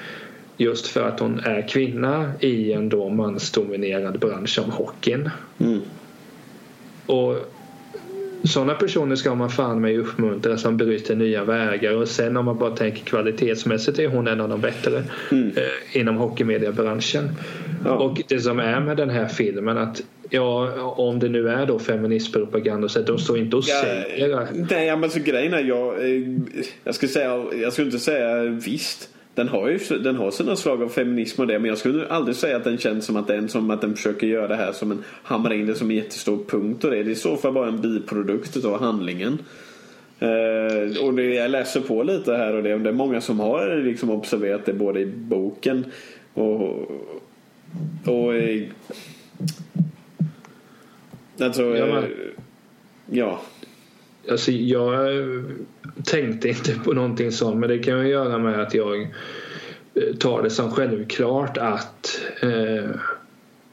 just 0.56 0.86
för 0.86 1.09
att 1.09 1.20
hon 1.20 1.40
är 1.40 1.68
kvinna 1.68 2.32
i 2.40 2.72
en 2.72 2.88
då 2.88 3.09
mansdominerad 3.09 4.18
bransch 4.18 4.55
som 4.55 4.70
hockeyn. 4.70 5.30
Mm. 5.59 5.80
Och 7.06 7.36
sådana 8.48 8.74
personer 8.74 9.16
ska 9.16 9.34
man 9.34 9.50
fan 9.50 9.80
med 9.80 9.98
uppmuntra 9.98 10.58
som 10.58 10.76
bryter 10.76 11.16
nya 11.16 11.44
vägar 11.44 11.94
och 11.94 12.08
sen 12.08 12.36
om 12.36 12.44
man 12.44 12.58
bara 12.58 12.76
tänker 12.76 13.04
kvalitetsmässigt 13.04 13.98
är 13.98 14.08
hon 14.08 14.28
en 14.28 14.40
av 14.40 14.48
de 14.48 14.60
bättre 14.60 15.02
mm. 15.30 15.48
eh, 15.48 16.00
inom 16.00 16.16
hockeymediabranschen. 16.16 17.30
Ja. 17.84 17.90
Och 17.90 18.22
det 18.28 18.40
som 18.40 18.58
är 18.58 18.80
med 18.80 18.96
den 18.96 19.10
här 19.10 19.28
filmen 19.28 19.78
att 19.78 20.02
Ja, 20.30 20.82
om 20.82 21.18
det 21.18 21.28
nu 21.28 21.48
är 21.48 21.66
då 21.66 21.78
feministpropaganda 21.78 22.88
så 22.88 23.00
de 23.00 23.18
står 23.18 23.38
inte 23.38 23.56
och 23.56 23.64
ja, 23.66 23.82
säger... 23.82 24.48
Nej, 24.70 24.96
men 24.96 25.10
så 25.10 25.20
grejen 25.20 25.54
är 25.54 25.64
jag... 25.64 26.04
Eh, 26.04 26.22
jag 26.84 26.94
skulle 26.94 27.12
säga... 27.12 27.44
Jag 27.62 27.72
skulle 27.72 27.86
inte 27.86 27.98
säga 27.98 28.44
visst. 28.44 29.08
Den 29.39 29.48
har 29.48 29.69
ju 29.69 29.78
den 29.98 30.16
har 30.16 30.31
sina 30.31 30.56
slag 30.56 30.82
av 30.82 30.89
feminism 30.89 31.40
och 31.40 31.47
det 31.47 31.59
men 31.59 31.69
jag 31.69 31.78
skulle 31.78 32.09
aldrig 32.09 32.36
säga 32.36 32.56
att 32.56 32.65
den 32.65 32.78
känns 32.78 33.06
som 33.06 33.16
att 33.16 33.27
den, 33.27 33.48
som 33.48 33.70
att 33.70 33.81
den 33.81 33.97
försöker 33.97 34.27
göra 34.27 34.48
det 34.48 34.56
här 34.56 34.73
som 34.73 34.93
en 34.93 35.05
hamra 35.23 35.55
in 35.55 35.66
det 35.66 35.74
som 35.74 35.90
en 35.90 35.97
jättestor 35.97 36.44
punkt 36.48 36.85
och 36.85 36.90
det. 36.90 37.02
Det 37.02 37.10
är 37.10 37.12
i 37.12 37.15
så 37.15 37.36
fall 37.36 37.52
bara 37.52 37.69
en 37.69 37.81
biprodukt 37.81 38.65
av 38.65 38.81
handlingen. 38.81 39.39
Uh, 40.23 41.05
och 41.05 41.15
det, 41.15 41.35
jag 41.35 41.51
läser 41.51 41.81
på 41.81 42.02
lite 42.02 42.32
här 42.32 42.55
och 42.55 42.62
det, 42.62 42.78
det 42.78 42.89
är 42.89 42.93
många 42.93 43.20
som 43.20 43.40
har 43.40 43.82
liksom 43.85 44.10
observerat 44.10 44.66
det 44.66 44.73
både 44.73 45.01
i 45.01 45.06
boken 45.06 45.85
och, 46.35 46.90
och 48.05 48.35
i, 48.35 48.69
Alltså, 51.40 51.77
ja, 51.77 51.86
men, 51.86 52.05
ja. 53.10 53.40
Alltså 54.30 54.52
jag 54.52 55.09
tänkte 56.05 56.48
inte 56.48 56.72
på 56.84 56.92
någonting 56.92 57.32
sånt 57.32 57.56
men 57.56 57.68
det 57.68 57.78
kan 57.78 57.98
ju 57.98 58.09
göra 58.09 58.38
med 58.38 58.60
att 58.62 58.74
jag 58.74 59.00
eh, 59.94 60.16
tar 60.18 60.42
det 60.42 60.50
som 60.50 60.70
självklart 60.70 61.59
att 61.59 62.20
eh, 62.40 62.90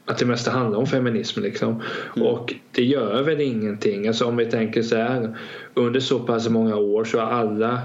att 0.06 0.18
det 0.18 0.26
mesta 0.26 0.50
handlar 0.50 0.78
om 0.78 0.86
feminism 0.86 1.40
liksom. 1.40 1.82
Mm. 2.16 2.28
Och 2.28 2.54
det 2.72 2.84
gör 2.84 3.22
väl 3.22 3.40
ingenting. 3.40 4.08
Alltså 4.08 4.24
om 4.24 4.36
vi 4.36 4.46
tänker 4.46 4.82
så 4.82 4.96
här. 4.96 5.38
Under 5.74 6.00
så 6.00 6.18
pass 6.18 6.48
många 6.48 6.76
år 6.76 7.04
så 7.04 7.18
har 7.18 7.26
alla 7.26 7.80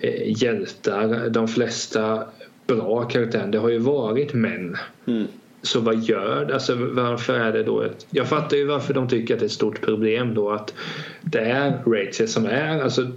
eh, 0.00 0.42
hjältar, 0.42 1.28
de 1.28 1.48
flesta 1.48 2.24
bra 2.66 3.02
karaktärer, 3.02 3.46
det 3.46 3.58
har 3.58 3.68
ju 3.68 3.78
varit 3.78 4.34
män. 4.34 4.76
Mm. 5.06 5.26
Så 5.64 5.80
vad 5.80 6.02
gör 6.02 6.44
det? 6.44 6.54
Alltså 6.54 6.74
varför 6.74 7.34
är 7.34 7.52
det 7.52 7.62
då 7.62 7.82
ett... 7.82 8.06
Jag 8.10 8.28
fattar 8.28 8.56
ju 8.56 8.64
varför 8.64 8.94
de 8.94 9.08
tycker 9.08 9.34
att 9.34 9.40
det 9.40 9.44
är 9.44 9.46
ett 9.46 9.52
stort 9.52 9.80
problem 9.80 10.34
då 10.34 10.50
att 10.50 10.74
det 11.22 11.40
är 11.40 11.82
Rachel 11.86 12.28
som 12.28 12.46
är... 12.46 12.82
Alltså, 12.82 13.10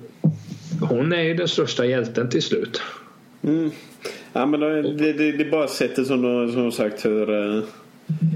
hon 0.82 1.14
är 1.14 1.22
ju 1.22 1.34
den 1.34 1.48
största 1.48 1.86
hjälten 1.86 2.30
till 2.30 2.42
slut. 2.42 2.82
Mm. 3.44 3.72
Ja 4.34 4.46
men 4.46 4.60
det, 4.60 4.82
det, 5.14 5.32
det 5.32 5.44
är 5.44 5.52
bara 5.52 5.68
sättet 5.68 6.08
som 6.08 6.22
de 6.22 6.52
som 6.52 6.72
sagt 6.72 7.06
hur... 7.06 7.30
Uh... 7.30 7.64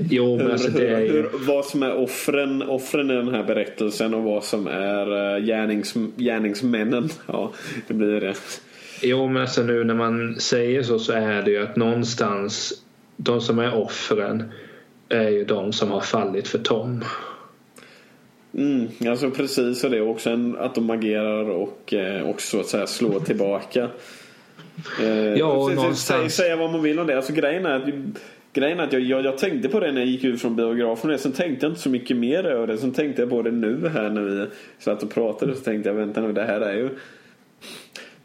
Jo, 0.10 0.38
men 0.38 0.52
alltså 0.52 0.72
det 0.72 0.88
är 0.88 1.00
ju... 1.00 1.12
hur, 1.12 1.30
vad 1.34 1.66
som 1.66 1.84
är 1.84 1.96
offren, 1.96 2.62
offren 2.62 3.12
i 3.12 3.14
den 3.14 3.36
här 3.36 3.44
berättelsen 3.44 4.14
och 4.14 4.24
vad 4.24 4.44
som 4.44 4.68
är 4.68 5.36
uh, 5.36 5.46
gärnings, 5.46 5.94
gärningsmännen. 6.18 7.10
Ja, 7.28 7.52
det 7.88 7.94
blir 7.94 8.22
det. 8.22 8.36
Jo, 9.02 9.28
men 9.28 9.42
alltså 9.42 9.64
nu 9.64 9.84
när 9.84 9.94
man 9.94 10.40
säger 10.40 10.84
så 10.84 11.00
så 11.00 11.14
är 11.14 11.44
det 11.44 11.52
ju 11.52 11.64
att 11.64 11.76
någonstans 11.76 12.74
de 13.23 13.41
som 13.41 13.60
är 13.60 13.76
offren 13.76 14.52
är 15.10 15.30
ju 15.30 15.45
de 15.45 15.73
som 15.73 15.91
har 15.91 16.02
fallit 16.02 16.48
för 16.48 16.60
Tom. 16.60 17.03
Mm, 18.57 18.88
alltså 19.07 19.31
precis 19.31 19.84
och 19.84 19.91
det 19.91 19.98
är 19.98 20.07
också 20.07 20.30
en, 20.30 20.57
att 20.57 20.76
de 20.76 20.89
agerar 20.89 21.49
och 21.49 21.93
eh, 21.93 22.30
också 22.30 22.60
att 22.60 22.65
säga 22.65 22.88
slår 22.88 23.19
tillbaka. 23.19 23.89
Eh, 25.02 25.34
ja, 25.34 25.45
och 25.45 25.76
någonstans... 25.76 26.35
Säga 26.35 26.56
vad 26.56 26.72
man 26.72 26.81
vill 26.81 26.99
om 26.99 27.07
det. 27.07 27.15
Alltså 27.15 27.34
grejen 27.34 27.65
är 27.65 27.76
att, 27.76 27.85
grejen 28.53 28.80
är 28.80 28.84
att 28.84 28.93
jag, 28.93 29.02
jag, 29.02 29.26
jag, 29.26 29.38
tänkte 29.38 29.69
på 29.69 29.80
det 29.80 29.91
när 29.91 30.02
jag 30.02 30.10
gick 30.10 30.23
ut 30.23 30.41
från 30.41 30.56
biografen. 30.56 31.19
Sen 31.19 31.31
tänkte 31.31 31.65
jag 31.65 31.72
inte 31.72 31.81
så 31.81 31.89
mycket 31.89 32.18
mer 32.18 32.43
över 32.43 32.68
det. 32.68 32.77
Sen 32.77 32.91
tänkte 32.91 33.22
jag 33.22 33.30
på 33.30 33.41
det 33.41 33.52
nu 33.52 33.89
här 33.93 34.10
när 34.10 34.22
vi 34.22 34.48
satt 34.80 35.03
och 35.03 35.14
pratade. 35.14 35.56
Så 35.56 35.61
tänkte 35.61 35.89
jag 35.89 35.95
vänta 35.95 36.22
nu 36.22 36.34
det 36.34 36.43
här 36.43 36.61
är 36.61 36.73
ju 36.73 36.89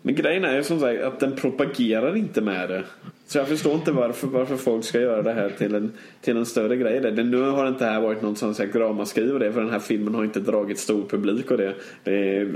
men 0.07 0.15
grejen 0.15 0.45
är 0.45 0.57
ju 0.57 0.63
som 0.63 0.81
sagt 0.81 1.03
att 1.03 1.21
den 1.21 1.37
propagerar 1.37 2.17
inte 2.17 2.41
med 2.41 2.69
det. 2.69 2.85
Så 3.27 3.39
jag 3.39 3.49
förstår 3.49 3.75
inte 3.75 3.93
varför, 3.93 4.27
varför 4.27 4.57
folk 4.57 4.85
ska 4.85 5.01
göra 5.01 5.23
det 5.23 5.33
här 5.33 5.51
till 5.59 5.75
en, 5.75 5.93
till 6.21 6.37
en 6.37 6.47
större 6.47 6.77
grej. 6.77 7.01
Det. 7.01 7.25
Nu 7.25 7.43
har 7.43 7.69
inte 7.69 7.85
här 7.85 8.01
varit 8.01 8.23
någon 8.23 8.37
sån 8.37 8.55
ramaskri 8.55 9.31
och 9.31 9.39
det 9.39 9.53
för 9.53 9.61
den 9.61 9.71
här 9.71 9.79
filmen 9.79 10.15
har 10.15 10.25
inte 10.25 10.41
dragit 10.41 10.79
stor 10.79 11.03
publik 11.09 11.51
och 11.51 11.59
det. 11.59 11.75
det 12.05 12.37
är, 12.37 12.55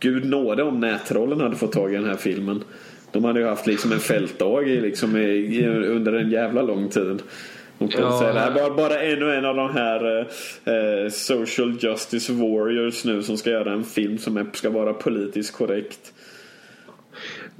Gud 0.00 0.24
nåde 0.24 0.62
om 0.62 0.80
nätrollen 0.80 1.40
hade 1.40 1.56
fått 1.56 1.72
tag 1.72 1.92
i 1.92 1.96
den 1.96 2.04
här 2.04 2.16
filmen. 2.16 2.64
De 3.12 3.24
hade 3.24 3.40
ju 3.40 3.46
haft 3.46 3.66
liksom 3.66 3.92
en 3.92 3.98
fältdag 3.98 4.62
i, 4.62 4.80
liksom, 4.80 5.16
i, 5.16 5.66
under 5.66 6.12
en 6.12 6.30
jävla 6.30 6.62
lång 6.62 6.88
tid. 6.88 7.22
De 7.78 7.88
ja. 7.92 8.18
säga 8.18 8.32
det 8.32 8.40
här 8.40 8.50
bara, 8.50 8.74
bara 8.74 9.00
ännu 9.00 9.34
en 9.34 9.44
av 9.44 9.56
de 9.56 9.70
här 9.70 10.18
eh, 10.64 11.10
social 11.10 11.76
justice 11.80 12.32
warriors 12.32 13.04
nu 13.04 13.22
som 13.22 13.36
ska 13.36 13.50
göra 13.50 13.72
en 13.72 13.84
film 13.84 14.18
som 14.18 14.36
är, 14.36 14.46
ska 14.52 14.70
vara 14.70 14.92
politiskt 14.92 15.52
korrekt. 15.52 16.12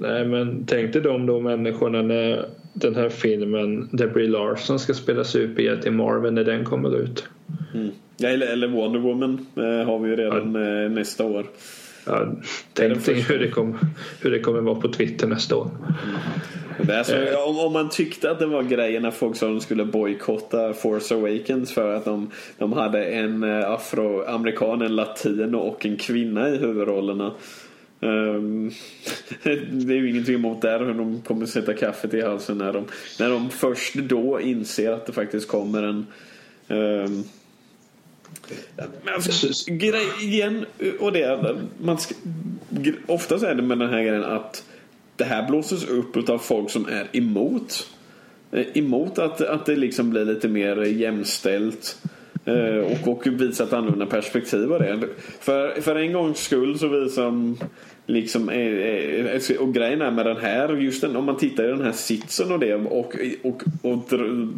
Nej 0.01 0.25
men 0.25 0.65
tänk 0.67 0.93
dig 0.93 1.01
de 1.01 1.25
då 1.25 1.39
människorna 1.39 2.01
när 2.01 2.45
den 2.73 2.95
här 2.95 3.09
filmen 3.09 3.89
där 3.91 4.07
Brie 4.07 4.27
Larson 4.27 4.79
ska 4.79 4.93
spela 4.93 5.23
superhjälte 5.23 5.87
i 5.87 5.91
Marvel 5.91 6.33
när 6.33 6.43
den 6.43 6.65
kommer 6.65 6.97
ut. 6.97 7.27
Mm. 7.73 7.89
Ja, 8.17 8.29
eller, 8.29 8.47
eller 8.47 8.67
Wonder 8.67 8.99
Woman 8.99 9.45
eh, 9.55 9.87
har 9.87 9.99
vi 9.99 10.09
ju 10.09 10.15
redan 10.15 10.55
ja. 10.55 10.83
eh, 10.83 10.91
nästa 10.91 11.25
år. 11.25 11.45
Ja, 12.05 12.27
tänk 12.73 13.05
dig 13.05 13.21
hur 13.21 13.39
det, 13.39 13.47
kom, 13.47 13.77
hur 14.21 14.31
det 14.31 14.39
kommer 14.39 14.61
vara 14.61 14.79
på 14.79 14.91
Twitter 14.91 15.27
nästa 15.27 15.55
år. 15.55 15.69
Mm. 16.03 16.97
Alltså, 16.97 17.15
eh. 17.15 17.49
om, 17.49 17.59
om, 17.59 17.73
man 17.73 17.89
tyckte 17.89 18.31
att 18.31 18.39
det 18.39 18.45
var 18.45 18.63
grejen 18.63 19.01
när 19.01 19.11
folk 19.11 19.35
sa 19.35 19.45
att 19.45 19.51
de 19.51 19.59
skulle 19.59 19.85
bojkotta 19.85 20.73
Force 20.73 21.15
Awakens 21.15 21.73
för 21.73 21.95
att 21.95 22.05
de, 22.05 22.31
de 22.57 22.73
hade 22.73 23.05
en 23.05 23.43
eh, 23.43 23.71
afroamerikan, 23.71 24.81
en 24.81 24.95
latino 24.95 25.57
och 25.57 25.85
en 25.85 25.97
kvinna 25.97 26.49
i 26.49 26.57
huvudrollerna. 26.57 27.31
Um, 28.01 28.71
det 29.43 29.93
är 29.93 29.97
ju 29.97 30.09
ingenting 30.09 30.35
emot 30.35 30.61
där 30.61 30.79
hur 30.79 30.93
de 30.93 31.21
kommer 31.21 31.45
sätta 31.45 31.73
kaffet 31.73 32.13
i 32.13 32.21
halsen 32.21 32.57
när 32.57 32.73
de, 32.73 32.85
när 33.19 33.29
de 33.29 33.49
först 33.49 33.95
då 33.95 34.41
inser 34.41 34.91
att 34.91 35.05
det 35.05 35.13
faktiskt 35.13 35.47
kommer 35.47 35.83
en 35.83 36.07
um, 36.67 37.23
men 39.03 39.13
alltså, 39.13 39.47
grej 39.67 40.07
igen 40.21 40.65
och 40.99 41.11
det 41.11 41.57
man 41.81 41.97
ska, 41.97 42.15
oftast 43.07 43.43
är 43.43 43.55
det 43.55 43.61
med 43.61 43.79
den 43.79 43.89
här 43.89 44.03
grejen 44.03 44.23
att 44.23 44.63
det 45.15 45.23
här 45.23 45.47
blåses 45.47 45.87
upp 45.87 46.29
av 46.29 46.37
folk 46.37 46.69
som 46.69 46.87
är 46.87 47.07
emot. 47.11 47.87
Eh, 48.51 48.65
emot 48.73 49.19
att, 49.19 49.41
att 49.41 49.65
det 49.65 49.75
liksom 49.75 50.09
blir 50.09 50.25
lite 50.25 50.47
mer 50.47 50.83
jämställt 50.83 51.97
och, 52.83 53.07
och 53.07 53.27
visar 53.27 53.65
ett 53.65 53.73
annorlunda 53.73 54.05
perspektiv 54.05 54.73
av 54.73 54.79
det. 54.79 54.99
För, 55.39 55.81
för 55.81 55.95
en 55.95 56.13
gångs 56.13 56.39
skull 56.39 56.79
så 56.79 56.87
visar 56.87 57.55
liksom 58.05 58.49
eh, 58.49 59.51
eh, 59.51 59.57
och 59.59 59.73
grejen 59.73 60.01
är 60.01 60.11
med 60.11 60.25
den 60.25 60.37
här 60.37 60.75
just 60.75 61.01
den, 61.01 61.15
om 61.15 61.25
man 61.25 61.37
tittar 61.37 61.63
i 61.63 61.67
den 61.67 61.81
här 61.81 61.91
sitsen 61.91 62.51
och 62.51 62.59
det 62.59 62.75
och, 62.75 63.15
och, 63.43 63.63
och, 63.81 64.13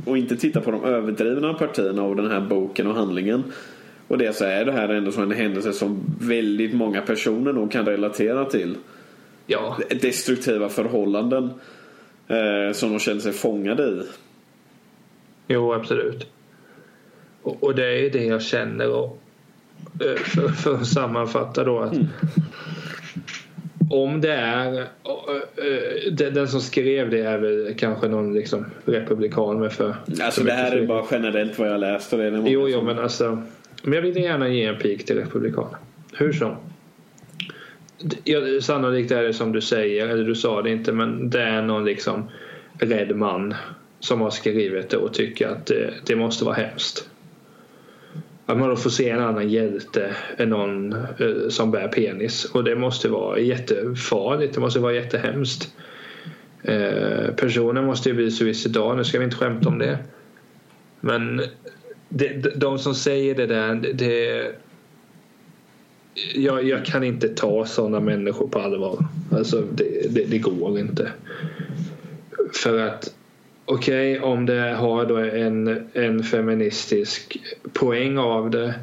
och 0.06 0.18
inte 0.18 0.38
tittar 0.38 0.62
på 0.62 0.72
de 0.72 0.84
överdrivna 0.84 1.54
partierna 1.54 2.04
av 2.04 2.16
den 2.16 2.32
här 2.32 2.42
boken 2.42 2.88
och 2.88 2.96
handlingen 2.96 3.44
och 4.08 4.18
det 4.18 4.34
så 4.34 4.46
är 4.46 4.66
det 4.66 4.72
här 4.72 4.90
ändå 4.90 5.22
en 5.22 5.32
händelse 5.32 5.74
som 5.74 6.00
väldigt 6.20 6.74
många 6.74 7.02
personer 7.02 7.54
nog 7.54 7.72
kan 7.72 7.86
relatera 7.86 8.46
till. 8.46 8.76
Ja. 9.48 9.78
Destruktiva 10.02 10.70
förhållanden 10.70 11.50
eh, 12.28 12.74
som 12.74 12.90
de 12.90 13.00
känner 13.00 13.22
sig 13.22 13.32
fångade 13.32 13.84
i. 13.84 14.02
Jo, 15.48 15.74
absolut. 15.74 16.28
Och, 17.44 17.64
och 17.64 17.76
det 17.76 18.06
är 18.06 18.10
det 18.10 18.26
jag 18.26 18.42
känner 18.42 18.90
och, 18.90 19.22
eh, 20.00 20.16
för, 20.16 20.48
för 20.48 20.76
att 20.76 20.88
sammanfatta 20.88 21.64
då 21.64 21.80
att 21.80 21.94
mm. 21.94 22.08
om 23.90 24.22
det 24.22 24.34
är 24.34 24.80
eh, 24.80 26.14
den 26.14 26.48
som 26.48 26.62
skrev 26.62 27.10
det 27.10 27.20
är 27.20 27.38
väl 27.38 27.74
kanske 27.78 28.08
någon 28.08 28.34
liksom 28.34 28.66
republikan 28.86 29.60
med 29.60 29.74
för 29.74 29.96
Alltså 30.22 30.44
det 30.44 30.52
här 30.52 30.78
är 30.78 30.86
bara 30.86 31.06
generellt 31.12 31.60
vad 31.60 31.70
jag 31.70 31.80
läst 31.80 32.14
och 32.14 32.20
det 32.20 32.26
är 32.26 32.48
Jo, 32.48 32.70
jo 32.70 32.82
men 32.82 33.00
alltså 33.00 33.44
men 33.84 33.94
jag 33.94 34.02
vill 34.02 34.18
gärna 34.18 34.48
ge 34.48 34.66
en 34.66 34.78
pik 34.78 35.06
till 35.06 35.18
republikaner. 35.18 35.78
Hur 36.14 36.34
som. 36.34 36.56
Ja, 38.24 38.40
sannolikt 38.62 39.12
är 39.12 39.24
det 39.24 39.34
som 39.34 39.52
du 39.52 39.62
säger, 39.62 40.08
eller 40.08 40.24
du 40.24 40.36
sa 40.36 40.62
det 40.62 40.70
inte 40.70 40.92
men 40.92 41.30
det 41.30 41.42
är 41.42 41.62
någon 41.62 41.86
liksom 41.86 42.30
rädd 42.80 43.16
man 43.16 43.54
som 44.00 44.22
har 44.22 44.30
skrivit 44.30 44.90
det 44.90 44.98
och 44.98 45.14
tycker 45.14 45.48
att 45.48 45.66
det, 45.66 45.94
det 46.06 46.16
måste 46.16 46.46
vara 46.46 46.56
hemskt 46.56 47.10
att 48.46 48.58
man 48.58 48.70
då 48.70 48.76
får 48.76 48.90
se 48.90 49.10
en 49.10 49.20
annan 49.20 49.50
hjälte 49.50 50.16
än 50.38 50.50
någon 50.50 50.94
eh, 50.94 51.50
som 51.50 51.72
bär 51.72 51.88
penis. 51.88 52.46
Och 52.46 52.64
det 52.64 52.76
måste 52.76 53.10
vara 53.10 53.40
jättefarligt, 53.40 54.54
det 54.54 54.60
måste 54.60 54.80
vara 54.80 54.94
jättehemskt. 54.94 55.74
Eh, 56.64 57.34
personen 57.36 57.86
måste 57.86 58.10
ju 58.10 58.16
bli 58.16 58.32
suicidal, 58.32 58.98
nu 58.98 59.04
ska 59.04 59.20
vi 59.20 59.26
inte 59.26 59.38
skämta 59.38 59.70
om 59.70 59.80
det. 59.80 59.98
Men 61.00 61.42
det, 62.10 62.60
de 62.60 62.80
som 62.80 62.96
säger 62.96 63.36
det 63.36 63.46
där, 63.46 63.76
det, 63.94 64.52
jag, 66.36 66.64
jag, 66.64 66.86
kan 66.86 67.04
inte 67.04 67.28
ta 67.28 67.66
sådana 67.66 68.00
människor 68.00 68.48
på 68.48 68.60
allvar. 68.60 69.06
Alltså 69.32 69.62
det, 69.62 70.16
det, 70.16 70.26
det 70.26 70.38
går 70.38 70.80
inte. 70.80 71.12
För 72.54 72.80
att 72.80 73.14
okej 73.72 74.18
okay, 74.18 74.32
om 74.32 74.46
det 74.46 74.74
har 74.74 75.06
då 75.06 75.18
en, 75.18 75.90
en 75.94 76.24
feministisk 76.24 77.38
poäng 77.74 78.18
av 78.18 78.50
det 78.50 78.74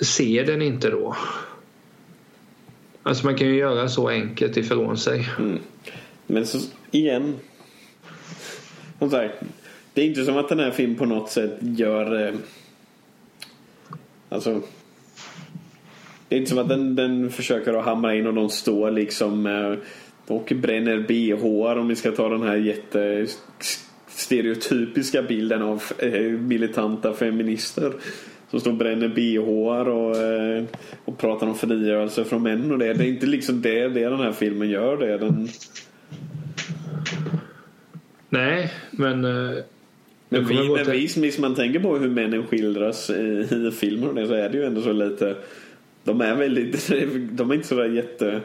se 0.00 0.44
den 0.46 0.62
inte 0.62 0.90
då. 0.90 1.16
Alltså 3.02 3.26
man 3.26 3.36
kan 3.36 3.46
ju 3.46 3.56
göra 3.56 3.88
så 3.88 4.08
enkelt 4.08 4.56
ifrån 4.56 4.96
sig. 4.96 5.28
Mm. 5.38 5.58
Men 6.26 6.46
så 6.46 6.58
igen. 6.90 7.36
Som 8.98 9.10
sagt. 9.10 9.34
Det 9.94 10.00
är 10.00 10.06
inte 10.06 10.24
som 10.24 10.36
att 10.36 10.48
den 10.48 10.58
här 10.58 10.70
filmen 10.70 10.96
på 10.96 11.04
något 11.04 11.30
sätt 11.30 11.58
gör... 11.60 12.26
Eh, 12.26 12.34
alltså. 14.28 14.62
Det 16.28 16.36
är 16.36 16.38
inte 16.38 16.50
som 16.50 16.58
att 16.58 16.68
den, 16.68 16.96
den 16.96 17.30
försöker 17.30 17.74
att 17.74 17.84
hamra 17.84 18.14
in 18.14 18.26
och 18.26 18.34
de 18.34 18.50
står 18.50 18.90
liksom 18.90 19.46
eh, 19.46 19.74
och 20.26 20.52
bränner 20.56 20.98
bh 20.98 21.78
om 21.80 21.88
vi 21.88 21.96
ska 21.96 22.10
ta 22.10 22.28
den 22.28 22.42
här 22.42 22.56
jätte 22.56 23.26
stereotypiska 24.16 25.22
bilden 25.22 25.62
av 25.62 25.82
eh, 25.98 26.20
militanta 26.22 27.12
feminister. 27.14 27.92
Som 28.50 28.60
står 28.60 28.70
och 28.70 28.76
bränner 28.76 29.08
bh 29.08 29.88
och, 29.88 30.16
eh, 30.16 30.64
och 31.04 31.18
pratar 31.18 31.46
om 31.46 31.54
frigörelse 31.54 32.24
från 32.24 32.42
män 32.42 32.72
och 32.72 32.78
det. 32.78 32.94
Det 32.94 33.04
är 33.04 33.08
inte 33.08 33.26
liksom 33.26 33.62
det, 33.62 33.88
det 33.88 34.00
den 34.08 34.20
här 34.20 34.32
filmen 34.32 34.70
gör. 34.70 34.96
Det. 34.96 35.18
Den... 35.18 35.48
Nej, 38.28 38.72
men... 38.90 39.24
eh, 39.24 39.54
Men, 40.28 40.44
vi, 40.46 40.54
gå 40.54 40.76
men 40.76 41.08
till- 41.08 41.40
man 41.40 41.54
tänker 41.54 41.80
på 41.80 41.96
hur 41.96 42.08
männen 42.10 42.46
skildras 42.46 43.10
i, 43.10 43.46
i 43.50 43.70
filmer 43.70 44.08
och 44.08 44.14
det 44.14 44.26
så 44.26 44.34
är 44.34 44.48
det 44.48 44.58
ju 44.58 44.64
ändå 44.64 44.80
så 44.82 44.92
lite 44.92 45.36
De 46.04 46.20
är 46.20 46.34
väldigt 46.34 46.88
De 47.30 47.50
är 47.50 47.54
inte 47.54 47.68
sådär 47.68 47.88
jätte 47.88 48.40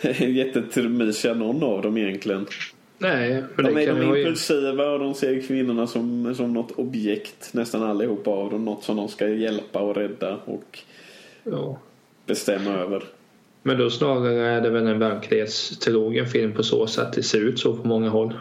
Jättemysiga 0.26 1.34
någon 1.34 1.62
av 1.62 1.82
dem 1.82 1.96
egentligen. 1.96 2.46
Nej, 3.02 3.44
men 3.56 3.64
De 3.64 3.82
är, 3.82 3.86
de 3.86 4.06
vara 4.06 4.16
ju... 4.16 4.22
impulsiva 4.22 4.90
och 4.90 4.98
de 4.98 5.14
ser 5.14 5.40
kvinnorna 5.40 5.86
som, 5.86 6.34
som 6.34 6.52
något 6.52 6.70
objekt 6.70 7.54
nästan 7.54 7.82
allihopa 7.82 8.30
av 8.30 8.50
dem. 8.50 8.64
Något 8.64 8.84
som 8.84 8.96
de 8.96 9.08
ska 9.08 9.28
hjälpa 9.28 9.78
och 9.80 9.96
rädda 9.96 10.36
och 10.44 10.78
Ja. 11.44 11.78
bestämma 12.26 12.70
över. 12.70 13.04
Men 13.62 13.78
då 13.78 13.90
snarare 13.90 14.46
är 14.46 14.60
det 14.60 14.70
väl 14.70 14.86
en 14.86 14.98
verklighetstrogen 14.98 16.26
film 16.26 16.52
på 16.52 16.62
så 16.62 16.86
sätt 16.86 17.12
det 17.12 17.22
ser 17.22 17.40
ut 17.40 17.58
så 17.58 17.76
på 17.76 17.88
många 17.88 18.08
håll. 18.08 18.32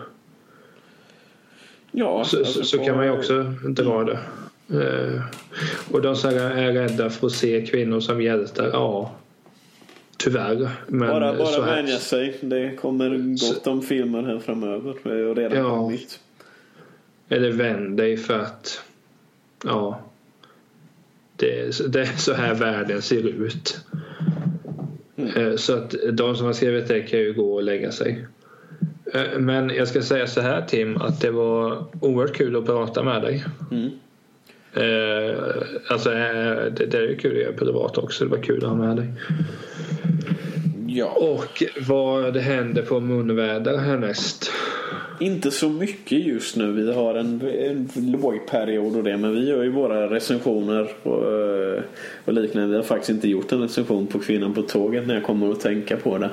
Ja, 1.91 2.23
Så, 2.23 2.38
alltså 2.38 2.64
så, 2.64 2.77
kan 2.77 2.95
man 2.98 3.06
ju 3.06 3.11
också 3.11 3.44
dra 3.68 4.03
det. 4.03 4.19
Eh, 4.84 5.22
och 5.91 6.02
de 6.02 6.15
som 6.15 6.30
är 6.30 6.73
rädda 6.73 7.10
för 7.10 7.27
att 7.27 7.34
se 7.34 7.65
kvinnor 7.65 7.99
som 7.99 8.22
hjältar, 8.22 8.69
ja. 8.73 9.11
Tyvärr. 10.23 10.69
Men 10.87 10.99
Bara, 11.09 11.37
bara 11.37 11.61
vänja 11.65 11.97
sig. 11.97 12.37
Det 12.41 12.75
kommer 12.75 13.09
gott 13.53 13.67
om 13.67 13.81
filmer 13.81 14.23
här 14.23 14.39
framöver. 14.39 14.93
Det 15.03 15.09
har 15.27 15.35
redan 15.35 15.57
Ja. 15.57 15.69
kommit. 15.69 16.19
Eller 17.29 17.51
vänd 17.51 17.97
dig 17.97 18.17
för 18.17 18.39
att 18.39 18.81
ja, 19.63 20.01
det, 21.35 21.59
är- 21.59 21.87
det 21.87 22.01
är 22.01 22.05
så 22.17 22.33
här 22.33 22.53
världen 22.55 23.01
ser 23.01 23.27
ut. 23.27 23.79
Mm. 25.15 25.35
Eh, 25.47 25.55
Så 25.55 25.73
att 25.73 25.95
de 26.13 26.35
som 26.35 26.45
har 26.45 26.53
skrivit 26.53 26.87
det 26.87 27.01
kan 27.01 27.19
ju 27.19 27.33
gå 27.33 27.53
och 27.55 27.63
lägga 27.63 27.91
sig. 27.91 28.25
Eh, 29.13 29.39
Men 29.39 29.69
jag 29.69 29.87
ska 29.87 30.01
säga 30.01 30.27
så 30.27 30.41
här 30.41 30.61
Tim, 30.61 30.97
att 30.97 31.21
det 31.21 31.31
var 31.31 31.85
oerhört 32.01 32.35
kul 32.37 32.55
att 32.55 32.65
prata 32.65 33.03
med 33.03 33.21
dig. 33.21 33.45
Mm. 33.71 33.89
Eh, 34.73 35.39
alltså, 35.89 36.09
det, 36.09 36.85
det 36.91 36.97
är 36.97 37.01
ju 37.07 37.17
kul 37.17 37.35
att 37.37 37.43
göra 37.43 37.53
privat 37.53 37.97
också. 37.97 38.23
Det 38.25 38.31
var 38.35 38.43
kul 38.43 38.63
att 38.63 38.69
ha 38.69 38.75
med 38.77 38.95
dig. 38.97 39.07
Ja. 40.93 41.11
Och 41.11 41.63
vad 41.87 42.37
händer 42.37 42.81
på 42.81 42.99
munväder 42.99 43.77
härnäst. 43.77 44.51
Inte 45.19 45.51
så 45.51 45.69
mycket 45.69 46.25
just 46.25 46.55
nu. 46.55 46.71
Vi 46.71 46.93
har 46.93 47.15
en, 47.15 47.41
en 47.41 47.89
låg 47.95 48.47
period 48.47 48.95
och 48.95 49.03
det. 49.03 49.17
Men 49.17 49.35
vi 49.35 49.49
gör 49.49 49.63
ju 49.63 49.71
våra 49.71 50.09
recensioner 50.09 50.91
och, 51.03 51.33
eh, 51.33 51.83
och 52.25 52.33
liknande. 52.33 52.69
Vi 52.69 52.75
har 52.75 52.83
faktiskt 52.83 53.09
inte 53.09 53.29
gjort 53.29 53.51
en 53.51 53.61
recension 53.61 54.07
på 54.07 54.19
Kvinnan 54.19 54.53
på 54.53 54.61
tåget 54.61 55.07
när 55.07 55.13
jag 55.13 55.23
kommer 55.23 55.51
att 55.51 55.59
tänka 55.59 55.97
på 55.97 56.17
det. 56.17 56.29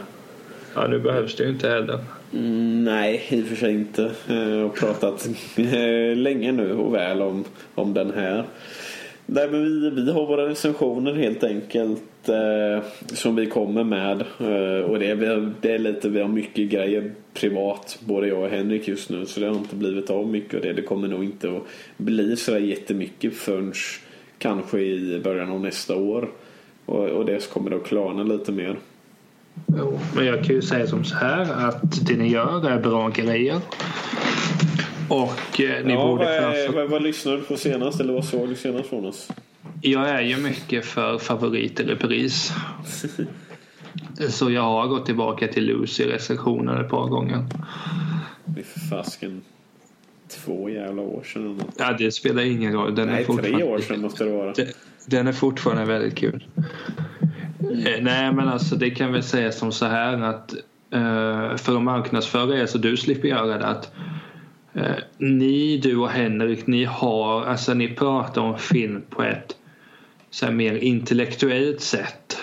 Ja, 0.75 0.87
nu 0.87 0.99
behövs 0.99 1.37
det 1.37 1.45
ju 1.45 1.51
inte 1.51 1.69
heller. 1.69 1.99
Mm, 2.33 2.85
nej, 2.85 3.27
i 3.29 3.43
och 3.43 3.47
för 3.47 3.57
sig 3.57 3.73
inte. 3.73 4.11
Jag 4.29 4.63
har 4.63 4.69
pratat 4.69 5.29
eh, 5.57 6.17
länge 6.17 6.53
nu 6.53 6.73
och 6.73 6.95
väl 6.95 7.23
om, 7.23 7.45
om 7.75 7.95
den 7.95 8.13
här. 8.15 8.45
Nej, 9.27 9.49
men 9.51 9.65
vi, 9.65 9.91
vi 9.91 10.13
har 10.13 10.27
våra 10.27 10.49
recensioner 10.49 11.15
helt 11.15 11.45
enkelt 11.45 11.99
eh, 11.99 12.16
Eh, 12.29 12.83
som 13.15 13.37
vi 13.37 13.47
kommer 13.47 13.85
med. 13.85 14.21
Eh, 14.21 14.85
och 14.91 14.99
det 14.99 15.07
är, 15.11 15.15
vi 15.15 15.27
har- 15.27 15.53
det 15.61 15.73
är 15.75 15.79
lite, 15.79 16.09
vi 16.09 16.21
har 16.21 16.29
mycket 16.29 16.69
grejer 16.71 17.13
privat, 17.35 17.99
både 18.07 18.29
jag 18.29 18.43
och 18.43 18.49
Henrik 18.49 18.89
just 18.89 19.11
nu. 19.11 19.27
Så 19.27 19.41
det 19.41 19.47
har 19.47 19.55
inte 19.55 19.77
blivit 19.77 20.11
av 20.11 20.27
mycket 20.27 20.55
och 20.55 20.61
det. 20.61 20.73
Det 20.73 20.83
kommer 20.83 21.09
nog 21.09 21.25
inte 21.25 21.49
att 21.57 21.63
bli 21.97 22.37
sådär 22.37 22.59
jättemycket 22.59 23.35
förrän 23.37 23.73
kanske 24.39 24.79
i 24.81 25.21
början 25.25 25.51
av 25.51 25.61
nästa 25.61 25.97
år. 25.97 26.29
Och, 26.87 27.05
och 27.09 27.25
det 27.27 27.51
kommer 27.53 27.77
att 27.77 27.85
klarna 27.85 28.23
lite 28.23 28.53
mer. 28.53 28.77
Jo, 29.79 29.99
men 30.17 30.27
jag 30.27 30.45
kan 30.45 30.55
ju 30.55 30.63
säga 30.63 30.87
som 30.87 31.05
så 31.05 31.17
här 31.17 31.69
att 31.69 32.07
det 32.07 32.15
ni 32.17 32.29
gör 32.29 32.71
är 32.71 32.79
bra 32.81 33.09
grejer. 33.09 33.61
Och 35.09 35.61
eh, 35.61 35.85
ni 35.87 35.93
ja, 35.93 36.07
borde 36.07 36.25
vad, 36.25 36.35
är, 36.35 36.41
framför... 36.65 36.81
vad, 36.81 36.91
vad 36.91 37.03
lyssnade 37.03 37.37
du 37.37 37.43
på 37.43 37.57
senast 37.57 38.01
eller 38.01 38.13
vad 38.13 38.25
såg 38.25 38.49
du 38.49 38.55
senast 38.55 38.89
från 38.89 39.05
oss? 39.07 39.29
Jag 39.81 40.09
är 40.09 40.21
ju 40.21 40.37
mycket 40.37 40.85
för 40.87 41.19
favorit 41.19 41.81
i 41.81 41.85
repris. 41.85 42.53
Så 44.29 44.51
jag 44.51 44.63
har 44.63 44.87
gått 44.87 45.07
tillbaka 45.07 45.49
till 45.49 45.65
Lucy-recensionen 45.65 46.81
ett 46.85 46.91
par 46.91 47.07
gånger. 47.09 47.45
Det 48.45 48.61
är 48.61 48.65
för 48.65 48.81
fasken 48.81 49.43
två 50.29 50.71
jävla 50.71 51.03
år 51.03 51.23
sedan. 51.25 51.61
Ja, 51.79 51.93
det 51.99 52.13
spelar 52.13 52.43
ingen 52.43 52.73
roll. 52.73 52.95
Den 52.95 53.09
är 53.09 53.13
Nej, 53.13 53.25
tre 53.25 53.35
fortfarande- 53.35 53.65
år 53.65 53.79
sedan 53.79 54.01
måste 54.01 54.25
det 54.25 54.31
vara. 54.31 54.55
Den- 55.07 55.27
är 55.27 55.33
fortfarande 55.33 55.85
väldigt 55.85 56.15
kul. 56.19 56.47
Eh, 57.61 58.03
Nej 58.03 58.33
men 58.33 58.49
alltså 58.49 58.77
det 58.77 58.91
kan 58.91 59.13
väl 59.13 59.23
sägas 59.23 59.59
som 59.59 59.73
så 59.73 59.87
här 59.87 60.23
att 60.23 60.53
eh, 60.91 61.57
för 61.57 61.77
att 61.77 61.83
marknadsföra 61.83 62.59
er 62.59 62.67
så 62.67 62.79
du 62.79 62.97
slipper 62.97 63.29
göra 63.29 63.59
det 63.59 63.67
att 63.67 63.93
ni, 65.19 65.77
du 65.77 65.97
och 65.97 66.11
Henrik, 66.11 66.67
ni 66.67 66.85
har, 66.85 67.45
alltså 67.45 67.75
ni 67.75 67.89
pratar 67.89 68.43
om 68.43 68.59
film 68.59 69.03
på 69.11 69.23
ett 69.23 69.57
så 70.31 70.47
här 70.47 70.53
mer 70.53 70.75
intellektuellt 70.75 71.81
sätt. 71.81 72.39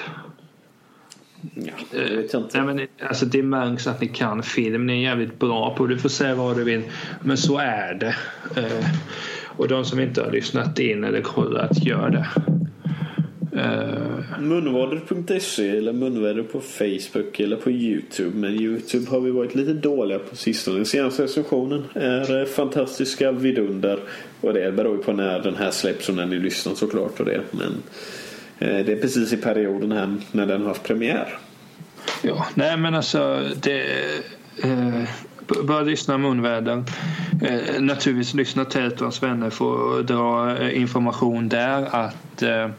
Ja, 1.54 1.74
det 1.92 2.16
vet 2.16 2.34
jag 2.34 2.42
inte. 2.42 2.62
Nej, 2.62 2.76
men, 2.76 2.88
alltså, 3.08 3.26
det 3.26 3.44
märks 3.44 3.88
att 3.88 4.02
ni 4.02 4.08
kan 4.08 4.44
film, 4.44 4.86
ni 4.86 4.94
är 4.94 5.10
jävligt 5.10 5.40
bra 5.40 5.76
på 5.76 5.88
det. 5.88 5.94
Du 5.94 6.00
får 6.00 6.10
säga 6.10 6.36
vad 6.36 6.58
du 6.58 6.64
vill, 6.64 6.82
men 7.22 7.38
så 7.38 7.58
är 7.58 7.94
det. 7.94 8.16
Eh, 8.62 8.86
och 9.58 9.68
de 9.68 9.86
som 9.86 10.00
inte 10.00 10.22
har 10.22 10.32
lyssnat 10.32 10.80
in 10.80 11.04
eller 11.04 11.22
kollat, 11.22 11.84
gör 11.86 12.10
det. 12.10 12.28
Eh, 13.56 14.40
Munvader.se 14.40 15.70
eller 15.70 15.94
munväder 15.94 16.44
på 16.44 16.62
Facebook 16.62 17.40
eller 17.40 17.56
på 17.58 17.72
Youtube. 17.72 18.38
Men 18.38 18.52
Youtube 18.54 19.10
har 19.12 19.20
vi 19.20 19.32
varit 19.32 19.56
lite 19.56 19.74
dåliga 19.74 20.20
på 20.20 20.36
sistone. 20.36 20.78
Den 20.78 20.86
senaste 20.86 21.24
recensionen 21.24 21.84
är 21.94 22.40
eh, 22.40 22.46
fantastiska 22.46 23.32
vidunder. 23.32 24.00
Och 24.42 24.54
det 24.54 24.72
beror 24.72 24.98
ju 24.98 25.04
på 25.04 25.14
när 25.14 25.40
den 25.40 25.56
här 25.56 25.72
släpps 25.72 26.10
och 26.10 26.16
när 26.16 26.26
ni 26.26 26.40
lyssnar 26.40 26.74
såklart. 26.74 27.20
Och 27.20 27.26
det. 27.26 27.42
Men 27.52 27.74
eh, 28.60 28.86
det 28.86 28.92
är 28.92 29.02
precis 29.02 29.34
i 29.34 29.38
perioden 29.38 29.92
här 29.92 30.16
när 30.32 30.46
den 30.46 30.62
har 30.62 30.68
haft 30.68 30.84
premiär. 30.84 31.38
Ja, 32.22 32.48
nej 32.54 32.78
men 32.78 32.96
alltså 32.96 33.42
det... 33.62 33.82
Eh, 34.64 35.04
b- 35.48 35.56
bara 35.64 35.82
lyssna 35.82 36.18
munväder. 36.18 36.84
Eh, 37.42 37.82
naturligtvis 37.82 38.34
lyssna 38.34 38.66
Tältons 38.66 39.24
vänner 39.24 39.50
får 39.50 40.04
dra 40.04 40.72
information 40.72 41.50
där 41.50 41.96
att 41.96 42.42
eh, 42.42 42.70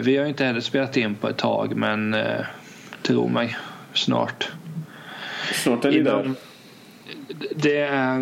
vi 0.00 0.16
har 0.16 0.26
inte 0.26 0.44
heller 0.44 0.60
spelat 0.60 0.96
in 0.96 1.14
på 1.14 1.28
ett 1.28 1.36
tag 1.36 1.76
men 1.76 2.14
eh, 2.14 2.44
tro 3.02 3.28
mig, 3.28 3.56
snart. 3.94 4.48
Snart 5.54 5.84
är 5.84 5.90
ni 5.90 6.00
där. 6.00 6.32
Det 7.56 7.78
är, 7.80 8.18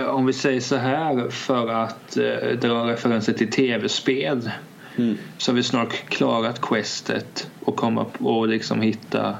eh, 0.00 0.06
om 0.06 0.26
vi 0.26 0.32
säger 0.32 0.60
så 0.60 0.76
här, 0.76 1.30
för 1.30 1.68
att 1.68 2.16
eh, 2.16 2.48
dra 2.60 2.92
referenser 2.92 3.32
till 3.32 3.50
tv-spel 3.50 4.50
Mm. 4.96 5.18
så 5.38 5.52
har 5.52 5.56
vi 5.56 5.62
snart 5.62 5.92
klarat 5.92 6.60
questet 6.60 7.50
och 7.64 7.76
komma 7.76 8.06
och 8.18 8.48
liksom 8.48 8.80
hitta 8.80 9.36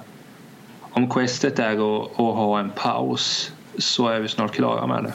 om 0.81 1.11
questet 1.11 1.59
är 1.59 1.73
att, 1.73 2.11
att 2.13 2.17
ha 2.17 2.61
en 2.61 2.71
paus 2.71 3.53
så 3.79 4.09
är 4.09 4.21
vi 4.21 4.29
snart 4.29 4.53
klara 4.53 4.87
med 4.87 5.05
det. 5.05 5.13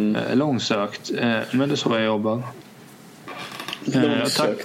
Mm. 0.00 0.16
Eh, 0.16 0.36
Långsökt, 0.36 1.10
eh, 1.18 1.38
men 1.50 1.68
det 1.68 1.74
är 1.74 1.76
så 1.76 1.90
jag 1.92 2.04
jobbar. 2.04 2.42
Eh, 3.94 4.24
tack, 4.36 4.58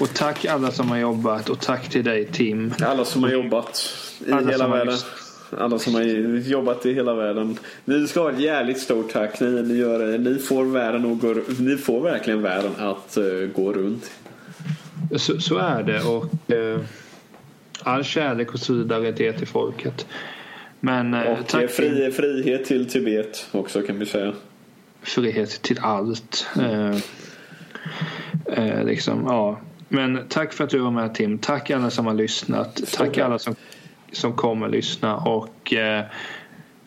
och 0.00 0.14
tack 0.14 0.44
alla 0.44 0.70
som 0.70 0.90
har 0.90 0.98
jobbat 0.98 1.48
och 1.48 1.60
tack 1.60 1.88
till 1.88 2.04
dig 2.04 2.26
Tim. 2.32 2.74
Alla 2.80 3.04
som 3.04 3.22
har 3.22 3.30
jobbat 3.30 3.92
i 4.26 4.32
Alla 4.32 4.50
hela 4.50 4.64
har 4.64 4.76
världen. 4.76 4.92
lyssnat. 4.94 5.12
Alla 5.58 5.78
som 5.78 5.94
har 5.94 6.02
jobbat 6.50 6.86
i 6.86 6.94
hela 6.94 7.14
världen. 7.14 7.58
Ni 7.84 8.08
ska 8.08 8.20
ha 8.20 8.30
ett 8.32 8.40
jävligt 8.40 8.80
stort 8.80 9.12
tack. 9.12 9.40
Ni, 9.40 9.62
ni, 9.62 9.74
gör, 9.78 10.18
ni, 10.18 10.38
får, 10.38 10.64
världen 10.64 11.12
att 11.12 11.20
gå, 11.20 11.34
ni 11.58 11.76
får 11.76 12.00
verkligen 12.00 12.42
världen 12.42 12.72
att 12.78 13.16
eh, 13.16 13.24
gå 13.54 13.72
runt. 13.72 14.10
Så, 15.16 15.40
så 15.40 15.58
är 15.58 15.82
det 15.82 16.02
och 16.02 16.50
eh, 16.52 16.80
all 17.82 18.04
kärlek 18.04 18.54
och 18.54 18.60
solidaritet 18.60 19.38
till 19.38 19.46
folket. 19.46 20.06
Men 20.80 21.14
eh, 21.14 21.22
Och 21.22 21.46
tack 21.46 21.70
fri, 21.70 22.10
frihet 22.12 22.64
till 22.64 22.90
Tibet 22.90 23.46
också 23.52 23.82
kan 23.82 23.98
vi 23.98 24.06
säga. 24.06 24.32
frihet 25.02 25.62
till 25.62 25.78
allt. 25.82 26.46
Eh, 26.60 26.96
Eh, 28.52 28.84
liksom, 28.84 29.24
ja. 29.26 29.60
Men 29.88 30.26
tack 30.28 30.52
för 30.52 30.64
att 30.64 30.70
du 30.70 30.78
var 30.78 30.90
med 30.90 31.14
Tim. 31.14 31.38
Tack 31.38 31.70
alla 31.70 31.90
som 31.90 32.06
har 32.06 32.14
lyssnat. 32.14 32.80
Tack 32.96 33.18
alla 33.18 33.38
som, 33.38 33.54
som 34.12 34.32
kommer 34.32 34.68
lyssna. 34.68 35.16
Och 35.16 35.74
eh, 35.74 36.04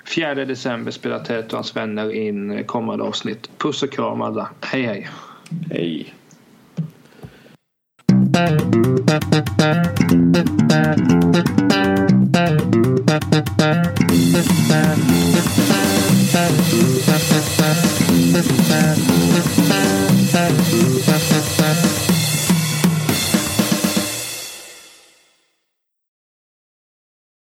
4 0.07 0.35
december 0.35 0.91
spelar 0.91 1.19
Ted 1.19 1.45
och 1.45 1.53
hans 1.53 1.75
vänner 1.75 2.13
in 2.13 2.63
kommande 2.63 3.03
avsnitt. 3.03 3.49
Puss 3.57 3.83
och 3.83 3.91
kram 3.91 4.21
alla. 4.21 4.49
Hej 4.61 4.81
hej. 4.81 5.09
Hej. 5.71 6.13
Thank 18.73 19.57
you. 19.57 19.62
you. 20.83 21.12